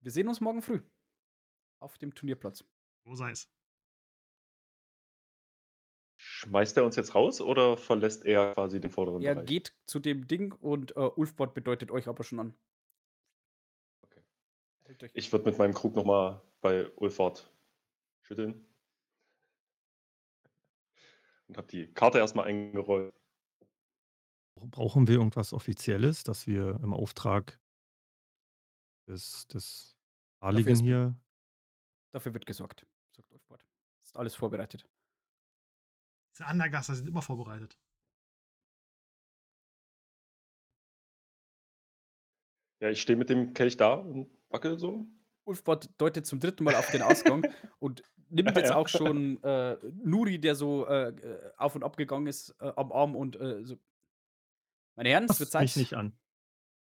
Wir 0.00 0.10
sehen 0.10 0.28
uns 0.28 0.40
morgen 0.40 0.62
früh 0.62 0.82
auf 1.80 1.96
dem 1.98 2.14
Turnierplatz. 2.14 2.64
Wo 3.04 3.14
sei 3.14 3.30
es? 3.30 3.50
Schmeißt 6.18 6.76
er 6.76 6.84
uns 6.84 6.96
jetzt 6.96 7.14
raus 7.14 7.40
oder 7.40 7.78
verlässt 7.78 8.26
er 8.26 8.52
quasi 8.52 8.78
den 8.80 8.90
vorderen 8.90 9.22
Er 9.22 9.34
Bereich? 9.34 9.48
geht 9.48 9.74
zu 9.86 9.98
dem 9.98 10.26
Ding 10.26 10.52
und 10.52 10.94
äh, 10.96 11.00
Ulfbord 11.00 11.54
bedeutet 11.54 11.90
euch 11.90 12.08
aber 12.08 12.24
schon 12.24 12.40
an. 12.40 12.58
Okay. 14.02 15.08
Ich 15.14 15.32
würde 15.32 15.46
mit 15.46 15.58
meinem 15.58 15.72
Krug 15.72 15.96
nochmal 15.96 16.42
bei 16.60 16.90
Ulford 16.96 17.52
schütteln. 18.22 18.66
und 21.50 21.58
habe 21.58 21.66
die 21.66 21.92
Karte 21.92 22.18
erstmal 22.18 22.46
eingerollt. 22.46 23.12
Brauchen 24.54 25.08
wir 25.08 25.16
irgendwas 25.16 25.52
Offizielles, 25.52 26.22
dass 26.22 26.46
wir 26.46 26.78
im 26.82 26.94
Auftrag 26.94 27.58
des, 29.08 29.48
des 29.48 29.98
Adligen 30.38 30.78
hier. 30.78 31.18
Dafür 32.12 32.34
wird 32.34 32.46
gesorgt, 32.46 32.86
sagt 33.16 33.32
Ulfbart. 33.32 33.66
Ist 34.02 34.16
alles 34.16 34.34
vorbereitet. 34.34 34.88
Diese 36.32 36.46
Andergaster 36.46 36.94
sind 36.94 37.08
immer 37.08 37.22
vorbereitet. 37.22 37.76
Ja, 42.80 42.90
ich 42.90 43.02
stehe 43.02 43.16
mit 43.16 43.28
dem 43.28 43.54
Kelch 43.54 43.76
da 43.76 43.94
und 43.94 44.30
wackel 44.48 44.78
so. 44.78 45.06
Ulfbart 45.50 45.90
deutet 46.00 46.26
zum 46.26 46.40
dritten 46.40 46.64
Mal 46.64 46.74
auf 46.76 46.90
den 46.90 47.02
Ausgang 47.02 47.44
und 47.78 48.02
nimmt 48.28 48.56
jetzt 48.56 48.70
Ja. 48.70 48.76
auch 48.76 48.88
schon 48.88 49.42
äh, 49.42 49.76
Nuri, 50.02 50.40
der 50.40 50.54
so 50.54 50.86
äh, 50.86 51.08
äh, 51.10 51.52
auf 51.56 51.74
und 51.74 51.82
ab 51.82 51.96
gegangen 51.96 52.26
ist, 52.26 52.50
äh, 52.60 52.72
am 52.76 52.92
Arm 52.92 53.14
und 53.16 53.36
äh, 53.36 53.64
so. 53.64 53.78
Meine 54.96 55.08
Herren, 55.10 55.26
es 55.28 55.38
wird 55.40 55.50
Zeit. 55.50 55.62
mich 55.62 55.76
nicht 55.76 55.94
an. 55.94 56.16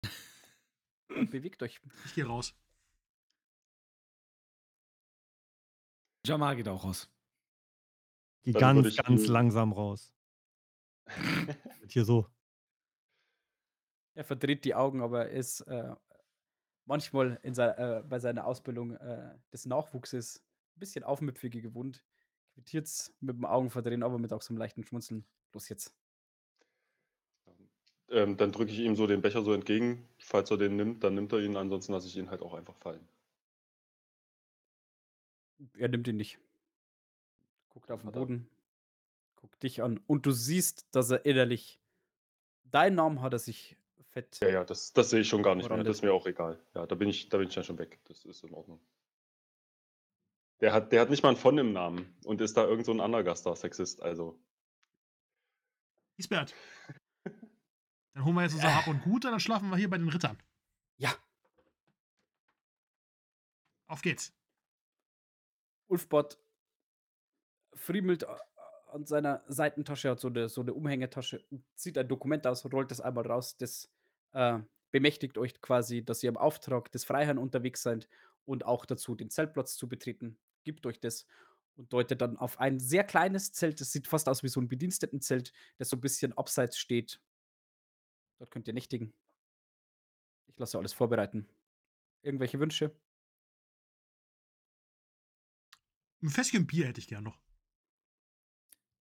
Bewegt 1.31 1.61
euch. 1.63 1.79
Ich 2.05 2.13
gehe 2.15 2.25
raus. 2.25 2.53
Jamal 6.25 6.55
geht 6.55 6.67
auch 6.67 6.83
raus. 6.83 7.09
Geh 8.43 8.51
ganz, 8.53 8.95
ganz 8.95 9.23
ihn- 9.23 9.31
langsam 9.31 9.71
raus. 9.73 10.11
Hier 11.87 12.05
so. 12.05 12.27
Er 14.15 14.23
verdreht 14.23 14.63
die 14.65 14.73
Augen, 14.75 15.01
aber 15.01 15.25
er 15.29 15.31
ist 15.37 15.61
äh, 15.61 15.93
manchmal 16.85 17.39
in 17.43 17.53
sei, 17.53 17.67
äh, 17.69 18.03
bei 18.03 18.19
seiner 18.19 18.45
Ausbildung 18.45 18.95
äh, 18.95 19.35
des 19.51 19.65
Nachwuchses 19.65 20.43
ein 20.75 20.79
bisschen 20.79 21.03
aufmüpfige 21.03 21.61
gewohnt. 21.61 22.03
Quittiert's 22.53 23.13
mit 23.19 23.35
dem 23.35 23.45
Augenverdrehen, 23.45 24.03
aber 24.03 24.17
mit 24.17 24.31
auch 24.31 24.41
so 24.41 24.51
einem 24.51 24.59
leichten 24.59 24.83
Schmunzeln. 24.83 25.25
Los 25.53 25.69
jetzt. 25.69 25.93
Ähm, 28.09 28.37
dann 28.37 28.51
drücke 28.51 28.71
ich 28.71 28.79
ihm 28.79 28.95
so 28.95 29.07
den 29.07 29.21
Becher 29.21 29.41
so 29.41 29.53
entgegen. 29.53 30.07
Falls 30.19 30.51
er 30.51 30.57
den 30.57 30.75
nimmt, 30.75 31.03
dann 31.03 31.15
nimmt 31.15 31.33
er 31.33 31.39
ihn. 31.39 31.57
Ansonsten 31.57 31.91
lasse 31.91 32.07
ich 32.07 32.15
ihn 32.15 32.29
halt 32.29 32.41
auch 32.41 32.53
einfach 32.53 32.75
fallen. 32.75 33.05
Er 35.77 35.87
nimmt 35.87 36.07
ihn 36.07 36.17
nicht. 36.17 36.39
Guckt 37.69 37.91
auf 37.91 38.01
den. 38.01 38.11
Boden, 38.11 38.49
guckt 39.35 39.61
dich 39.63 39.81
an 39.81 39.99
und 40.07 40.25
du 40.25 40.31
siehst, 40.31 40.87
dass 40.91 41.09
er 41.09 41.25
innerlich. 41.25 41.79
Deinen 42.63 42.95
Namen 42.95 43.21
hat 43.21 43.33
er 43.33 43.39
sich 43.39 43.77
fett. 44.15 44.39
Ja, 44.39 44.49
ja, 44.49 44.63
das, 44.63 44.93
das 44.93 45.09
sehe 45.09 45.21
ich 45.21 45.27
schon 45.27 45.43
gar 45.43 45.55
nicht 45.55 45.69
mehr. 45.69 45.83
Das 45.83 45.97
ist 45.97 46.01
mir 46.01 46.13
auch 46.13 46.25
egal. 46.25 46.57
Ja, 46.73 46.87
da 46.87 46.95
bin 46.95 47.09
ich, 47.09 47.29
da 47.29 47.37
bin 47.37 47.49
ich 47.49 47.53
dann 47.53 47.65
schon 47.65 47.77
weg. 47.77 47.99
Das 48.05 48.23
ist 48.23 48.43
in 48.43 48.53
Ordnung. 48.53 48.79
Der 50.61 50.71
hat, 50.71 50.91
der 50.93 51.01
hat 51.01 51.09
nicht 51.09 51.21
mal 51.21 51.29
einen 51.29 51.37
von 51.37 51.57
im 51.57 51.73
Namen 51.73 52.15
und 52.23 52.39
ist 52.39 52.55
da 52.55 52.63
irgend 52.63 52.85
so 52.85 52.93
ein 52.93 53.01
Andergaster-Sexist. 53.01 54.01
Also, 54.01 54.39
Isbert. 56.17 56.53
Dann 58.13 58.23
holen 58.23 58.35
wir 58.35 58.43
jetzt 58.43 58.53
unser 58.53 58.73
Hab 58.73 58.87
und 58.87 59.03
Gut 59.03 59.25
und 59.25 59.31
dann 59.31 59.39
schlafen 59.41 59.69
wir 59.69 59.75
hier 59.75 59.89
bei 59.89 59.97
den 59.97 60.07
Rittern. 60.07 60.41
Ja, 60.97 61.13
Auf 63.87 64.01
geht's. 64.01 64.33
Ulfbart 65.87 66.39
friemelt 67.73 68.25
an 68.91 69.05
seiner 69.05 69.43
Seitentasche, 69.47 70.09
hat 70.09 70.19
so 70.19 70.29
eine, 70.29 70.49
so 70.49 70.61
eine 70.61 70.73
Umhängetasche, 70.73 71.45
und 71.51 71.63
zieht 71.75 71.97
ein 71.97 72.07
Dokument 72.07 72.47
aus, 72.47 72.65
rollt 72.71 72.89
das 72.91 73.01
einmal 73.01 73.27
raus, 73.27 73.57
das 73.57 73.91
äh, 74.35 74.59
bemächtigt 74.91 75.37
euch 75.37 75.59
quasi, 75.61 76.03
dass 76.03 76.21
ihr 76.21 76.29
im 76.29 76.37
Auftrag 76.37 76.91
des 76.91 77.05
Freiherrn 77.05 77.37
unterwegs 77.37 77.81
seid 77.81 78.07
und 78.45 78.65
auch 78.65 78.85
dazu 78.85 79.15
den 79.15 79.29
Zeltplatz 79.29 79.75
zu 79.75 79.87
betreten. 79.87 80.37
Gibt 80.63 80.85
euch 80.85 80.99
das 80.99 81.25
und 81.75 81.91
deutet 81.91 82.21
dann 82.21 82.37
auf 82.37 82.59
ein 82.59 82.79
sehr 82.79 83.03
kleines 83.03 83.51
Zelt, 83.51 83.81
das 83.81 83.91
sieht 83.91 84.07
fast 84.07 84.29
aus 84.29 84.43
wie 84.43 84.47
so 84.47 84.61
ein 84.61 84.67
Bedienstetenzelt, 84.67 85.51
das 85.77 85.89
so 85.89 85.97
ein 85.97 86.01
bisschen 86.01 86.33
abseits 86.33 86.77
steht. 86.77 87.21
Dort 88.37 88.51
könnt 88.51 88.67
ihr 88.67 88.73
nächtigen. 88.73 89.13
Ich 90.47 90.57
lasse 90.57 90.77
alles 90.77 90.93
vorbereiten. 90.93 91.47
Irgendwelche 92.21 92.59
Wünsche? 92.59 92.95
Ein 96.21 96.29
Fässchen 96.29 96.65
Bier 96.65 96.87
hätte 96.87 96.99
ich 96.99 97.07
gern 97.07 97.23
noch. 97.23 97.37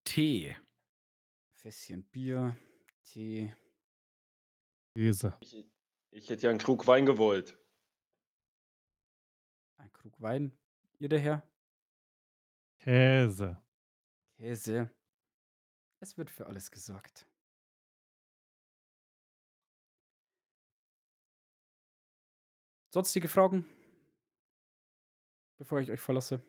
Tee. 0.04 0.56
Fässchen 1.52 2.04
Bier, 2.04 2.56
Tee. 3.04 3.54
Käse. 4.94 5.36
ich, 5.40 5.66
ich 6.12 6.30
hätte 6.30 6.44
ja 6.44 6.50
einen 6.50 6.60
Krug 6.60 6.86
Wein 6.86 7.04
gewollt. 7.04 7.58
Ein 9.76 9.92
Krug 9.92 10.20
Wein. 10.20 10.56
Ihr 11.00 11.08
der 11.08 11.18
Herr? 11.18 11.42
Käse. 12.78 13.60
Käse. 14.36 14.90
Es 16.00 16.16
wird 16.16 16.30
für 16.30 16.46
alles 16.46 16.70
gesorgt. 16.70 17.26
Sonstige 22.90 23.28
Fragen? 23.28 23.66
Bevor 25.58 25.80
ich 25.80 25.90
euch 25.90 26.00
verlasse. 26.00 26.40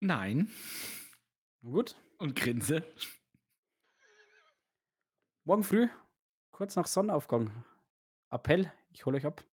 Nein. 0.00 0.50
Na 1.62 1.70
gut. 1.70 1.96
Und 2.18 2.34
grinse. 2.34 2.82
Morgen 5.44 5.62
früh, 5.64 5.88
kurz 6.50 6.74
nach 6.76 6.86
Sonnenaufgang. 6.86 7.64
Appell, 8.30 8.72
ich 8.90 9.04
hole 9.06 9.18
euch 9.18 9.26
ab. 9.26 9.44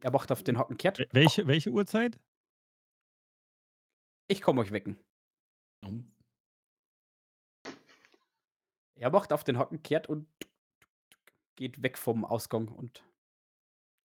Er 0.00 0.10
macht 0.10 0.30
auf 0.30 0.42
den 0.44 0.58
Haken 0.58 0.76
kehrt. 0.76 0.98
Wel- 0.98 1.08
Welche, 1.12 1.46
welche 1.46 1.70
Uhrzeit? 1.70 2.20
Ich 4.28 4.42
komme 4.42 4.60
euch 4.60 4.70
wecken. 4.70 4.98
Er 8.94 9.10
macht 9.10 9.32
auf 9.32 9.42
den 9.42 9.56
Haken 9.58 9.82
kehrt 9.82 10.08
und 10.08 10.28
geht 11.56 11.82
weg 11.82 11.96
vom 11.96 12.24
Ausgang 12.24 12.68
und 12.68 13.02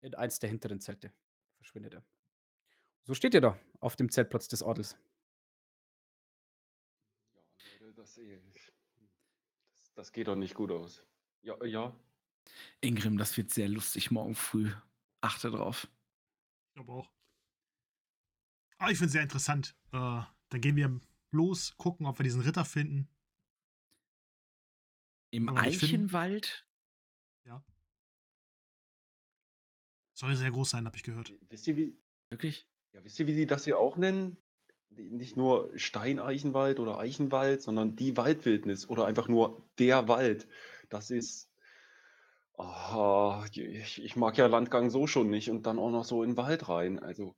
in 0.02 0.14
eins 0.14 0.38
der 0.38 0.50
hinteren 0.50 0.80
Zelte 0.80 1.12
verschwindet 1.56 1.94
er. 1.94 2.04
So 3.04 3.14
steht 3.14 3.34
ihr 3.34 3.40
da 3.40 3.58
auf 3.80 3.96
dem 3.96 4.10
Zeltplatz 4.10 4.48
des 4.48 4.62
Adels. 4.62 4.96
Ja, 7.34 7.40
Leute, 7.80 7.94
das, 7.94 8.14
das, 8.14 8.72
das 9.94 10.12
geht 10.12 10.28
doch 10.28 10.36
nicht 10.36 10.54
gut 10.54 10.70
aus. 10.70 11.04
Ja, 11.42 11.62
ja. 11.64 11.94
Ingrim, 12.80 13.18
das 13.18 13.36
wird 13.36 13.50
sehr 13.50 13.68
lustig 13.68 14.10
morgen 14.10 14.34
früh. 14.34 14.72
Achte 15.20 15.50
drauf. 15.50 15.88
Ich 16.68 16.74
glaube 16.74 16.92
auch. 16.92 17.12
Ah, 18.78 18.90
ich 18.90 18.98
finde 18.98 19.06
es 19.06 19.12
sehr 19.12 19.22
interessant. 19.22 19.76
Äh, 19.92 20.22
dann 20.48 20.60
gehen 20.60 20.76
wir 20.76 21.00
los, 21.30 21.76
gucken, 21.76 22.06
ob 22.06 22.18
wir 22.18 22.24
diesen 22.24 22.42
Ritter 22.42 22.64
finden. 22.64 23.08
Im 25.30 25.48
Aber 25.48 25.60
Eichenwald? 25.60 26.66
Soll 30.14 30.36
sehr 30.36 30.52
groß 30.52 30.70
sein, 30.70 30.86
habe 30.86 30.96
ich 30.96 31.02
gehört. 31.02 31.32
Wisst 31.48 31.66
ihr, 31.66 31.76
wie, 31.76 31.98
Wirklich? 32.32 32.66
Ja, 32.92 33.02
wisst 33.04 33.18
ihr, 33.20 33.26
wie 33.26 33.34
die 33.34 33.46
das 33.46 33.64
hier 33.64 33.78
auch 33.78 33.96
nennen? 33.96 34.36
Nicht 34.90 35.36
nur 35.38 35.70
Steineichenwald 35.76 36.78
oder 36.78 36.98
Eichenwald, 36.98 37.62
sondern 37.62 37.96
die 37.96 38.16
Waldwildnis 38.18 38.88
oder 38.88 39.06
einfach 39.06 39.26
nur 39.28 39.64
der 39.78 40.06
Wald. 40.08 40.46
Das 40.90 41.10
ist. 41.10 41.48
Ah, 42.58 43.44
ich, 43.54 44.02
ich 44.02 44.16
mag 44.16 44.36
ja 44.36 44.46
Landgang 44.46 44.90
so 44.90 45.06
schon 45.06 45.30
nicht 45.30 45.50
und 45.50 45.66
dann 45.66 45.78
auch 45.78 45.90
noch 45.90 46.04
so 46.04 46.22
in 46.22 46.30
den 46.32 46.36
Wald 46.36 46.68
rein. 46.68 46.98
Also 46.98 47.34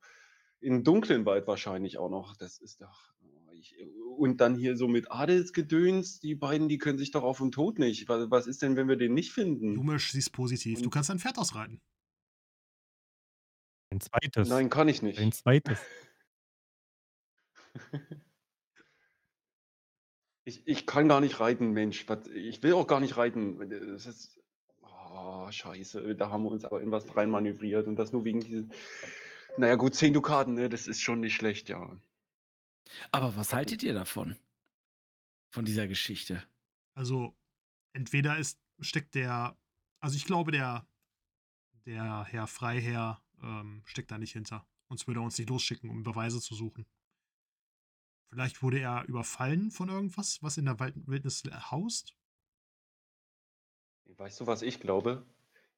in 0.60 0.72
den 0.74 0.84
dunklen 0.84 1.24
Wald 1.24 1.46
wahrscheinlich 1.46 1.98
auch 1.98 2.10
noch. 2.10 2.36
Das 2.36 2.58
ist 2.58 2.80
doch. 2.82 3.12
oh, 3.22 3.52
Ich, 3.52 3.76
und 4.18 4.40
dann 4.40 4.56
hier 4.56 4.76
so 4.76 4.88
mit 4.88 5.12
Adelsgedöns, 5.12 6.18
die 6.18 6.34
beiden, 6.34 6.68
die 6.68 6.78
können 6.78 6.98
sich 6.98 7.12
doch 7.12 7.22
auf 7.22 7.38
den 7.38 7.52
Tod 7.52 7.78
nicht. 7.78 8.08
Was, 8.08 8.28
was 8.30 8.46
ist 8.48 8.62
denn, 8.62 8.74
wenn 8.76 8.88
wir 8.88 8.96
den 8.96 9.14
nicht 9.14 9.32
finden? 9.32 9.74
Jumisch, 9.74 10.10
siehst 10.10 10.32
positiv. 10.32 10.80
Du 10.80 10.86
Und- 10.86 10.90
kannst 10.90 11.10
ein 11.12 11.20
Pferd 11.20 11.38
ausreiten. 11.38 11.80
Ein 13.94 14.00
zweites. 14.00 14.48
Nein, 14.48 14.70
kann 14.70 14.88
ich 14.88 15.02
nicht. 15.02 15.18
Ein 15.20 15.32
zweites. 15.32 15.78
Ich, 20.46 20.68
ich 20.68 20.86
kann 20.86 21.08
gar 21.08 21.22
nicht 21.22 21.40
reiten, 21.40 21.70
Mensch. 21.70 22.06
Was, 22.06 22.26
ich 22.26 22.62
will 22.62 22.74
auch 22.74 22.86
gar 22.86 23.00
nicht 23.00 23.16
reiten. 23.16 23.58
Das 23.94 24.04
ist. 24.04 24.38
Oh, 24.82 25.50
scheiße. 25.50 26.14
Da 26.16 26.28
haben 26.28 26.42
wir 26.42 26.50
uns 26.50 26.66
aber 26.66 26.82
in 26.82 26.90
was 26.90 27.16
reinmanövriert. 27.16 27.86
Und 27.86 27.96
das 27.96 28.12
nur 28.12 28.26
wegen 28.26 28.40
diesen. 28.40 28.70
Naja, 29.56 29.76
gut, 29.76 29.94
10 29.94 30.12
Dukaten, 30.12 30.52
ne? 30.52 30.68
Das 30.68 30.86
ist 30.86 31.00
schon 31.00 31.20
nicht 31.20 31.34
schlecht, 31.34 31.70
ja. 31.70 31.98
Aber 33.10 33.36
was 33.36 33.54
haltet 33.54 33.82
ihr 33.82 33.94
davon? 33.94 34.36
Von 35.48 35.64
dieser 35.64 35.88
Geschichte? 35.88 36.44
Also, 36.92 37.34
entweder 37.94 38.36
ist, 38.36 38.60
steckt 38.80 39.14
der, 39.14 39.56
also 40.00 40.14
ich 40.14 40.26
glaube, 40.26 40.52
der, 40.52 40.86
der 41.86 42.26
Herr 42.28 42.46
Freiherr 42.46 43.23
ähm, 43.42 43.82
steckt 43.84 44.10
da 44.10 44.18
nicht 44.18 44.32
hinter. 44.32 44.66
Sonst 44.88 45.06
würde 45.06 45.20
er 45.20 45.24
uns 45.24 45.38
nicht 45.38 45.50
losschicken, 45.50 45.90
um 45.90 46.02
Beweise 46.02 46.40
zu 46.40 46.54
suchen. 46.54 46.86
Vielleicht 48.30 48.62
wurde 48.62 48.80
er 48.80 49.04
überfallen 49.06 49.70
von 49.70 49.88
irgendwas, 49.88 50.42
was 50.42 50.56
in 50.56 50.64
der 50.64 50.78
Wildnis 50.78 51.44
haust. 51.70 52.14
Weißt 54.06 54.40
du, 54.40 54.46
was 54.46 54.62
ich 54.62 54.80
glaube? 54.80 55.24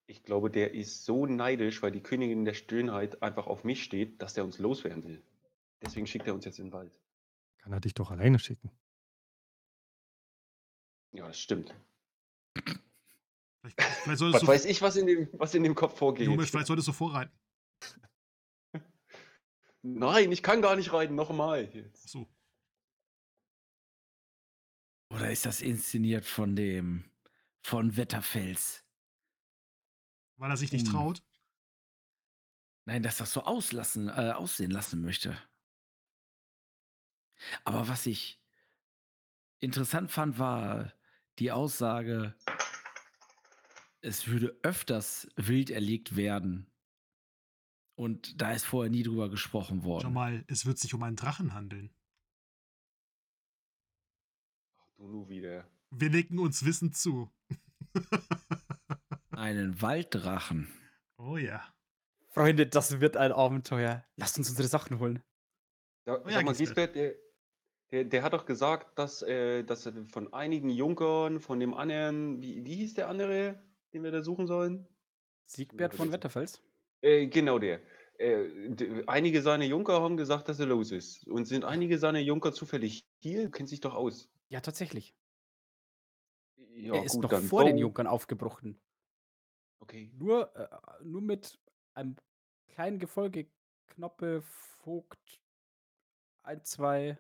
Ich 0.07 0.23
glaube, 0.23 0.51
der 0.51 0.73
ist 0.73 1.05
so 1.05 1.27
neidisch, 1.27 1.83
weil 1.83 1.93
die 1.93 2.03
Königin 2.03 2.45
der 2.45 2.55
Stöhnheit 2.55 3.23
einfach 3.23 3.47
auf 3.47 3.65
mich 3.65 3.83
steht, 3.83 4.23
dass 4.23 4.35
der 4.35 4.45
uns 4.45 4.59
loswerden 4.59 5.05
will. 5.05 5.23
Deswegen 5.83 6.07
schickt 6.07 6.27
er 6.27 6.35
uns 6.35 6.45
jetzt 6.45 6.59
in 6.59 6.67
den 6.67 6.73
Wald. 6.73 6.99
Kann 7.59 7.73
er 7.73 7.81
dich 7.81 7.95
doch 7.95 8.11
alleine 8.11 8.39
schicken. 8.39 8.71
Ja, 11.13 11.27
das 11.27 11.41
stimmt. 11.41 11.75
Vielleicht, 13.61 13.83
vielleicht 13.83 14.21
Was 14.21 14.41
du, 14.41 14.47
weiß 14.47 14.65
ich, 14.67 14.81
was 14.83 14.97
in 14.97 15.07
dem, 15.07 15.29
was 15.33 15.55
in 15.55 15.63
dem 15.63 15.75
Kopf 15.75 15.99
vorgeht. 15.99 16.27
Junge, 16.27 16.47
vielleicht 16.47 16.69
solltest 16.69 16.89
du 16.89 16.93
vorreiten. 16.93 17.33
Nein, 19.95 20.33
ich 20.33 20.43
kann 20.43 20.63
gar 20.63 20.77
nicht 20.77 20.93
reiten, 20.93 21.15
nochmal. 21.15 21.71
Ach 21.73 22.09
so. 22.09 22.29
Oder 25.11 25.31
ist 25.31 25.47
das 25.47 25.61
inszeniert 25.61 26.25
von 26.25 26.57
dem, 26.57 27.05
von 27.63 27.97
Wetterfels? 27.97 28.85
Weil 30.37 30.51
er 30.51 30.57
sich 30.57 30.73
nicht 30.73 30.87
Hm. 30.87 30.93
traut. 30.93 31.23
Nein, 32.85 33.03
dass 33.03 33.17
das 33.17 33.33
so 33.33 33.43
auslassen, 33.43 34.09
äh, 34.09 34.33
aussehen 34.33 34.71
lassen 34.71 35.03
möchte. 35.03 35.37
Aber 37.65 37.89
was 37.89 38.07
ich 38.07 38.41
interessant 39.61 40.11
fand, 40.11 40.39
war 40.39 40.93
die 41.39 41.53
Aussage, 41.53 42.35
es 44.01 44.27
würde 44.27 44.59
öfters 44.63 45.29
wild 45.37 45.71
erlegt 45.71 46.17
werden. 46.17 46.71
Und 47.97 48.41
da 48.41 48.53
ist 48.53 48.65
vorher 48.65 48.91
nie 48.91 49.03
drüber 49.03 49.31
gesprochen 49.31 49.83
worden. 49.83 50.03
Schon 50.03 50.13
mal, 50.13 50.45
es 50.49 50.67
wird 50.67 50.79
sich 50.79 50.93
um 50.93 51.03
einen 51.03 51.17
Drachen 51.17 51.55
handeln. 51.55 51.91
Ach, 54.79 54.91
du 54.99 55.09
nu 55.09 55.29
wieder. 55.29 55.67
Wir 55.91 56.11
nicken 56.11 56.39
uns 56.39 56.65
wissend 56.65 56.97
zu. 56.97 57.31
Einen 59.31 59.81
Walddrachen. 59.81 60.69
oh 61.17 61.37
ja. 61.37 61.63
Freunde, 62.29 62.67
das 62.67 63.01
wird 63.01 63.17
ein 63.17 63.33
Abenteuer. 63.33 64.05
Lasst 64.17 64.37
uns 64.37 64.51
unsere 64.51 64.69
Sachen 64.69 64.99
holen. 64.99 65.23
Ja, 66.07 66.19
Oh 66.23 66.29
ja, 66.29 66.35
sag 66.35 66.45
mal, 66.45 66.55
Gisbert. 66.55 66.95
Der, 66.95 67.15
der, 67.91 68.05
der 68.05 68.23
hat 68.23 68.35
doch 68.35 68.45
gesagt, 68.45 68.99
dass, 68.99 69.23
äh, 69.23 69.63
dass 69.65 69.87
er 69.87 70.05
von 70.07 70.33
einigen 70.35 70.69
Junkern, 70.69 71.41
von 71.41 71.61
dem 71.61 71.73
anderen, 71.73 72.43
wie, 72.43 72.63
wie 72.65 72.77
hieß 72.77 72.95
der 72.95 73.09
andere, 73.09 73.63
den 73.95 74.03
wir 74.03 74.11
da 74.11 74.23
suchen 74.23 74.47
sollen? 74.47 74.87
Siegbert 75.47 75.95
von 75.95 76.13
Wetterfels. 76.13 76.63
Äh, 77.07 77.29
genau 77.29 77.59
der. 77.61 77.81
Äh, 78.19 78.71
d- 78.71 79.05
einige 79.07 79.41
seiner 79.41 79.65
Junker 79.65 80.03
haben 80.03 80.17
gesagt, 80.17 80.49
dass 80.49 80.59
er 80.59 80.67
los 80.67 80.91
ist. 80.91 81.27
Und 81.29 81.45
sind 81.45 81.65
einige 81.65 81.99
seiner 81.99 82.19
Junker 82.19 82.53
zufällig 82.53 83.07
hier? 83.19 83.45
Du 83.45 83.51
kennst 83.51 83.73
dich 83.73 83.81
doch 83.81 83.95
aus. 83.95 84.29
Ja, 84.49 84.61
tatsächlich. 84.61 85.15
Ja, 86.75 86.95
er 86.95 87.05
ist 87.05 87.13
gut, 87.13 87.23
noch 87.23 87.31
dann 87.31 87.45
vor 87.45 87.65
den 87.65 87.79
Junkern 87.79 88.07
aufgebrochen. 88.09 88.81
Okay. 89.79 90.11
Nur, 90.19 90.55
äh, 90.57 90.69
nur 91.05 91.21
mit 91.21 91.61
einem 91.95 92.17
kleinen 92.67 92.99
Gefolge, 92.99 93.47
Knoppe, 93.87 94.43
Vogt, 94.43 95.41
ein, 96.43 96.65
zwei 96.65 97.19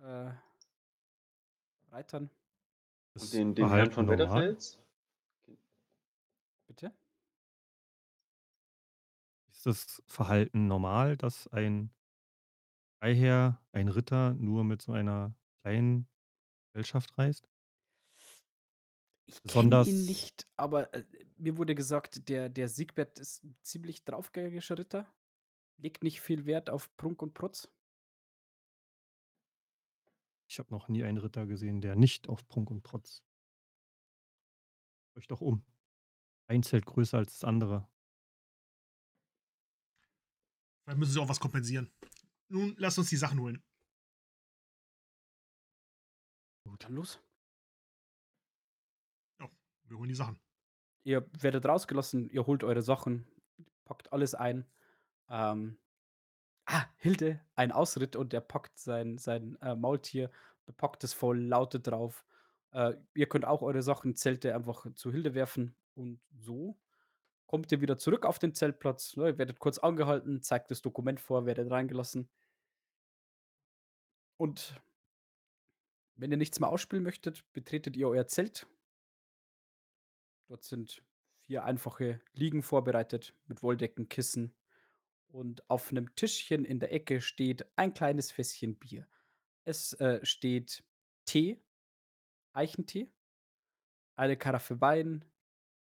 äh, 0.00 0.30
Reitern. 1.90 2.30
Das 3.14 3.24
Und 3.24 3.32
den, 3.32 3.54
den 3.54 3.68
Herrn 3.68 3.92
von 3.92 4.06
normal. 4.06 4.26
Wetterfels? 4.28 4.78
Bitte? 6.66 6.92
Ist 9.64 9.66
das 9.66 10.02
Verhalten 10.08 10.66
normal, 10.66 11.16
dass 11.16 11.46
ein 11.46 11.94
Freiherr, 12.98 13.62
ein 13.70 13.86
Ritter 13.86 14.34
nur 14.34 14.64
mit 14.64 14.82
so 14.82 14.90
einer 14.90 15.36
kleinen 15.62 16.08
Gesellschaft 16.72 17.16
reist? 17.16 17.48
Ich 19.26 19.36
kenne 19.36 19.42
Besonders- 19.44 19.86
ihn 19.86 20.04
nicht, 20.04 20.48
aber 20.56 20.92
äh, 20.92 21.04
mir 21.36 21.56
wurde 21.58 21.76
gesagt, 21.76 22.28
der, 22.28 22.48
der 22.48 22.68
Siegbert 22.68 23.20
ist 23.20 23.44
ein 23.44 23.56
ziemlich 23.62 24.04
draufgängerischer 24.04 24.78
Ritter. 24.78 25.06
Legt 25.76 26.02
nicht 26.02 26.20
viel 26.20 26.44
Wert 26.44 26.68
auf 26.68 26.92
Prunk 26.96 27.22
und 27.22 27.32
Protz. 27.32 27.70
Ich 30.48 30.58
habe 30.58 30.70
noch 30.74 30.88
nie 30.88 31.04
einen 31.04 31.18
Ritter 31.18 31.46
gesehen, 31.46 31.80
der 31.80 31.94
nicht 31.94 32.28
auf 32.28 32.48
Prunk 32.48 32.68
und 32.72 32.82
Protz. 32.82 33.22
Euch 35.16 35.28
doch 35.28 35.40
um. 35.40 35.64
Ein 36.48 36.64
Zelt 36.64 36.84
größer 36.84 37.18
als 37.18 37.38
das 37.38 37.44
andere. 37.44 37.88
Vielleicht 40.84 40.98
müssen 40.98 41.12
sie 41.12 41.20
auch 41.20 41.28
was 41.28 41.40
kompensieren. 41.40 41.90
Nun, 42.48 42.74
lass 42.78 42.98
uns 42.98 43.08
die 43.08 43.16
Sachen 43.16 43.40
holen. 43.40 43.62
Dann 46.78 46.94
los. 46.94 47.20
Wir 49.84 49.98
holen 49.98 50.08
die 50.08 50.14
Sachen. 50.14 50.40
Ihr 51.04 51.28
werdet 51.38 51.66
rausgelassen, 51.66 52.30
ihr 52.30 52.46
holt 52.46 52.64
eure 52.64 52.82
Sachen, 52.82 53.26
packt 53.84 54.12
alles 54.12 54.34
ein. 54.34 54.66
Ähm, 55.28 55.78
ah, 56.64 56.84
Hilde, 56.96 57.40
ein 57.54 57.72
Ausritt 57.72 58.16
und 58.16 58.32
der 58.32 58.40
packt 58.40 58.78
sein, 58.78 59.18
sein 59.18 59.58
äh, 59.60 59.74
Maultier, 59.74 60.30
bepackt 60.64 61.04
es 61.04 61.12
voll, 61.12 61.40
lautet 61.40 61.88
drauf. 61.88 62.24
Äh, 62.70 62.94
ihr 63.14 63.28
könnt 63.28 63.44
auch 63.44 63.62
eure 63.62 63.82
Sachen, 63.82 64.16
Zelte 64.16 64.54
einfach 64.54 64.86
zu 64.94 65.12
Hilde 65.12 65.34
werfen 65.34 65.76
und 65.94 66.20
so 66.38 66.78
kommt 67.52 67.70
ihr 67.70 67.82
wieder 67.82 67.98
zurück 67.98 68.24
auf 68.24 68.38
den 68.38 68.54
Zeltplatz. 68.54 69.14
Ne, 69.14 69.26
ihr 69.26 69.38
werdet 69.38 69.58
kurz 69.58 69.76
angehalten, 69.76 70.40
zeigt 70.40 70.70
das 70.70 70.80
Dokument 70.80 71.20
vor, 71.20 71.44
werdet 71.44 71.70
reingelassen. 71.70 72.30
Und 74.38 74.80
wenn 76.14 76.30
ihr 76.30 76.38
nichts 76.38 76.60
mehr 76.60 76.70
ausspielen 76.70 77.04
möchtet, 77.04 77.44
betretet 77.52 77.94
ihr 77.94 78.08
euer 78.08 78.26
Zelt. 78.26 78.66
Dort 80.48 80.64
sind 80.64 81.04
vier 81.44 81.64
einfache 81.64 82.22
Liegen 82.32 82.62
vorbereitet 82.62 83.34
mit 83.44 83.62
Wolldecken, 83.62 84.08
Kissen. 84.08 84.54
Und 85.28 85.68
auf 85.68 85.90
einem 85.90 86.14
Tischchen 86.14 86.64
in 86.64 86.80
der 86.80 86.94
Ecke 86.94 87.20
steht 87.20 87.66
ein 87.76 87.92
kleines 87.92 88.32
Fässchen 88.32 88.78
Bier. 88.78 89.06
Es 89.64 89.92
äh, 90.00 90.24
steht 90.24 90.82
Tee, 91.26 91.62
Eichentee, 92.54 93.12
eine 94.16 94.38
Karaffe 94.38 94.80
Wein, 94.80 95.26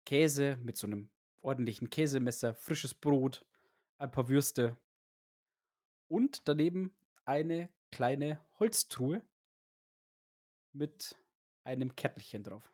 Käse 0.06 0.56
mit 0.62 0.78
so 0.78 0.86
einem 0.86 1.10
ordentlichen 1.40 1.90
Käsemesser, 1.90 2.54
frisches 2.54 2.94
Brot, 2.94 3.44
ein 3.98 4.10
paar 4.10 4.28
Würste 4.28 4.76
und 6.08 6.46
daneben 6.48 6.94
eine 7.24 7.68
kleine 7.90 8.40
Holztruhe 8.58 9.22
mit 10.72 11.16
einem 11.64 11.94
Kärtchen 11.96 12.44
drauf. 12.44 12.72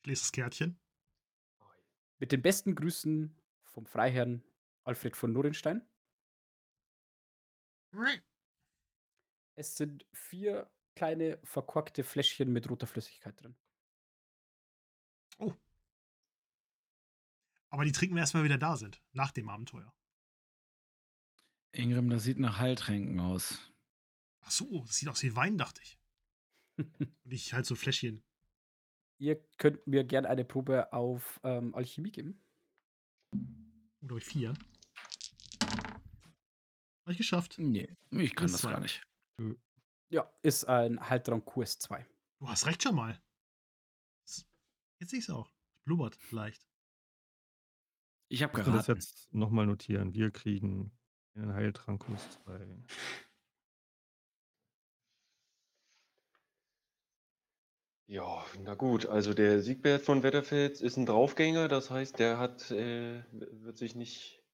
Ich 0.00 0.06
lese 0.06 0.22
das 0.22 0.32
Kärtchen. 0.32 0.78
Mit 2.18 2.32
den 2.32 2.42
besten 2.42 2.74
Grüßen 2.74 3.36
vom 3.64 3.86
Freiherrn 3.86 4.42
Alfred 4.84 5.16
von 5.16 5.32
Norenstein. 5.32 5.86
Es 9.56 9.76
sind 9.76 10.06
vier 10.12 10.70
kleine 10.94 11.38
verkorkte 11.44 12.04
Fläschchen 12.04 12.52
mit 12.52 12.70
roter 12.70 12.86
Flüssigkeit 12.86 13.40
drin. 13.40 13.56
Oh. 15.38 15.52
Aber 17.76 17.84
die 17.84 17.92
trinken 17.92 18.14
wir 18.14 18.20
erst, 18.20 18.32
wenn 18.32 18.40
wir 18.40 18.46
wieder 18.46 18.56
da 18.56 18.74
sind. 18.78 19.02
Nach 19.12 19.32
dem 19.32 19.50
Abenteuer. 19.50 19.94
Ingrim, 21.72 22.08
das 22.08 22.22
sieht 22.22 22.38
nach 22.38 22.56
Heiltränken 22.56 23.20
aus. 23.20 23.70
Ach 24.40 24.50
so, 24.50 24.82
das 24.86 24.96
sieht 24.96 25.10
aus 25.10 25.22
wie 25.22 25.36
Wein, 25.36 25.58
dachte 25.58 25.82
ich. 25.82 25.98
Und 26.78 27.30
ich 27.30 27.52
halt 27.52 27.66
so 27.66 27.74
Fläschchen. 27.74 28.24
Ihr 29.18 29.36
könnt 29.58 29.86
mir 29.86 30.04
gerne 30.04 30.26
eine 30.30 30.46
Probe 30.46 30.90
auf 30.94 31.38
ähm, 31.44 31.74
Alchemie 31.74 32.12
geben. 32.12 32.42
Oder 34.00 34.20
vier? 34.22 34.54
Habe 35.60 37.12
ich 37.12 37.18
geschafft. 37.18 37.56
Nee, 37.58 37.94
ich 38.10 38.34
kann 38.34 38.50
Das 38.50 38.62
das 38.62 38.70
gar 38.70 38.80
nicht. 38.80 39.06
Ja, 40.08 40.32
ist 40.40 40.64
ein 40.64 40.98
Haltrang 40.98 41.42
QS2. 41.42 42.06
Du 42.38 42.48
hast 42.48 42.64
recht 42.64 42.82
schon 42.82 42.94
mal. 42.94 43.22
Jetzt 44.98 45.10
sehe 45.10 45.18
ich 45.18 45.28
es 45.28 45.30
auch. 45.30 45.52
Blubbert 45.84 46.18
leicht. 46.32 46.65
Ich 48.28 48.42
habe 48.42 48.60
Ich 48.60 48.66
will 48.66 48.72
das 48.72 48.88
jetzt 48.88 49.32
nochmal 49.32 49.66
notieren. 49.66 50.12
Wir 50.12 50.30
kriegen 50.30 50.92
einen 51.34 51.54
Heiltrank 51.54 52.04
plus 52.04 52.28
zwei. 52.30 52.66
Ja, 58.08 58.44
na 58.62 58.74
gut, 58.74 59.06
also 59.06 59.34
der 59.34 59.60
Siegbert 59.62 60.00
von 60.02 60.22
Wetterfels 60.22 60.80
ist 60.80 60.96
ein 60.96 61.06
Draufgänger, 61.06 61.66
das 61.66 61.90
heißt, 61.90 62.20
der 62.20 62.38
hat, 62.38 62.70
äh, 62.70 63.24
wird 63.32 63.76
sich 63.76 63.96
nicht, 63.96 64.44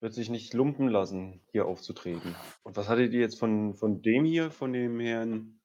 wird 0.00 0.12
sich 0.12 0.28
nicht 0.28 0.52
lumpen 0.52 0.88
lassen, 0.88 1.40
hier 1.52 1.64
aufzutreten. 1.64 2.36
Und 2.64 2.76
was 2.76 2.88
hattet 2.88 3.14
ihr 3.14 3.20
jetzt 3.20 3.38
von, 3.38 3.74
von 3.74 4.02
dem 4.02 4.26
hier, 4.26 4.50
von 4.50 4.74
dem 4.74 5.00
Herrn, 5.00 5.58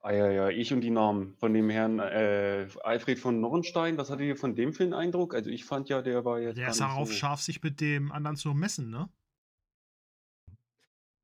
ah 0.00 0.12
ja, 0.12 0.30
ja, 0.30 0.48
ich 0.48 0.72
und 0.72 0.80
die 0.80 0.90
Namen, 0.90 1.36
von 1.38 1.52
dem 1.54 1.70
Herrn 1.70 1.98
äh, 1.98 2.68
Alfred 2.82 3.18
von 3.18 3.40
Norrenstein, 3.40 3.96
was 3.98 4.10
hattet 4.10 4.26
ihr 4.26 4.36
von 4.36 4.54
dem 4.54 4.72
für 4.72 4.82
einen 4.84 4.94
Eindruck? 4.94 5.34
Also 5.34 5.50
ich 5.50 5.64
fand 5.64 5.88
ja, 5.88 6.02
der 6.02 6.24
war 6.24 6.40
jetzt 6.40 6.58
Der 6.58 6.68
ist 6.70 6.80
darauf 6.80 7.08
so, 7.08 7.14
scharf, 7.14 7.40
sich 7.40 7.62
mit 7.62 7.80
dem 7.80 8.12
anderen 8.12 8.36
zu 8.36 8.52
messen, 8.54 8.90
ne? 8.90 9.10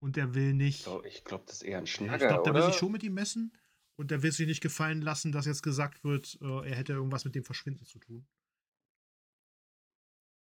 Und 0.00 0.16
der 0.16 0.34
will 0.34 0.48
ich 0.50 0.54
nicht. 0.54 0.84
glaube, 0.84 1.08
ich 1.08 1.24
glaub, 1.24 1.46
das 1.46 1.56
ist 1.56 1.62
eher 1.62 1.78
ein 1.78 1.84
Ja, 1.84 1.86
Schnacker, 1.86 2.16
ich 2.16 2.28
glaube, 2.28 2.42
der 2.44 2.54
will 2.54 2.62
sich 2.62 2.76
schon 2.76 2.92
mit 2.92 3.02
ihm 3.02 3.14
messen. 3.14 3.52
Und 3.98 4.10
der 4.10 4.22
will 4.22 4.30
sich 4.30 4.46
nicht 4.46 4.60
gefallen 4.60 5.00
lassen, 5.00 5.32
dass 5.32 5.46
jetzt 5.46 5.62
gesagt 5.62 6.04
wird, 6.04 6.38
äh, 6.42 6.68
er 6.68 6.76
hätte 6.76 6.92
irgendwas 6.92 7.24
mit 7.24 7.34
dem 7.34 7.44
Verschwinden 7.44 7.86
zu 7.86 7.98
tun. 7.98 8.26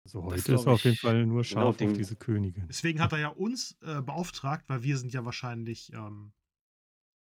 Also 0.05 0.21
Das 0.23 0.33
heute 0.33 0.55
ist 0.55 0.67
er 0.67 0.73
auf 0.73 0.85
jeden. 0.85 0.97
Fall 0.97 1.27
nur 1.27 1.43
Genau, 1.43 1.45
scharf 1.45 1.69
auf 1.69 1.77
den- 1.77 1.95
diese 1.95 2.17
Königin. 2.17 2.67
Deswegen 2.69 3.01
hat 3.01 3.13
er 3.13 3.19
ja 3.19 3.29
uns 3.29 3.77
äh, 3.83 4.01
beauftragt, 4.01 4.65
weil 4.69 4.83
wir 4.83 4.97
sind 4.97 5.13
ja 5.13 5.25
wahrscheinlich, 5.25 5.93
ähm, 5.93 6.33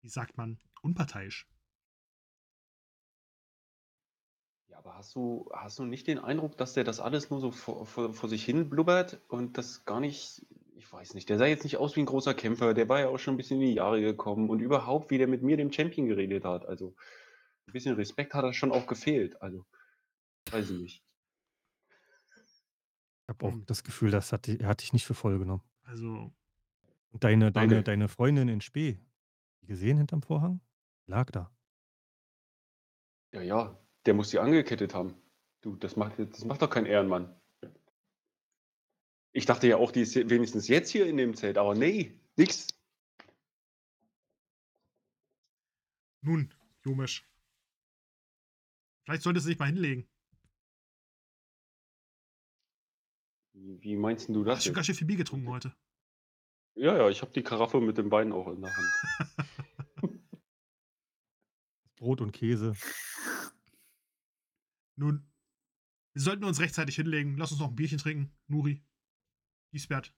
wie 0.01 0.09
sagt 0.09 0.37
man, 0.37 0.59
unparteiisch. 0.81 1.47
Ja, 4.67 4.77
aber 4.77 4.95
hast 4.95 5.15
du, 5.15 5.49
hast 5.53 5.79
du 5.79 5.85
nicht 5.85 6.07
den 6.07 6.19
Eindruck, 6.19 6.57
dass 6.57 6.73
der 6.73 6.83
das 6.83 6.99
alles 6.99 7.29
nur 7.29 7.39
so 7.39 7.51
vor, 7.51 7.85
vor, 7.85 8.13
vor 8.13 8.29
sich 8.29 8.43
hin 8.45 8.69
blubbert 8.69 9.21
und 9.27 9.57
das 9.57 9.83
gar 9.85 9.99
nicht, 9.99 10.45
ich 10.75 10.91
weiß 10.91 11.13
nicht, 11.15 11.29
der 11.29 11.37
sah 11.37 11.45
jetzt 11.45 11.63
nicht 11.63 11.77
aus 11.77 11.95
wie 11.95 12.01
ein 12.01 12.05
großer 12.05 12.33
Kämpfer, 12.33 12.73
der 12.73 12.87
war 12.87 12.99
ja 12.99 13.07
auch 13.09 13.17
schon 13.17 13.33
ein 13.33 13.37
bisschen 13.37 13.59
in 13.61 13.67
die 13.67 13.73
Jahre 13.73 14.01
gekommen 14.01 14.49
und 14.49 14.59
überhaupt, 14.59 15.09
wie 15.11 15.17
der 15.17 15.27
mit 15.27 15.41
mir, 15.41 15.57
dem 15.57 15.71
Champion, 15.71 16.07
geredet 16.07 16.45
hat. 16.45 16.65
Also 16.65 16.95
ein 17.67 17.73
bisschen 17.73 17.95
Respekt 17.95 18.33
hat 18.33 18.43
er 18.43 18.53
schon 18.53 18.71
auch 18.71 18.87
gefehlt. 18.87 19.41
Also, 19.41 19.65
weiß 20.51 20.69
ich 20.71 20.79
nicht. 20.79 21.03
Ich 23.23 23.29
habe 23.29 23.45
auch 23.45 23.55
das 23.65 23.83
Gefühl, 23.83 24.11
das 24.11 24.31
hat, 24.33 24.47
die- 24.47 24.59
er 24.59 24.69
hat 24.69 24.81
dich 24.81 24.93
nicht 24.93 25.05
für 25.05 25.13
voll 25.13 25.37
genommen. 25.37 25.63
Also, 25.83 26.31
deine, 27.19 27.51
deine, 27.51 27.83
deine 27.83 28.07
Freundin 28.07 28.47
in 28.49 28.61
Spee, 28.61 28.99
die 29.61 29.67
gesehen 29.67 29.97
hinterm 29.97 30.21
Vorhang? 30.21 30.61
Lag 31.09 31.31
da. 31.31 31.51
Ja, 33.33 33.41
ja, 33.41 33.79
der 34.05 34.13
muss 34.13 34.29
die 34.29 34.37
angekettet 34.39 34.93
haben. 34.93 35.15
Du, 35.61 35.75
das 35.75 35.95
macht, 35.95 36.19
das 36.19 36.45
macht 36.45 36.61
doch 36.61 36.69
kein 36.69 36.85
Ehrenmann. 36.85 37.35
Ich 39.31 39.45
dachte 39.47 39.67
ja 39.67 39.77
auch, 39.77 39.91
die 39.91 40.01
ist 40.01 40.15
wenigstens 40.15 40.67
jetzt 40.67 40.89
hier 40.91 41.07
in 41.07 41.17
dem 41.17 41.35
Zelt, 41.35 41.57
aber 41.57 41.73
nee, 41.75 42.19
nix. 42.37 42.67
nun, 46.21 46.53
Jomisch. 46.83 47.27
Vielleicht 49.05 49.23
solltest 49.23 49.45
du 49.47 49.49
dich 49.49 49.59
mal 49.59 49.65
hinlegen. 49.67 50.07
Wie, 53.53 53.81
wie 53.81 53.95
meinst 53.95 54.29
du 54.29 54.33
Du 54.33 54.43
das? 54.43 54.57
hast 54.57 54.63
schon 54.63 54.71
jetzt? 54.71 54.75
ganz 54.75 54.85
schön 54.87 54.95
viel 54.95 55.07
Bier 55.07 55.17
getrunken 55.17 55.47
heute. 55.49 55.75
Ja, 56.75 56.95
ja, 56.97 57.09
ich 57.09 57.21
habe 57.21 57.31
die 57.31 57.43
Karaffe 57.43 57.81
mit 57.81 57.97
dem 57.97 58.09
Bein 58.09 58.31
auch 58.31 58.47
in 58.47 58.61
der 58.61 58.75
Hand. 58.75 58.87
Brot 61.99 62.21
und 62.21 62.31
Käse. 62.31 62.73
Nun, 64.95 65.29
wir 66.13 66.21
sollten 66.21 66.43
uns 66.45 66.59
rechtzeitig 66.59 66.95
hinlegen. 66.95 67.37
Lass 67.37 67.51
uns 67.51 67.59
noch 67.59 67.69
ein 67.69 67.75
Bierchen 67.75 67.99
trinken. 67.99 68.31
Nuri. 68.47 68.83
Giesbert. 69.71 70.13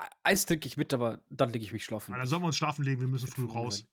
E- 0.00 0.04
Eis 0.22 0.46
trinke 0.46 0.66
ich 0.66 0.76
mit, 0.76 0.94
aber 0.94 1.22
dann 1.28 1.52
lege 1.52 1.64
ich 1.64 1.72
mich 1.72 1.84
schlafen. 1.84 2.12
Na, 2.12 2.18
Dann 2.18 2.26
sollen 2.26 2.42
wir 2.42 2.46
uns 2.46 2.56
schlafen 2.56 2.84
legen. 2.84 3.00
Wir 3.00 3.08
müssen 3.08 3.28
früh 3.28 3.44
raus. 3.44 3.86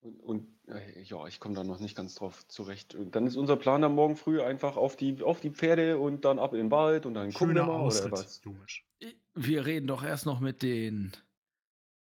Und, 0.00 0.20
und 0.20 0.68
äh, 0.68 1.02
ja, 1.02 1.26
ich 1.26 1.40
komme 1.40 1.54
da 1.54 1.64
noch 1.64 1.80
nicht 1.80 1.96
ganz 1.96 2.14
drauf 2.14 2.46
zurecht. 2.48 2.94
Und 2.94 3.14
dann 3.14 3.26
ist 3.26 3.36
unser 3.36 3.56
Plan 3.56 3.80
dann 3.80 3.94
morgen 3.94 4.16
früh 4.16 4.42
einfach 4.42 4.76
auf 4.76 4.96
die, 4.96 5.22
auf 5.22 5.40
die 5.40 5.50
Pferde 5.50 5.98
und 5.98 6.24
dann 6.24 6.38
ab 6.38 6.52
in 6.52 6.58
den 6.58 6.70
Wald 6.70 7.06
und 7.06 7.14
dann 7.14 7.32
gucken 7.32 7.54
wir 7.54 7.62
Schöner 7.62 7.66
mal, 7.66 7.76
oder 7.76 7.84
Ausritt, 7.84 8.12
was? 8.12 8.42
Jomisch. 8.44 8.86
Wir 9.34 9.64
reden 9.64 9.86
doch 9.86 10.02
erst 10.02 10.26
noch 10.26 10.40
mit 10.40 10.62
den, 10.62 11.12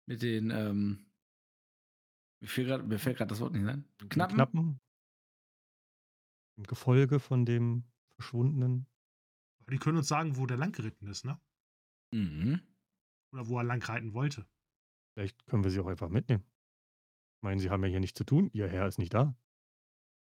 mit 0.07 0.21
den, 0.21 0.49
ähm, 0.49 1.05
mir 2.41 2.47
fällt 2.47 2.67
grad- 2.67 2.87
mir 2.87 2.99
fällt 2.99 3.17
gerade 3.17 3.29
das 3.29 3.39
Wort 3.39 3.53
nicht 3.53 3.67
ein. 3.67 3.87
Knappen? 4.09 4.35
Knappen. 4.35 4.79
Im 6.57 6.63
Gefolge 6.63 7.19
von 7.19 7.45
dem 7.45 7.83
Verschwundenen. 8.15 8.87
Die 9.69 9.77
können 9.77 9.97
uns 9.97 10.07
sagen, 10.07 10.37
wo 10.37 10.45
der 10.45 10.57
lang 10.57 10.71
geritten 10.71 11.07
ist, 11.07 11.25
ne? 11.25 11.39
Mhm. 12.13 12.61
Oder 13.33 13.47
wo 13.47 13.57
er 13.57 13.63
lang 13.65 13.83
reiten 13.83 14.13
wollte. 14.13 14.47
Vielleicht 15.13 15.45
können 15.47 15.63
wir 15.63 15.71
sie 15.71 15.79
auch 15.79 15.87
einfach 15.87 16.09
mitnehmen. 16.09 16.43
Ich 16.43 17.43
meine, 17.43 17.59
sie 17.59 17.69
haben 17.69 17.83
ja 17.83 17.89
hier 17.89 17.99
nichts 17.99 18.17
zu 18.17 18.23
tun. 18.23 18.49
Ihr 18.53 18.67
Herr 18.67 18.87
ist 18.87 18.97
nicht 18.97 19.13
da. 19.13 19.35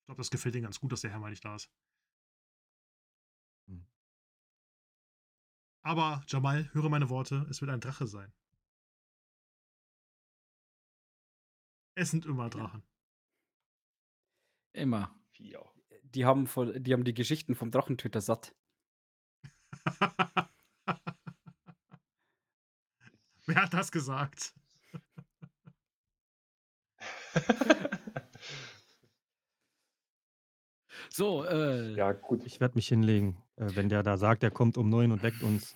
Ich 0.01 0.05
glaube, 0.07 0.19
das 0.19 0.29
gefällt 0.29 0.55
ihnen 0.55 0.65
ganz 0.65 0.79
gut, 0.79 0.91
dass 0.91 1.01
der 1.01 1.11
Herr 1.11 1.19
mal 1.19 1.29
nicht 1.29 1.45
da 1.45 1.55
ist. 1.55 1.71
Hm. 3.69 3.87
Aber, 5.83 6.23
Jamal, 6.27 6.71
höre 6.73 6.89
meine 6.89 7.09
Worte, 7.09 7.47
es 7.49 7.61
wird 7.61 7.71
ein 7.71 7.79
Drache 7.81 8.07
sein. 8.07 8.33
Es 11.99 12.11
sind 12.11 12.25
immer 12.25 12.49
Drachen. 12.49 12.81
Immer. 14.71 15.13
Vier. 15.31 15.65
Die 16.03 16.23
haben, 16.23 16.47
voll, 16.47 16.79
die 16.79 16.93
haben 16.93 17.03
die 17.03 17.13
Geschichten 17.13 17.55
vom 17.55 17.71
Drachentöter 17.71 18.21
satt. 18.21 18.55
Wer 23.47 23.63
hat 23.63 23.73
das 23.73 23.91
gesagt? 23.91 24.53
So, 31.11 31.43
äh, 31.43 31.95
ja, 31.95 32.13
gut. 32.13 32.45
Ich 32.45 32.61
werde 32.61 32.75
mich 32.75 32.87
hinlegen. 32.87 33.43
Äh, 33.57 33.75
wenn 33.75 33.89
der 33.89 34.03
da 34.03 34.15
sagt, 34.15 34.41
er 34.43 34.51
kommt 34.51 34.77
um 34.77 34.87
neun 34.87 35.11
und 35.11 35.21
weckt 35.21 35.43
uns. 35.43 35.73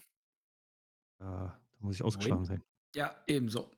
Äh, 1.19 1.25
da 1.25 1.59
muss 1.79 1.95
ich 1.95 2.03
ausgeschlafen 2.03 2.45
sein. 2.45 2.63
ja, 2.95 3.21
ebenso. 3.27 3.69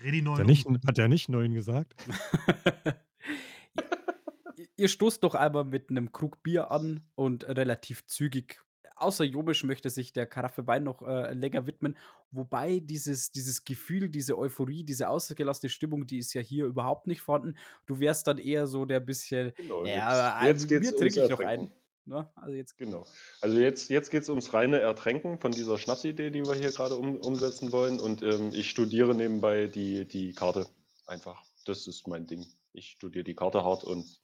Dreh 0.00 0.10
die 0.12 0.18
Hat 0.18 0.24
neuen 0.24 0.38
er 0.40 0.44
nicht, 0.46 0.66
um. 0.66 0.78
hat 0.86 0.98
er 0.98 1.08
nicht 1.08 1.28
neun 1.28 1.54
gesagt? 1.54 1.94
Ihr- 4.76 4.88
stoßt 4.88 5.22
doch 5.22 5.34
einmal 5.34 5.64
mit 5.64 5.90
einem 5.90 6.10
Krug 6.12 6.42
Bier 6.42 6.70
an 6.70 7.02
und 7.14 7.46
relativ 7.48 8.06
zügig. 8.06 8.60
Außer 8.96 9.24
Jobisch 9.24 9.64
möchte 9.64 9.88
sich 9.88 10.12
der 10.12 10.26
Karaffe 10.26 10.66
Wein 10.66 10.84
noch 10.84 11.00
äh, 11.02 11.32
länger 11.32 11.66
widmen. 11.66 11.96
Wobei 12.32 12.80
dieses, 12.80 13.30
dieses 13.32 13.64
Gefühl, 13.64 14.10
diese 14.10 14.36
Euphorie, 14.38 14.84
diese 14.84 15.08
ausgelassene 15.08 15.70
Stimmung, 15.70 16.06
die 16.06 16.18
ist 16.18 16.34
ja 16.34 16.42
hier 16.42 16.66
überhaupt 16.66 17.06
nicht 17.06 17.22
vorhanden. 17.22 17.56
Du 17.86 17.98
wärst 17.98 18.26
dann 18.26 18.36
eher 18.38 18.66
so 18.66 18.84
der 18.84 19.00
bisschen, 19.00 19.52
Genau, 19.56 19.84
ja, 19.86 20.44
jetzt, 20.46 20.60
jetzt 20.62 20.68
geht's 20.68 20.86
ums 20.92 20.98
trinke 21.00 21.24
ich 21.24 21.30
noch 21.30 21.40
Ertränken. 21.40 21.72
Ne? 22.10 22.28
Also 22.34 22.56
jetzt 22.56 22.76
Genau. 22.76 23.06
Also 23.40 23.58
jetzt, 23.58 23.88
jetzt 23.88 24.10
geht 24.10 24.24
es 24.24 24.28
ums 24.28 24.52
reine 24.52 24.80
Ertränken 24.80 25.38
von 25.38 25.52
dieser 25.52 25.78
Schnapsidee, 25.78 26.30
die 26.30 26.44
wir 26.44 26.54
hier 26.54 26.72
gerade 26.72 26.96
um, 26.96 27.16
umsetzen 27.16 27.70
wollen. 27.70 28.00
Und 28.00 28.22
ähm, 28.22 28.50
ich 28.52 28.68
studiere 28.68 29.14
nebenbei 29.14 29.68
die, 29.68 30.06
die 30.08 30.32
Karte. 30.34 30.66
Einfach. 31.06 31.40
Das 31.66 31.86
ist 31.86 32.08
mein 32.08 32.26
Ding. 32.26 32.44
Ich 32.72 32.90
studiere 32.90 33.22
die 33.22 33.36
Karte 33.36 33.62
hart 33.62 33.84
und 33.84 34.20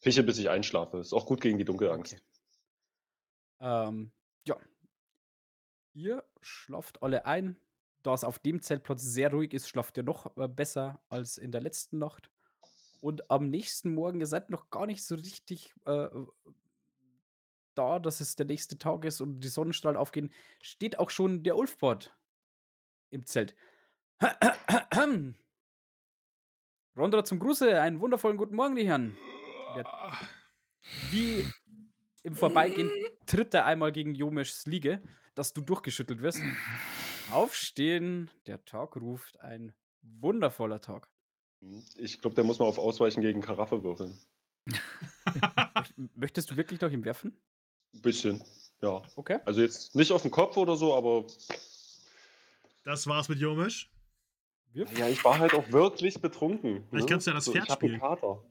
pische, 0.00 0.22
bis 0.22 0.38
ich 0.38 0.48
einschlafe. 0.48 0.98
Ist 0.98 1.12
auch 1.12 1.26
gut 1.26 1.42
gegen 1.42 1.58
die 1.58 1.66
Dunkelangst. 1.66 2.14
Okay. 2.14 2.22
Ähm, 3.60 4.10
ja. 4.46 4.56
Ihr 5.92 6.24
schlaft 6.40 7.02
alle 7.02 7.26
ein. 7.26 7.56
Da 8.02 8.14
es 8.14 8.24
auf 8.24 8.38
dem 8.38 8.62
Zeltplatz 8.62 9.02
sehr 9.02 9.30
ruhig 9.30 9.52
ist, 9.52 9.68
schlaft 9.68 9.98
ihr 9.98 10.04
noch 10.04 10.34
äh, 10.38 10.48
besser 10.48 11.02
als 11.10 11.36
in 11.36 11.52
der 11.52 11.60
letzten 11.60 11.98
Nacht. 11.98 12.30
Und 13.00 13.30
am 13.30 13.48
nächsten 13.48 13.94
Morgen, 13.94 14.20
ihr 14.20 14.26
seid 14.26 14.50
noch 14.50 14.70
gar 14.70 14.86
nicht 14.86 15.04
so 15.04 15.14
richtig 15.14 15.74
äh, 15.86 16.08
da, 17.74 17.98
dass 17.98 18.20
es 18.20 18.36
der 18.36 18.46
nächste 18.46 18.78
Tag 18.78 19.04
ist 19.04 19.20
und 19.20 19.40
die 19.40 19.48
Sonnenstrahlen 19.48 19.98
aufgehen, 19.98 20.32
steht 20.60 20.98
auch 20.98 21.10
schon 21.10 21.42
der 21.42 21.56
Ulfbord 21.56 22.14
im 23.10 23.24
Zelt. 23.26 23.56
Rondra 26.96 27.24
zum 27.24 27.38
Gruße, 27.38 27.80
einen 27.80 28.00
wundervollen 28.00 28.36
guten 28.36 28.56
Morgen, 28.56 28.76
die 28.76 28.86
Herren. 28.86 29.16
Wie 31.10 31.46
im 32.22 32.34
Vorbeigehen 32.34 32.90
tritt 33.26 33.54
er 33.54 33.64
einmal 33.64 33.92
gegen 33.92 34.14
Jomeschs 34.14 34.66
Liege, 34.66 35.00
dass 35.34 35.52
du 35.52 35.60
durchgeschüttelt 35.62 36.20
wirst. 36.20 36.42
Aufstehen, 37.30 38.30
der 38.46 38.64
Tag 38.64 38.96
ruft, 38.96 39.40
ein 39.40 39.72
wundervoller 40.02 40.80
Tag. 40.80 41.08
Ich 41.96 42.20
glaube, 42.20 42.34
der 42.34 42.44
muss 42.44 42.58
mal 42.58 42.64
auf 42.66 42.78
Ausweichen 42.78 43.20
gegen 43.20 43.40
Karaffe 43.42 43.82
würfeln. 43.82 44.16
Möcht- 44.66 45.94
Möchtest 46.14 46.50
du 46.50 46.56
wirklich 46.56 46.80
noch 46.80 46.90
ihm 46.90 47.04
werfen? 47.04 47.36
Ein 47.94 48.02
bisschen, 48.02 48.42
ja. 48.82 49.02
Okay. 49.16 49.38
Also 49.44 49.60
jetzt 49.60 49.94
nicht 49.94 50.12
auf 50.12 50.22
den 50.22 50.30
Kopf 50.30 50.56
oder 50.56 50.76
so, 50.76 50.94
aber 50.94 51.26
Das 52.84 53.06
war's 53.06 53.28
mit 53.28 53.38
Jomisch. 53.38 53.90
Wirf. 54.72 54.96
ja, 54.96 55.08
ich 55.08 55.22
war 55.24 55.38
halt 55.38 55.52
auch 55.54 55.70
wirklich 55.72 56.20
betrunken. 56.20 56.86
Vielleicht 56.90 57.08
kannst 57.08 57.26
du 57.26 57.32
ja 57.32 57.34
das 57.34 57.44
so, 57.44 57.52
Pferd 57.52 57.66
ich 57.68 57.74
spielen. 57.74 57.98
Kater. 58.00 58.42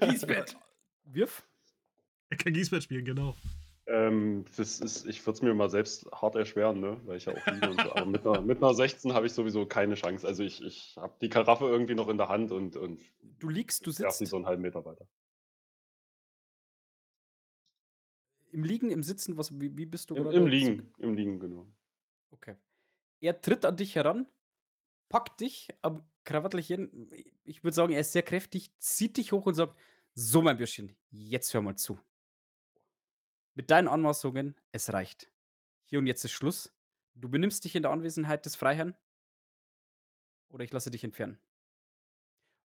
Lisbeth. 0.00 0.56
Wirf. 1.04 1.42
Er 2.30 2.36
kann 2.36 2.52
Giesbett 2.52 2.82
spielen, 2.82 3.04
genau. 3.04 3.36
Ähm, 3.86 4.44
das 4.56 4.80
ist, 4.80 5.06
ich 5.06 5.24
würde 5.26 5.36
es 5.36 5.42
mir 5.42 5.54
mal 5.54 5.68
selbst 5.68 6.06
hart 6.12 6.36
erschweren, 6.36 6.80
ne? 6.80 7.00
weil 7.04 7.16
ich 7.16 7.24
ja 7.24 7.34
auch 7.34 7.46
liege 7.46 7.68
und 7.70 7.80
so. 7.80 7.92
Aber 7.92 8.06
mit 8.06 8.24
einer, 8.26 8.40
mit 8.40 8.58
einer 8.62 8.74
16 8.74 9.12
habe 9.12 9.26
ich 9.26 9.32
sowieso 9.32 9.66
keine 9.66 9.96
Chance. 9.96 10.26
Also 10.26 10.44
ich, 10.44 10.62
ich 10.62 10.96
habe 10.96 11.14
die 11.20 11.28
Karaffe 11.28 11.66
irgendwie 11.66 11.96
noch 11.96 12.08
in 12.08 12.16
der 12.16 12.28
Hand 12.28 12.52
und, 12.52 12.76
und 12.76 13.02
Du 13.20 13.48
liegst, 13.48 13.84
du 13.86 13.90
werf 13.98 14.12
sie 14.12 14.18
sitzt. 14.18 14.30
so 14.30 14.36
einen 14.36 14.46
halben 14.46 14.62
Meter 14.62 14.84
weiter. 14.84 15.08
Im 18.52 18.64
Liegen, 18.64 18.90
im 18.90 19.02
Sitzen, 19.02 19.36
was, 19.36 19.58
wie, 19.58 19.76
wie 19.76 19.86
bist 19.86 20.10
du 20.10 20.14
Im? 20.14 20.30
Im 20.30 20.46
Liegen, 20.46 20.92
im 20.98 21.14
Liegen, 21.14 21.40
genau. 21.40 21.66
Okay. 22.30 22.56
Er 23.20 23.40
tritt 23.40 23.64
an 23.64 23.76
dich 23.76 23.94
heran, 23.96 24.26
packt 25.08 25.40
dich 25.40 25.68
am 25.80 26.04
Krawattelchen. 26.24 27.10
Ich 27.44 27.64
würde 27.64 27.74
sagen, 27.74 27.92
er 27.92 28.00
ist 28.00 28.12
sehr 28.12 28.22
kräftig, 28.22 28.70
zieht 28.78 29.16
dich 29.16 29.32
hoch 29.32 29.46
und 29.46 29.54
sagt: 29.54 29.76
So, 30.14 30.42
mein 30.42 30.56
Bürschchen, 30.58 30.94
jetzt 31.10 31.54
hör 31.54 31.62
mal 31.62 31.76
zu. 31.76 31.98
Mit 33.54 33.70
deinen 33.70 33.88
Anmaßungen, 33.88 34.56
es 34.72 34.92
reicht. 34.92 35.30
Hier 35.84 35.98
und 35.98 36.06
jetzt 36.06 36.24
ist 36.24 36.32
Schluss. 36.32 36.72
Du 37.14 37.28
benimmst 37.28 37.64
dich 37.64 37.76
in 37.76 37.82
der 37.82 37.90
Anwesenheit 37.90 38.46
des 38.46 38.56
Freiherrn? 38.56 38.94
Oder 40.48 40.64
ich 40.64 40.72
lasse 40.72 40.90
dich 40.90 41.04
entfernen? 41.04 41.38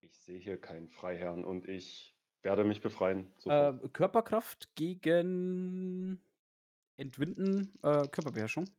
Ich 0.01 0.17
sehe 0.19 0.39
hier 0.39 0.61
keinen 0.61 0.89
Freiherrn 0.89 1.45
und 1.45 1.69
ich 1.69 2.17
werde 2.43 2.63
mich 2.63 2.81
befreien. 2.81 3.33
Äh, 3.45 3.73
Körperkraft 3.93 4.75
gegen 4.77 6.21
Entwinden, 6.97 7.73
äh, 7.83 8.07
Körperbeherrschung. 8.07 8.71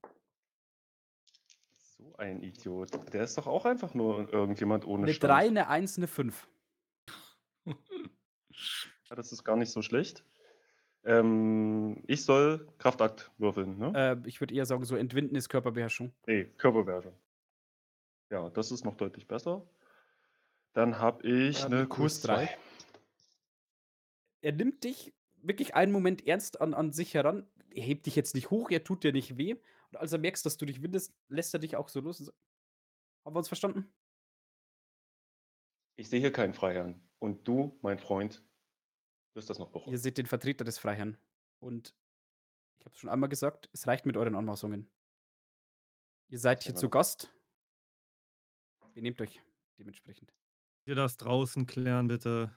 So 1.97 2.15
ein 2.15 2.41
Idiot. 2.41 2.91
Der 3.13 3.23
ist 3.23 3.37
doch 3.37 3.47
auch 3.47 3.65
einfach 3.65 3.93
nur 3.93 4.31
irgendjemand 4.31 4.85
ohne 4.85 5.03
Eine 5.03 5.13
Stand. 5.13 5.33
3, 5.33 5.47
eine 5.47 5.67
1, 5.67 5.97
eine 5.97 6.07
5. 6.07 6.47
Ja, 7.65 9.15
das 9.15 9.31
ist 9.31 9.43
gar 9.43 9.57
nicht 9.57 9.71
so 9.71 9.81
schlecht. 9.81 10.23
Ähm, 11.07 12.03
ich 12.05 12.25
soll 12.25 12.67
Kraftakt 12.79 13.31
würfeln, 13.37 13.77
ne? 13.77 13.93
Äh, 13.95 14.27
ich 14.27 14.41
würde 14.41 14.53
eher 14.53 14.65
sagen, 14.65 14.83
so 14.83 14.97
Entwinden 14.97 15.35
ist 15.35 15.47
Körperbeherrschung. 15.47 16.13
Nee, 16.25 16.45
Körperbeherrschung. 16.57 17.13
Ja, 18.29 18.49
das 18.49 18.71
ist 18.71 18.83
noch 18.83 18.97
deutlich 18.97 19.25
besser. 19.25 19.65
Dann 20.73 20.99
habe 20.99 21.25
ich 21.25 21.61
Äh, 21.61 21.65
eine 21.67 21.87
Kurs 21.87 22.21
Kurs 22.21 22.21
3. 22.21 22.57
Er 24.41 24.51
nimmt 24.51 24.83
dich 24.83 25.13
wirklich 25.41 25.75
einen 25.75 25.93
Moment 25.93 26.27
ernst 26.27 26.59
an, 26.59 26.73
an 26.73 26.91
sich 26.91 27.13
heran. 27.13 27.47
Er 27.69 27.83
hebt 27.83 28.05
dich 28.05 28.17
jetzt 28.17 28.35
nicht 28.35 28.49
hoch, 28.49 28.69
er 28.69 28.83
tut 28.83 29.05
dir 29.05 29.13
nicht 29.13 29.37
weh. 29.37 29.53
Und 29.53 29.97
als 29.97 30.11
er 30.11 30.19
merkt, 30.19 30.45
dass 30.45 30.57
du 30.57 30.65
dich 30.65 30.81
windest, 30.81 31.13
lässt 31.29 31.53
er 31.53 31.61
dich 31.61 31.77
auch 31.77 31.87
so 31.87 32.01
los. 32.01 32.19
Haben 33.23 33.33
wir 33.33 33.39
uns 33.39 33.47
verstanden? 33.47 33.89
Ich 35.95 36.09
sehe 36.09 36.19
hier 36.19 36.33
keinen 36.33 36.53
Freiherrn. 36.53 37.01
Und 37.19 37.47
du, 37.47 37.77
mein 37.81 37.97
Freund, 37.97 38.43
wirst 39.37 39.49
das 39.49 39.59
noch 39.59 39.69
bereuen. 39.69 39.93
Ihr 39.93 39.99
seht 39.99 40.17
den 40.17 40.25
Vertreter 40.25 40.65
des 40.65 40.77
Freiherrn. 40.77 41.17
Und 41.59 41.95
ich 42.79 42.85
habe 42.85 42.93
es 42.93 42.99
schon 42.99 43.09
einmal 43.09 43.29
gesagt, 43.29 43.69
es 43.71 43.87
reicht 43.87 44.05
mit 44.05 44.17
euren 44.17 44.35
Anmaßungen. 44.35 44.89
Ihr 46.27 46.39
seid 46.39 46.63
hier 46.63 46.75
zu 46.75 46.87
noch. 46.87 46.91
Gast. 46.91 47.33
Benehmt 48.93 49.21
euch 49.21 49.41
dementsprechend. 49.79 50.33
Wir 50.83 50.95
das 50.95 51.15
draußen 51.17 51.65
klären, 51.65 52.07
bitte. 52.07 52.51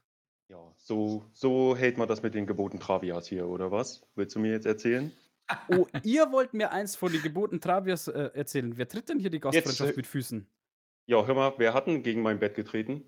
Ja, 0.48 0.74
so, 0.76 1.24
so 1.32 1.76
hält 1.76 1.98
man 1.98 2.08
das 2.08 2.22
mit 2.22 2.34
den 2.34 2.46
Geboten 2.46 2.80
Travias 2.80 3.28
hier, 3.28 3.46
oder 3.46 3.70
was? 3.70 4.02
Willst 4.16 4.34
du 4.34 4.40
mir 4.40 4.50
jetzt 4.50 4.66
erzählen? 4.66 5.12
Oh, 5.68 5.86
ihr 6.02 6.32
wollt 6.32 6.54
mir 6.54 6.72
eins 6.72 6.96
von 6.96 7.12
den 7.12 7.22
Geboten 7.22 7.60
Travias 7.60 8.08
äh, 8.08 8.30
erzählen. 8.34 8.76
Wer 8.76 8.88
tritt 8.88 9.08
denn 9.08 9.18
hier 9.18 9.30
die 9.30 9.40
Gastfreundschaft 9.40 9.92
äh, 9.92 9.96
mit 9.96 10.06
Füßen? 10.06 10.48
Ja, 11.06 11.24
hör 11.26 11.34
mal, 11.34 11.54
wer 11.58 11.74
hat 11.74 11.86
denn 11.86 12.02
gegen 12.02 12.22
mein 12.22 12.38
Bett 12.38 12.54
getreten? 12.54 13.04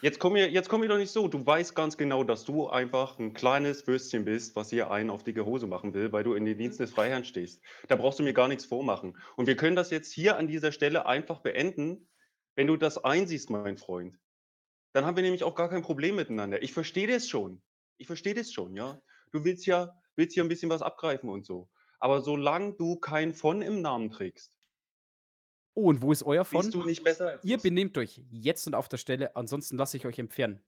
Jetzt 0.00 0.18
komm 0.18 0.32
mir, 0.32 0.48
jetzt 0.50 0.68
komm 0.68 0.80
mir 0.80 0.88
doch 0.88 0.96
nicht 0.96 1.10
so. 1.10 1.28
Du 1.28 1.44
weißt 1.44 1.74
ganz 1.74 1.96
genau, 1.96 2.24
dass 2.24 2.44
du 2.44 2.68
einfach 2.68 3.18
ein 3.18 3.34
kleines 3.34 3.86
Würstchen 3.86 4.24
bist, 4.24 4.56
was 4.56 4.70
hier 4.70 4.90
einen 4.90 5.10
auf 5.10 5.24
dicke 5.24 5.44
Hose 5.44 5.66
machen 5.66 5.92
will, 5.92 6.12
weil 6.12 6.24
du 6.24 6.34
in 6.34 6.44
den 6.44 6.56
Diensten 6.56 6.84
des 6.84 6.92
Freiherrn 6.92 7.24
stehst. 7.24 7.62
Da 7.88 7.96
brauchst 7.96 8.18
du 8.18 8.22
mir 8.22 8.32
gar 8.32 8.48
nichts 8.48 8.64
vormachen. 8.64 9.16
Und 9.36 9.46
wir 9.46 9.56
können 9.56 9.76
das 9.76 9.90
jetzt 9.90 10.12
hier 10.12 10.36
an 10.36 10.46
dieser 10.46 10.72
Stelle 10.72 11.06
einfach 11.06 11.40
beenden, 11.40 12.08
wenn 12.54 12.66
du 12.66 12.76
das 12.76 13.02
einsiehst, 13.04 13.50
mein 13.50 13.76
Freund. 13.76 14.18
Dann 14.92 15.04
haben 15.04 15.16
wir 15.16 15.22
nämlich 15.22 15.44
auch 15.44 15.54
gar 15.54 15.68
kein 15.68 15.82
Problem 15.82 16.16
miteinander. 16.16 16.62
Ich 16.62 16.72
verstehe 16.72 17.06
das 17.06 17.28
schon. 17.28 17.62
Ich 17.98 18.06
verstehe 18.06 18.34
das 18.34 18.52
schon, 18.52 18.74
ja. 18.74 19.00
Du 19.32 19.44
willst 19.44 19.66
ja, 19.66 19.94
willst 20.16 20.34
hier 20.34 20.44
ein 20.44 20.48
bisschen 20.48 20.70
was 20.70 20.82
abgreifen 20.82 21.28
und 21.28 21.44
so. 21.44 21.68
Aber 22.00 22.20
solange 22.20 22.74
du 22.74 22.96
kein 22.96 23.34
von 23.34 23.60
im 23.60 23.82
Namen 23.82 24.10
trägst, 24.10 24.57
Oh, 25.78 25.90
und 25.90 26.02
wo 26.02 26.10
ist 26.10 26.24
euer 26.24 26.44
bist 26.44 26.74
du 26.74 26.78
von? 26.80 26.86
nicht 26.88 27.04
besser 27.04 27.38
Ihr 27.44 27.56
benehmt 27.56 27.96
euch 27.98 28.20
jetzt 28.32 28.66
und 28.66 28.74
auf 28.74 28.88
der 28.88 28.96
Stelle, 28.96 29.36
ansonsten 29.36 29.76
lasse 29.76 29.96
ich 29.96 30.06
euch 30.06 30.18
entfernen. 30.18 30.60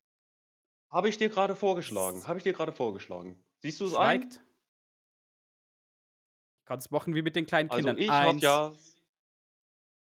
Habe 0.88 1.08
ich 1.08 1.18
dir 1.18 1.28
gerade 1.28 1.56
vorgeschlagen. 1.56 2.24
Habe 2.28 2.38
ich 2.38 2.44
dir 2.44 2.52
gerade 2.52 2.70
vorgeschlagen. 2.70 3.42
Siehst 3.58 3.80
du 3.80 3.86
es 3.86 3.94
ein? 3.96 4.30
Kannst 6.64 6.92
machen 6.92 7.16
wie 7.16 7.22
mit 7.22 7.34
den 7.34 7.44
kleinen 7.44 7.68
Also 7.70 7.88
Kindern. 7.88 7.98
ich 7.98 8.08
habe 8.08 8.38
ja, 8.38 8.72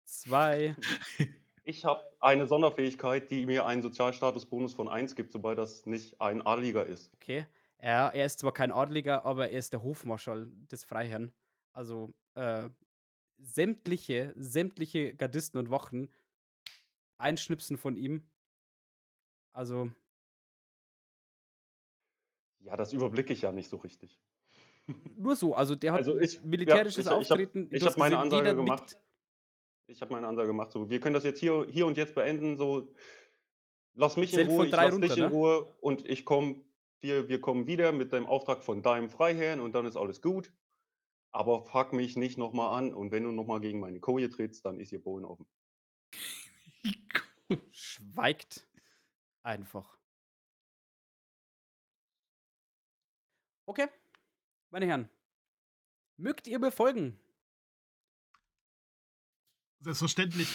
zwei. 0.04 0.76
ich 1.64 1.84
habe 1.84 2.04
eine 2.20 2.46
Sonderfähigkeit, 2.46 3.28
die 3.28 3.44
mir 3.44 3.66
einen 3.66 3.82
Sozialstatusbonus 3.82 4.74
von 4.74 4.88
1 4.88 5.16
gibt, 5.16 5.32
sobald 5.32 5.58
das 5.58 5.84
nicht 5.84 6.20
ein 6.20 6.46
Adliger 6.46 6.86
ist. 6.86 7.12
Okay. 7.14 7.46
Ja, 7.82 8.08
er 8.10 8.26
ist 8.26 8.38
zwar 8.38 8.52
kein 8.52 8.70
Adliger, 8.70 9.24
aber 9.24 9.50
er 9.50 9.58
ist 9.58 9.72
der 9.72 9.82
Hofmarschall 9.82 10.46
des 10.70 10.84
Freiherrn. 10.84 11.32
Also 11.72 12.14
äh, 12.34 12.68
sämtliche, 13.42 14.32
sämtliche 14.36 15.14
Gardisten 15.14 15.58
und 15.58 15.70
Wachen 15.70 16.08
einschnipsen 17.18 17.76
von 17.76 17.96
ihm. 17.96 18.22
Also, 19.52 19.90
Ja, 22.60 22.76
das 22.76 22.92
überblicke 22.92 23.32
ich 23.32 23.42
ja 23.42 23.52
nicht 23.52 23.68
so 23.68 23.76
richtig. 23.78 24.20
nur 25.16 25.36
so. 25.36 25.54
Also, 25.54 25.74
der 25.74 25.92
hat 25.92 25.98
Also 26.00 26.18
ich- 26.18 26.42
militärisches 26.42 27.06
ja, 27.06 27.12
ich- 27.12 27.18
Auftreten. 27.30 27.68
ich 27.70 27.82
hast 27.84 27.92
hab 27.92 27.98
meine 27.98 28.16
gesehen, 28.16 28.32
Ansage 28.32 28.56
gemacht. 28.56 28.82
nickt. 28.92 28.98
Ich 29.88 30.00
habe 30.00 30.12
meine 30.12 30.26
Ansage 30.28 30.48
gemacht. 30.48 30.70
So, 30.72 30.88
wir 30.88 31.00
können 31.00 31.14
das 31.14 31.24
jetzt 31.24 31.40
hier, 31.40 31.66
hier 31.68 31.86
und 31.86 31.96
jetzt 31.96 32.14
beenden. 32.14 32.56
So, 32.56 32.92
lass 33.94 34.16
mich 34.16 34.32
in 34.32 34.36
Zählt 34.38 34.48
Ruhe, 34.48 34.56
von 34.58 34.66
ich 34.66 34.72
lass 34.72 34.84
dich 34.86 34.92
runter, 35.10 35.14
in 35.16 35.20
ne? 35.22 35.28
Ruhe 35.30 35.64
und 35.80 36.08
ich 36.08 36.24
komme. 36.24 36.64
Wir, 37.00 37.28
wir 37.28 37.40
kommen 37.40 37.66
wieder 37.66 37.90
mit 37.90 38.12
dem 38.12 38.26
Auftrag 38.26 38.62
von 38.62 38.80
deinem 38.80 39.10
Freiherrn 39.10 39.58
und 39.58 39.72
dann 39.72 39.86
ist 39.86 39.96
alles 39.96 40.22
gut. 40.22 40.52
Aber 41.32 41.64
fuck 41.64 41.92
mich 41.94 42.16
nicht 42.16 42.36
nochmal 42.36 42.78
an 42.78 42.92
und 42.92 43.10
wenn 43.10 43.24
du 43.24 43.32
nochmal 43.32 43.60
gegen 43.60 43.80
meine 43.80 44.00
Koje 44.00 44.28
trittst, 44.28 44.64
dann 44.66 44.78
ist 44.78 44.90
hier 44.90 45.02
Bohlen 45.02 45.24
offen. 45.24 45.46
Schweigt 47.72 48.68
einfach. 49.42 49.98
Okay, 53.66 53.88
meine 54.70 54.86
Herren. 54.86 55.08
Mögt 56.18 56.46
ihr 56.46 56.58
befolgen? 56.58 57.18
Selbstverständlich. 59.80 60.48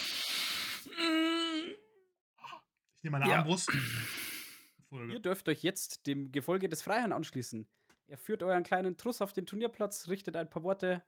Ich 2.96 3.02
nehme 3.02 3.18
meine 3.18 3.30
Ja. 3.30 3.38
Armbrust. 3.38 3.70
Ihr 4.90 5.20
dürft 5.20 5.48
euch 5.48 5.62
jetzt 5.62 6.06
dem 6.06 6.32
Gefolge 6.32 6.68
des 6.68 6.80
Freiherrn 6.80 7.12
anschließen. 7.12 7.68
Er 8.08 8.16
führt 8.16 8.42
euren 8.42 8.62
kleinen 8.62 8.96
Truss 8.96 9.20
auf 9.20 9.34
den 9.34 9.44
Turnierplatz, 9.44 10.08
richtet 10.08 10.34
ein 10.34 10.48
paar 10.48 10.62
Worte 10.62 11.04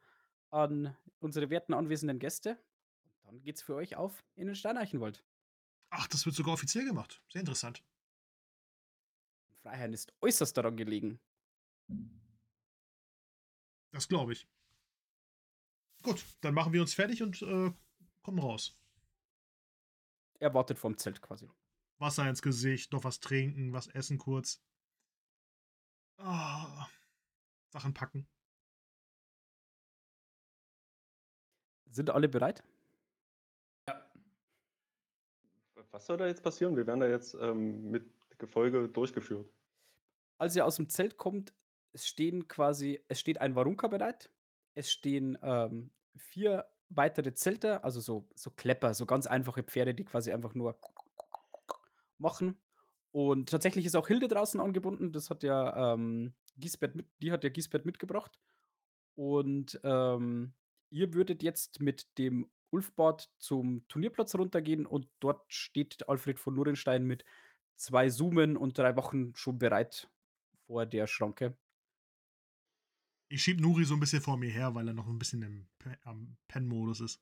an 0.50 0.94
unsere 1.18 1.48
werten 1.48 1.72
anwesenden 1.72 2.18
Gäste. 2.18 2.58
Und 3.22 3.24
dann 3.24 3.42
geht's 3.42 3.62
für 3.62 3.74
euch 3.74 3.96
auf 3.96 4.22
in 4.36 4.46
den 4.46 4.54
Steineichenwald. 4.54 5.24
Ach, 5.88 6.06
das 6.08 6.26
wird 6.26 6.36
sogar 6.36 6.54
offiziell 6.54 6.84
gemacht. 6.84 7.22
Sehr 7.30 7.40
interessant. 7.40 7.82
Freiherrn 9.62 9.94
ist 9.94 10.12
äußerst 10.20 10.56
daran 10.56 10.76
gelegen. 10.76 11.20
Das 13.92 14.06
glaube 14.06 14.34
ich. 14.34 14.46
Gut, 16.02 16.24
dann 16.42 16.54
machen 16.54 16.72
wir 16.72 16.82
uns 16.82 16.94
fertig 16.94 17.22
und 17.22 17.40
äh, 17.42 17.72
kommen 18.22 18.38
raus. 18.38 18.78
Er 20.38 20.52
wartet 20.52 20.78
vorm 20.78 20.98
Zelt 20.98 21.20
quasi. 21.22 21.50
Wasser 21.98 22.28
ins 22.28 22.42
Gesicht, 22.42 22.92
noch 22.92 23.04
was 23.04 23.20
trinken, 23.20 23.72
was 23.72 23.88
essen 23.88 24.18
kurz. 24.18 24.62
Ah, 26.22 26.86
Sachen 27.70 27.94
packen. 27.94 28.28
Sind 31.90 32.10
alle 32.10 32.28
bereit? 32.28 32.62
Was 35.92 36.06
soll 36.06 36.18
da 36.18 36.26
jetzt 36.26 36.42
passieren? 36.42 36.76
Wir 36.76 36.86
werden 36.86 37.00
da 37.00 37.08
jetzt 37.08 37.34
ähm, 37.34 37.90
mit 37.90 38.04
Gefolge 38.38 38.88
durchgeführt. 38.88 39.50
Als 40.38 40.54
ihr 40.54 40.64
aus 40.64 40.76
dem 40.76 40.88
Zelt 40.88 41.16
kommt, 41.16 41.52
es 41.92 42.06
stehen 42.06 42.46
quasi, 42.46 43.02
es 43.08 43.18
steht 43.18 43.40
ein 43.40 43.56
Warunka 43.56 43.88
bereit. 43.88 44.30
Es 44.74 44.92
stehen 44.92 45.36
ähm, 45.42 45.90
vier 46.16 46.70
weitere 46.90 47.34
Zelte, 47.34 47.82
also 47.82 48.00
so, 48.00 48.28
so 48.34 48.50
Klepper, 48.50 48.94
so 48.94 49.06
ganz 49.06 49.26
einfache 49.26 49.62
Pferde, 49.62 49.94
die 49.94 50.04
quasi 50.04 50.32
einfach 50.32 50.54
nur 50.54 50.78
machen. 52.18 52.60
Und 53.12 53.48
tatsächlich 53.48 53.86
ist 53.86 53.96
auch 53.96 54.08
Hilde 54.08 54.28
draußen 54.28 54.60
angebunden. 54.60 55.12
Das 55.12 55.30
hat 55.30 55.42
ja 55.42 55.94
ähm, 55.94 56.32
Giesbert 56.56 56.94
mit, 56.94 57.06
die 57.20 57.32
hat 57.32 57.44
ja 57.44 57.50
Giesbert 57.50 57.84
mitgebracht. 57.84 58.38
Und 59.16 59.80
ähm, 59.82 60.54
ihr 60.90 61.12
würdet 61.12 61.42
jetzt 61.42 61.80
mit 61.80 62.06
dem 62.18 62.48
Ulfbad 62.70 63.28
zum 63.38 63.86
Turnierplatz 63.88 64.34
runtergehen 64.34 64.86
und 64.86 65.08
dort 65.18 65.52
steht 65.52 66.08
Alfred 66.08 66.38
von 66.38 66.54
Nurenstein 66.54 67.04
mit 67.04 67.24
zwei 67.76 68.08
Zoomen 68.08 68.56
und 68.56 68.78
drei 68.78 68.96
Wochen 68.96 69.34
schon 69.34 69.58
bereit 69.58 70.08
vor 70.66 70.86
der 70.86 71.06
Schranke. 71.06 71.56
Ich 73.28 73.42
schieb 73.42 73.60
Nuri 73.60 73.84
so 73.84 73.94
ein 73.94 74.00
bisschen 74.00 74.22
vor 74.22 74.36
mir 74.36 74.50
her, 74.50 74.74
weil 74.74 74.88
er 74.88 74.94
noch 74.94 75.08
ein 75.08 75.18
bisschen 75.18 75.42
im 75.42 75.68
am 76.02 76.36
Pen-Modus 76.48 77.00
ist. 77.00 77.20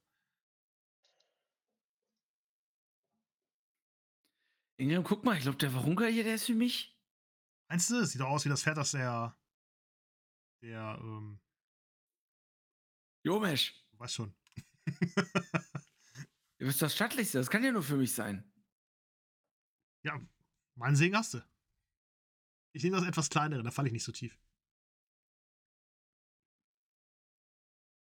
Ingram, 4.78 5.02
guck 5.02 5.24
mal, 5.24 5.36
ich 5.36 5.42
glaube, 5.42 5.58
der 5.58 5.74
Warunka 5.74 6.06
hier, 6.06 6.24
der 6.24 6.36
ist 6.36 6.46
für 6.46 6.54
mich. 6.54 6.96
Meinst 7.68 7.90
du, 7.90 8.00
das 8.00 8.12
sieht 8.12 8.20
doch 8.20 8.28
aus 8.28 8.44
wie 8.44 8.48
das 8.48 8.62
Pferd, 8.62 8.76
das 8.76 8.92
der. 8.92 9.36
Der, 10.62 10.98
ähm, 11.00 11.40
Jomesch, 13.24 13.74
du 13.90 13.98
weißt 13.98 14.14
schon. 14.14 14.34
du 16.58 16.66
bist 16.66 16.80
das 16.80 16.94
Stattlichste, 16.94 17.38
das 17.38 17.50
kann 17.50 17.62
ja 17.64 17.72
nur 17.72 17.82
für 17.82 17.96
mich 17.96 18.12
sein. 18.14 18.44
Ja, 20.04 20.20
meinen 20.76 20.96
Segen 20.96 21.16
hast 21.16 21.34
du. 21.34 21.38
Ich 22.72 22.82
nehme 22.84 22.96
das 22.96 23.06
etwas 23.06 23.30
kleinere, 23.30 23.62
da 23.62 23.70
falle 23.70 23.88
ich 23.88 23.92
nicht 23.92 24.04
so 24.04 24.12
tief. 24.12 24.38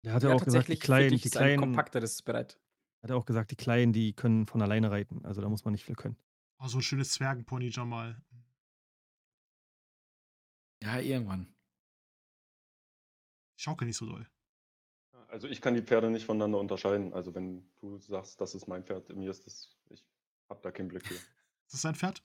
Der 0.04 0.12
hatte 0.12 0.28
Ja, 0.28 0.34
auch 0.34 0.44
gesagt, 0.44 0.68
die 0.68 0.78
Kleinen, 0.78 1.10
die 1.10 1.16
ist 1.16 1.36
ein 1.36 1.56
Kleinen, 1.56 1.60
kompakteres 1.60 2.22
bereit. 2.22 2.60
hat 3.02 3.10
er 3.10 3.16
auch 3.16 3.26
gesagt, 3.26 3.50
die 3.50 3.56
Kleinen, 3.56 3.92
die 3.92 4.12
können 4.12 4.46
von 4.46 4.62
alleine 4.62 4.90
reiten. 4.90 5.24
Also 5.24 5.40
da 5.40 5.48
muss 5.48 5.64
man 5.64 5.72
nicht 5.72 5.84
viel 5.84 5.96
können. 5.96 6.16
Oh, 6.60 6.66
so 6.66 6.78
ein 6.78 6.82
schönes 6.82 7.12
Zwergenpony, 7.12 7.68
Jamal. 7.68 8.20
Ja, 10.82 10.98
irgendwann. 10.98 11.54
Ich 13.56 13.64
schaukel 13.64 13.86
nicht 13.86 13.96
so 13.96 14.06
doll. 14.06 14.28
Also 15.28 15.46
ich 15.46 15.60
kann 15.60 15.74
die 15.74 15.82
Pferde 15.82 16.10
nicht 16.10 16.24
voneinander 16.24 16.58
unterscheiden. 16.58 17.12
Also 17.12 17.34
wenn 17.34 17.68
du 17.80 17.98
sagst, 17.98 18.40
das 18.40 18.54
ist 18.54 18.66
mein 18.66 18.84
Pferd, 18.84 19.08
mir 19.14 19.30
ist 19.30 19.46
das, 19.46 19.76
ich 19.90 20.04
habe 20.48 20.60
da 20.62 20.70
keinen 20.70 20.88
Blick 20.88 21.06
für. 21.06 21.14
Ist 21.68 21.74
das 21.74 21.82
sein 21.82 21.94
Pferd? 21.94 22.22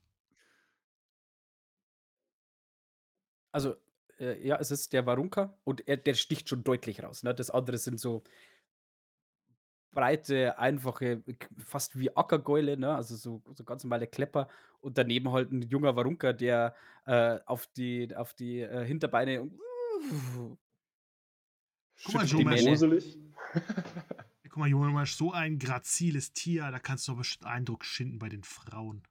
Also, 3.51 3.75
äh, 4.19 4.41
ja, 4.47 4.55
es 4.55 4.71
ist 4.71 4.93
der 4.93 5.05
Varunka 5.05 5.57
und 5.65 5.85
er, 5.85 5.97
der 5.97 6.13
sticht 6.13 6.47
schon 6.47 6.63
deutlich 6.63 7.03
raus. 7.03 7.23
Ne? 7.23 7.35
Das 7.35 7.49
andere 7.49 7.77
sind 7.77 7.99
so 7.99 8.23
breite, 9.93 10.57
einfache, 10.57 11.23
fast 11.57 11.97
wie 11.97 12.15
Ackergäule, 12.15 12.77
ne? 12.77 12.95
also 12.95 13.15
so, 13.15 13.41
so 13.53 13.63
ganz 13.63 13.83
normale 13.83 14.07
Klepper. 14.07 14.47
Und 14.81 14.97
daneben 14.97 15.31
halt 15.31 15.51
ein 15.51 15.61
junger 15.61 15.95
Varunka, 15.95 16.33
der 16.33 16.75
äh, 17.05 17.39
auf 17.45 17.67
die, 17.67 18.13
auf 18.15 18.33
die 18.33 18.61
äh, 18.61 18.85
Hinterbeine 18.85 19.41
und 19.41 19.59
Guck 22.03 22.15
mal. 22.15 22.27
Ja, 24.43 24.49
guck 24.49 24.57
mal, 24.57 24.67
Junge, 24.67 24.91
du 24.91 24.99
bist 24.99 25.17
so 25.17 25.31
ein 25.31 25.57
graziles 25.57 26.33
Tier, 26.33 26.69
da 26.71 26.79
kannst 26.79 27.07
du 27.07 27.13
aber 27.13 27.19
bestimmt 27.19 27.45
Eindruck 27.45 27.85
schinden 27.85 28.19
bei 28.19 28.29
den 28.29 28.43
Frauen. 28.43 29.03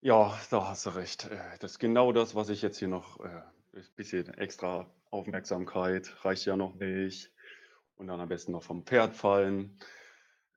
Ja, 0.00 0.38
da 0.50 0.68
hast 0.68 0.86
du 0.86 0.90
recht. 0.90 1.24
Äh, 1.26 1.58
Das 1.60 1.72
ist 1.72 1.78
genau 1.78 2.12
das, 2.12 2.34
was 2.34 2.48
ich 2.48 2.62
jetzt 2.62 2.78
hier 2.78 2.88
noch, 2.88 3.20
äh, 3.20 3.42
ein 3.74 3.84
bisschen 3.96 4.28
extra 4.34 4.90
Aufmerksamkeit 5.10 6.24
reicht 6.24 6.44
ja 6.46 6.56
noch 6.56 6.74
nicht. 6.74 7.32
Und 7.98 8.06
dann 8.06 8.20
am 8.20 8.28
besten 8.28 8.52
noch 8.52 8.62
vom 8.62 8.84
Pferd 8.84 9.14
fallen. 9.16 9.78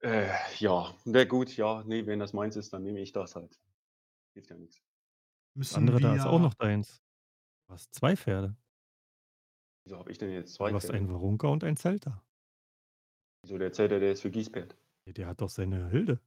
Äh, 0.02 0.30
ja, 0.60 0.96
wäre 1.06 1.28
gut, 1.28 1.56
ja, 1.58 1.84
nee, 1.86 2.06
wenn 2.06 2.20
das 2.20 2.34
meins 2.34 2.56
ist, 2.56 2.74
dann 2.74 2.84
nehme 2.84 3.00
ich 3.02 3.12
das 3.12 3.36
halt. 3.36 3.60
Hilft 4.34 4.50
ja 4.50 4.58
nichts. 4.58 4.78
Das 4.78 5.56
Müssen 5.58 5.76
andere 5.76 6.00
da 6.00 6.16
ist 6.16 6.26
auch 6.26 6.40
noch 6.40 6.54
deins. 6.56 7.04
Du 7.68 7.74
hast 7.74 7.94
zwei 7.94 8.16
Pferde. 8.16 8.56
Wieso 9.86 9.98
habe 9.98 10.12
ich 10.12 10.18
denn 10.18 10.32
jetzt 10.32 10.54
zwei 10.54 10.70
Du 10.70 10.76
hast 10.76 10.84
Pferde? 10.84 10.98
einen 11.00 11.10
Varunka 11.12 11.48
und 11.48 11.64
einen 11.64 11.78
Zelter. 11.78 12.24
Wieso 13.44 13.58
der 13.58 13.72
Zelter, 13.74 14.00
der 14.00 14.12
ist 14.14 14.22
für 14.22 14.32
Gießpferd. 14.32 14.76
Ja, 15.08 15.14
Der 15.14 15.28
hat 15.28 15.42
doch 15.42 15.50
seine 15.50 15.90
Hilde. 15.90 16.20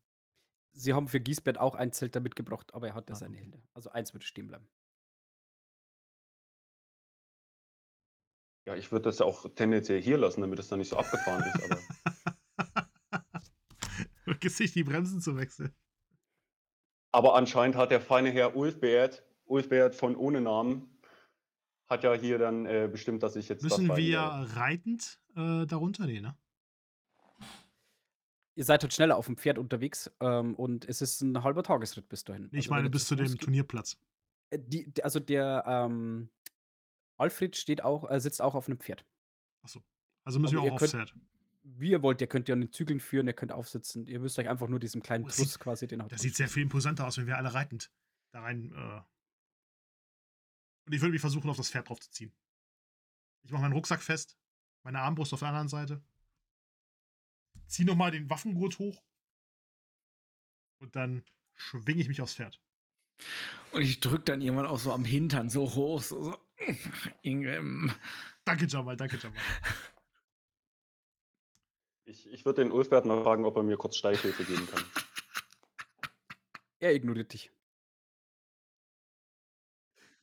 Sie 0.73 0.93
haben 0.93 1.09
für 1.09 1.21
Giesbert 1.21 1.59
auch 1.59 1.75
ein 1.75 1.93
Zelter 1.93 2.21
mitgebracht, 2.21 2.75
aber 2.75 2.89
er 2.89 2.95
hat 2.95 3.09
ja 3.09 3.15
Ah, 3.15 3.19
seine 3.19 3.37
okay. 3.37 3.45
Hände. 3.45 3.63
Also 3.73 3.91
eins 3.91 4.13
würde 4.13 4.27
stehen 4.27 4.47
bleiben. 4.49 4.69
Ja, 8.67 8.75
ich 8.77 8.91
würde 8.93 9.05
das 9.05 9.21
auch 9.21 9.47
tendenziell 9.55 10.01
hier 10.01 10.17
lassen, 10.19 10.41
damit 10.41 10.59
es 10.59 10.69
dann 10.69 10.79
nicht 10.79 10.89
so 10.89 10.97
abgefahren 10.97 11.45
ist. 11.45 11.65
Aber, 11.65 12.85
Vergiss 14.25 14.59
nicht, 14.59 14.75
die 14.75 14.85
Bremsen 14.85 15.21
zu 15.21 15.37
wechseln. 15.37 15.75
aber 17.13 17.35
anscheinend 17.35 17.77
hat 17.77 17.91
der 17.91 18.01
feine 18.01 18.31
Herr 18.31 18.57
Ulfbert, 18.57 19.23
Ulfbert 19.45 19.95
von 19.95 20.17
ohne 20.17 20.41
Namen, 20.41 20.99
hat 21.87 22.03
ja 22.05 22.15
hier 22.15 22.39
dann 22.39 22.65
äh, 22.65 22.89
bestimmt, 22.91 23.23
dass 23.23 23.37
ich 23.37 23.49
jetzt 23.51 23.63
Müssen 23.63 23.89
das 23.89 23.99
wir 23.99 24.21
soll. 24.21 24.59
reitend 24.59 25.21
äh, 25.37 25.67
darunter? 25.67 26.07
Nee, 26.07 26.21
ne? 26.21 26.35
Ihr 28.57 28.65
seid 28.65 28.83
halt 28.83 28.95
schneller 28.95 29.17
auf 29.17 29.27
dem 29.27 29.37
Pferd 29.37 29.59
unterwegs 29.59 30.11
ähm, 30.21 30.55
und 30.55 30.89
es 30.89 31.03
ist 31.03 31.21
ein 31.21 31.43
halber 31.43 31.63
Tagesritt 31.63 32.09
bis 32.09 32.25
dahin. 32.25 32.49
Ich 32.53 32.67
Also, 32.67 32.71
meine 32.71 32.89
bis 32.89 33.07
zu 33.07 33.17
dem 33.17 33.37
Turnierplatz. 33.37 33.99
Äh, 34.51 34.61
die- 34.61 34.91
also 35.03 35.21
der 35.21 35.65
ähm, 35.67 36.31
Alfred 37.17 37.57
steht 37.57 37.83
auch, 37.83 38.11
äh, 38.11 38.21
sitzt 38.21 38.41
auch 38.43 38.55
auf 38.55 38.67
einem 38.69 38.79
Pferd. 38.79 39.05
Achso. 39.63 39.83
Also 40.25 40.39
müssen 40.39 40.57
Aber 40.57 40.65
wir 40.65 40.71
ihr 40.71 40.75
auch 40.77 40.83
aufs 40.83 40.91
Pferd. 40.93 41.15
Wie 41.63 41.91
ihr 41.91 42.03
wollt, 42.03 42.21
ihr 42.21 42.27
könnt 42.27 42.49
ja 42.49 42.53
an 42.55 42.61
den 42.61 42.73
Zügeln 42.73 43.01
führen, 43.01 43.27
ihr 43.27 43.33
könnt 43.33 43.53
aufsitzen. 43.53 44.07
Ihr 44.07 44.21
müsst 44.21 44.39
euch 44.39 44.49
einfach 44.49 44.69
nur 44.69 44.79
diesem 44.79 45.03
kleinen 45.03 45.25
Oh, 45.25 45.29
Truss 45.29 45.53
sieht- 45.53 45.61
quasi 45.61 45.87
den 45.87 46.01
Das 46.09 46.21
sieht 46.21 46.37
sehr 46.37 46.49
viel 46.49 46.63
imposanter 46.65 47.07
aus, 47.07 47.17
wenn 47.17 47.27
wir 47.27 47.39
alle 47.39 47.55
reitend 47.55 47.91
da 48.33 48.41
rein. 48.43 48.73
Äh 48.73 49.01
und 50.87 50.93
ich 50.93 51.01
würde 51.01 51.13
mich 51.13 51.21
versuchen, 51.23 51.49
auf 51.49 51.57
das 51.57 51.71
Pferd 51.71 51.89
drauf 51.89 52.01
zu 52.01 52.11
ziehen. 52.11 52.33
Ich 53.43 53.51
mache 53.51 53.63
meinen 53.63 53.73
Rucksack 53.73 54.03
fest, 54.03 54.37
meine 54.83 55.01
Armbrust 55.01 55.33
auf 55.33 55.39
der 55.41 55.49
anderen 55.49 55.69
Seite. 55.69 56.03
Zieh 57.67 57.85
nochmal 57.85 58.11
den 58.11 58.29
Waffengurt 58.29 58.79
hoch. 58.79 59.03
Und 60.81 60.95
dann 60.97 61.25
schwinge 61.55 62.03
ich 62.03 62.09
mich 62.09 62.21
aufs 62.21 62.35
Pferd. 62.35 62.61
Und 63.73 63.81
ich 63.83 64.01
drück 64.01 64.27
dann 64.27 64.43
irgendwann 64.43 64.67
auch 64.67 64.79
so 64.79 64.93
am 64.93 65.05
Hintern 65.07 65.49
so 65.49 65.75
hoch, 65.75 66.03
so, 66.03 66.23
so 66.23 66.39
Ingram. 67.23 67.93
Danke, 68.45 68.67
Jamal, 68.67 68.97
danke, 68.97 69.17
Jamal. 69.17 69.39
Ich, 72.07 72.31
ich 72.31 72.45
würde 72.45 72.63
den 72.63 72.71
Ulfbert 72.71 73.07
mal 73.07 73.23
fragen, 73.23 73.47
ob 73.47 73.57
er 73.57 73.63
mir 73.63 73.79
kurz 73.79 73.97
Steilhilfe 73.97 74.45
geben 74.45 74.67
kann. 74.67 74.85
Er 76.79 76.95
ignoriert 76.95 77.33
dich. 77.33 77.51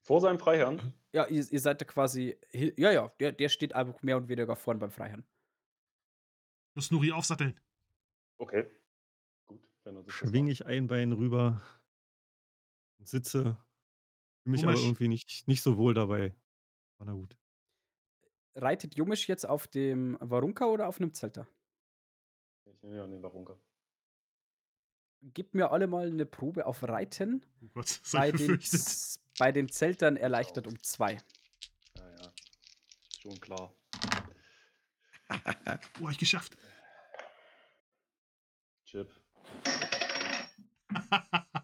Vor 0.02 0.22
seinem 0.22 0.38
Freiherrn? 0.38 0.94
Ja, 1.12 1.26
ihr, 1.26 1.44
ihr 1.52 1.60
seid 1.60 1.82
da 1.82 1.86
quasi. 1.86 2.38
Ja, 2.52 2.92
ja, 2.92 3.08
der, 3.20 3.32
der 3.32 3.50
steht 3.50 3.74
einfach 3.74 4.04
mehr 4.04 4.18
und 4.18 4.28
weniger 4.28 4.56
vorn 4.56 4.78
beim 4.78 4.92
Freiherrn. 4.92 5.26
Muss 6.76 6.92
Nuri 6.92 7.12
aufsatteln. 7.12 7.60
Okay. 8.38 8.70
Gut, 9.48 9.68
wenn 9.84 9.96
er 9.96 10.04
sich 10.04 10.14
das 10.20 10.30
Schwinge 10.30 10.52
macht. 10.52 10.62
ich 10.62 10.66
ein 10.68 10.88
Bein 10.88 11.12
rüber, 11.14 11.62
sitze, 13.00 13.58
fühle 14.44 14.52
mich 14.56 14.64
aber 14.64 14.76
irgendwie 14.76 15.08
nicht, 15.08 15.48
nicht 15.48 15.62
so 15.62 15.78
wohl 15.78 15.94
dabei. 15.94 16.36
Aber 16.98 17.12
na 17.12 17.14
gut. 17.14 17.36
Reitet 18.56 18.96
Jumisch 18.96 19.28
jetzt 19.30 19.46
auf 19.48 19.68
dem 19.68 20.18
Varunka 20.20 20.66
oder 20.66 20.88
auf 20.88 21.00
einem 21.00 21.14
Zelter? 21.14 21.48
Ich 22.66 22.82
nehme 22.84 22.98
ja 22.98 23.08
den 23.08 23.24
Warunka. 23.24 23.58
Gebt 25.22 25.54
mir 25.54 25.72
alle 25.72 25.88
mal 25.88 26.08
eine 26.08 26.26
Probe 26.26 26.66
auf 26.66 26.84
Reiten. 26.84 27.46
Oh 27.62 27.68
Gott, 27.74 28.02
Bei 28.12 28.32
den. 28.32 28.60
Z- 28.60 29.20
bei 29.40 29.52
den 29.52 29.70
Zeltern 29.70 30.18
erleichtert 30.18 30.68
um 30.68 30.82
zwei. 30.84 31.18
Ja, 31.96 32.10
ja. 32.22 32.34
Schon 33.22 33.40
klar. 33.40 33.74
Oh, 36.02 36.10
ich 36.10 36.18
geschafft. 36.18 36.58
Chip. 38.86 39.10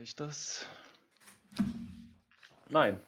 Reicht 0.00 0.18
das? 0.18 0.66
Nein. 2.70 3.02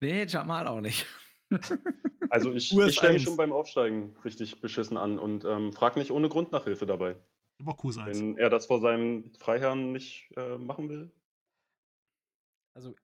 Nee, 0.00 0.22
Jamal 0.24 0.68
auch 0.68 0.80
nicht. 0.80 1.04
Also 2.32 2.52
ich, 2.52 2.72
ich 2.72 2.94
stelle 2.94 3.14
mich 3.14 3.24
schon 3.24 3.36
beim 3.36 3.52
Aufsteigen 3.52 4.16
richtig 4.24 4.60
beschissen 4.60 4.96
an 4.96 5.18
und 5.18 5.44
ähm, 5.44 5.72
frage 5.72 5.98
nicht 5.98 6.12
ohne 6.12 6.28
Grund 6.28 6.52
nach 6.52 6.62
Hilfe 6.62 6.86
dabei. 6.86 7.16
Aber 7.58 7.74
Kurs 7.74 7.98
1. 7.98 8.20
Wenn 8.20 8.36
er 8.36 8.48
das 8.50 8.66
vor 8.66 8.80
seinem 8.80 9.34
Freiherrn 9.34 9.90
nicht 9.90 10.30
äh, 10.36 10.56
machen 10.56 10.88
will. 10.88 11.10
Also, 12.72 12.94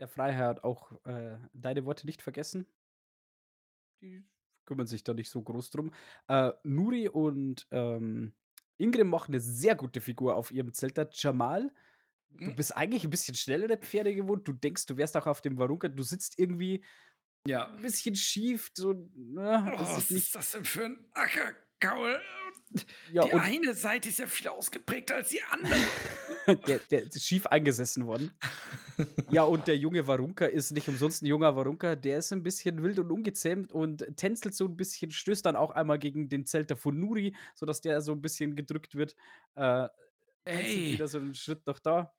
der 0.00 0.08
Freiherr 0.08 0.48
hat 0.48 0.64
auch 0.64 0.90
äh, 1.04 1.38
deine 1.52 1.84
Worte 1.84 2.04
nicht 2.04 2.20
vergessen. 2.20 2.66
Die 4.02 4.24
kümmern 4.64 4.88
sich 4.88 5.04
da 5.04 5.14
nicht 5.14 5.30
so 5.30 5.40
groß 5.40 5.70
drum. 5.70 5.92
Äh, 6.26 6.50
Nuri 6.64 7.08
und 7.08 7.68
ähm, 7.70 8.32
Ingrid 8.76 9.06
machen 9.06 9.34
eine 9.34 9.40
sehr 9.40 9.76
gute 9.76 10.00
Figur 10.00 10.34
auf 10.34 10.50
ihrem 10.50 10.72
Zelter. 10.72 11.08
Jamal, 11.12 11.70
du 12.30 12.46
Hm? 12.46 12.56
bist 12.56 12.76
eigentlich 12.76 13.04
ein 13.04 13.10
bisschen 13.10 13.34
schnellere 13.34 13.76
Pferde 13.76 14.14
gewohnt. 14.14 14.46
Du 14.46 14.52
denkst, 14.52 14.86
du 14.86 14.96
wärst 14.96 15.16
auch 15.16 15.26
auf 15.26 15.40
dem 15.40 15.58
Varunka. 15.58 15.88
Du 15.88 16.02
sitzt 16.02 16.38
irgendwie 16.38 16.84
Ja. 17.46 17.68
ein 17.68 17.82
bisschen 17.82 18.14
schief. 18.16 18.70
So, 18.74 18.94
na, 19.14 19.72
Oh, 19.74 19.78
das 19.78 19.96
was 19.96 20.10
ist 20.10 20.34
das 20.34 20.50
denn 20.52 20.64
für 20.64 20.84
ein 20.86 21.04
Ackergaul? 21.14 22.20
ja, 23.12 23.24
die 23.24 23.32
eine 23.32 23.72
Seite 23.74 24.08
ist 24.10 24.18
ja 24.18 24.26
viel 24.26 24.48
ausgeprägter 24.48 25.16
als 25.16 25.30
die 25.30 25.42
andere. 25.44 25.74
der, 26.66 26.78
der 26.90 27.02
ist 27.04 27.24
schief 27.24 27.46
eingesessen 27.46 28.06
worden. 28.06 28.30
Ja, 29.30 29.44
und 29.44 29.66
der 29.68 29.76
junge 29.78 30.06
Varunka 30.06 30.44
ist 30.46 30.72
nicht 30.72 30.88
umsonst 30.88 31.22
ein 31.22 31.26
junger 31.26 31.54
Varunka. 31.56 31.94
Der 31.96 32.18
ist 32.18 32.32
ein 32.32 32.42
bisschen 32.42 32.82
wild 32.82 32.98
und 32.98 33.10
ungezähmt 33.10 33.72
und 33.72 34.04
tänzelt 34.16 34.54
so 34.54 34.64
ein 34.66 34.76
bisschen, 34.76 35.10
stößt 35.12 35.46
dann 35.46 35.56
auch 35.56 35.70
einmal 35.70 35.98
gegen 35.98 36.28
den 36.28 36.44
Zelter 36.46 36.76
von 36.76 36.98
Nuri, 36.98 37.34
sodass 37.54 37.80
der 37.80 38.00
so 38.02 38.12
ein 38.12 38.20
bisschen 38.20 38.54
gedrückt 38.56 38.94
wird. 38.96 39.14
Äh, 39.54 39.88
Ey. 40.44 40.92
wieder 40.92 41.08
so 41.08 41.18
einen 41.18 41.34
Schritt 41.34 41.66
nach 41.66 41.78
da. 41.78 42.12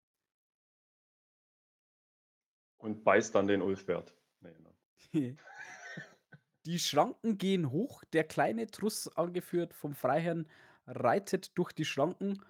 Und 2.80 3.03
beißt 3.03 3.35
dann 3.35 3.47
den 3.47 3.61
Ulfbert. 3.61 4.15
Nee, 4.41 4.56
ne. 5.14 5.38
Die 6.65 6.80
Schranken 6.80 7.38
gehen 7.38 7.72
hoch. 7.72 8.03
Der 8.14 8.23
kleine 8.23 8.68
Truss, 8.68 9.07
angeführt 9.15 9.73
vom 9.73 9.93
Freiherrn, 9.93 10.47
reitet 10.85 11.57
durch 11.57 11.72
die 11.72 11.85
Schranken. 11.85 12.43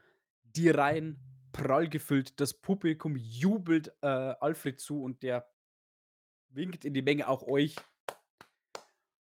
Die 0.43 0.69
Reihen 0.69 1.19
prall 1.51 1.89
gefüllt. 1.89 2.39
Das 2.39 2.53
Publikum 2.53 3.15
jubelt 3.15 3.93
äh, 4.01 4.07
Alfred 4.07 4.79
zu 4.79 5.03
und 5.03 5.23
der 5.23 5.49
winkt 6.49 6.85
in 6.85 6.93
die 6.93 7.01
Menge 7.01 7.27
auch 7.27 7.43
euch. 7.43 7.75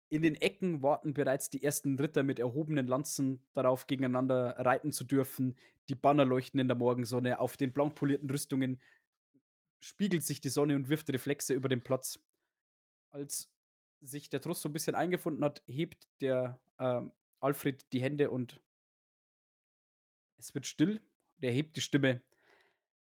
In 0.09 0.21
den 0.21 0.35
Ecken 0.35 0.81
warten 0.81 1.13
bereits 1.13 1.49
die 1.49 1.63
ersten 1.63 1.99
Ritter 1.99 2.23
mit 2.23 2.39
erhobenen 2.39 2.87
Lanzen 2.87 3.41
darauf, 3.53 3.87
gegeneinander 3.87 4.55
reiten 4.57 4.93
zu 4.93 5.03
dürfen. 5.03 5.57
Die 5.89 5.95
Banner 5.95 6.23
leuchten 6.23 6.59
in 6.59 6.67
der 6.67 6.77
Morgensonne. 6.77 7.39
Auf 7.39 7.57
den 7.57 7.73
blank 7.73 7.95
polierten 7.95 8.29
Rüstungen 8.29 8.79
spiegelt 9.79 10.23
sich 10.23 10.41
die 10.41 10.49
Sonne 10.49 10.75
und 10.75 10.89
wirft 10.89 11.09
Reflexe 11.09 11.53
über 11.53 11.69
den 11.69 11.83
Platz. 11.83 12.19
Als 13.11 13.49
sich 14.01 14.29
der 14.29 14.41
Trost 14.41 14.61
so 14.61 14.69
ein 14.69 14.73
bisschen 14.73 14.95
eingefunden 14.95 15.43
hat, 15.43 15.63
hebt 15.67 16.07
der 16.21 16.59
ähm, 16.79 17.11
Alfred 17.39 17.91
die 17.93 18.01
Hände 18.01 18.29
und 18.29 18.61
es 20.37 20.53
wird 20.53 20.65
still. 20.65 21.01
Der 21.39 21.51
hebt 21.51 21.75
die 21.75 21.81
Stimme. 21.81 22.21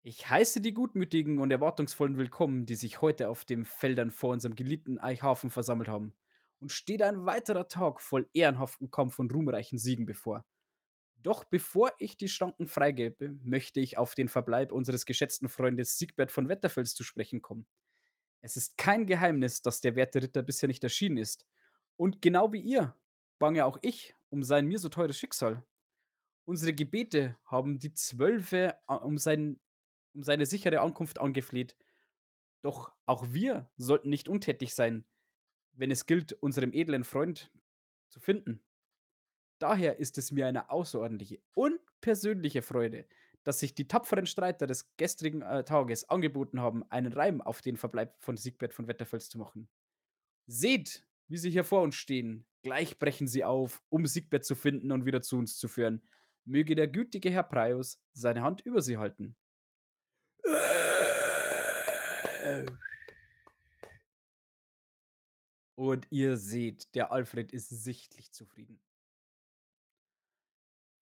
Ich 0.01 0.29
heiße 0.29 0.59
die 0.59 0.73
gutmütigen 0.73 1.39
und 1.39 1.51
erwartungsvollen 1.51 2.17
Willkommen, 2.17 2.65
die 2.65 2.75
sich 2.75 3.01
heute 3.01 3.29
auf 3.29 3.45
den 3.45 3.63
Feldern 3.63 4.11
vor 4.11 4.31
unserem 4.31 4.55
geliebten 4.55 4.99
Eichhafen 4.99 5.49
versammelt 5.49 5.87
haben. 5.87 6.13
Und 6.59 6.71
steht 6.71 7.01
ein 7.01 7.25
weiterer 7.25 7.67
Tag 7.67 8.01
voll 8.01 8.27
ehrenhaften 8.33 8.91
Kampf 8.91 9.19
und 9.19 9.33
ruhmreichen 9.33 9.77
Siegen 9.77 10.05
bevor. 10.05 10.45
Doch 11.23 11.45
bevor 11.45 11.91
ich 11.99 12.17
die 12.17 12.27
Schranken 12.27 12.67
freigebe, 12.67 13.37
möchte 13.43 13.79
ich 13.79 13.97
auf 13.97 14.13
den 14.13 14.27
Verbleib 14.27 14.71
unseres 14.71 15.05
geschätzten 15.05 15.47
Freundes 15.49 15.97
Siegbert 15.97 16.31
von 16.31 16.49
Wetterfels 16.49 16.95
zu 16.95 17.03
sprechen 17.03 17.41
kommen. 17.41 17.65
Es 18.41 18.57
ist 18.57 18.77
kein 18.77 19.05
Geheimnis, 19.07 19.61
dass 19.61 19.79
der 19.79 19.95
werte 19.95 20.21
Ritter 20.21 20.43
bisher 20.43 20.67
nicht 20.67 20.83
erschienen 20.83 21.17
ist. 21.17 21.45
Und 21.95 22.21
genau 22.21 22.51
wie 22.51 22.59
ihr 22.59 22.95
bange 23.39 23.65
auch 23.65 23.79
ich 23.81 24.15
um 24.29 24.43
sein 24.43 24.65
mir 24.67 24.79
so 24.79 24.89
teures 24.89 25.17
Schicksal. 25.17 25.63
Unsere 26.45 26.73
Gebete 26.73 27.37
haben 27.45 27.79
die 27.79 27.93
Zwölfe 27.93 28.77
a- 28.87 28.95
um, 28.95 29.17
sein, 29.17 29.61
um 30.13 30.23
seine 30.23 30.45
sichere 30.45 30.81
Ankunft 30.81 31.19
angefleht. 31.21 31.77
Doch 32.63 32.91
auch 33.05 33.25
wir 33.29 33.69
sollten 33.77 34.09
nicht 34.09 34.27
untätig 34.27 34.73
sein, 34.73 35.05
wenn 35.71 35.91
es 35.91 36.05
gilt, 36.05 36.33
unserem 36.33 36.73
edlen 36.73 37.05
Freund 37.05 37.51
zu 38.09 38.19
finden. 38.19 38.61
Daher 39.63 39.97
ist 39.97 40.17
es 40.17 40.29
mir 40.29 40.45
eine 40.45 40.69
außerordentliche 40.69 41.39
und 41.53 41.79
persönliche 42.01 42.61
Freude, 42.61 43.05
dass 43.45 43.61
sich 43.61 43.73
die 43.73 43.87
tapferen 43.87 44.25
Streiter 44.25 44.67
des 44.67 44.93
gestrigen 44.97 45.41
äh, 45.41 45.63
Tages 45.63 46.09
angeboten 46.09 46.59
haben, 46.59 46.83
einen 46.91 47.13
Reim 47.13 47.39
auf 47.39 47.61
den 47.61 47.77
Verbleib 47.77 48.13
von 48.21 48.35
Siegbert 48.35 48.73
von 48.73 48.89
Wetterfels 48.89 49.29
zu 49.29 49.37
machen. 49.37 49.69
Seht, 50.47 51.07
wie 51.29 51.37
sie 51.37 51.49
hier 51.49 51.63
vor 51.63 51.81
uns 51.81 51.95
stehen. 51.95 52.45
Gleich 52.61 52.99
brechen 52.99 53.25
sie 53.25 53.45
auf, 53.45 53.81
um 53.87 54.05
Siegbert 54.05 54.43
zu 54.43 54.53
finden 54.53 54.91
und 54.91 55.05
wieder 55.05 55.21
zu 55.21 55.37
uns 55.37 55.57
zu 55.57 55.69
führen. 55.69 56.01
Möge 56.43 56.75
der 56.75 56.89
gütige 56.89 57.31
Herr 57.31 57.43
Prius 57.43 58.01
seine 58.11 58.41
Hand 58.41 58.59
über 58.65 58.81
sie 58.81 58.97
halten. 58.97 59.37
Und 65.75 66.05
ihr 66.09 66.35
seht, 66.35 66.93
der 66.95 67.13
Alfred 67.13 67.53
ist 67.53 67.69
sichtlich 67.69 68.33
zufrieden. 68.33 68.81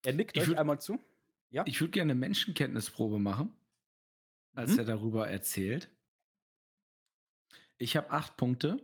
Er 0.03 0.14
nickt 0.14 0.36
Ich 0.36 0.44
euch 0.44 0.49
würd- 0.49 0.57
einmal 0.57 0.82
zu. 0.82 0.99
Ja? 1.49 1.64
Ich 1.68 1.80
würde 1.82 1.91
gerne 1.91 2.11
eine 2.14 2.19
Menschenkenntnisprobe 2.19 3.19
machen, 3.19 3.56
als 4.53 4.72
Mhm. 4.73 4.80
er 4.80 4.86
darüber 4.86 5.30
erzählt. 5.30 5.90
Ich 7.78 7.98
habe 7.98 8.10
acht 8.11 8.38
Punkte. 8.38 8.82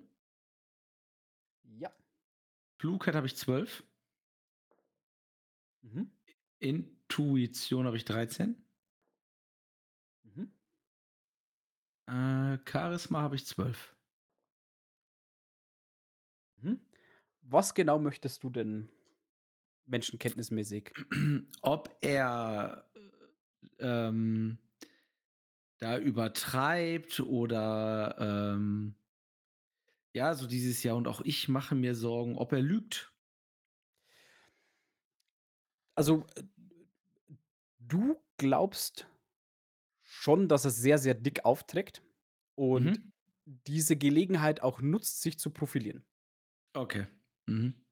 Ja. 1.64 1.94
Klugheit 2.77 3.15
habe 3.15 3.27
ich 3.27 3.35
zwölf. 3.35 3.84
Mhm. 5.81 6.11
Intuition 6.60 7.85
habe 7.85 7.98
ich 7.98 8.06
13. 8.06 8.56
Mhm. 10.23 10.52
Äh, 12.07 12.57
Charisma 12.69 13.22
habe 13.22 13.35
ich 13.35 13.45
12. 13.45 13.95
Mhm. 16.57 16.80
Was 17.41 17.73
genau 17.76 17.99
möchtest 17.99 18.44
du 18.44 18.49
denn 18.49 18.89
menschenkenntnismäßig? 19.88 20.93
Ob 21.61 21.97
er 22.01 22.89
äh, 23.80 23.85
ähm, 24.07 24.59
da 25.80 25.97
übertreibt 25.97 27.19
oder 27.19 28.15
ähm, 28.19 28.95
ja, 30.14 30.34
so 30.35 30.47
dieses 30.47 30.84
Jahr 30.84 30.95
und 30.97 31.07
auch 31.07 31.22
ich 31.22 31.47
mache 31.47 31.73
mir 31.76 31.95
Sorgen, 31.95 32.38
ob 32.38 32.51
er 32.51 32.61
lügt. 32.61 33.14
Also, 35.95 36.26
äh, 36.35 36.43
du 37.80 38.18
glaubst 38.38 39.07
schon, 40.03 40.47
dass 40.49 40.65
er 40.65 40.72
sehr, 40.72 40.97
sehr 40.99 41.15
dick 41.15 41.45
aufträgt 41.45 42.03
und 42.55 42.99
Mhm. 42.99 43.11
diese 43.45 43.97
Gelegenheit 43.97 44.61
auch 44.61 44.81
nutzt, 44.81 45.22
sich 45.22 45.39
zu 45.39 45.51
profilieren. 45.51 46.05
Okay. 46.76 47.07
Mhm. 47.47 47.86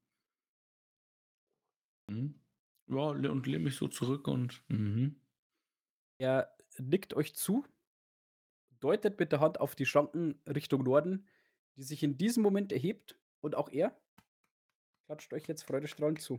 Mhm. 2.08 2.34
Ja, 2.88 3.08
und 3.08 3.46
lehne 3.46 3.64
mich 3.64 3.76
so 3.76 3.88
zurück 3.88 4.28
und 4.28 4.62
mhm. 4.68 5.20
Er 6.18 6.56
nickt 6.78 7.14
euch 7.14 7.34
zu, 7.34 7.64
deutet 8.80 9.18
mit 9.18 9.32
der 9.32 9.40
Hand 9.40 9.60
auf 9.60 9.74
die 9.74 9.86
Schranken 9.86 10.40
Richtung 10.46 10.84
Norden, 10.84 11.28
die 11.76 11.82
sich 11.82 12.02
in 12.02 12.16
diesem 12.16 12.42
Moment 12.42 12.72
erhebt 12.72 13.18
und 13.40 13.54
auch 13.54 13.68
er 13.70 13.98
klatscht 15.06 15.32
euch 15.32 15.46
jetzt 15.46 15.62
freudestrahlend 15.62 16.20
zu. 16.20 16.38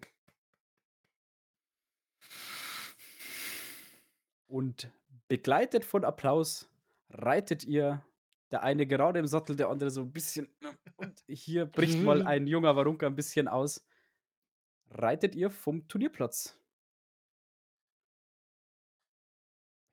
Und 4.48 4.90
begleitet 5.28 5.86
von 5.86 6.06
Applaus 6.06 6.70
reitet 7.10 7.66
ihr, 7.66 8.04
der 8.52 8.64
eine 8.64 8.88
gerade 8.88 9.20
im 9.20 9.28
Sattel, 9.28 9.56
der 9.56 9.70
andere 9.70 9.90
so 9.90 10.02
ein 10.02 10.12
bisschen. 10.12 10.48
Und 10.96 11.22
hier 11.28 11.66
bricht 11.66 12.02
mal 12.02 12.26
ein 12.26 12.48
junger 12.48 12.76
Warunka 12.76 13.06
ein 13.06 13.16
bisschen 13.16 13.48
aus. 13.48 13.86
Reitet 14.92 15.36
ihr 15.36 15.50
vom 15.50 15.88
Turnierplatz. 15.88 16.58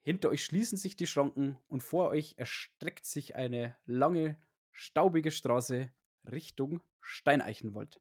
Hinter 0.03 0.29
euch 0.29 0.45
schließen 0.45 0.77
sich 0.77 0.97
die 0.97 1.07
Schranken 1.07 1.59
und 1.69 1.83
vor 1.83 2.11
euch 2.11 2.35
erstreckt 2.37 3.07
sich 3.07 3.37
eine 3.37 3.77
lange, 3.87 4.37
staubige 4.71 5.31
Straße 5.31 5.91
Richtung 6.31 6.83
Steineichenwald. 7.01 8.01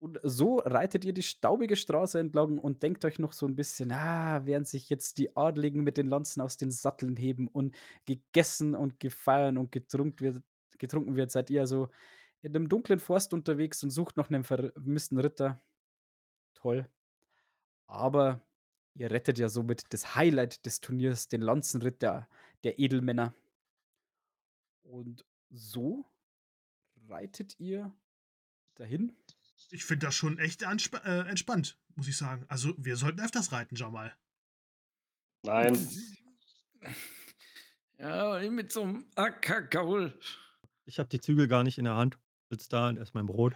Und 0.00 0.20
so 0.22 0.58
reitet 0.58 1.04
ihr 1.04 1.12
die 1.12 1.24
staubige 1.24 1.74
Straße 1.74 2.20
entlang 2.20 2.58
und 2.58 2.84
denkt 2.84 3.04
euch 3.04 3.18
noch 3.18 3.32
so 3.32 3.46
ein 3.46 3.56
bisschen, 3.56 3.90
ah, 3.90 4.46
während 4.46 4.68
sich 4.68 4.88
jetzt 4.88 5.18
die 5.18 5.36
Adligen 5.36 5.82
mit 5.82 5.96
den 5.96 6.06
Lanzen 6.06 6.40
aus 6.40 6.56
den 6.56 6.70
Satteln 6.70 7.16
heben 7.16 7.48
und 7.48 7.76
gegessen 8.06 8.76
und 8.76 9.00
gefeiert 9.00 9.56
und 9.56 9.72
getrunken 9.72 10.20
wird, 10.20 10.42
getrunken 10.78 11.16
wird, 11.16 11.32
seid 11.32 11.50
ihr 11.50 11.62
also 11.62 11.88
in 12.42 12.54
einem 12.54 12.68
dunklen 12.68 13.00
Forst 13.00 13.32
unterwegs 13.32 13.82
und 13.82 13.90
sucht 13.90 14.16
nach 14.16 14.28
einem 14.28 14.44
vermissten 14.44 15.18
Ritter. 15.18 15.60
Toll. 16.54 16.88
Aber 17.86 18.40
ihr 18.94 19.10
rettet 19.10 19.38
ja 19.38 19.48
somit 19.48 19.92
das 19.92 20.14
Highlight 20.14 20.64
des 20.66 20.80
Turniers, 20.80 21.28
den 21.28 21.40
Lanzenritt 21.40 22.02
der, 22.02 22.28
der 22.64 22.78
Edelmänner. 22.78 23.34
Und 24.82 25.24
so 25.50 26.06
reitet 27.08 27.58
ihr 27.58 27.92
dahin. 28.74 29.16
Ich 29.70 29.84
finde 29.84 30.06
das 30.06 30.14
schon 30.14 30.38
echt 30.38 30.62
äh, 30.62 31.28
entspannt, 31.28 31.78
muss 31.94 32.08
ich 32.08 32.16
sagen. 32.16 32.44
Also, 32.48 32.74
wir 32.78 32.96
sollten 32.96 33.20
öfters 33.20 33.52
reiten, 33.52 33.76
Jamal. 33.76 34.16
Nein, 35.42 35.76
Ja, 37.98 38.38
mit 38.48 38.70
so 38.72 38.82
einem 38.82 39.06
Ackergaul. 39.16 40.16
Ich 40.84 41.00
habe 41.00 41.08
die 41.08 41.20
Zügel 41.20 41.48
gar 41.48 41.64
nicht 41.64 41.78
in 41.78 41.84
der 41.84 41.96
Hand. 41.96 42.16
Sitz 42.50 42.68
da 42.68 42.88
und 42.88 42.96
ess 42.98 43.14
mein 43.14 43.26
Brot. 43.26 43.54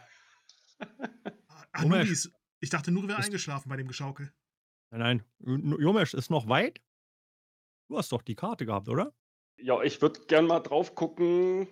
Nuris. 1.82 2.30
Ich 2.60 2.70
dachte, 2.70 2.90
Nuri 2.90 3.08
wäre 3.08 3.18
eingeschlafen 3.18 3.68
bei 3.68 3.76
dem 3.76 3.88
Geschaukel. 3.88 4.32
Nein, 4.90 5.22
nein. 5.40 5.76
Jomesch 5.80 6.14
ist 6.14 6.30
noch 6.30 6.48
weit. 6.48 6.80
Du 7.88 7.98
hast 7.98 8.12
doch 8.12 8.22
die 8.22 8.34
Karte 8.34 8.66
gehabt, 8.66 8.88
oder? 8.88 9.12
ja, 9.58 9.80
ich 9.82 10.00
würde 10.02 10.20
gern 10.26 10.46
mal 10.46 10.60
drauf 10.60 10.94
gucken. 10.94 11.68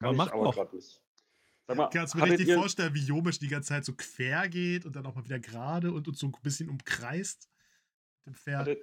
Ja, 0.00 0.08
Kann 0.08 0.16
mach 0.16 0.26
ich 0.26 0.32
aber 0.32 0.44
doch. 0.44 0.54
gerade 0.54 0.74
nicht. 0.76 1.00
Sag 1.66 1.76
mal, 1.76 1.88
Kannst 1.88 2.14
du 2.14 2.18
mir 2.18 2.24
richtig 2.30 2.52
vorstellen, 2.52 2.94
wie 2.94 3.04
Jomisch 3.04 3.38
die 3.38 3.48
ganze 3.48 3.68
Zeit 3.68 3.84
so 3.84 3.94
quer 3.94 4.48
geht 4.48 4.84
und 4.84 4.96
dann 4.96 5.06
auch 5.06 5.14
mal 5.14 5.24
wieder 5.24 5.38
gerade 5.38 5.92
und 5.92 6.08
uns 6.08 6.18
so 6.18 6.26
ein 6.26 6.32
bisschen 6.42 6.68
umkreist 6.68 7.48
mit 8.24 8.34
dem 8.34 8.38
Pferd. 8.38 8.60
hattet, 8.60 8.82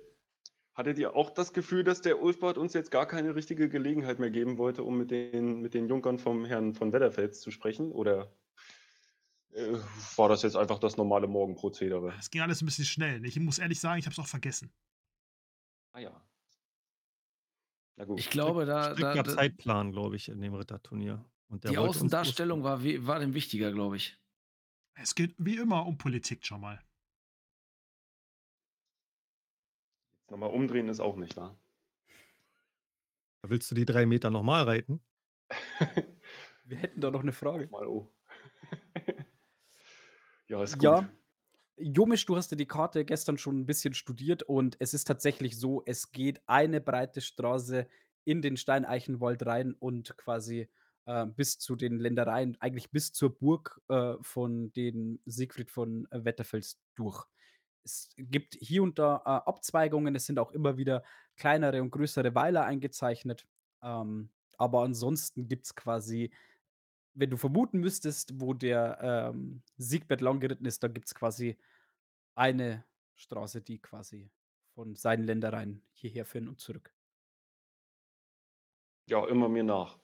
hattet 0.73 0.97
ihr 0.97 1.15
auch 1.15 1.29
das 1.29 1.53
Gefühl, 1.53 1.83
dass 1.83 2.01
der 2.01 2.21
Ulfbart 2.21 2.57
uns 2.57 2.73
jetzt 2.73 2.91
gar 2.91 3.05
keine 3.05 3.35
richtige 3.35 3.69
Gelegenheit 3.69 4.19
mehr 4.19 4.31
geben 4.31 4.57
wollte, 4.57 4.83
um 4.83 4.97
mit 4.97 5.11
den, 5.11 5.61
mit 5.61 5.73
den 5.73 5.87
Junkern 5.87 6.19
vom 6.19 6.45
Herrn 6.45 6.73
von 6.73 6.93
Wetterfels 6.93 7.41
zu 7.41 7.51
sprechen? 7.51 7.91
Oder 7.91 8.31
äh, 9.51 9.77
war 10.15 10.29
das 10.29 10.43
jetzt 10.43 10.55
einfach 10.55 10.79
das 10.79 10.97
normale 10.97 11.27
Morgenprozedere? 11.27 12.13
Es 12.19 12.29
ging 12.29 12.41
alles 12.41 12.61
ein 12.61 12.65
bisschen 12.65 12.85
schnell. 12.85 13.25
Ich 13.25 13.39
muss 13.39 13.59
ehrlich 13.59 13.79
sagen, 13.79 13.99
ich 13.99 14.05
habe 14.05 14.13
es 14.13 14.19
auch 14.19 14.27
vergessen. 14.27 14.71
Ah 15.93 15.99
ja. 15.99 16.25
Na 17.97 18.05
gut. 18.05 18.19
Ich 18.19 18.29
glaube, 18.29 18.65
da, 18.65 18.89
da, 18.89 18.95
Strikter 18.95 19.23
da 19.23 19.35
Zeitplan, 19.35 19.91
glaube 19.91 20.15
ich, 20.15 20.29
in 20.29 20.39
dem 20.39 20.53
Ritterturnier. 20.53 21.25
Und 21.49 21.65
der 21.65 21.71
die 21.71 21.77
Außendarstellung 21.77 22.63
war, 22.63 22.81
war 22.83 23.19
dem 23.19 23.33
wichtiger, 23.33 23.73
glaube 23.73 23.97
ich. 23.97 24.17
Es 24.93 25.15
geht 25.15 25.35
wie 25.37 25.57
immer 25.57 25.85
um 25.85 25.97
Politik, 25.97 26.49
Jamal. 26.49 26.75
Jetzt 26.75 26.90
nochmal 30.31 30.49
umdrehen 30.49 30.89
ist 30.89 30.99
auch 30.99 31.17
nicht 31.17 31.37
wahr. 31.37 31.55
Willst 33.43 33.69
du 33.69 33.75
die 33.75 33.85
drei 33.85 34.05
Meter 34.05 34.31
nochmal 34.31 34.63
reiten? 34.63 35.01
Wir 36.63 36.77
hätten 36.77 37.01
da 37.01 37.11
noch 37.11 37.21
eine 37.21 37.33
Frage. 37.33 37.67
Mal 37.67 37.85
oh. 37.87 38.11
ja, 40.47 40.63
ist 40.63 40.75
gut. 40.75 40.83
Ja, 40.83 41.09
Jomisch, 41.77 42.25
du 42.25 42.35
hast 42.35 42.51
ja 42.51 42.57
die 42.57 42.67
Karte 42.67 43.05
gestern 43.05 43.37
schon 43.37 43.59
ein 43.59 43.65
bisschen 43.65 43.93
studiert 43.93 44.43
und 44.43 44.77
es 44.79 44.93
ist 44.93 45.05
tatsächlich 45.05 45.57
so, 45.57 45.81
es 45.85 46.11
geht 46.11 46.41
eine 46.45 46.79
breite 46.79 47.21
Straße 47.21 47.87
in 48.23 48.41
den 48.41 48.55
Steineichenwald 48.55 49.45
rein 49.45 49.73
und 49.73 50.15
quasi, 50.15 50.69
äh, 51.05 51.25
bis 51.25 51.57
zu 51.57 51.75
den 51.75 51.97
Ländereien, 51.97 52.55
eigentlich 52.59 52.91
bis 52.91 53.11
zur 53.11 53.35
Burg, 53.35 53.81
äh, 53.89 54.13
von 54.21 54.71
den 54.73 55.19
Siegfried 55.25 55.71
von, 55.71 56.07
Wetterfels 56.11 56.79
durch. 56.95 57.25
Es 57.83 58.09
gibt 58.17 58.55
hier 58.59 58.83
und 58.83 58.99
da, 58.99 59.17
äh, 59.25 59.49
Abzweigungen, 59.49 60.15
es 60.15 60.25
sind 60.25 60.39
auch 60.39 60.51
immer 60.51 60.77
wieder 60.77 61.03
kleinere 61.35 61.81
und 61.81 61.91
größere 61.91 62.35
Weiler 62.35 62.65
eingezeichnet, 62.65 63.47
ähm, 63.81 64.29
aber 64.57 64.83
ansonsten 64.83 65.47
gibt's 65.47 65.75
quasi 65.75 66.31
wenn 67.13 67.29
du 67.29 67.37
vermuten 67.37 67.79
müsstest, 67.79 68.39
wo 68.39 68.53
der, 68.53 69.31
ähm, 69.33 69.63
Siegbert 69.77 70.21
lang 70.21 70.39
geritten 70.39 70.65
ist, 70.65 70.81
da 70.83 70.87
gibt's 70.87 71.13
quasi 71.13 71.57
eine 72.35 72.85
Straße, 73.15 73.61
die 73.61 73.79
quasi 73.79 74.31
von 74.73 74.95
seinen 74.95 75.23
Ländereien 75.23 75.83
hierher 75.91 76.25
führen 76.25 76.47
und 76.47 76.59
zurück. 76.59 76.93
Ja, 79.07 79.27
immer 79.27 79.49
mir 79.49 79.63
nach. 79.63 79.99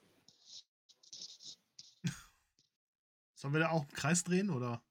Sollen 3.35 3.53
wir 3.53 3.61
da 3.61 3.69
auch 3.69 3.83
im 3.83 3.91
Kreis 3.91 4.23
drehen 4.23 4.49
oder? 4.49 4.83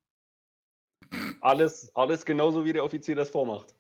Alles, 1.41 1.95
alles 1.95 2.25
genauso, 2.25 2.65
wie 2.65 2.73
der 2.73 2.85
Offizier 2.85 3.15
das 3.15 3.31
vormacht. 3.31 3.75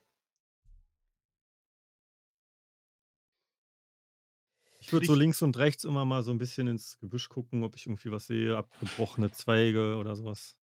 Ich 4.86 4.92
würde 4.92 5.06
so 5.06 5.16
links 5.16 5.42
und 5.42 5.56
rechts 5.56 5.82
immer 5.82 6.04
mal 6.04 6.22
so 6.22 6.30
ein 6.30 6.38
bisschen 6.38 6.68
ins 6.68 6.96
Gebüsch 6.98 7.28
gucken, 7.28 7.64
ob 7.64 7.74
ich 7.74 7.86
irgendwie 7.86 8.12
was 8.12 8.26
sehe, 8.26 8.56
abgebrochene 8.56 9.32
Zweige 9.32 9.96
oder 9.96 10.14
sowas. 10.14 10.56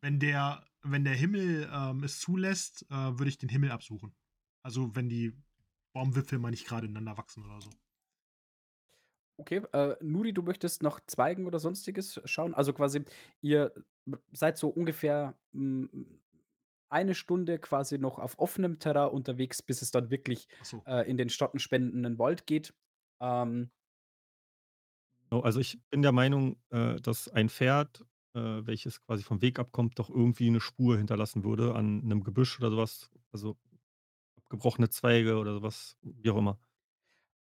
Wenn 0.00 0.18
der, 0.18 0.64
wenn 0.82 1.04
der 1.04 1.14
Himmel 1.14 1.68
ähm, 1.70 2.04
es 2.04 2.20
zulässt, 2.20 2.86
äh, 2.90 2.94
würde 2.94 3.28
ich 3.28 3.36
den 3.36 3.50
Himmel 3.50 3.70
absuchen. 3.70 4.14
Also 4.62 4.96
wenn 4.96 5.10
die 5.10 5.34
Baumwipfel 5.92 6.38
mal 6.38 6.50
nicht 6.50 6.66
gerade 6.66 6.86
ineinander 6.86 7.18
wachsen 7.18 7.44
oder 7.44 7.60
so. 7.60 7.70
Okay, 9.38 9.62
äh, 9.72 9.96
Nuri, 10.02 10.32
du 10.32 10.42
möchtest 10.42 10.82
nach 10.82 11.00
Zweigen 11.06 11.46
oder 11.46 11.58
Sonstiges 11.58 12.20
schauen? 12.24 12.54
Also 12.54 12.72
quasi, 12.72 13.04
ihr 13.42 13.74
seid 14.32 14.56
so 14.56 14.68
ungefähr 14.68 15.34
hm, 15.52 16.20
eine 16.88 17.14
Stunde 17.14 17.58
quasi 17.58 17.98
noch 17.98 18.18
auf 18.18 18.38
offenem 18.38 18.78
Terrain 18.78 19.10
unterwegs, 19.10 19.62
bis 19.62 19.82
es 19.82 19.90
dann 19.90 20.10
wirklich 20.10 20.48
Achso. 20.60 20.86
äh, 20.86 21.08
in 21.10 21.16
den 21.18 21.28
stottenspendenden 21.30 22.18
Wald 22.18 22.46
geht. 22.46 22.74
Ähm, 23.20 23.70
Genau, 25.30 25.40
also 25.42 25.60
ich 25.60 25.80
bin 25.90 26.02
der 26.02 26.12
Meinung, 26.12 26.56
äh, 26.70 26.96
dass 27.00 27.28
ein 27.28 27.48
Pferd, 27.48 28.04
äh, 28.34 28.40
welches 28.66 29.02
quasi 29.02 29.22
vom 29.22 29.42
Weg 29.42 29.58
abkommt, 29.58 29.98
doch 29.98 30.10
irgendwie 30.10 30.46
eine 30.48 30.60
Spur 30.60 30.96
hinterlassen 30.96 31.44
würde 31.44 31.74
an 31.74 32.02
einem 32.02 32.22
Gebüsch 32.24 32.58
oder 32.58 32.70
sowas. 32.70 33.10
Also 33.32 33.56
abgebrochene 34.38 34.90
Zweige 34.90 35.38
oder 35.38 35.54
sowas, 35.54 35.98
wie 36.02 36.30
auch 36.30 36.38
immer. 36.38 36.58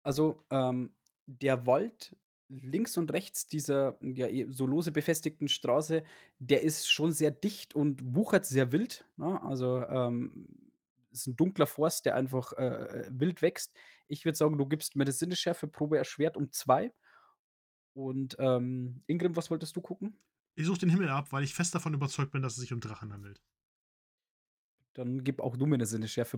Also, 0.02 0.44
ähm, 0.50 0.94
der 1.30 1.66
Wald 1.66 2.16
links 2.48 2.96
und 2.98 3.12
rechts 3.12 3.46
dieser, 3.46 3.96
ja, 4.02 4.26
eh 4.28 4.46
so 4.50 4.66
lose 4.66 4.90
befestigten 4.92 5.48
Straße, 5.48 6.02
der 6.40 6.62
ist 6.62 6.90
schon 6.90 7.12
sehr 7.12 7.30
dicht 7.30 7.74
und 7.76 8.16
wuchert 8.16 8.46
sehr 8.46 8.72
wild, 8.72 9.06
ne? 9.16 9.40
Also, 9.42 9.82
ähm, 9.86 10.48
ist 11.12 11.26
ein 11.28 11.36
dunkler 11.36 11.66
Forst, 11.66 12.06
der 12.06 12.16
einfach, 12.16 12.52
äh, 12.54 12.66
äh, 13.06 13.10
wild 13.12 13.42
wächst. 13.42 13.74
Ich 14.08 14.24
würde 14.24 14.36
sagen, 14.38 14.58
du 14.58 14.66
gibst 14.66 14.96
mir 14.96 15.04
'ne 15.04 15.12
Sinnesschärfe-Probe 15.12 15.98
erschwert 15.98 16.36
um 16.36 16.50
2 16.52 16.92
und, 17.94 18.36
ähm, 18.38 19.02
Ingrim, 19.06 19.36
was 19.36 19.50
wolltest 19.50 19.76
du 19.76 19.80
gucken? 19.80 20.16
Ich 20.54 20.64
suche 20.66 20.78
den 20.78 20.90
Himmel 20.90 21.08
ab, 21.08 21.32
weil 21.32 21.42
ich 21.42 21.54
fest 21.54 21.74
davon 21.74 21.92
überzeugt 21.92 22.30
bin, 22.30 22.40
dass 22.42 22.52
es 22.54 22.60
sich 22.60 22.72
um 22.72 22.78
Drachen 22.80 23.12
handelt. 23.12 23.40
Dann 24.96 25.22
gib 25.24 25.40
auch 25.40 25.56
du 25.56 25.66
mir 25.66 25.78
'ne 25.78 25.86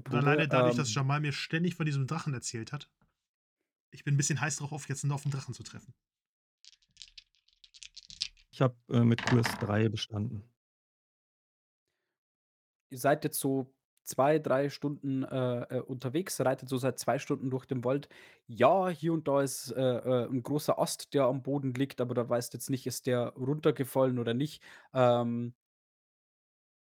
Und 0.04 0.14
Sinnesschärfe-Probe. 0.14 0.14
alleine 0.14 0.46
dadurch, 0.48 0.76
dass 0.76 0.94
Ähm, 0.94 0.94
Jamal 0.94 1.20
mir 1.20 1.32
ständig 1.32 1.74
von 1.74 1.86
diesem 1.86 2.06
Drachen 2.06 2.34
erzählt 2.34 2.72
hat. 2.72 2.88
Ich 3.94 4.04
bin 4.04 4.14
ein 4.14 4.16
bisschen 4.16 4.40
heiß 4.40 4.56
drauf, 4.56 4.72
auf 4.72 4.88
jetzt 4.88 5.04
nur 5.04 5.14
auf 5.14 5.22
den 5.22 5.30
Drachen 5.32 5.52
zu 5.54 5.62
treffen. 5.62 5.94
Ich 8.52 8.60
habe 8.62 8.76
äh, 8.90 9.00
mit 9.00 9.24
Kurs 9.24 9.46
3 9.58 9.88
bestanden. 9.88 10.44
ihr 12.90 12.98
seid 12.98 13.24
jetzt 13.24 13.40
so 13.40 13.74
2, 14.04 14.38
3 14.38 14.68
Stunden, 14.68 15.22
äh, 15.24 15.76
äh, 15.78 15.80
unterwegs, 15.80 16.40
reitet 16.40 16.68
so 16.68 16.76
seit 16.76 16.98
2 16.98 17.18
Stunden 17.18 17.50
durch 17.50 17.66
den 17.66 17.84
Wald. 17.84 18.08
Ja, 18.48 18.88
hier 18.88 19.12
und 19.12 19.28
da 19.28 19.40
ist, 19.42 19.70
äh, 19.72 19.80
äh, 19.80 20.26
'n 20.28 20.42
großer 20.42 20.78
Ast, 20.78 21.14
der 21.14 21.24
am 21.24 21.42
Boden 21.42 21.72
liegt, 21.74 22.00
aber 22.00 22.14
da 22.14 22.28
weißt 22.28 22.52
jetzt 22.54 22.68
nicht, 22.70 22.86
ist 22.86 23.06
der 23.06 23.28
runtergefallen 23.36 24.18
oder 24.18 24.34
nicht. 24.34 24.62
Ähm 24.92 25.54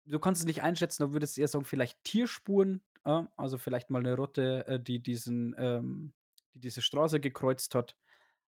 du 0.06 0.18
kannst 0.18 0.40
es 0.42 0.46
nicht 0.46 0.62
einschätzen, 0.62 1.02
da 1.02 1.12
würdest 1.12 1.36
du 1.36 1.40
eher 1.40 1.48
sagen, 1.48 1.64
vielleicht 1.64 2.02
Tierspuren, 2.04 2.82
äh, 3.04 3.24
also 3.36 3.58
vielleicht 3.58 3.90
mal 3.90 4.02
'ne 4.02 4.14
Rotte, 4.16 4.66
äh, 4.66 4.80
die 4.80 5.00
diesen, 5.02 5.54
ähm 5.58 6.12
die 6.58 6.68
diese 6.68 6.82
Straße 6.82 7.20
gekreuzt 7.20 7.74
hat. 7.74 7.96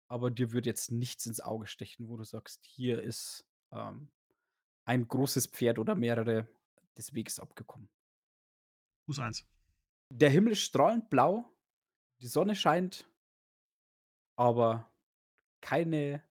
Aber 0.08 0.30
dir 0.30 0.52
würde 0.52 0.68
jetzt 0.68 0.90
nichts 0.90 1.26
ins 1.26 1.40
Auge 1.40 1.66
stechen, 1.66 2.08
wo 2.08 2.16
du 2.16 2.24
sagst: 2.24 2.64
„Hier 2.64 3.02
ist, 3.02 3.46
ähm, 3.72 4.10
ein 4.84 5.06
großes 5.08 5.48
Pferd 5.48 5.78
oder 5.78 5.94
mehrere 5.94 6.48
des 6.96 7.14
Weges 7.14 7.40
abgekommen.“ 7.40 7.88
Fuß 9.06 9.18
1. 9.20 9.46
Der 10.10 10.30
Himmel 10.30 10.52
ist 10.52 10.62
strahlend 10.62 11.10
blau, 11.10 11.50
die 12.20 12.26
Sonne 12.26 12.56
scheint, 12.56 13.08
aber 14.36 14.90
keine 15.60 16.22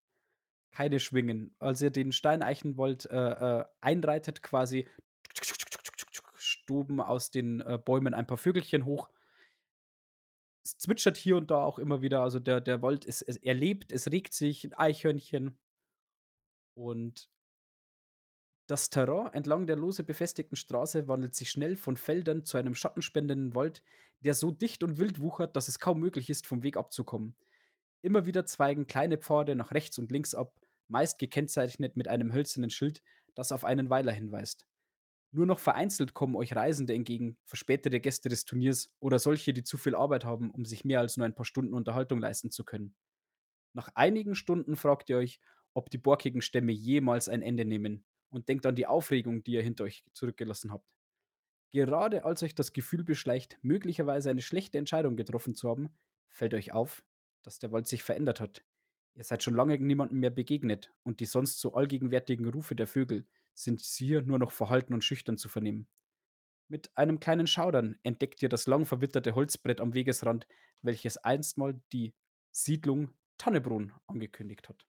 keine 0.71 0.99
Schwingen. 0.99 1.55
Als 1.59 1.81
ihr 1.81 1.91
den 1.91 2.11
Steineichenwald, 2.11 3.05
äh, 3.07 3.59
äh, 3.61 3.65
einreitet 3.81 4.43
quasi, 4.43 4.87
stoben 6.35 7.01
aus 7.01 7.31
den, 7.31 7.61
äh, 7.61 7.79
Bäumen 7.83 8.13
ein 8.13 8.27
paar 8.27 8.37
Vögelchen 8.37 8.85
hoch. 8.85 9.09
Zwitschert 10.81 11.17
hier 11.17 11.35
und 11.37 11.51
da 11.51 11.61
auch 11.63 11.77
immer 11.77 12.01
wieder, 12.01 12.21
also 12.21 12.39
der 12.39 12.61
der 12.61 12.81
Wald 12.81 13.03
ist 13.03 13.21
er 13.23 13.53
lebt, 13.53 13.91
es 13.91 14.09
regt 14.11 14.33
sich, 14.33 14.63
'n 14.65 14.73
Eichhörnchen. 14.73 15.57
Und 16.77 17.27
das 18.67 18.89
Terrain 18.89 19.33
entlang 19.33 19.65
der 19.67 19.75
lose 19.75 20.03
befestigten 20.05 20.55
Straße 20.55 21.07
wandelt 21.09 21.35
sich 21.35 21.49
schnell 21.49 21.75
von 21.75 21.97
Feldern 21.97 22.45
zu 22.45 22.57
einem 22.57 22.73
schattenspendenden 22.75 23.53
Wald, 23.55 23.81
der 24.21 24.33
so 24.35 24.51
dicht 24.51 24.81
und 24.83 24.97
wild 24.97 25.19
wuchert, 25.19 25.55
dass 25.57 25.67
es 25.67 25.79
kaum 25.79 25.99
möglich 25.99 26.29
ist, 26.29 26.45
vom 26.47 26.63
Weg 26.63 26.77
abzukommen. 26.77 27.35
Immer 28.03 28.27
wieder 28.27 28.45
zweigen 28.45 28.87
kleine 28.87 29.17
Pfade 29.19 29.55
nach 29.55 29.71
rechts 29.73 29.99
und 29.99 30.11
links 30.11 30.35
ab, 30.35 30.55
meist 30.89 31.19
gekennzeichnet 31.19 31.97
mit 31.97 32.07
einem 32.09 32.33
hölzernen 32.33 32.71
Schild, 32.71 33.03
das 33.35 33.51
auf 33.51 33.65
einen 33.65 33.89
Weiler 33.91 34.13
hinweist. 34.13 34.68
Nur 35.31 35.45
noch 35.45 35.59
vereinzelt 35.59 36.13
kommen 36.13 36.35
euch 36.35 36.55
Reisende 36.55 36.93
entgegen, 36.95 37.37
verspätete 37.45 37.99
Gäste 37.99 38.29
des 38.29 38.45
Turniers 38.45 38.91
oder 38.99 39.19
solche, 39.19 39.53
die 39.53 39.63
zu 39.63 39.77
viel 39.77 39.95
Arbeit 39.95 40.25
haben, 40.25 40.49
um 40.49 40.65
sich 40.65 40.85
mehr 40.85 40.99
als 40.99 41.17
nur 41.17 41.25
ein 41.25 41.35
paar 41.35 41.45
Stunden 41.45 41.73
Unterhaltung 41.73 42.19
leisten 42.19 42.49
zu 42.49 42.63
können. 42.63 42.95
Nach 43.73 43.89
einigen 43.93 44.33
Stunden 44.33 44.75
fragt 44.75 45.09
ihr 45.09 45.17
euch, 45.17 45.39
ob 45.73 45.91
die 45.91 45.99
borkigen 45.99 46.41
Stämme 46.41 46.71
jemals 46.71 47.29
ein 47.29 47.43
Ende 47.43 47.63
nehmen 47.63 48.05
und 48.29 48.49
denkt 48.49 48.65
an 48.65 48.75
die 48.75 48.87
Aufregung, 48.87 49.43
die 49.43 49.51
ihr 49.51 49.61
hinter 49.61 49.83
euch 49.83 50.03
zurückgelassen 50.13 50.71
habt. 50.71 50.85
Gerade 51.71 52.25
als 52.25 52.41
euch 52.41 52.55
das 52.55 52.73
Gefühl 52.73 53.03
beschleicht, 53.03 53.59
möglicherweise 53.61 54.31
eine 54.31 54.41
schlechte 54.41 54.79
Entscheidung 54.79 55.15
getroffen 55.15 55.53
zu 55.53 55.69
haben, 55.69 55.89
fällt 56.29 56.55
euch 56.55 56.71
auf, 56.71 57.03
dass 57.43 57.59
der 57.59 57.71
Wald 57.71 57.87
sich 57.87 58.01
verändert 58.01 58.39
hat. 58.39 58.63
Ihr 59.13 59.23
seid 59.23 59.43
schon 59.43 59.53
lange 59.53 59.77
niemandem 59.77 60.19
mehr 60.19 60.31
begegnet 60.31 60.91
und 61.03 61.19
die 61.19 61.25
sonst 61.25 61.59
so 61.59 61.73
allgegenwärtigen 61.75 62.47
Rufe 62.49 62.75
der 62.75 62.87
Vögel 62.87 63.27
sind 63.59 63.81
hier 63.81 64.21
nur 64.21 64.39
noch 64.39 64.51
verhalten 64.51 64.93
und 64.93 65.03
schüchtern 65.03 65.37
zu 65.37 65.49
vernehmen. 65.49 65.87
Mit 66.69 66.95
einem 66.97 67.19
kleinen 67.19 67.47
Schaudern 67.47 67.99
entdeckt 68.03 68.41
ihr 68.41 68.49
das 68.49 68.67
lang 68.67 68.85
verwitterte 68.85 69.35
Holzbrett 69.35 69.81
am 69.81 69.93
Wegesrand, 69.93 70.47
welches 70.81 71.17
einstmal 71.17 71.81
die 71.91 72.13
Siedlung 72.51 73.13
Tannebrunn 73.37 73.91
angekündigt 74.07 74.69
hat. 74.69 74.85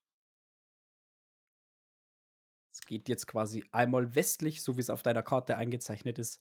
Es 2.72 2.80
geht 2.82 3.08
jetzt 3.08 3.26
quasi 3.26 3.64
einmal 3.72 4.14
westlich, 4.14 4.62
so 4.62 4.76
wie 4.76 4.80
es 4.80 4.90
auf 4.90 5.02
deiner 5.02 5.22
Karte 5.22 5.56
eingezeichnet 5.56 6.18
ist, 6.18 6.40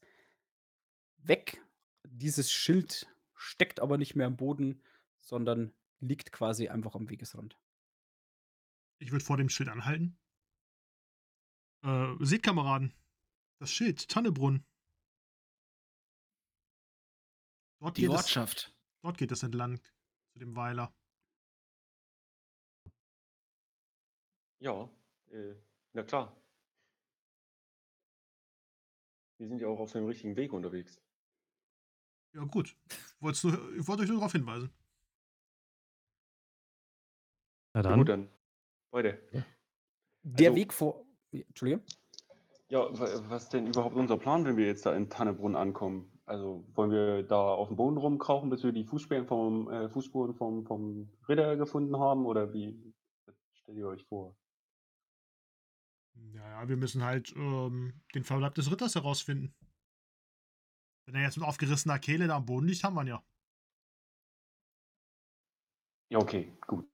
weg. 1.18 1.64
Dieses 2.04 2.52
Schild 2.52 3.08
steckt 3.34 3.80
aber 3.80 3.98
nicht 3.98 4.16
mehr 4.16 4.28
am 4.28 4.38
Boden, 4.38 4.84
sondern 5.20 5.74
liegt 6.00 6.32
quasi 6.32 6.70
einfach 6.70 6.96
am 6.96 7.10
Wegesrand. 7.10 7.58
Ich 9.00 9.12
würde 9.12 9.26
vor 9.26 9.38
dem 9.38 9.50
Schild 9.50 9.70
anhalten. 9.70 10.18
Äh, 11.84 12.16
seht, 12.26 12.44
Kameraden. 12.44 12.94
Das 13.60 13.72
Schild, 13.72 14.08
Tannebrunn. 14.10 14.66
Dort 17.82 17.98
Die 17.98 18.02
geht, 18.02 18.10
es, 18.12 18.16
Ortschaft. 18.18 18.76
dort 19.04 19.18
geht 19.18 19.32
es 19.32 19.44
entlang 19.44 19.78
zu 20.34 20.40
dem 20.40 20.56
Weiler. 20.56 20.94
Ja, 24.62 24.90
äh, 25.32 25.56
na 25.94 26.04
klar. 26.04 26.36
Wir 29.38 29.48
sind 29.48 29.60
ja 29.62 29.68
auch 29.68 29.80
auf 29.80 29.94
dem 29.94 30.06
richtigen 30.06 30.36
Weg 30.36 30.52
unterwegs. 30.52 31.02
Ja, 32.34 32.44
gut. 32.44 32.76
Wollt's 33.22 33.44
nur, 33.44 33.54
ich 33.76 33.88
wollte 33.88 34.04
euch 34.04 34.10
nur 34.10 34.18
darauf 34.18 34.34
hinweisen. 34.34 34.70
Na 37.74 37.80
Ja, 37.80 37.84
dann, 37.84 38.00
gut, 38.00 38.10
dann. 38.10 38.30
Weiter. 38.92 39.14
Der 40.24 40.50
Also- 40.50 40.56
Weg 40.56 40.74
vor. 40.74 41.06
Entschuldigung. 41.32 41.84
Ja, 42.70 42.80
wa- 43.00 43.24
was 43.30 43.50
denn 43.50 43.68
überhaupt 43.68 43.96
unser 43.96 44.18
Plan, 44.18 44.46
wenn 44.46 44.58
wir 44.58 44.66
jetzt 44.68 44.86
da 44.86 44.96
in 44.96 45.10
Tannebrunn 45.10 45.56
ankommen? 45.56 46.12
Also 46.26 46.64
wollen 46.76 46.92
wir 46.92 47.24
da 47.24 47.40
auf 47.42 47.68
dem 47.70 47.78
Boden 47.78 47.98
rumkrauchen, 47.98 48.50
bis 48.52 48.64
wir 48.64 48.72
die 48.72 48.84
Fußspuren 48.86 49.26
vom, 49.26 49.70
äh, 49.72 49.90
Fußspuren 49.90 50.36
vom, 50.36 50.66
vom 50.66 51.10
Ritter 51.28 51.58
gefunden 51.58 51.98
haben? 51.98 52.26
Oder 52.28 52.54
wie 52.54 52.94
stellt 53.54 53.78
ihr 53.78 53.88
euch 53.88 54.04
vor? 54.06 54.36
Naja, 56.14 56.68
wir 56.68 56.78
müssen 56.78 57.04
halt 57.04 57.34
ähm, 57.36 58.02
den 58.14 58.24
Verbleib 58.24 58.54
des 58.56 58.70
Ritters 58.72 58.94
herausfinden. 58.94 59.56
Wenn 61.06 61.16
er 61.16 61.24
jetzt 61.24 61.38
mit 61.38 61.48
aufgerissener 61.48 61.98
Kehle 61.98 62.28
da 62.28 62.36
am 62.36 62.46
Boden 62.46 62.68
liegt, 62.68 62.84
haben 62.84 62.94
wir 62.94 63.02
ihn 63.02 63.08
ja. 63.08 63.24
Ja, 66.12 66.20
okay, 66.20 66.54
gut. 66.68 66.88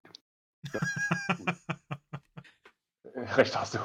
Ja, 0.74 0.80
gut. 1.38 1.75
Recht 3.38 3.60
hast 3.60 3.74
du. 3.74 3.80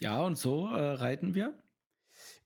Ja, 0.00 0.20
und 0.22 0.36
so 0.36 0.66
äh, 0.68 0.92
reiten 0.94 1.34
wir. 1.34 1.54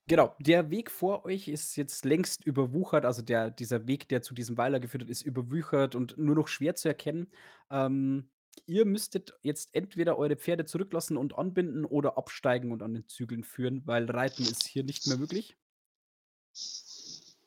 Genau, 0.07 0.35
der 0.39 0.71
Weg 0.71 0.89
vor 0.91 1.25
euch 1.25 1.47
ist 1.47 1.75
jetzt 1.75 2.03
längst 2.05 2.43
überwuchert, 2.45 3.05
also 3.05 3.21
der 3.21 3.51
dieser 3.51 3.87
Weg, 3.87 4.09
der 4.09 4.21
zu 4.21 4.33
diesem 4.33 4.57
Weiler 4.57 4.79
geführt 4.79 5.03
hat, 5.03 5.09
ist 5.09 5.21
überwuchert 5.23 5.95
und 5.95 6.17
nur 6.17 6.35
noch 6.35 6.47
schwer 6.47 6.75
zu 6.75 6.87
erkennen. 6.87 7.27
Ähm, 7.69 8.29
ihr 8.65 8.85
müsstet 8.85 9.33
jetzt 9.43 9.69
entweder 9.73 10.17
eure 10.17 10.35
Pferde 10.35 10.65
zurücklassen 10.65 11.17
und 11.17 11.37
anbinden 11.37 11.85
oder 11.85 12.17
absteigen 12.17 12.71
und 12.71 12.81
an 12.83 12.93
den 12.93 13.07
Zügeln 13.07 13.43
führen, 13.43 13.85
weil 13.85 14.09
Reiten 14.09 14.43
ist 14.43 14.67
hier 14.67 14.83
nicht 14.83 15.05
mehr 15.07 15.17
möglich. 15.17 15.57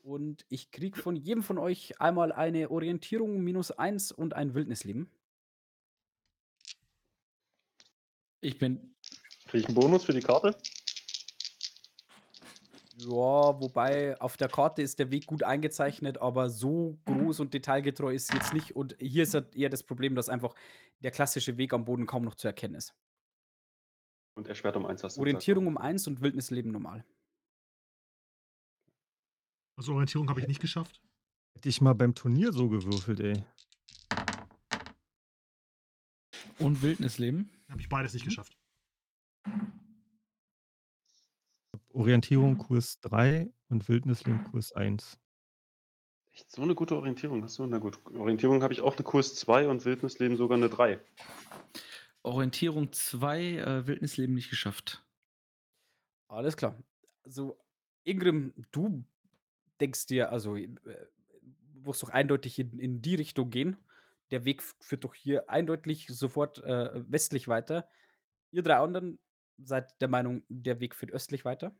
Und 0.02 0.44
ich 0.48 0.72
kriege 0.72 1.00
von 1.00 1.14
jedem 1.14 1.44
von 1.44 1.58
euch 1.58 2.00
einmal 2.00 2.32
eine 2.32 2.70
Orientierung 2.70 3.40
minus 3.40 3.70
eins 3.70 4.10
und 4.10 4.34
ein 4.34 4.54
Wildnisleben. 4.54 5.08
Ich 8.40 8.58
bin. 8.58 8.94
Krieg 9.46 9.60
ich 9.60 9.66
einen 9.66 9.76
Bonus 9.76 10.04
für 10.04 10.12
die 10.12 10.20
Karte? 10.20 10.56
Ja, 12.96 13.08
wobei 13.60 14.20
auf 14.20 14.36
der 14.36 14.48
Karte 14.48 14.82
ist 14.82 14.98
der 14.98 15.10
Weg 15.10 15.26
gut 15.26 15.44
eingezeichnet, 15.44 16.18
aber 16.18 16.50
so 16.50 16.98
groß 17.04 17.40
und 17.40 17.54
detailgetreu 17.54 18.12
ist 18.12 18.30
es 18.30 18.34
jetzt 18.34 18.52
nicht. 18.52 18.74
Und 18.76 18.96
hier 18.98 19.22
ist 19.22 19.34
halt 19.34 19.54
eher 19.54 19.70
das 19.70 19.82
Problem, 19.82 20.14
dass 20.16 20.28
einfach 20.28 20.54
der 21.00 21.12
klassische 21.12 21.56
Weg 21.56 21.72
am 21.72 21.84
Boden 21.84 22.06
kaum 22.06 22.24
noch 22.24 22.34
zu 22.34 22.48
erkennen 22.48 22.74
ist. 22.74 22.94
Und 24.34 24.48
erschwert 24.48 24.76
um 24.76 24.86
eins 24.86 25.04
hast 25.04 25.16
du 25.16 25.20
Orientierung 25.20 25.64
gesagt. 25.64 25.78
um 25.78 25.84
1 25.84 26.06
und 26.08 26.20
Wildnisleben 26.22 26.72
normal. 26.72 27.04
Also 29.82 29.94
Orientierung 29.94 30.28
habe 30.30 30.40
ich 30.40 30.46
nicht 30.46 30.60
geschafft. 30.60 31.02
Hätte 31.54 31.68
ich 31.68 31.80
mal 31.80 31.92
beim 31.92 32.14
Turnier 32.14 32.52
so 32.52 32.68
gewürfelt, 32.68 33.18
ey. 33.18 33.44
Und 36.60 36.82
Wildnisleben. 36.82 37.50
Habe 37.68 37.80
ich 37.80 37.88
beides 37.88 38.14
nicht 38.14 38.24
geschafft. 38.24 38.56
Orientierung 41.88 42.58
Kurs 42.58 43.00
3 43.00 43.52
und 43.70 43.88
Wildnisleben 43.88 44.44
Kurs 44.44 44.70
1. 44.70 45.18
Echt 46.30 46.52
so 46.52 46.62
eine 46.62 46.76
gute 46.76 46.94
Orientierung 46.94 47.42
hast 47.42 47.58
du? 47.58 47.66
Na 47.66 47.78
gut, 47.78 47.98
Orientierung 48.14 48.62
habe 48.62 48.72
ich 48.72 48.82
auch 48.82 48.94
eine 48.94 49.02
Kurs 49.02 49.34
2 49.34 49.66
und 49.66 49.84
Wildnisleben 49.84 50.36
sogar 50.36 50.58
eine 50.58 50.68
3. 50.68 51.00
Orientierung 52.22 52.92
2, 52.92 53.42
äh, 53.42 53.86
Wildnisleben 53.88 54.36
nicht 54.36 54.48
geschafft. 54.48 55.04
Alles 56.28 56.56
klar. 56.56 56.80
Also, 57.24 57.58
Ingrim, 58.04 58.54
du 58.70 59.04
denkst 59.80 60.06
dir, 60.06 60.32
also, 60.32 60.56
äh, 60.56 60.68
musst 61.74 62.02
doch 62.02 62.10
eindeutig 62.10 62.58
in, 62.58 62.78
in 62.78 63.02
die 63.02 63.14
Richtung 63.14 63.50
gehen. 63.50 63.76
Der 64.30 64.44
Weg 64.44 64.62
führt 64.62 65.04
doch 65.04 65.14
hier 65.14 65.50
eindeutig 65.50 66.06
sofort 66.08 66.58
äh, 66.64 66.90
westlich 67.10 67.48
weiter. 67.48 67.88
Ihr 68.50 68.62
drei 68.62 68.76
anderen 68.76 69.18
seid 69.58 70.00
der 70.00 70.08
Meinung, 70.08 70.42
der 70.48 70.80
Weg 70.80 70.94
führt 70.94 71.12
östlich 71.12 71.44
weiter. 71.44 71.74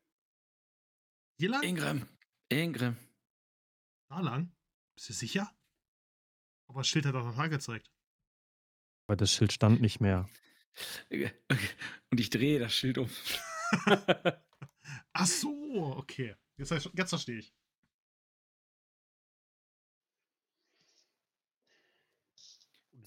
Hier 1.39 1.51
lang? 1.51 1.63
Ingram. 1.63 2.09
Ingram. 2.49 2.97
Da 4.09 4.21
lang? 4.21 4.53
Bist 4.95 5.09
du 5.09 5.13
sicher? 5.15 5.51
Aber 6.67 6.81
das 6.81 6.89
Schild 6.89 7.07
hat 7.07 7.15
doch 7.15 7.25
noch 7.25 7.39
angezeigt. 7.39 7.91
Aber 9.07 9.17
das 9.17 9.33
Schild 9.33 9.53
stand 9.53 9.81
nicht 9.81 10.01
mehr. 10.01 10.29
Und 12.11 12.21
ich 12.21 12.31
drehe 12.31 12.59
das 12.59 12.75
Schild 12.75 12.99
um. 12.99 13.11
Ach 15.13 15.27
so, 15.27 15.97
okay. 15.97 16.37
Jetzt, 16.57 16.71
jetzt 16.95 17.11
verstehe 17.11 17.39
ich. 17.39 17.55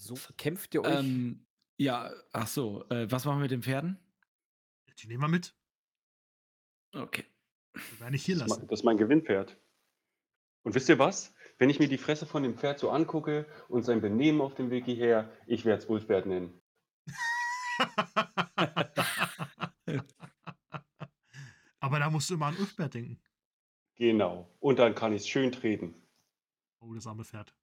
So 0.06 0.16
kämpft 0.38 0.74
ihr 0.76 0.84
euch. 0.84 1.00
ähm, 1.00 1.46
ja, 1.78 2.12
ach 2.32 2.48
so. 2.48 2.88
Äh, 2.90 3.10
was 3.12 3.26
machen 3.26 3.38
wir 3.40 3.44
mit 3.44 3.52
den 3.52 3.64
Pferden? 3.64 4.00
Die 5.00 5.08
nehmen 5.08 5.24
wir 5.24 5.28
mit. 5.28 5.54
Okay. 6.94 7.26
Wir 7.74 8.00
werden 8.00 8.12
nicht 8.14 8.26
hier 8.26 8.36
Das 8.36 8.44
ist 8.44 8.50
lassen. 8.50 8.62
mein- 8.62 8.68
das 8.70 8.80
ist 8.80 8.84
mein 8.86 8.98
Gewinnpferd. 8.98 9.60
Und 10.64 10.74
wisst 10.76 10.88
ihr 10.90 11.00
was? 11.00 11.34
Wenn 11.58 11.70
ich 11.70 11.80
mir 11.80 11.88
die 11.90 11.98
Fresse 11.98 12.26
von 12.26 12.44
dem 12.44 12.58
Pferd 12.58 12.80
so 12.80 12.90
angucke 12.92 13.46
und 13.68 13.84
sein 13.84 14.00
Benehmen 14.02 14.40
auf 14.42 14.56
dem 14.56 14.70
Weg 14.70 14.86
hierher, 14.86 15.30
ich 15.48 15.66
werde 15.66 15.84
es 15.84 15.90
Wulfbert 15.90 16.26
nennen. 16.26 16.62
Aber 21.80 22.00
da 22.00 22.10
musst 22.10 22.30
du 22.30 22.36
immer 22.36 22.48
an 22.48 22.58
Ulfbert 22.58 22.94
denken. 22.94 23.22
Genau. 23.96 24.54
Und 24.60 24.80
dann 24.80 24.96
kann 24.96 25.14
ich 25.14 25.22
es 25.22 25.28
schön 25.28 25.52
treten. 25.52 25.94
Oh, 26.80 26.94
das 26.94 27.08
arme 27.08 27.24
Pferd. 27.24 27.56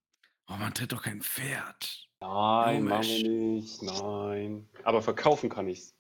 Oh, 0.49 0.57
man 0.57 0.73
tritt 0.75 0.93
doch 0.93 1.03
kein 1.03 1.23
Pferd. 1.23 2.09
Nein, 2.23 2.85
machen 2.85 3.03
Komisch. 3.03 3.23
wir 3.23 3.31
nicht. 3.31 3.83
Nein. 3.83 4.69
Aber 4.85 5.03
verkaufen 5.03 5.51
kann 5.51 5.67
ich's. 5.67 5.97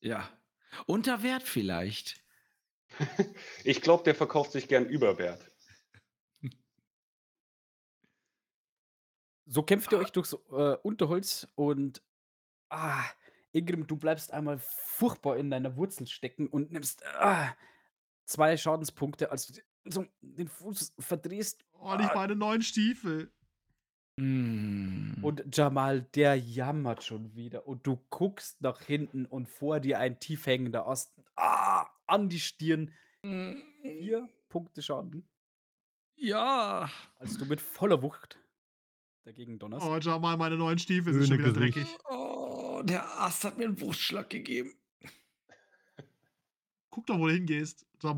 Ja. 0.00 0.28
Unter 0.86 1.22
Wert 1.22 1.42
vielleicht. 1.42 2.22
Ich 3.64 3.82
glaube, 3.82 4.04
der 4.04 4.14
verkauft 4.14 4.52
sich 4.52 4.68
gern 4.68 4.86
über 4.86 5.18
Wert. 5.18 5.50
So 9.44 9.62
kämpft 9.62 9.92
ihr 9.92 9.98
euch 9.98 10.10
durchs 10.10 10.32
äh, 10.32 10.76
Unterholz 10.82 11.46
und 11.54 12.02
ah, 12.70 13.04
Ingrim, 13.52 13.86
du 13.86 13.96
bleibst 13.96 14.32
einmal 14.32 14.58
furchtbar 14.58 15.36
in 15.36 15.50
deiner 15.50 15.76
Wurzel 15.76 16.06
stecken 16.06 16.48
und 16.48 16.72
nimmst 16.72 17.04
ah, 17.18 17.54
zwei 18.24 18.56
Schadenspunkte, 18.56 19.30
als 19.30 19.46
du 19.84 20.06
den 20.20 20.48
Fuß 20.48 20.94
verdrehst. 20.98 21.64
Oh, 21.74 21.94
nicht 21.96 22.14
meine 22.14 22.34
neuen 22.34 22.62
Stiefel. 22.62 23.30
Mm. 24.16 25.22
Und 25.22 25.44
Jamal, 25.56 26.02
der 26.14 26.36
jammert 26.36 27.04
schon 27.04 27.34
wieder. 27.34 27.66
Und 27.66 27.86
du 27.86 27.98
guckst 28.10 28.60
nach 28.62 28.80
hinten 28.80 29.26
und 29.26 29.48
vor 29.48 29.80
dir 29.80 29.98
ein 29.98 30.18
tief 30.20 30.46
hängender 30.46 30.86
Ast 30.86 31.12
ah, 31.36 31.86
an 32.06 32.28
die 32.28 32.40
Stirn. 32.40 32.92
Mm. 33.22 33.54
Vier 33.82 34.28
Punkte 34.48 34.80
Schaden, 34.82 35.28
Ja. 36.16 36.90
als 37.18 37.36
du 37.36 37.44
mit 37.44 37.60
voller 37.60 38.00
Wucht 38.02 38.38
dagegen 39.24 39.58
donnerst. 39.58 39.84
Oh, 39.86 39.98
schau 40.00 40.18
mal, 40.18 40.36
meine 40.36 40.56
neuen 40.56 40.78
Stiefel 40.78 41.12
sind 41.12 41.26
schon 41.26 41.38
wieder 41.38 41.52
Gesicht. 41.52 41.76
dreckig. 41.76 41.98
Oh, 42.08 42.82
der 42.84 43.04
Ast 43.20 43.44
hat 43.44 43.58
mir 43.58 43.64
einen 43.64 43.74
Brustschlag 43.76 44.30
gegeben. 44.30 44.72
Guck 46.90 47.06
doch, 47.06 47.18
wo 47.18 47.26
du 47.26 47.34
hingehst. 47.34 47.84
Schau 48.00 48.14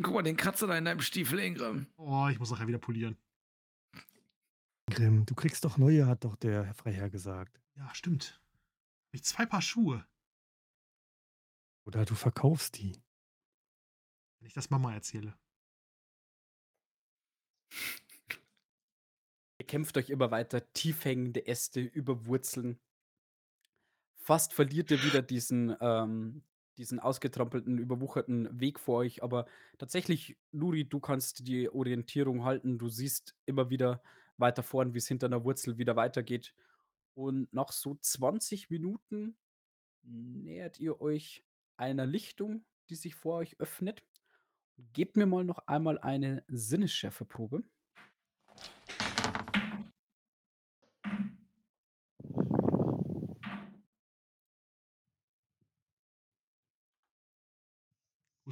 Guck 0.00 0.14
mal, 0.14 0.22
den 0.22 0.36
Kratzer 0.36 0.66
da 0.66 0.78
in 0.78 0.86
deinem 0.86 1.02
Stiefel, 1.02 1.38
Ingram. 1.38 1.86
Oh, 1.96 2.28
ich 2.30 2.38
muss 2.38 2.50
nachher 2.50 2.66
wieder 2.66 2.78
polieren. 2.78 3.18
Grimm, 4.86 5.26
du 5.26 5.34
kriegst 5.34 5.64
doch 5.64 5.76
neue, 5.76 6.06
hat 6.06 6.24
doch 6.24 6.36
der 6.36 6.72
Freiherr 6.74 7.10
gesagt. 7.10 7.60
Ja, 7.76 7.94
stimmt. 7.94 8.40
Ich 9.12 9.22
zwei 9.22 9.44
Paar 9.44 9.60
Schuhe. 9.60 10.06
Oder 11.84 12.04
du 12.04 12.14
verkaufst 12.14 12.78
die. 12.78 12.92
Wenn 14.38 14.46
ich 14.46 14.54
das 14.54 14.70
Mama 14.70 14.94
erzähle. 14.94 15.36
Ihr 19.58 19.66
kämpft 19.66 19.96
euch 19.96 20.10
immer 20.10 20.30
weiter, 20.30 20.72
tief 20.72 21.04
hängende 21.04 21.46
Äste 21.46 21.80
über 21.80 22.26
Wurzeln. 22.26 22.80
Fast 24.16 24.52
verliert 24.52 24.90
ihr 24.90 25.02
wieder 25.02 25.22
diesen, 25.22 25.76
ähm, 25.80 26.42
diesen 26.78 27.00
ausgetrampelten, 27.00 27.78
überwucherten 27.78 28.60
Weg 28.60 28.80
vor 28.80 28.98
euch. 28.98 29.22
Aber 29.22 29.46
tatsächlich, 29.78 30.36
Luri, 30.52 30.84
du 30.84 31.00
kannst 31.00 31.46
die 31.46 31.70
Orientierung 31.70 32.44
halten. 32.44 32.78
Du 32.78 32.88
siehst 32.88 33.34
immer 33.46 33.70
wieder 33.70 34.02
weiter 34.36 34.62
vorn, 34.62 34.94
wie 34.94 34.98
es 34.98 35.08
hinter 35.08 35.26
einer 35.26 35.44
Wurzel 35.44 35.78
wieder 35.78 35.96
weitergeht. 35.96 36.54
Und 37.14 37.52
nach 37.52 37.72
so 37.72 37.94
20 37.94 38.70
Minuten 38.70 39.36
nähert 40.02 40.80
ihr 40.80 41.00
euch 41.00 41.44
einer 41.76 42.06
Lichtung, 42.06 42.64
die 42.88 42.96
sich 42.96 43.14
vor 43.14 43.36
euch 43.36 43.58
öffnet. 43.60 44.02
Gebt 44.92 45.16
mir 45.16 45.26
mal 45.26 45.44
noch 45.44 45.58
einmal 45.66 45.98
eine 45.98 46.44
Sinnesschärfeprobe. 46.48 47.62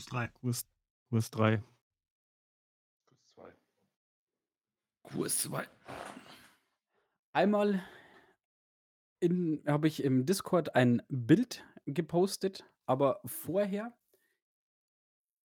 Fuß 0.00 0.06
3. 0.06 0.28
Kurs, 0.28 0.66
Kurs 1.10 1.30
3. 1.30 1.62
Kurs 3.06 3.26
zwei. 3.26 3.52
Kurs 5.02 5.38
2. 5.40 5.68
Einmal 7.34 7.84
in 9.20 9.62
habe 9.66 9.88
ich 9.88 10.02
im 10.02 10.24
Discord 10.24 10.74
ein 10.74 11.02
Bild 11.10 11.62
gepostet, 11.84 12.64
aber 12.86 13.20
vorher 13.26 13.94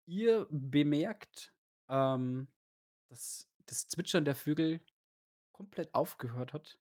ihr 0.05 0.47
bemerkt, 0.49 1.53
ähm, 1.89 2.47
dass 3.09 3.49
das 3.65 3.89
Zwitschern 3.89 4.23
der 4.23 4.35
Vögel 4.35 4.79
komplett 5.51 5.93
aufgehört 5.93 6.53
hat. 6.53 6.79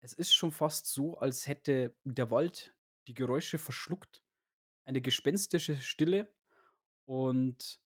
Es 0.00 0.14
ist 0.14 0.34
schon 0.34 0.50
fast 0.50 0.86
so, 0.86 1.16
als 1.18 1.46
hätte 1.46 1.94
der 2.02 2.32
Wald 2.32 2.74
die 3.06 3.14
Geräusche 3.14 3.58
verschluckt. 3.58 4.24
Eine 4.84 5.00
gespenstische 5.00 5.80
Stille. 5.80 6.28
Und 7.06 7.80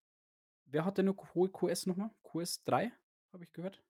wer 0.66 0.84
hat 0.84 0.98
denn 0.98 1.06
noch 1.06 1.34
hohe 1.34 1.48
QS 1.48 1.86
nochmal? 1.86 2.10
QS 2.22 2.64
3, 2.64 2.92
habe 3.32 3.44
ich 3.44 3.52
gehört. 3.52 3.82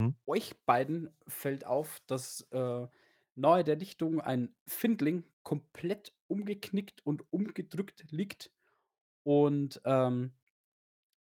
Mhm. 0.00 0.16
Euch 0.26 0.54
beiden 0.64 1.14
fällt 1.26 1.64
auf, 1.64 2.00
dass 2.06 2.42
äh, 2.50 2.86
nahe 3.34 3.64
der 3.64 3.76
Lichtung 3.76 4.20
ein 4.20 4.54
Findling 4.66 5.24
komplett 5.42 6.12
umgeknickt 6.26 7.04
und 7.06 7.24
umgedrückt 7.32 8.04
liegt 8.10 8.50
und 9.22 9.80
ähm, 9.84 10.32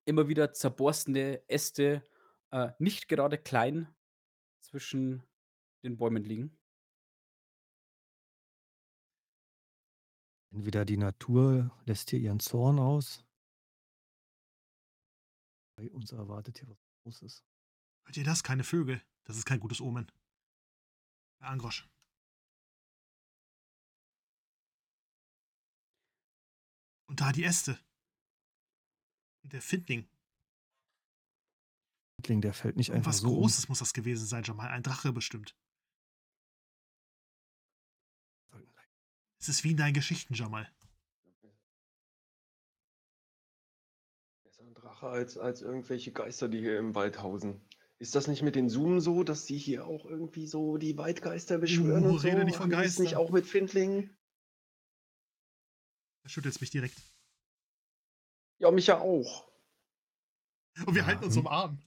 immer 0.04 0.28
wieder 0.28 0.52
zerborstene 0.52 1.42
Äste, 1.48 2.02
äh, 2.50 2.70
nicht 2.78 3.08
gerade 3.08 3.38
klein, 3.38 3.88
zwischen 4.60 5.22
den 5.82 5.96
Bäumen 5.96 6.24
liegen. 6.24 6.57
Entweder 10.50 10.84
die 10.84 10.96
Natur 10.96 11.70
lässt 11.84 12.10
hier 12.10 12.18
ihren 12.18 12.40
Zorn 12.40 12.78
aus. 12.78 13.24
Bei 15.76 15.90
uns 15.90 16.12
erwartet 16.12 16.58
hier 16.58 16.68
was 16.68 16.78
Großes. 17.04 17.44
Hört 18.04 18.16
ihr 18.16 18.24
das? 18.24 18.42
Keine 18.42 18.64
Vögel. 18.64 19.02
Das 19.24 19.36
ist 19.36 19.44
kein 19.44 19.60
gutes 19.60 19.80
Omen. 19.80 20.10
Herr 21.40 21.50
Angrosch. 21.50 21.88
Und 27.06 27.20
da 27.20 27.32
die 27.32 27.44
Äste. 27.44 27.78
Und 29.42 29.52
der 29.52 29.62
Findling. 29.62 30.08
Findling, 32.16 32.40
der 32.40 32.52
fällt 32.52 32.76
nicht 32.76 32.90
einfach 32.90 33.12
Irgendwas 33.12 33.18
so 33.18 33.28
um. 33.28 33.34
Großes 33.34 33.68
muss 33.68 33.78
das 33.78 33.92
gewesen 33.92 34.26
sein, 34.26 34.42
Jamal. 34.42 34.68
Ein 34.68 34.82
Drache 34.82 35.12
bestimmt. 35.12 35.56
Es 39.40 39.48
ist 39.48 39.64
wie 39.64 39.70
in 39.72 39.76
deinen 39.76 39.94
Geschichten, 39.94 40.34
Jamal. 40.34 40.70
Besser 44.44 44.62
ein 44.64 44.74
Drache 44.74 45.06
als, 45.08 45.38
als 45.38 45.62
irgendwelche 45.62 46.12
Geister, 46.12 46.48
die 46.48 46.58
hier 46.60 46.78
im 46.78 46.94
Wald 46.94 47.22
hausen. 47.22 47.60
Ist 48.00 48.14
das 48.14 48.28
nicht 48.28 48.42
mit 48.42 48.54
den 48.54 48.68
Zoomen 48.68 49.00
so, 49.00 49.24
dass 49.24 49.44
die 49.44 49.58
hier 49.58 49.86
auch 49.86 50.04
irgendwie 50.04 50.46
so 50.46 50.76
die 50.76 50.96
Waldgeister 50.96 51.58
beschwören 51.58 52.04
Uh, 52.04 52.10
und 52.10 52.18
so? 52.18 52.28
rede 52.28 52.44
nicht 52.44 52.56
von 52.56 52.70
das 52.70 52.98
nicht 52.98 53.12
Geistern. 53.12 53.18
auch 53.18 53.30
mit 53.30 53.46
Findlingen? 53.46 54.16
Da 56.22 56.28
schüttelt 56.28 56.60
mich 56.60 56.70
direkt. 56.70 56.96
Ja, 58.60 58.70
mich 58.70 58.86
ja 58.88 58.98
auch. 59.00 59.48
Und 60.86 60.94
wir 60.94 61.02
Ja, 61.02 61.06
halten 61.06 61.24
uns 61.24 61.34
hm. 61.34 61.46
umarm. 61.46 61.82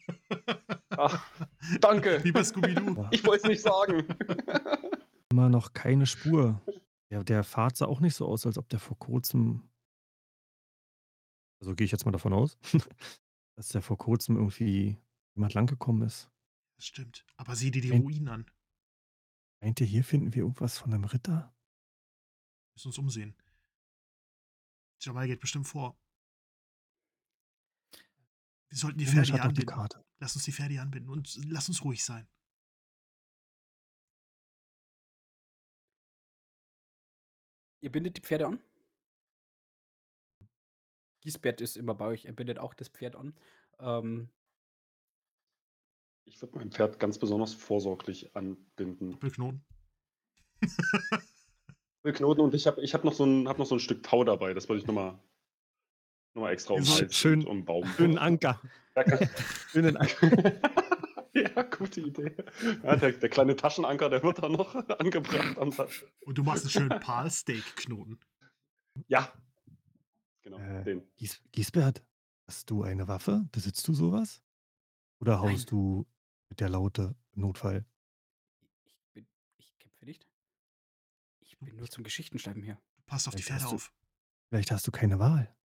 Ach, 0.89 1.25
danke. 1.81 2.23
Wie 2.23 2.31
bei 2.31 2.43
Scooby-Doo. 2.43 3.07
Ich 3.11 3.25
wollte 3.25 3.43
es 3.43 3.49
nicht 3.49 3.61
sagen. 3.61 4.05
immer 5.29 5.49
noch 5.49 5.73
keine 5.73 6.05
Spur. 6.05 6.61
Der, 7.11 7.23
der 7.23 7.43
Pfad 7.43 7.75
sah 7.77 7.85
auch 7.85 7.99
nicht 7.99 8.15
so 8.15 8.25
aus, 8.27 8.45
als 8.45 8.57
ob 8.57 8.69
der 8.69 8.79
vor 8.79 8.97
kurzem. 8.97 9.69
Also 11.59 11.75
gehe 11.75 11.85
ich 11.85 11.91
jetzt 11.91 12.05
mal 12.05 12.11
davon 12.11 12.33
aus, 12.33 12.57
dass 13.57 13.69
der 13.69 13.81
vor 13.81 13.97
kurzem 13.97 14.37
irgendwie 14.37 14.97
jemand 15.35 15.53
langgekommen 15.53 16.03
ist. 16.07 16.29
Das 16.77 16.87
stimmt. 16.87 17.25
Aber 17.35 17.55
sieh 17.55 17.69
dir 17.69 17.81
die 17.81 17.91
Ein- 17.93 18.01
Ruinen 18.01 18.27
an. 18.29 18.45
Meint 19.61 19.79
ihr, 19.79 19.85
hier 19.85 20.03
finden 20.03 20.33
wir 20.33 20.41
irgendwas 20.41 20.79
von 20.79 20.91
einem 20.91 21.03
Ritter? 21.03 21.53
Wir 22.63 22.73
müssen 22.73 22.87
uns 22.87 22.97
umsehen. 22.97 23.35
Jamal 25.01 25.27
geht 25.27 25.39
bestimmt 25.39 25.67
vor. 25.67 25.99
Wir 28.69 28.77
sollten 28.77 28.97
die 28.97 29.05
Pferde 29.05 29.39
anbinden. 29.41 29.65
Karte. 29.75 30.03
Lass 30.19 30.35
uns 30.35 30.45
die 30.45 30.51
Pferde 30.53 30.81
anbinden 30.81 31.09
und 31.09 31.35
lass 31.45 31.67
uns 31.67 31.83
ruhig 31.83 32.03
sein. 32.03 32.27
Ihr 37.81 37.91
bindet 37.91 38.17
die 38.17 38.21
Pferde 38.21 38.47
an? 38.47 38.59
Giesbert 41.21 41.61
ist 41.61 41.77
immer 41.77 41.93
bei 41.95 42.05
euch, 42.07 42.25
er 42.25 42.33
bindet 42.33 42.57
auch 42.59 42.73
das 42.73 42.87
Pferd 42.89 43.15
an. 43.15 43.35
Ähm, 43.79 44.29
Ich 46.25 46.41
würde 46.41 46.57
mein 46.57 46.71
Pferd 46.71 46.99
ganz 46.99 47.17
besonders 47.19 47.53
vorsorglich 47.53 48.35
anbinden. 48.35 49.11
Doppelknoten. 49.11 49.63
Knoten 52.03 52.41
und 52.41 52.53
ich 52.55 52.65
habe 52.65 52.81
ich 52.81 52.93
hab 52.95 53.03
noch, 53.03 53.13
so 53.13 53.25
ein- 53.25 53.47
hab 53.47 53.59
noch 53.59 53.65
so 53.65 53.75
ein 53.75 53.79
Stück 53.79 54.01
Tau 54.03 54.23
dabei. 54.23 54.53
Das 54.55 54.67
wollte 54.69 54.81
ich 54.81 54.87
nochmal 54.87 55.19
noch 56.33 56.41
mal 56.43 56.51
extra 56.51 56.73
um 56.75 56.83
schön- 56.85 57.41
und 57.41 57.47
um 57.47 57.65
Baum. 57.65 57.85
Schönen 57.95 58.17
Anker. 58.17 58.59
Schönen 59.71 59.97
Anker. 59.97 60.61
ja, 61.55 61.61
gute 61.63 62.01
Idee. 62.01 62.35
Ja, 62.83 62.95
der, 62.95 63.13
der 63.13 63.29
kleine 63.29 63.55
Taschenanker, 63.55 64.09
der 64.09 64.21
wird 64.23 64.39
da 64.39 64.49
noch 64.49 64.75
angebracht 64.99 65.57
am 65.57 65.71
Satz. 65.71 66.03
Und 66.25 66.37
du 66.37 66.43
machst 66.43 66.63
einen 66.63 66.71
schönen 66.71 66.99
Pal-Steak-Knoten. 66.99 68.19
Ja. 69.07 69.31
Genau, 70.41 70.57
Äh, 70.57 70.83
den. 70.83 71.07
Gies, 71.17 71.41
Giesbert, 71.51 72.03
hast 72.47 72.69
du 72.69 72.83
eine 72.83 73.07
Waffe? 73.07 73.47
Besitzt 73.51 73.87
du 73.87 73.93
sowas? 73.93 74.41
Oder 75.19 75.37
Nein. 75.41 75.53
haust 75.53 75.71
du 75.71 76.05
mit 76.49 76.59
der 76.59 76.69
Laute 76.69 77.15
Notfall? 77.33 77.85
ich 78.83 78.97
bin, 79.13 79.25
ich 79.57 79.77
kämpfe 79.77 80.05
nicht. 80.05 80.27
Ich 81.41 81.57
bin 81.59 81.75
nur 81.75 81.87
zum 81.89 82.03
Geschichtenschreiben 82.03 82.63
hier. 82.63 82.75
Du 82.97 83.03
passt 83.05 83.27
auf 83.27 83.35
die 83.35 83.43
Vielleicht 83.43 83.61
Pferde 83.61 83.75
hast 83.75 83.85
du- 83.87 83.91
auf. 83.91 83.93
Vielleicht 84.49 84.71
hast 84.71 84.85
du 84.87 84.91
keine 84.91 85.17
Wahl. 85.19 85.55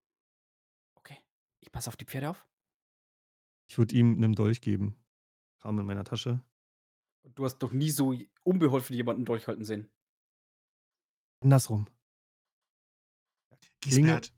Okay, 0.95 1.19
ich 1.61 1.73
passe 1.73 1.89
auf 1.89 1.97
die 1.97 2.05
Pferde 2.05 2.31
auf. 2.31 2.47
Ich 3.69 3.79
würde 3.79 3.97
ihm 3.97 4.15
einen 4.15 4.35
Dolch 4.35 4.61
geben. 4.61 4.97
Kam 5.67 5.81
in 5.81 5.87
meiner 5.87 6.05
Tasche. 6.05 6.41
Du 7.35 7.45
hast 7.45 7.59
doch 7.59 7.73
nie 7.73 7.91
so 7.91 8.17
unbeholfen 8.45 8.95
jemanden 8.95 9.25
durchhalten 9.25 9.65
sehen. 9.65 9.91
Andersrum. 11.43 11.89
Giesbert, 13.81 14.33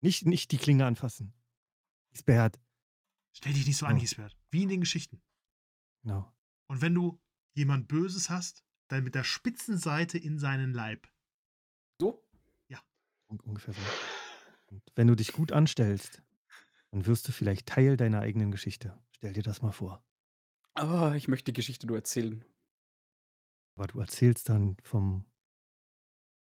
Nicht, 0.00 0.24
nicht 0.24 0.50
die 0.52 0.56
Klinge 0.56 0.86
anfassen. 0.86 1.34
Giesbert. 2.12 2.58
stell 3.36 3.52
dich 3.52 3.66
nicht 3.66 3.76
so 3.76 3.84
an, 3.84 3.96
Oh. 3.96 3.98
Giesbert. 4.00 4.38
Wie 4.50 4.62
in 4.62 4.70
den 4.70 4.80
Geschichten. 4.80 5.20
Genau. 6.02 6.32
Und 6.66 6.80
wenn 6.80 6.94
du 6.94 7.20
jemand 7.52 7.86
Böses 7.86 8.30
hast, 8.30 8.64
dann 8.88 9.04
mit 9.04 9.14
der 9.14 9.24
spitzen 9.24 9.76
Seite 9.76 10.16
in 10.16 10.38
seinen 10.38 10.72
Leib. 10.72 11.12
So? 12.00 12.26
Un 13.28 13.38
ungefähr 13.40 13.74
so. 13.74 13.80
Und 14.68 14.82
wenn 14.96 15.06
du 15.08 15.14
dich 15.14 15.32
gut 15.32 15.52
anstellst, 15.52 16.22
dann 16.90 17.04
wirst 17.04 17.28
du 17.28 17.32
vielleicht 17.32 17.68
Teil 17.68 17.98
deiner 17.98 18.20
eigenen 18.20 18.50
Geschichte. 18.50 18.98
Stell 19.12 19.34
dir 19.34 19.42
das 19.42 19.60
mal 19.60 19.72
vor. 19.72 20.02
Ah, 20.74 21.14
ich 21.14 21.28
möchte 21.28 21.52
die 21.52 21.56
Geschichte 21.56 21.86
nur 21.86 21.96
erzählen. 21.96 22.44
Aber 23.76 23.86
du 23.86 24.00
erzählst 24.00 24.48
dann 24.48 24.76
vom 24.82 25.24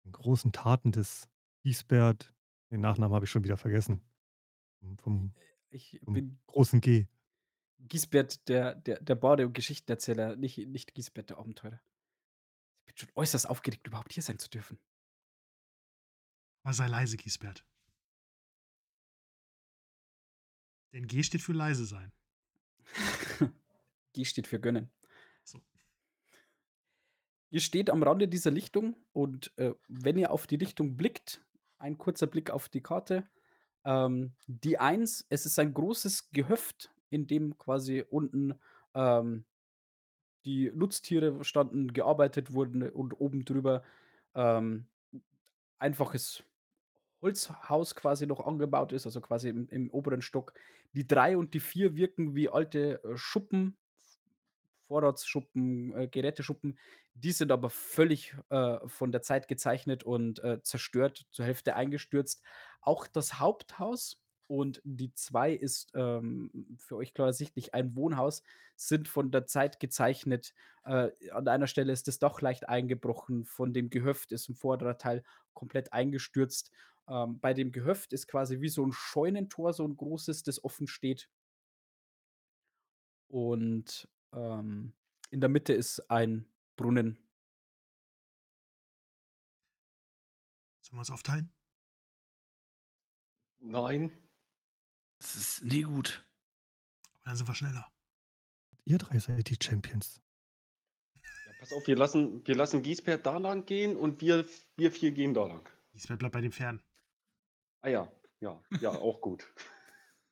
den 0.04 0.12
großen 0.12 0.52
Taten 0.52 0.92
des 0.92 1.30
Giesbert. 1.64 2.34
Den 2.72 2.82
Nachnamen 2.82 3.14
habe 3.14 3.26
ich 3.26 3.32
schon 3.32 3.44
wieder 3.44 3.58
vergessen. 3.58 4.02
Vom, 4.80 4.98
vom, 4.98 5.34
Ich 5.70 6.00
vom 6.04 6.14
bin 6.14 6.40
großen 6.48 6.82
G. 6.82 7.08
Giesbert, 7.80 8.48
der, 8.50 8.76
der, 8.76 9.00
der 9.02 9.16
Bade- 9.16 9.46
und 9.48 9.54
Geschichtenerzähler, 9.54 10.36
nicht, 10.36 10.58
nicht 10.58 10.94
Giesbert, 10.94 11.30
der 11.30 11.38
Abenteurer. 11.38 11.82
Ich 12.82 12.86
bin 12.88 12.98
schon 12.98 13.10
äußerst 13.16 13.50
aufgeregt, 13.50 13.88
überhaupt 13.88 14.14
hier 14.14 14.24
sein 14.24 14.38
zu 14.38 14.50
dürfen. 14.50 14.78
Aber 16.64 16.74
sei 16.74 16.88
leise, 16.88 17.18
Giesbert. 17.18 17.66
Denn 20.94 21.08
G 21.08 21.24
steht 21.24 21.42
für 21.42 21.54
leise 21.54 21.86
sein. 21.86 22.12
G 24.14 24.26
steht 24.26 24.48
für 24.48 24.60
gönnen. 24.60 24.92
So. 25.44 25.60
Ihr 27.52 27.62
steht 27.62 27.90
am 27.90 28.04
Rande 28.04 28.28
dieser 28.28 28.52
Lichtung 28.52 28.96
und 29.14 29.52
äh, 29.58 29.74
wenn 29.88 30.18
ihr 30.18 30.32
auf 30.32 30.48
die 30.48 30.58
Lichtung 30.58 30.98
blickt, 30.98 31.42
ein 31.78 31.98
kurzer 31.98 32.28
Blick 32.28 32.52
auf 32.52 32.70
die 32.70 32.82
Karte, 32.82 33.28
ähm, 33.86 34.34
die 34.48 34.78
1, 34.78 35.26
es 35.30 35.46
ist 35.46 35.58
ein 35.60 35.74
großes 35.74 36.32
Gehöft, 36.32 36.92
in 37.10 37.28
dem 37.28 37.58
quasi 37.58 38.04
unten 38.08 38.60
ähm, 38.94 39.46
die 40.46 40.72
Nutztiere 40.74 41.44
standen, 41.44 41.94
gearbeitet 41.94 42.54
wurden 42.54 42.90
und 42.90 43.20
oben 43.20 43.46
drüber 43.46 43.84
ähm, 44.36 44.88
einfaches 45.80 46.44
Holzhaus 47.22 47.96
quasi 47.96 48.28
noch 48.28 48.46
angebaut 48.46 48.94
ist, 48.94 49.06
also 49.06 49.22
quasi 49.22 49.50
im, 49.50 49.68
im 49.70 49.90
oberen 49.92 50.22
Stock. 50.22 50.54
Die 50.94 51.08
3 51.08 51.38
und 51.38 51.54
die 51.54 51.60
4 51.60 51.96
wirken 51.96 52.36
wie 52.36 52.50
alte 52.50 53.04
äh, 53.04 53.18
Schuppen, 53.18 53.78
Vorratsschuppen, 54.90 55.94
äh, 55.96 56.10
Geräteschuppen. 56.10 56.80
Die 57.16 57.32
sind 57.34 57.52
aber 57.54 57.70
völlig 57.72 58.36
äh, 58.50 58.80
von 58.88 59.12
der 59.14 59.22
Zeit 59.24 59.48
gezeichnet 59.48 60.04
und 60.04 60.44
äh, 60.44 60.62
zerstört, 60.64 61.28
zur 61.32 61.46
Hälfte 61.46 61.76
eingestürzt. 61.78 62.44
Auch 62.82 63.08
das 63.08 63.40
Haupthaus 63.40 64.22
und 64.48 64.82
die 64.84 65.14
2 65.14 65.54
ist, 65.54 65.92
ähm, 65.96 66.78
für 66.80 66.98
euch 66.98 67.14
klar 67.14 67.28
ersichtlich 67.30 67.74
ein 67.76 67.96
Wohnhaus, 67.96 68.44
sind 68.76 69.08
von 69.08 69.32
der 69.32 69.46
Zeit 69.48 69.80
gezeichnet. 69.80 70.54
Äh, 70.86 71.12
an 71.32 71.48
einer 71.48 71.68
Stelle 71.68 71.94
ist 71.94 72.08
das 72.10 72.20
Dach 72.20 72.42
leicht 72.42 72.70
eingebrochen, 72.70 73.46
von 73.46 73.74
dem 73.74 73.90
Gehöft 73.92 74.32
ist 74.34 74.50
'n 74.50 74.56
vorderer 74.56 74.98
Teil 74.98 75.24
komplett 75.54 75.94
eingestürzt. 75.94 76.72
Ähm, 77.08 77.40
bei 77.40 77.54
dem 77.54 77.72
Gehöft 77.72 78.14
ist 78.14 78.28
quasi 78.28 78.62
wie 78.62 78.70
so 78.70 78.84
'n 78.84 78.94
Scheunentor, 78.94 79.74
so 79.74 79.86
'n 79.86 79.98
großes, 79.98 80.44
das 80.44 80.64
offen 80.64 80.88
steht. 80.88 81.28
Und, 83.32 84.08
ähm, 84.34 84.94
in 85.32 85.42
der 85.42 85.50
Mitte 85.50 85.74
ist 85.74 86.00
ein 86.10 86.46
Brunnen. 86.76 87.18
Sollen 90.82 90.98
wir 90.98 91.00
uns 91.00 91.12
aufteilen? 91.12 91.52
Nein. 93.60 94.12
Das 95.20 95.36
ist 95.36 95.64
nie 95.64 95.84
gut. 95.84 96.26
Aber 97.14 97.26
dann 97.26 97.36
sind 97.36 97.48
wir 97.48 97.56
schneller. 97.56 97.92
Ihr 98.86 98.98
3 98.98 99.20
seid 99.20 99.50
die 99.50 99.58
Champions. 99.62 100.22
Ja, 101.16 101.52
pass 101.60 101.74
auf, 101.74 101.86
wir 101.86 101.96
lassen 101.96 102.46
wir 102.48 102.56
lassen 102.56 102.82
Giesbert 102.82 103.26
da 103.26 103.38
lang 103.38 103.66
gehen 103.66 103.96
und 103.96 104.22
wir 104.22 104.46
wir 104.78 104.92
4 104.92 105.12
gehen 105.12 105.34
da 105.34 105.46
lang. 105.46 105.70
Giesbert 105.92 106.20
bleibt 106.20 106.34
bei 106.34 106.42
den 106.42 106.52
Pferden. 106.52 106.82
Ah 107.82 107.90
ja, 107.90 108.12
ja, 108.40 108.62
ja, 108.82 108.90
auch 108.90 109.22
gut. 109.22 109.46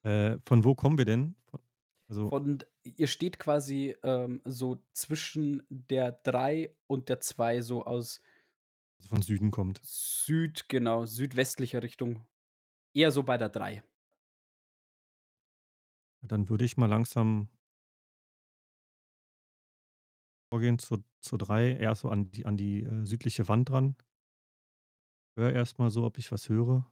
Äh, 0.04 0.38
von 0.46 0.64
wo 0.64 0.74
kommen 0.74 0.98
wir 0.98 1.06
denn? 1.06 1.36
Von 1.52 1.60
also 2.10 2.28
Und 2.28 2.68
ihr 2.84 3.08
steht 3.08 3.40
quasi, 3.40 3.96
ähm, 4.04 4.42
so 4.46 4.82
zwischen 4.94 5.64
der 5.70 6.12
3 6.24 6.76
und 6.88 7.10
der 7.10 7.20
2 7.20 7.62
so 7.62 7.86
aus 7.86 8.22
von 9.10 9.22
Süden 9.22 9.52
kommt. 9.52 9.80
Süd 9.84 10.70
genau, 10.70 11.06
südwestlicher 11.06 11.84
Richtung. 11.84 12.26
Eher 12.94 13.12
so 13.12 13.24
bei 13.24 13.38
der 13.38 13.50
3. 13.50 13.84
Dann 16.22 16.50
würde 16.50 16.66
ich 16.66 16.78
mal 16.78 16.88
langsam 16.88 17.50
vorgehen 20.50 20.80
zur 20.80 21.04
zur 21.20 21.38
3, 21.38 21.74
eher 21.78 21.96
so 21.96 22.10
an 22.10 22.32
die 22.32 22.46
an 22.46 22.58
die, 22.58 22.84
äh, 22.84 23.06
südliche 23.06 23.48
Wand 23.48 23.72
ran. 23.72 23.96
Höre 25.38 25.54
erst 25.54 25.80
mal 25.80 25.90
so, 25.92 26.04
ob 26.04 26.18
ich 26.18 26.32
was 26.32 26.50
höre. 26.50 26.86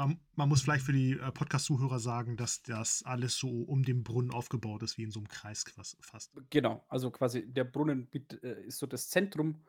Man 0.00 0.18
man 0.34 0.48
muss 0.48 0.62
vielleicht 0.62 0.86
für 0.86 0.94
die, 0.94 1.12
äh, 1.12 1.30
Podcast-Zuhörer 1.30 1.98
sagen, 1.98 2.38
dass 2.38 2.62
das 2.62 3.02
alles 3.04 3.36
so 3.36 3.48
um 3.50 3.82
den 3.82 4.02
Brunnen 4.02 4.30
aufgebaut 4.30 4.82
ist, 4.82 4.96
wie 4.96 5.02
in 5.02 5.10
so 5.10 5.20
'nem 5.20 5.28
Kreis 5.28 5.62
fast. 6.00 6.32
Genau, 6.48 6.82
also 6.88 7.10
quasi 7.10 7.46
der 7.52 7.64
Brunnen 7.64 8.08
äh, 8.42 8.64
ist 8.66 8.78
so 8.78 8.86
das 8.86 9.10
Zentrum 9.10 9.62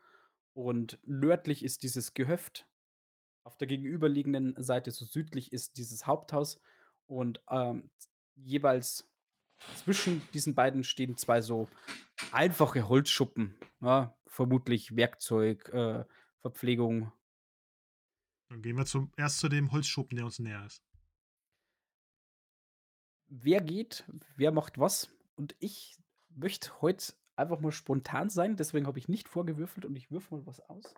und 0.53 0.99
nördlich 1.05 1.65
ist 1.65 1.83
dieses 1.83 2.13
Gehöft. 2.13 2.65
Auf 3.43 3.57
der 3.57 3.67
gegenüberliegenden 3.67 4.55
Seite, 4.63 4.91
so 4.91 5.03
südlich, 5.03 5.51
ist 5.51 5.75
dieses 5.77 6.07
Haupthaus 6.07 6.61
und, 7.07 7.41
ähm, 7.49 7.89
jeweils 8.35 9.09
zwischen 9.75 10.21
diesen 10.33 10.55
beiden 10.55 10.85
stehen 10.85 11.17
2 11.17 11.41
so 11.41 11.67
einfache 12.31 12.87
Holzschuppen, 12.87 13.55
ja, 13.81 14.15
vermutlich 14.27 14.95
Werkzeug, 14.95 15.67
äh, 15.73 16.05
Verpflegung. 16.41 17.11
Dann 18.51 18.61
gehen 18.61 18.75
wir 18.75 18.85
zum 18.85 19.13
erst 19.15 19.39
zu 19.39 19.47
dem 19.47 19.71
Holzschuppen, 19.71 20.17
der 20.17 20.25
uns 20.25 20.37
näher 20.37 20.65
ist. 20.65 20.83
Wer 23.29 23.61
geht, 23.61 24.05
wer 24.35 24.51
macht 24.51 24.77
was 24.77 25.09
und 25.35 25.55
ich 25.59 25.97
möchte 26.29 26.81
heut 26.83 27.15
einfach 27.35 27.59
mal 27.59 27.71
spontan 27.71 28.29
sein, 28.29 28.57
deswegen 28.57 28.85
habe 28.85 28.99
ich 28.99 29.07
nicht 29.07 29.27
vorgewürfelt 29.27 29.85
und 29.85 29.95
ich 29.95 30.11
würfel 30.11 30.37
mal 30.37 30.45
was 30.45 30.59
aus. 30.69 30.93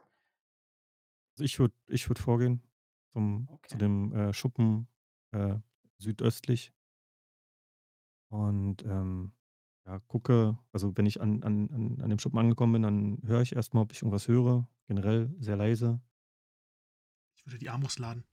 Also, 1.35 1.43
ich 1.45 1.59
würde 1.59 1.73
ich 1.87 2.09
würde 2.09 2.21
vorgehen 2.21 2.61
zum 3.13 3.49
zu 3.67 3.77
Okay. 3.77 3.77
dem, 3.77 4.13
äh, 4.13 4.33
Schuppen, 4.33 4.87
äh, 5.31 5.57
südöstlich. 5.97 6.73
Und, 8.31 8.83
ähm, 8.85 9.33
ja, 9.85 9.99
gucke 10.07 10.57
also, 10.71 10.95
wenn 10.97 11.05
ich 11.05 11.21
an 11.21 11.43
an 11.43 11.69
an 11.71 12.01
an 12.01 12.09
dem 12.09 12.19
Schuppen 12.19 12.39
angekommen 12.39 12.73
bin, 12.73 12.81
dann 12.83 13.19
höre 13.25 13.41
ich 13.41 13.55
erst 13.55 13.73
mal, 13.73 13.81
ob 13.81 13.91
ich 13.91 13.99
irgendwas 14.01 14.27
höre, 14.27 14.67
generell 14.87 15.33
sehr 15.39 15.57
leise. 15.57 16.01
Ich 17.45 17.51
würde 17.51 17.59
die 17.59 17.69
Armbrust 17.69 17.99
laden. 17.99 18.23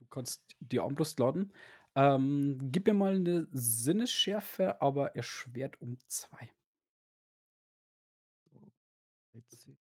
Du 0.00 0.06
kannst 0.06 0.42
die 0.60 0.80
Armbrust 0.80 1.18
laden. 1.18 1.52
Ähm, 1.94 2.58
gib 2.70 2.86
mir 2.86 2.94
mal 2.94 3.18
'ne 3.18 3.48
Sinnesschärfe, 3.52 4.80
aber 4.80 5.16
erschwert 5.16 5.80
um 5.80 5.98
2. 6.06 6.50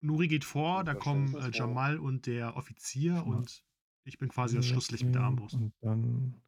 Nuri 0.01 0.27
geht 0.27 0.43
vor, 0.45 0.83
da 0.83 0.93
kommen, 0.93 1.35
äh? 1.35 1.49
Jamal 1.53 1.97
und 1.99 2.27
der 2.27 2.55
Offizier 2.55 3.13
Jamal. 3.15 3.37
und 3.39 3.63
ich 4.03 4.17
bin 4.19 4.29
quasi 4.29 4.55
das 4.55 4.65
Schlusslicht 4.65 5.03
mit 5.05 5.15
der 5.15 5.23
Armbrust. 5.23 5.55
Und 5.55 5.73
dann 5.81 6.41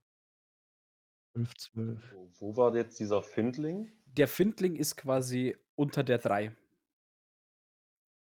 11, 1.35 1.55
12. 1.57 2.01
Wo 2.11 2.29
wo 2.39 2.55
war 2.57 2.75
jetzt 2.75 2.99
dieser 2.99 3.21
Findling? 3.23 3.91
Der 4.05 4.27
Findling 4.27 4.75
ist 4.75 4.95
quasi 4.97 5.55
unter 5.75 6.03
der 6.03 6.17
3. 6.19 6.55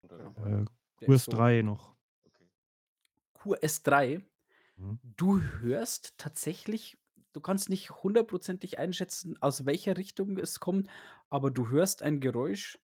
Unter 0.04 0.18
der 0.18 0.26
Ja. 0.26 0.30
3. 0.30 0.50
Äh, 0.62 0.64
Der 1.00 1.08
ist 1.10 1.24
so 1.24 1.32
QS3 1.32 1.62
noch. 1.62 1.93
Okay. 3.46 3.58
QS3. 3.58 4.22
Mhm. 4.76 4.98
Du 5.02 5.40
hörst 5.40 6.14
tatsächlich 6.18 6.98
du 7.32 7.40
kannst 7.40 7.68
nicht 7.70 7.90
hundertprozentig 7.90 8.78
einschätzen, 8.78 9.36
aus 9.42 9.66
welcher 9.66 9.96
Richtung 9.96 10.38
es 10.38 10.60
kommt, 10.60 10.88
aber 11.30 11.50
du 11.50 11.68
hörst 11.68 12.02
ein 12.02 12.20
Geräusch 12.20 12.78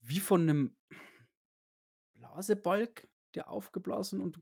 wie 0.00 0.20
von 0.20 0.46
'nem 0.46 0.76
Blasebalg, 2.14 3.08
der 3.34 3.48
aufgeblasen 3.50 4.20
und 4.20 4.40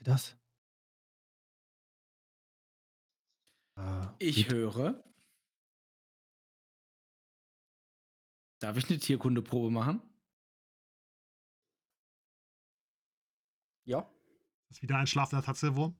das? 0.00 0.36
Ah, 3.76 4.14
Ich 4.18 4.48
höre 4.48 5.04
Darf 8.62 8.76
ich 8.76 8.88
'ne 8.88 8.96
Tierkundeprobe 8.98 9.70
machen? 9.72 10.02
Ja. 13.86 14.12
Ist 14.70 14.82
wieder 14.82 14.96
ein 14.96 15.06
schlafender 15.06 15.44
Tatzelwurm? 15.44 15.96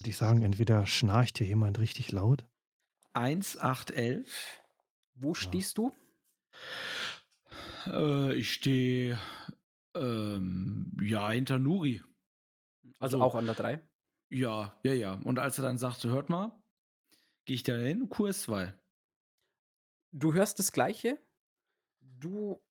Würde 0.00 0.10
ich 0.10 0.16
sagen, 0.16 0.42
entweder 0.42 0.86
schnarcht 0.86 1.38
hier 1.38 1.46
jemand 1.46 1.78
richtig 1.78 2.12
laut 2.12 2.46
1, 3.16 3.58
8, 3.58 3.90
11. 3.92 4.60
Wo 5.14 5.34
Ja. 5.40 5.42
stehst 5.42 5.78
du? 5.78 5.92
Äh, 7.86 8.34
ich 8.34 8.52
stehe, 8.52 9.18
ähm, 9.96 10.92
ja, 11.02 11.30
hinter 11.30 11.58
Nuri. 11.58 12.02
Also, 13.00 13.18
Also 13.18 13.24
auch 13.24 13.34
an 13.34 13.46
der 13.46 13.54
3? 13.54 13.88
Ja, 14.30 14.78
ja, 14.84 14.92
ja. 14.94 15.14
Und 15.24 15.38
als 15.38 15.58
er 15.58 15.62
dann 15.64 15.78
sagte: 15.78 16.10
„Hört 16.10 16.30
mal“, 16.30 16.52
gehe 17.46 17.54
ich 17.56 17.62
da 17.62 17.76
hin, 17.76 18.08
QS2. 18.10 18.74
Du 20.12 20.32
hörst 20.34 20.58
das 20.58 20.72
Gleiche. 20.72 21.18
Du 22.00 22.62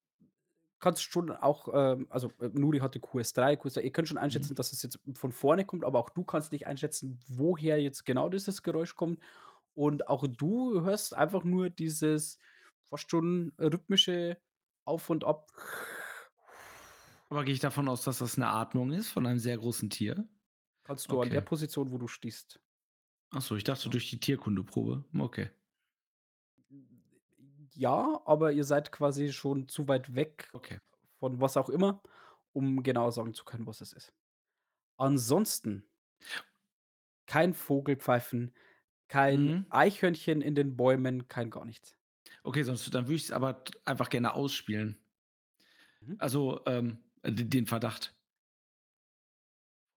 kannst 0.80 1.04
schon 1.04 1.32
auch, 1.32 1.70
ähm 1.74 2.08
also, 2.12 2.32
äh, 2.40 2.50
Nuri 2.54 2.80
hatte 2.80 3.00
QS3, 3.00 3.58
QS2 3.58 3.82
ihr 3.84 3.92
könnt 3.94 4.08
schon 4.10 4.18
Mhm. 4.22 4.50
einschätzen, 4.50 4.56
dass 4.56 4.74
es 4.74 4.84
jetzt 4.84 5.00
von 5.16 5.32
vorne 5.34 5.66
kommt, 5.66 5.86
aber 5.86 6.00
auch 6.00 6.10
du 6.12 6.24
kannst 6.26 6.52
nicht 6.54 6.68
einschätzen, 6.68 7.20
woher 7.28 7.82
jetzt 7.82 8.06
genau 8.06 8.30
dieses 8.30 8.64
Geräusch 8.64 8.96
kommt. 8.96 9.22
Und 9.76 10.10
auch 10.10 10.28
du 10.28 10.82
hörst 10.84 11.16
einfach 11.16 11.44
nur 11.46 11.70
dieses 11.72 12.40
fast 12.90 13.12
schon 13.12 13.54
rhythmische 13.60 14.40
Auf 14.86 15.10
und 15.12 15.26
Ab. 15.26 15.52
Aber 17.30 17.44
gehe 17.44 17.54
ich 17.54 17.60
davon 17.60 17.88
aus, 17.88 18.04
dass 18.04 18.18
das 18.20 18.38
'ne 18.38 18.48
Atmung 18.48 18.92
ist 18.92 19.10
von 19.10 19.26
einem 19.28 19.40
sehr 19.40 19.58
großen 19.58 19.90
Tier? 19.90 20.28
Kannst 20.84 21.12
du 21.12 21.20
an 21.20 21.30
der 21.30 21.42
Okay. 21.42 21.42
Position, 21.42 21.92
wo 21.92 21.98
du 21.98 22.08
stehst. 22.08 22.62
Ach 23.38 23.42
so, 23.42 23.56
ich 23.58 23.64
dachte 23.66 23.90
durch 23.90 24.10
die 24.10 24.20
Tierkundeprobe. 24.20 25.04
Okay. 25.20 25.50
Ja, 27.74 28.22
aber 28.26 28.52
ihr 28.54 28.64
seid 28.64 28.92
quasi 28.92 29.32
schon 29.34 29.68
zu 29.68 29.88
weit 29.88 30.16
weg 30.16 30.54
Okay. 30.54 30.80
von 31.20 31.42
was 31.42 31.58
auch 31.58 31.70
immer, 31.70 32.02
um 32.54 32.84
genau 32.84 33.12
sagen 33.12 33.34
zu 33.34 33.46
können, 33.46 33.68
was 33.68 33.82
es 33.82 33.94
ist. 33.94 34.14
Ansonsten 34.98 35.90
kein 37.28 37.54
Vogelpfeifen, 37.54 38.54
kein 39.08 39.54
Mhm. 39.54 39.66
Eichhörnchen 39.70 40.42
in 40.42 40.56
den 40.56 40.76
Bäumen, 40.78 41.28
kein 41.28 41.50
gar 41.52 41.66
nichts. 41.66 41.98
Okay, 42.44 42.64
sonst 42.64 42.94
dann 42.94 43.06
würde 43.08 43.16
ich's 43.16 43.32
aber 43.32 43.64
t 43.66 43.74
einfach 43.86 44.10
gerne 44.10 44.34
ausspielen. 44.36 44.98
Mhm. 46.02 46.16
Also, 46.18 46.62
ähm, 46.66 47.04
d 47.26 47.46
den 47.46 47.68
Verdacht. 47.68 48.16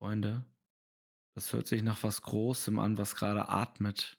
Freunde, 0.00 0.44
das 1.38 1.52
hört 1.52 1.68
sich 1.68 1.84
nach 1.84 2.02
was 2.02 2.22
Großem 2.22 2.80
an, 2.80 2.98
was 2.98 3.14
grade 3.14 3.48
atmet. 3.48 4.18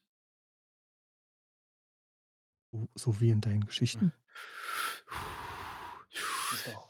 So 2.96 3.20
wie 3.20 3.30
in 3.32 3.41
deinen 3.41 3.66
Geschichten? 3.66 4.14
Das 6.14 6.60
ist 6.60 6.68
doch 6.68 6.90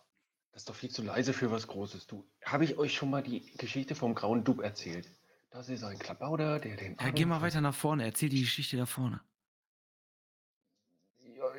das 0.51 0.61
ist 0.61 0.69
doch 0.69 0.75
viel 0.75 0.91
zu 0.91 1.01
leise 1.01 1.33
für 1.33 1.49
was 1.49 1.65
Großes. 1.65 2.05
Du, 2.05 2.29
habe 2.45 2.63
ich 2.63 2.77
euch 2.77 2.93
schon 2.93 3.09
mal 3.09 3.23
die 3.23 3.41
Geschichte 3.57 3.95
vom 3.95 4.13
grauen 4.13 4.43
Dub 4.43 4.59
erzählt? 4.59 5.09
Das 5.49 5.67
ist 5.67 5.83
ein 5.83 5.97
Klabauter, 5.97 6.59
der 6.59 6.77
den 6.77 6.95
Ja, 6.99 7.09
geh 7.09 7.25
mal 7.25 7.41
weiter 7.41 7.61
nach 7.61 7.73
vorne, 7.73 8.03
erzähl 8.03 8.29
die 8.29 8.41
Geschichte 8.41 8.77
da 8.77 8.85
vorne. 8.85 9.21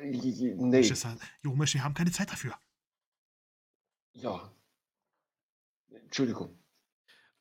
nee. 0.01 0.83
Schwester, 0.83 1.17
Jomisch, 1.41 1.73
wir 1.73 1.83
haben 1.83 1.93
keine 1.93 2.11
Zeit 2.11 2.31
dafür. 2.31 2.57
Ja. 4.13 4.49
Entschuldigung. 5.89 6.57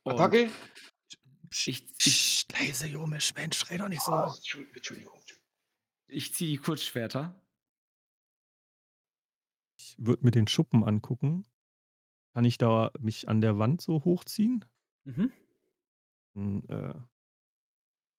Und 0.02 0.15
Attacke? 0.15 0.51
Ich, 1.52 1.89
ich, 1.98 2.47
leise, 2.52 2.86
Jomisch, 2.86 3.35
Mensch, 3.35 3.59
schrei 3.59 3.77
doch 3.77 3.89
nicht 3.89 4.02
so. 4.02 4.12
Ah, 4.12 4.35
Entschuldigung. 4.74 5.20
Ich 6.06 6.35
ziehe 6.35 6.51
die 6.52 6.62
Kurzschwerter. 6.62 7.35
Ich 9.78 9.97
würde 9.98 10.24
mir 10.24 10.31
den 10.31 10.47
Schuppen 10.48 10.85
angucken. 10.85 11.44
Kann 12.35 12.44
ich 12.44 12.59
da 12.59 12.93
mich 12.98 13.28
an 13.28 13.40
der 13.40 13.59
Wand 13.59 13.81
so 13.81 14.05
hochziehen? 14.05 14.64
Mhm. 15.05 15.32
Hm, 16.35 16.62
äh, 16.68 16.94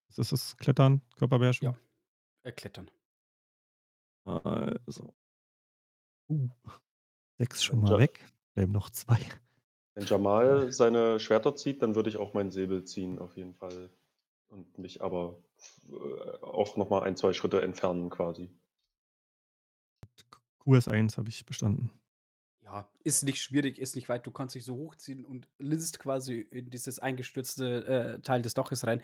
ist 0.09 0.31
das? 0.31 0.57
Klettern? 0.57 1.01
Körperbeherrschung? 1.15 1.73
Ja. 1.73 1.79
Äh, 2.43 2.51
klettern. 2.51 2.91
Also. 4.25 5.15
Uh, 6.29 6.49
sechs 7.37 7.63
schon 7.63 7.83
Ja. 7.85 7.91
mal 7.91 7.99
weg. 7.99 8.25
Bleiben 8.53 8.71
noch 8.73 8.89
zwei. 8.89 9.19
Wenn 9.93 10.05
Jamal 10.05 10.71
seine 10.71 11.19
Schwerter 11.19 11.55
zieht, 11.55 11.81
dann 11.81 11.95
würde 11.95 12.09
ich 12.09 12.17
auch 12.17 12.33
meinen 12.33 12.51
Säbel 12.51 12.83
ziehen, 12.85 13.19
auf 13.19 13.35
jeden 13.35 13.53
Fall. 13.53 13.89
Und 14.47 14.77
mich 14.77 15.01
aber 15.01 15.37
äh, 15.89 16.37
auch 16.41 16.77
nochmal 16.77 17.03
ein, 17.03 17.15
zwei 17.15 17.33
Schritte 17.33 17.61
entfernen 17.61 18.09
quasi. 18.09 18.49
QS1 20.65 21.17
habe 21.17 21.29
ich 21.29 21.45
bestanden. 21.45 21.89
Ja, 22.63 22.89
ist 23.03 23.23
nicht 23.23 23.41
schwierig, 23.41 23.79
ist 23.79 23.95
nicht 23.95 24.07
weit. 24.07 24.25
Du 24.25 24.31
kannst 24.31 24.55
dich 24.55 24.63
so 24.63 24.75
hochziehen 24.75 25.25
und 25.25 25.47
linst 25.57 25.99
quasi 25.99 26.39
in 26.51 26.69
dieses 26.69 26.99
eingestürzte 26.99 27.85
äh, 27.85 28.21
Teil 28.21 28.41
des 28.41 28.53
Daches 28.53 28.85
rein. 28.85 29.01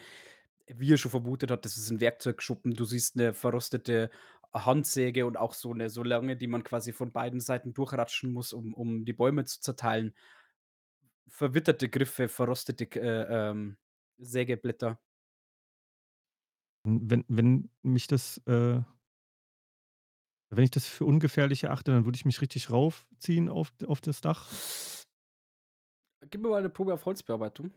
Wie 0.68 0.94
er 0.94 0.98
schon 0.98 1.12
vermutet 1.12 1.50
hat, 1.50 1.66
das 1.66 1.78
ist 1.78 1.90
ein 1.90 2.00
Werkzeugschuppen. 2.00 2.74
Du 2.74 2.86
siehst 2.86 3.16
eine 3.18 3.34
verrostete 3.34 4.10
Handsäge 4.54 5.26
und 5.26 5.38
auch 5.38 5.54
so 5.54 5.74
eine 5.74 5.90
so 5.90 6.04
lange, 6.04 6.38
die 6.38 6.48
man 6.48 6.64
quasi 6.64 6.94
von 6.94 7.12
beiden 7.12 7.40
Seiten 7.40 7.74
durchratschen 7.74 8.32
muss, 8.32 8.54
um, 8.54 8.74
um 8.74 9.06
die 9.06 9.14
Bäume 9.14 9.46
zu 9.46 9.60
zerteilen. 9.62 10.14
Verwitterte 11.30 11.90
Griffe, 11.90 12.28
verrostete 12.28 12.86
äh, 13.00 13.50
ähm, 13.50 13.78
Sägeblätter. 14.18 15.00
Wenn, 16.84 17.26
wenn 17.28 17.70
mich 17.82 18.08
das, 18.08 18.38
äh, 18.48 18.82
wenn 20.50 20.64
ich 20.64 20.72
das 20.72 20.88
für 20.88 21.06
ungefährlich 21.06 21.64
erachte, 21.66 21.92
dann 21.92 22.06
würde 22.06 22.16
ich 22.16 22.26
mich 22.26 22.40
richtig 22.42 22.70
raufziehen 22.70 23.50
auf, 23.50 23.74
auf 23.86 24.00
das 24.00 24.22
Dach. 24.22 24.50
Gib 26.30 26.42
mir 26.42 26.50
mal 26.50 26.60
eine 26.60 26.70
Probe 26.70 26.94
auf 26.94 27.06
Holzbearbeitung. 27.06 27.74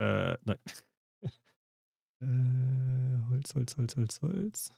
Äh, 0.00 0.36
nein. 0.44 0.58
äh, 2.20 3.28
Holz, 3.30 3.54
Holz, 3.54 3.76
Holz, 3.76 3.96
Holz, 3.96 4.22
Holz. 4.22 4.72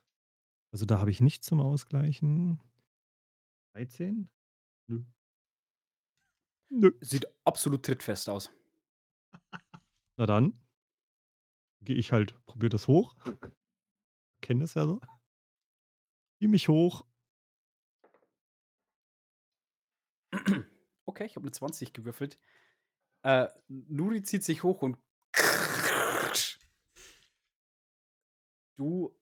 Also 0.73 0.86
da 0.86 0.99
habe 0.99 1.11
ich 1.11 1.20
nichts 1.20 1.47
zum 1.47 1.61
Ausgleichen. 1.61 2.61
13? 3.74 4.28
Nö. 4.89 5.05
Nö. 6.70 6.93
Sieht 7.01 7.27
absolut 7.45 7.85
trittfest 7.85 8.28
aus. 8.28 8.51
Na 10.16 10.27
dann 10.27 10.59
gehe 11.85 11.97
ich 11.97 12.12
halt, 12.12 12.35
probiere 12.47 12.70
das 12.70 12.89
hoch. 12.89 13.15
Kenne 14.41 14.61
das 14.61 14.74
ja 14.74 14.86
so. 14.86 15.01
Zieh 16.39 16.49
mich 16.49 16.69
hoch. 16.69 17.05
Okay, 21.07 21.27
ich 21.27 21.36
habe 21.36 21.45
eine 21.45 21.53
20 21.53 21.93
gewürfelt. 21.93 22.39
Äh, 23.23 23.49
Nuri 23.69 24.23
zieht 24.23 24.43
sich 24.43 24.62
hoch 24.62 24.81
und 24.81 24.97
du 28.77 29.15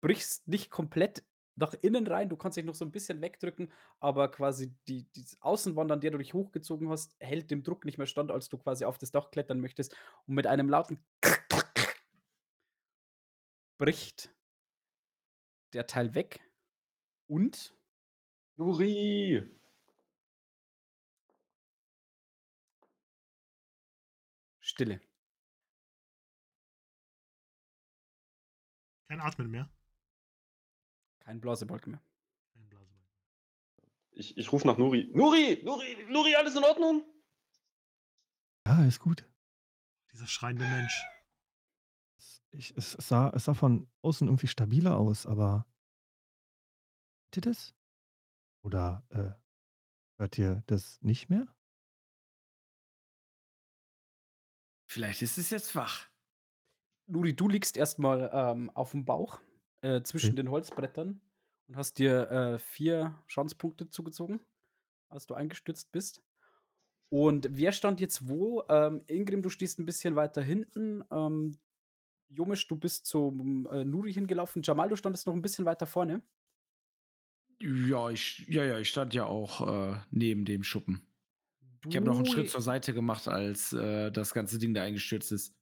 brichst 0.00 0.48
nicht 0.48 0.70
komplett 0.70 1.22
nach 1.56 1.74
innen 1.82 2.06
rein, 2.06 2.28
du 2.28 2.36
kannst 2.36 2.56
dich 2.56 2.64
noch 2.64 2.74
so 2.74 2.84
ein 2.84 2.90
bisschen 2.90 3.20
wegdrücken, 3.20 3.70
aber 4.00 4.30
quasi 4.30 4.74
die, 4.88 5.04
die 5.12 5.24
Außenwand, 5.40 5.92
an 5.92 6.00
der 6.00 6.10
du 6.10 6.18
dich 6.18 6.34
hochgezogen 6.34 6.88
hast, 6.88 7.14
hält 7.20 7.50
dem 7.50 7.62
Druck 7.62 7.84
nicht 7.84 7.98
mehr 7.98 8.06
stand, 8.06 8.30
als 8.30 8.48
du 8.48 8.58
quasi 8.58 8.84
auf 8.84 8.98
das 8.98 9.12
Dach 9.12 9.30
klettern 9.30 9.60
möchtest. 9.60 9.96
Und 10.26 10.34
mit 10.34 10.46
einem 10.46 10.68
lauten 10.68 10.98
bricht 13.78 14.34
der 15.72 15.86
Teil 15.86 16.14
weg 16.14 16.40
und 17.26 17.74
Nuri! 18.56 19.42
Stille. 24.60 25.00
Kein 29.08 29.20
Atmen 29.20 29.50
mehr. 29.50 29.68
Kein 31.24 31.40
Blasebalken 31.40 31.92
mehr. 31.92 32.02
Kein 32.52 32.68
Blasebalg. 32.68 33.08
Ich, 34.12 34.36
ich 34.36 34.52
rufe 34.52 34.66
nach 34.66 34.76
Nuri. 34.78 35.10
Nuri! 35.14 35.60
Nuri! 35.64 36.06
Nuri, 36.08 36.36
alles 36.36 36.54
in 36.56 36.64
Ordnung? 36.64 37.04
Ja, 38.66 38.84
ist 38.84 39.00
gut. 39.00 39.28
Dieser 40.12 40.26
schreiende 40.26 40.64
Mensch. 40.64 41.04
Es- 42.16 42.42
Ich, 42.52 42.76
es, 42.76 42.92
sah, 42.92 43.30
es 43.30 43.44
sah 43.46 43.54
von 43.54 43.88
außen 44.02 44.28
irgendwie 44.28 44.46
stabiler 44.46 44.96
aus, 44.96 45.26
aber. 45.26 45.66
Hört 47.26 47.36
ihr 47.38 47.42
das? 47.52 47.74
Oder 48.62 49.04
äh, 49.10 49.32
hört 50.18 50.38
ihr 50.38 50.62
das 50.66 51.00
nicht 51.02 51.28
mehr? 51.30 51.46
Vielleicht 54.86 55.22
ist 55.22 55.38
es 55.38 55.50
jetzt 55.50 55.74
wach. 55.74 56.06
Nuri, 57.06 57.34
du 57.34 57.48
liegst 57.48 57.76
erstmal 57.76 58.30
ähm, 58.32 58.70
auf 58.70 58.92
dem 58.92 59.04
Bauch 59.04 59.40
äh, 59.84 60.02
zwischen 60.02 60.28
Okay. 60.30 60.36
den 60.36 60.50
Holzbrettern 60.50 61.20
und 61.68 61.76
hast 61.76 61.98
dir 61.98 62.30
äh, 62.30 62.58
vier 62.58 63.22
Schadenspunkte 63.26 63.90
zugezogen, 63.90 64.40
als 65.08 65.26
du 65.26 65.34
eingestürzt 65.34 65.92
bist. 65.92 66.22
Und 67.10 67.46
wer 67.50 67.70
stand 67.72 68.00
jetzt 68.00 68.28
wo? 68.28 68.64
Ähm, 68.68 69.02
Ingrim, 69.06 69.42
du 69.42 69.50
stehst 69.50 69.78
ein 69.78 69.86
bisschen 69.86 70.16
weiter 70.16 70.42
hinten. 70.42 71.04
Ähm, 71.10 71.58
Jomisch, 72.30 72.66
du 72.66 72.76
bist 72.76 73.06
zum 73.06 73.66
äh, 73.70 73.84
Nuri 73.84 74.12
hingelaufen. 74.12 74.62
Jamal, 74.62 74.88
du 74.88 74.96
standest 74.96 75.26
noch 75.26 75.34
ein 75.34 75.42
bisschen 75.42 75.66
weiter 75.66 75.86
vorne. 75.86 76.22
Ja, 77.60 78.10
ich, 78.10 78.46
ja, 78.48 78.64
ja, 78.64 78.78
ich 78.78 78.88
stand 78.88 79.14
ja 79.14 79.26
auch 79.26 79.92
äh, 79.92 80.00
neben 80.10 80.44
dem 80.44 80.64
Schuppen. 80.64 81.06
Ich 81.86 81.94
habe 81.94 82.06
noch 82.06 82.16
einen 82.16 82.24
Du- 82.24 82.32
Schritt 82.32 82.50
zur 82.50 82.62
Seite 82.62 82.94
gemacht, 82.94 83.28
als 83.28 83.72
äh, 83.74 84.10
das 84.10 84.32
ganze 84.34 84.58
Ding 84.58 84.74
da 84.74 84.82
eingestürzt 84.82 85.30
ist. 85.30 85.54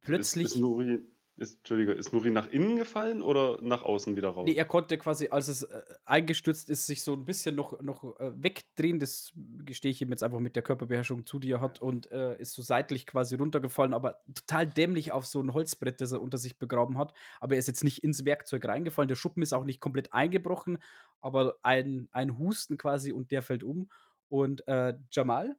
Plötzlich. 0.00 0.46
Ist, 0.46 0.54
ist, 0.56 0.60
Nuri, 0.60 1.00
ist, 1.38 1.58
Entschuldige, 1.58 1.92
ist 1.92 2.12
Nuri 2.12 2.30
nach 2.30 2.48
innen 2.48 2.76
gefallen 2.76 3.22
oder 3.22 3.58
nach 3.62 3.82
außen 3.82 4.16
wieder 4.16 4.30
raus? 4.30 4.44
Nee, 4.46 4.54
er 4.54 4.64
konnte 4.64 4.98
quasi, 4.98 5.28
als 5.28 5.48
es 5.48 5.62
äh, 5.62 5.82
eingestürzt 6.04 6.68
ist, 6.68 6.86
sich 6.86 7.02
so 7.02 7.12
ein 7.12 7.24
bisschen 7.24 7.54
noch, 7.54 7.80
noch 7.80 8.18
äh, 8.18 8.32
wegdrehen. 8.42 8.98
Das 8.98 9.32
gestehe 9.64 9.90
ich 9.90 10.02
ihm 10.02 10.10
jetzt 10.10 10.22
einfach 10.22 10.40
mit 10.40 10.56
der 10.56 10.62
Körperbeherrschung 10.62 11.26
zu, 11.26 11.38
die 11.38 11.52
er 11.52 11.60
hat, 11.60 11.80
und 11.80 12.10
äh, 12.10 12.36
ist 12.38 12.54
so 12.54 12.62
seitlich 12.62 13.06
quasi 13.06 13.36
runtergefallen, 13.36 13.94
aber 13.94 14.20
total 14.34 14.66
dämlich 14.66 15.12
auf 15.12 15.26
so 15.26 15.40
ein 15.40 15.54
Holzbrett, 15.54 16.00
das 16.00 16.12
er 16.12 16.20
unter 16.20 16.38
sich 16.38 16.58
begraben 16.58 16.98
hat. 16.98 17.14
Aber 17.40 17.54
er 17.54 17.60
ist 17.60 17.68
jetzt 17.68 17.84
nicht 17.84 18.02
ins 18.02 18.24
Werkzeug 18.24 18.64
reingefallen. 18.66 19.08
Der 19.08 19.16
Schuppen 19.16 19.42
ist 19.42 19.52
auch 19.52 19.64
nicht 19.64 19.80
komplett 19.80 20.12
eingebrochen, 20.12 20.78
aber 21.20 21.56
ein, 21.62 22.08
ein 22.12 22.38
Husten 22.38 22.76
quasi 22.78 23.12
und 23.12 23.30
der 23.30 23.42
fällt 23.42 23.62
um. 23.62 23.88
Und 24.28 24.66
äh, 24.66 24.94
Jamal, 25.10 25.56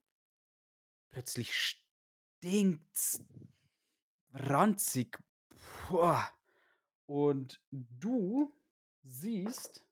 plötzlich 1.12 1.80
stinkt's 2.42 3.24
ranzig. 4.34 5.18
Boah. 5.90 6.30
Und 7.08 7.60
du 7.72 8.54
siehst. 9.04 9.84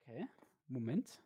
Okay, 0.00 0.28
Moment. 0.66 1.22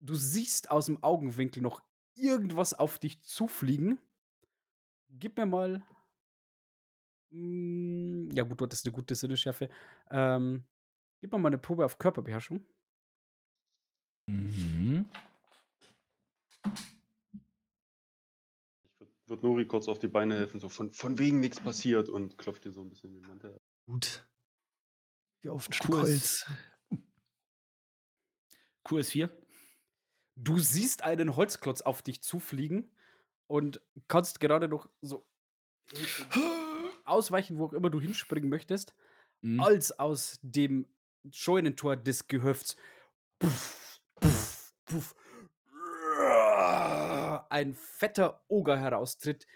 Du 0.00 0.14
siehst 0.14 0.70
aus 0.70 0.86
dem 0.86 1.02
Augenwinkel 1.02 1.62
noch 1.62 1.82
irgendwas 2.14 2.74
auf 2.74 2.98
dich 2.98 3.22
zufliegen. 3.22 3.98
Gib 5.10 5.36
mir 5.36 5.46
mal. 5.46 5.82
Mm, 7.30 8.30
Ja, 8.32 8.42
gut, 8.42 8.60
du 8.60 8.64
hattest 8.64 8.84
eine 8.86 8.92
gute 8.92 9.14
Sinneschärfe. 9.14 9.68
Ähm, 10.10 10.64
gib 11.20 11.30
mir 11.32 11.38
mal 11.38 11.48
eine 11.48 11.58
Probe 11.58 11.84
auf 11.84 11.98
Körperbeherrschung. 11.98 12.64
Mhm. 14.26 15.08
Würd 19.28 19.42
Nuri 19.42 19.66
kurz 19.66 19.88
auf 19.88 19.98
die 19.98 20.08
Beine 20.08 20.36
helfen, 20.36 20.58
so 20.60 20.68
von, 20.68 20.92
von 20.92 21.18
wegen 21.18 21.40
nichts 21.40 21.60
passiert 21.60 22.08
und 22.08 22.38
klopft 22.38 22.64
dir 22.64 22.72
so 22.72 22.80
ein 22.82 22.88
bisschen 22.88 23.12
den 23.12 23.22
Mantel. 23.22 23.54
ab. 23.54 23.60
Gut. 23.86 24.26
Wie 25.42 25.50
auf 25.50 25.68
ein 25.68 25.72
Stück 25.72 25.90
Holz. 25.90 26.46
QS4. 28.86 29.30
Du 30.36 30.58
siehst 30.58 31.02
einen 31.02 31.36
Holzklotz 31.36 31.80
auf 31.82 32.02
dich 32.02 32.22
zufliegen 32.22 32.90
und 33.46 33.80
kannst 34.08 34.40
gerade 34.40 34.68
noch 34.68 34.88
so 35.02 35.26
ausweichen, 37.04 37.58
wo 37.58 37.66
auch 37.66 37.72
immer 37.72 37.90
du 37.90 38.00
hinspringen 38.00 38.48
möchtest, 38.48 38.94
Mhm. 39.40 39.60
als 39.60 39.92
aus 39.98 40.38
dem 40.42 40.86
Scheunentor 41.30 41.96
des 41.96 42.26
Gehöfts 42.26 42.76
puff, 43.38 44.00
puff, 44.16 44.74
puff, 44.84 45.14
ein 47.50 47.74
fetter 47.74 48.44
Oger 48.48 48.78
heraustritt, 48.78 49.46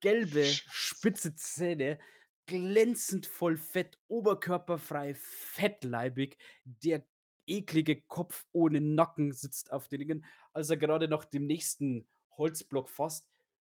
gelbe, 0.00 0.44
spitze 0.44 1.34
Zähne, 1.34 1.98
glänzend 2.46 3.26
voll 3.26 3.56
Fett, 3.56 3.98
oberkörperfrei, 4.08 5.14
fettleibig. 5.14 6.38
Der 6.64 7.04
eklige 7.46 8.00
Kopf 8.02 8.46
ohne 8.52 8.80
Nacken 8.80 9.32
sitzt 9.32 9.72
auf 9.72 9.88
den 9.88 10.00
Dingen, 10.00 10.24
als 10.52 10.70
er 10.70 10.76
gerade 10.76 11.08
nach 11.08 11.24
dem 11.24 11.46
nächsten 11.46 12.06
Holzblock 12.36 12.88
fasst, 12.88 13.28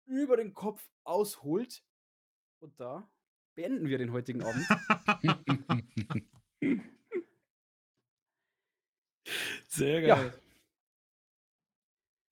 über 0.05 0.37
den 0.37 0.53
Kopf 0.53 0.87
ausholt. 1.03 1.83
Und 2.59 2.79
da 2.79 3.09
beenden 3.53 3.87
wir 3.87 3.97
den 3.97 4.11
heutigen 4.11 4.43
Abend. 4.43 4.65
Sehr 9.67 10.01
Ja. 10.01 10.44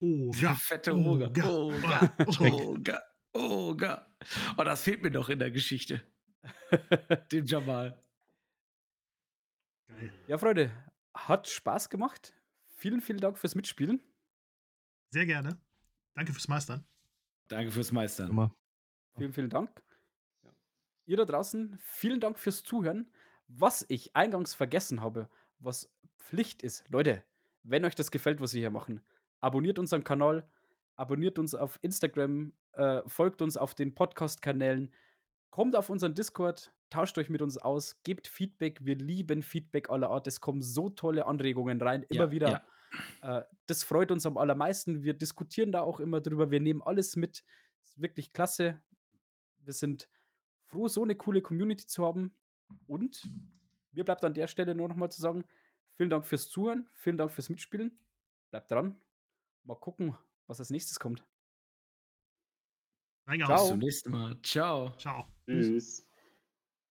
Oga. 0.04 0.54
Fette 0.56 0.94
Oger. 0.94 1.30
Oga. 1.30 2.14
Oger. 2.20 2.20
Oga. 2.20 2.52
Oger. 2.54 3.04
Oger. 3.34 4.06
Oh, 4.58 4.64
das 4.64 4.84
fehlt 4.84 5.02
mir 5.02 5.12
noch 5.12 5.30
in 5.30 5.40
der 5.40 5.50
Geschichte. 5.50 6.04
Dem 7.32 7.46
Jamal. 7.46 8.04
Geil. 9.88 10.14
Ja, 10.28 10.38
Freunde, 10.38 10.72
hat 11.14 11.48
Spaß 11.48 11.90
gemacht. 11.90 12.34
Vielen, 12.68 13.02
vielen 13.02 13.20
Dank 13.20 13.38
fürs 13.38 13.56
Mitspielen. 13.56 14.02
Sehr 15.10 15.26
gerne. 15.26 15.58
Danke 16.16 16.34
fürs 16.34 16.50
Meistern. 16.50 16.86
Danke 17.48 17.72
fürs 17.72 17.92
Meistern. 17.94 18.30
Immer. 18.30 18.54
Vielen, 19.16 19.32
vielen 19.32 19.50
Dank. 19.50 19.82
Ja. 20.44 20.52
Ihr 21.06 21.18
da 21.18 21.26
draußen, 21.26 21.78
vielen 21.80 22.20
Dank 22.20 22.38
fürs 22.40 22.64
Zuhören. 22.64 23.10
Was 23.48 23.86
ich 23.88 24.16
eingangs 24.16 24.54
vergessen 24.54 25.02
habe, 25.02 25.30
was 25.60 25.90
Pflicht 26.18 26.62
ist, 26.62 26.84
Leute, 26.90 27.24
wenn 27.64 27.86
euch 27.86 27.96
das 27.96 28.12
gefällt, 28.12 28.42
was 28.42 28.54
wir 28.54 28.60
hier 28.60 28.70
machen, 28.70 29.02
abonniert 29.44 29.78
unseren 29.78 30.04
Kanal, 30.04 30.48
abonniert 30.96 31.38
uns 31.38 31.54
auf 31.54 31.78
Instagram, 31.82 32.54
äh, 32.74 33.02
folgt 33.08 33.42
uns 33.42 33.58
auf 33.58 33.76
den 33.76 33.94
Podcast-Kanälen, 33.94 34.94
kommt 35.50 35.76
auf 35.76 35.90
unseren 35.90 36.16
Discord, 36.16 36.74
tauscht 36.90 37.18
euch 37.18 37.30
mit 37.30 37.42
uns 37.42 37.58
aus, 37.58 38.02
gebt 38.04 38.28
Feedback. 38.28 38.86
Wir 38.86 38.96
lieben 38.96 39.44
Feedback 39.44 39.90
aller 39.90 40.10
Art. 40.10 40.28
Es 40.28 40.40
kommen 40.40 40.62
so 40.62 40.90
tolle 40.90 41.26
Anregungen 41.26 41.82
rein, 41.82 42.04
immer 42.04 42.26
Ja, 42.26 42.32
wieder. 42.32 42.64
Äh, 43.22 43.42
das 43.66 43.84
freut 43.84 44.12
uns 44.12 44.26
am 44.26 44.38
allermeisten. 44.38 45.04
Wir 45.04 45.14
diskutieren 45.14 45.72
da 45.72 45.82
auch 45.82 46.00
immer 46.00 46.22
drüber. 46.22 46.52
Wir 46.52 46.60
nehmen 46.60 46.82
alles 46.82 47.16
mit. 47.16 47.44
Ist 47.84 48.00
wirklich 48.00 48.32
klasse. 48.34 48.82
Wir 49.60 49.74
sind 49.74 50.08
froh, 50.68 50.88
so 50.88 51.04
eine 51.04 51.16
coole 51.16 51.42
Community 51.42 51.86
zu 51.86 52.06
haben. 52.06 52.34
Und 52.88 53.28
mir 53.92 54.06
bleibt 54.06 54.24
an 54.24 54.34
der 54.34 54.48
Stelle 54.48 54.74
nur 54.74 54.88
noch 54.88 54.96
mal 54.96 55.10
zu 55.10 55.22
sagen, 55.22 55.44
vielen 55.96 56.10
Dank 56.10 56.26
fürs 56.26 56.50
Zuhören, 56.50 56.88
vielen 56.94 57.18
Dank 57.18 57.32
fürs 57.32 57.50
Mitspielen. 57.50 57.98
Bleibt 58.52 58.72
dran. 58.72 58.96
Mal 59.64 59.76
gucken, 59.76 60.16
was 60.48 60.60
als 60.60 60.70
nächstes 60.70 61.00
kommt. 61.00 61.26
Reingehauen. 63.28 63.56
Ciao. 63.56 63.64
Bis 63.64 63.70
zum 63.70 63.80
nächsten 63.80 64.12
Mal. 64.12 64.42
Ciao. 64.42 64.96
Ciao. 64.98 65.28
Tschüss. 65.46 66.06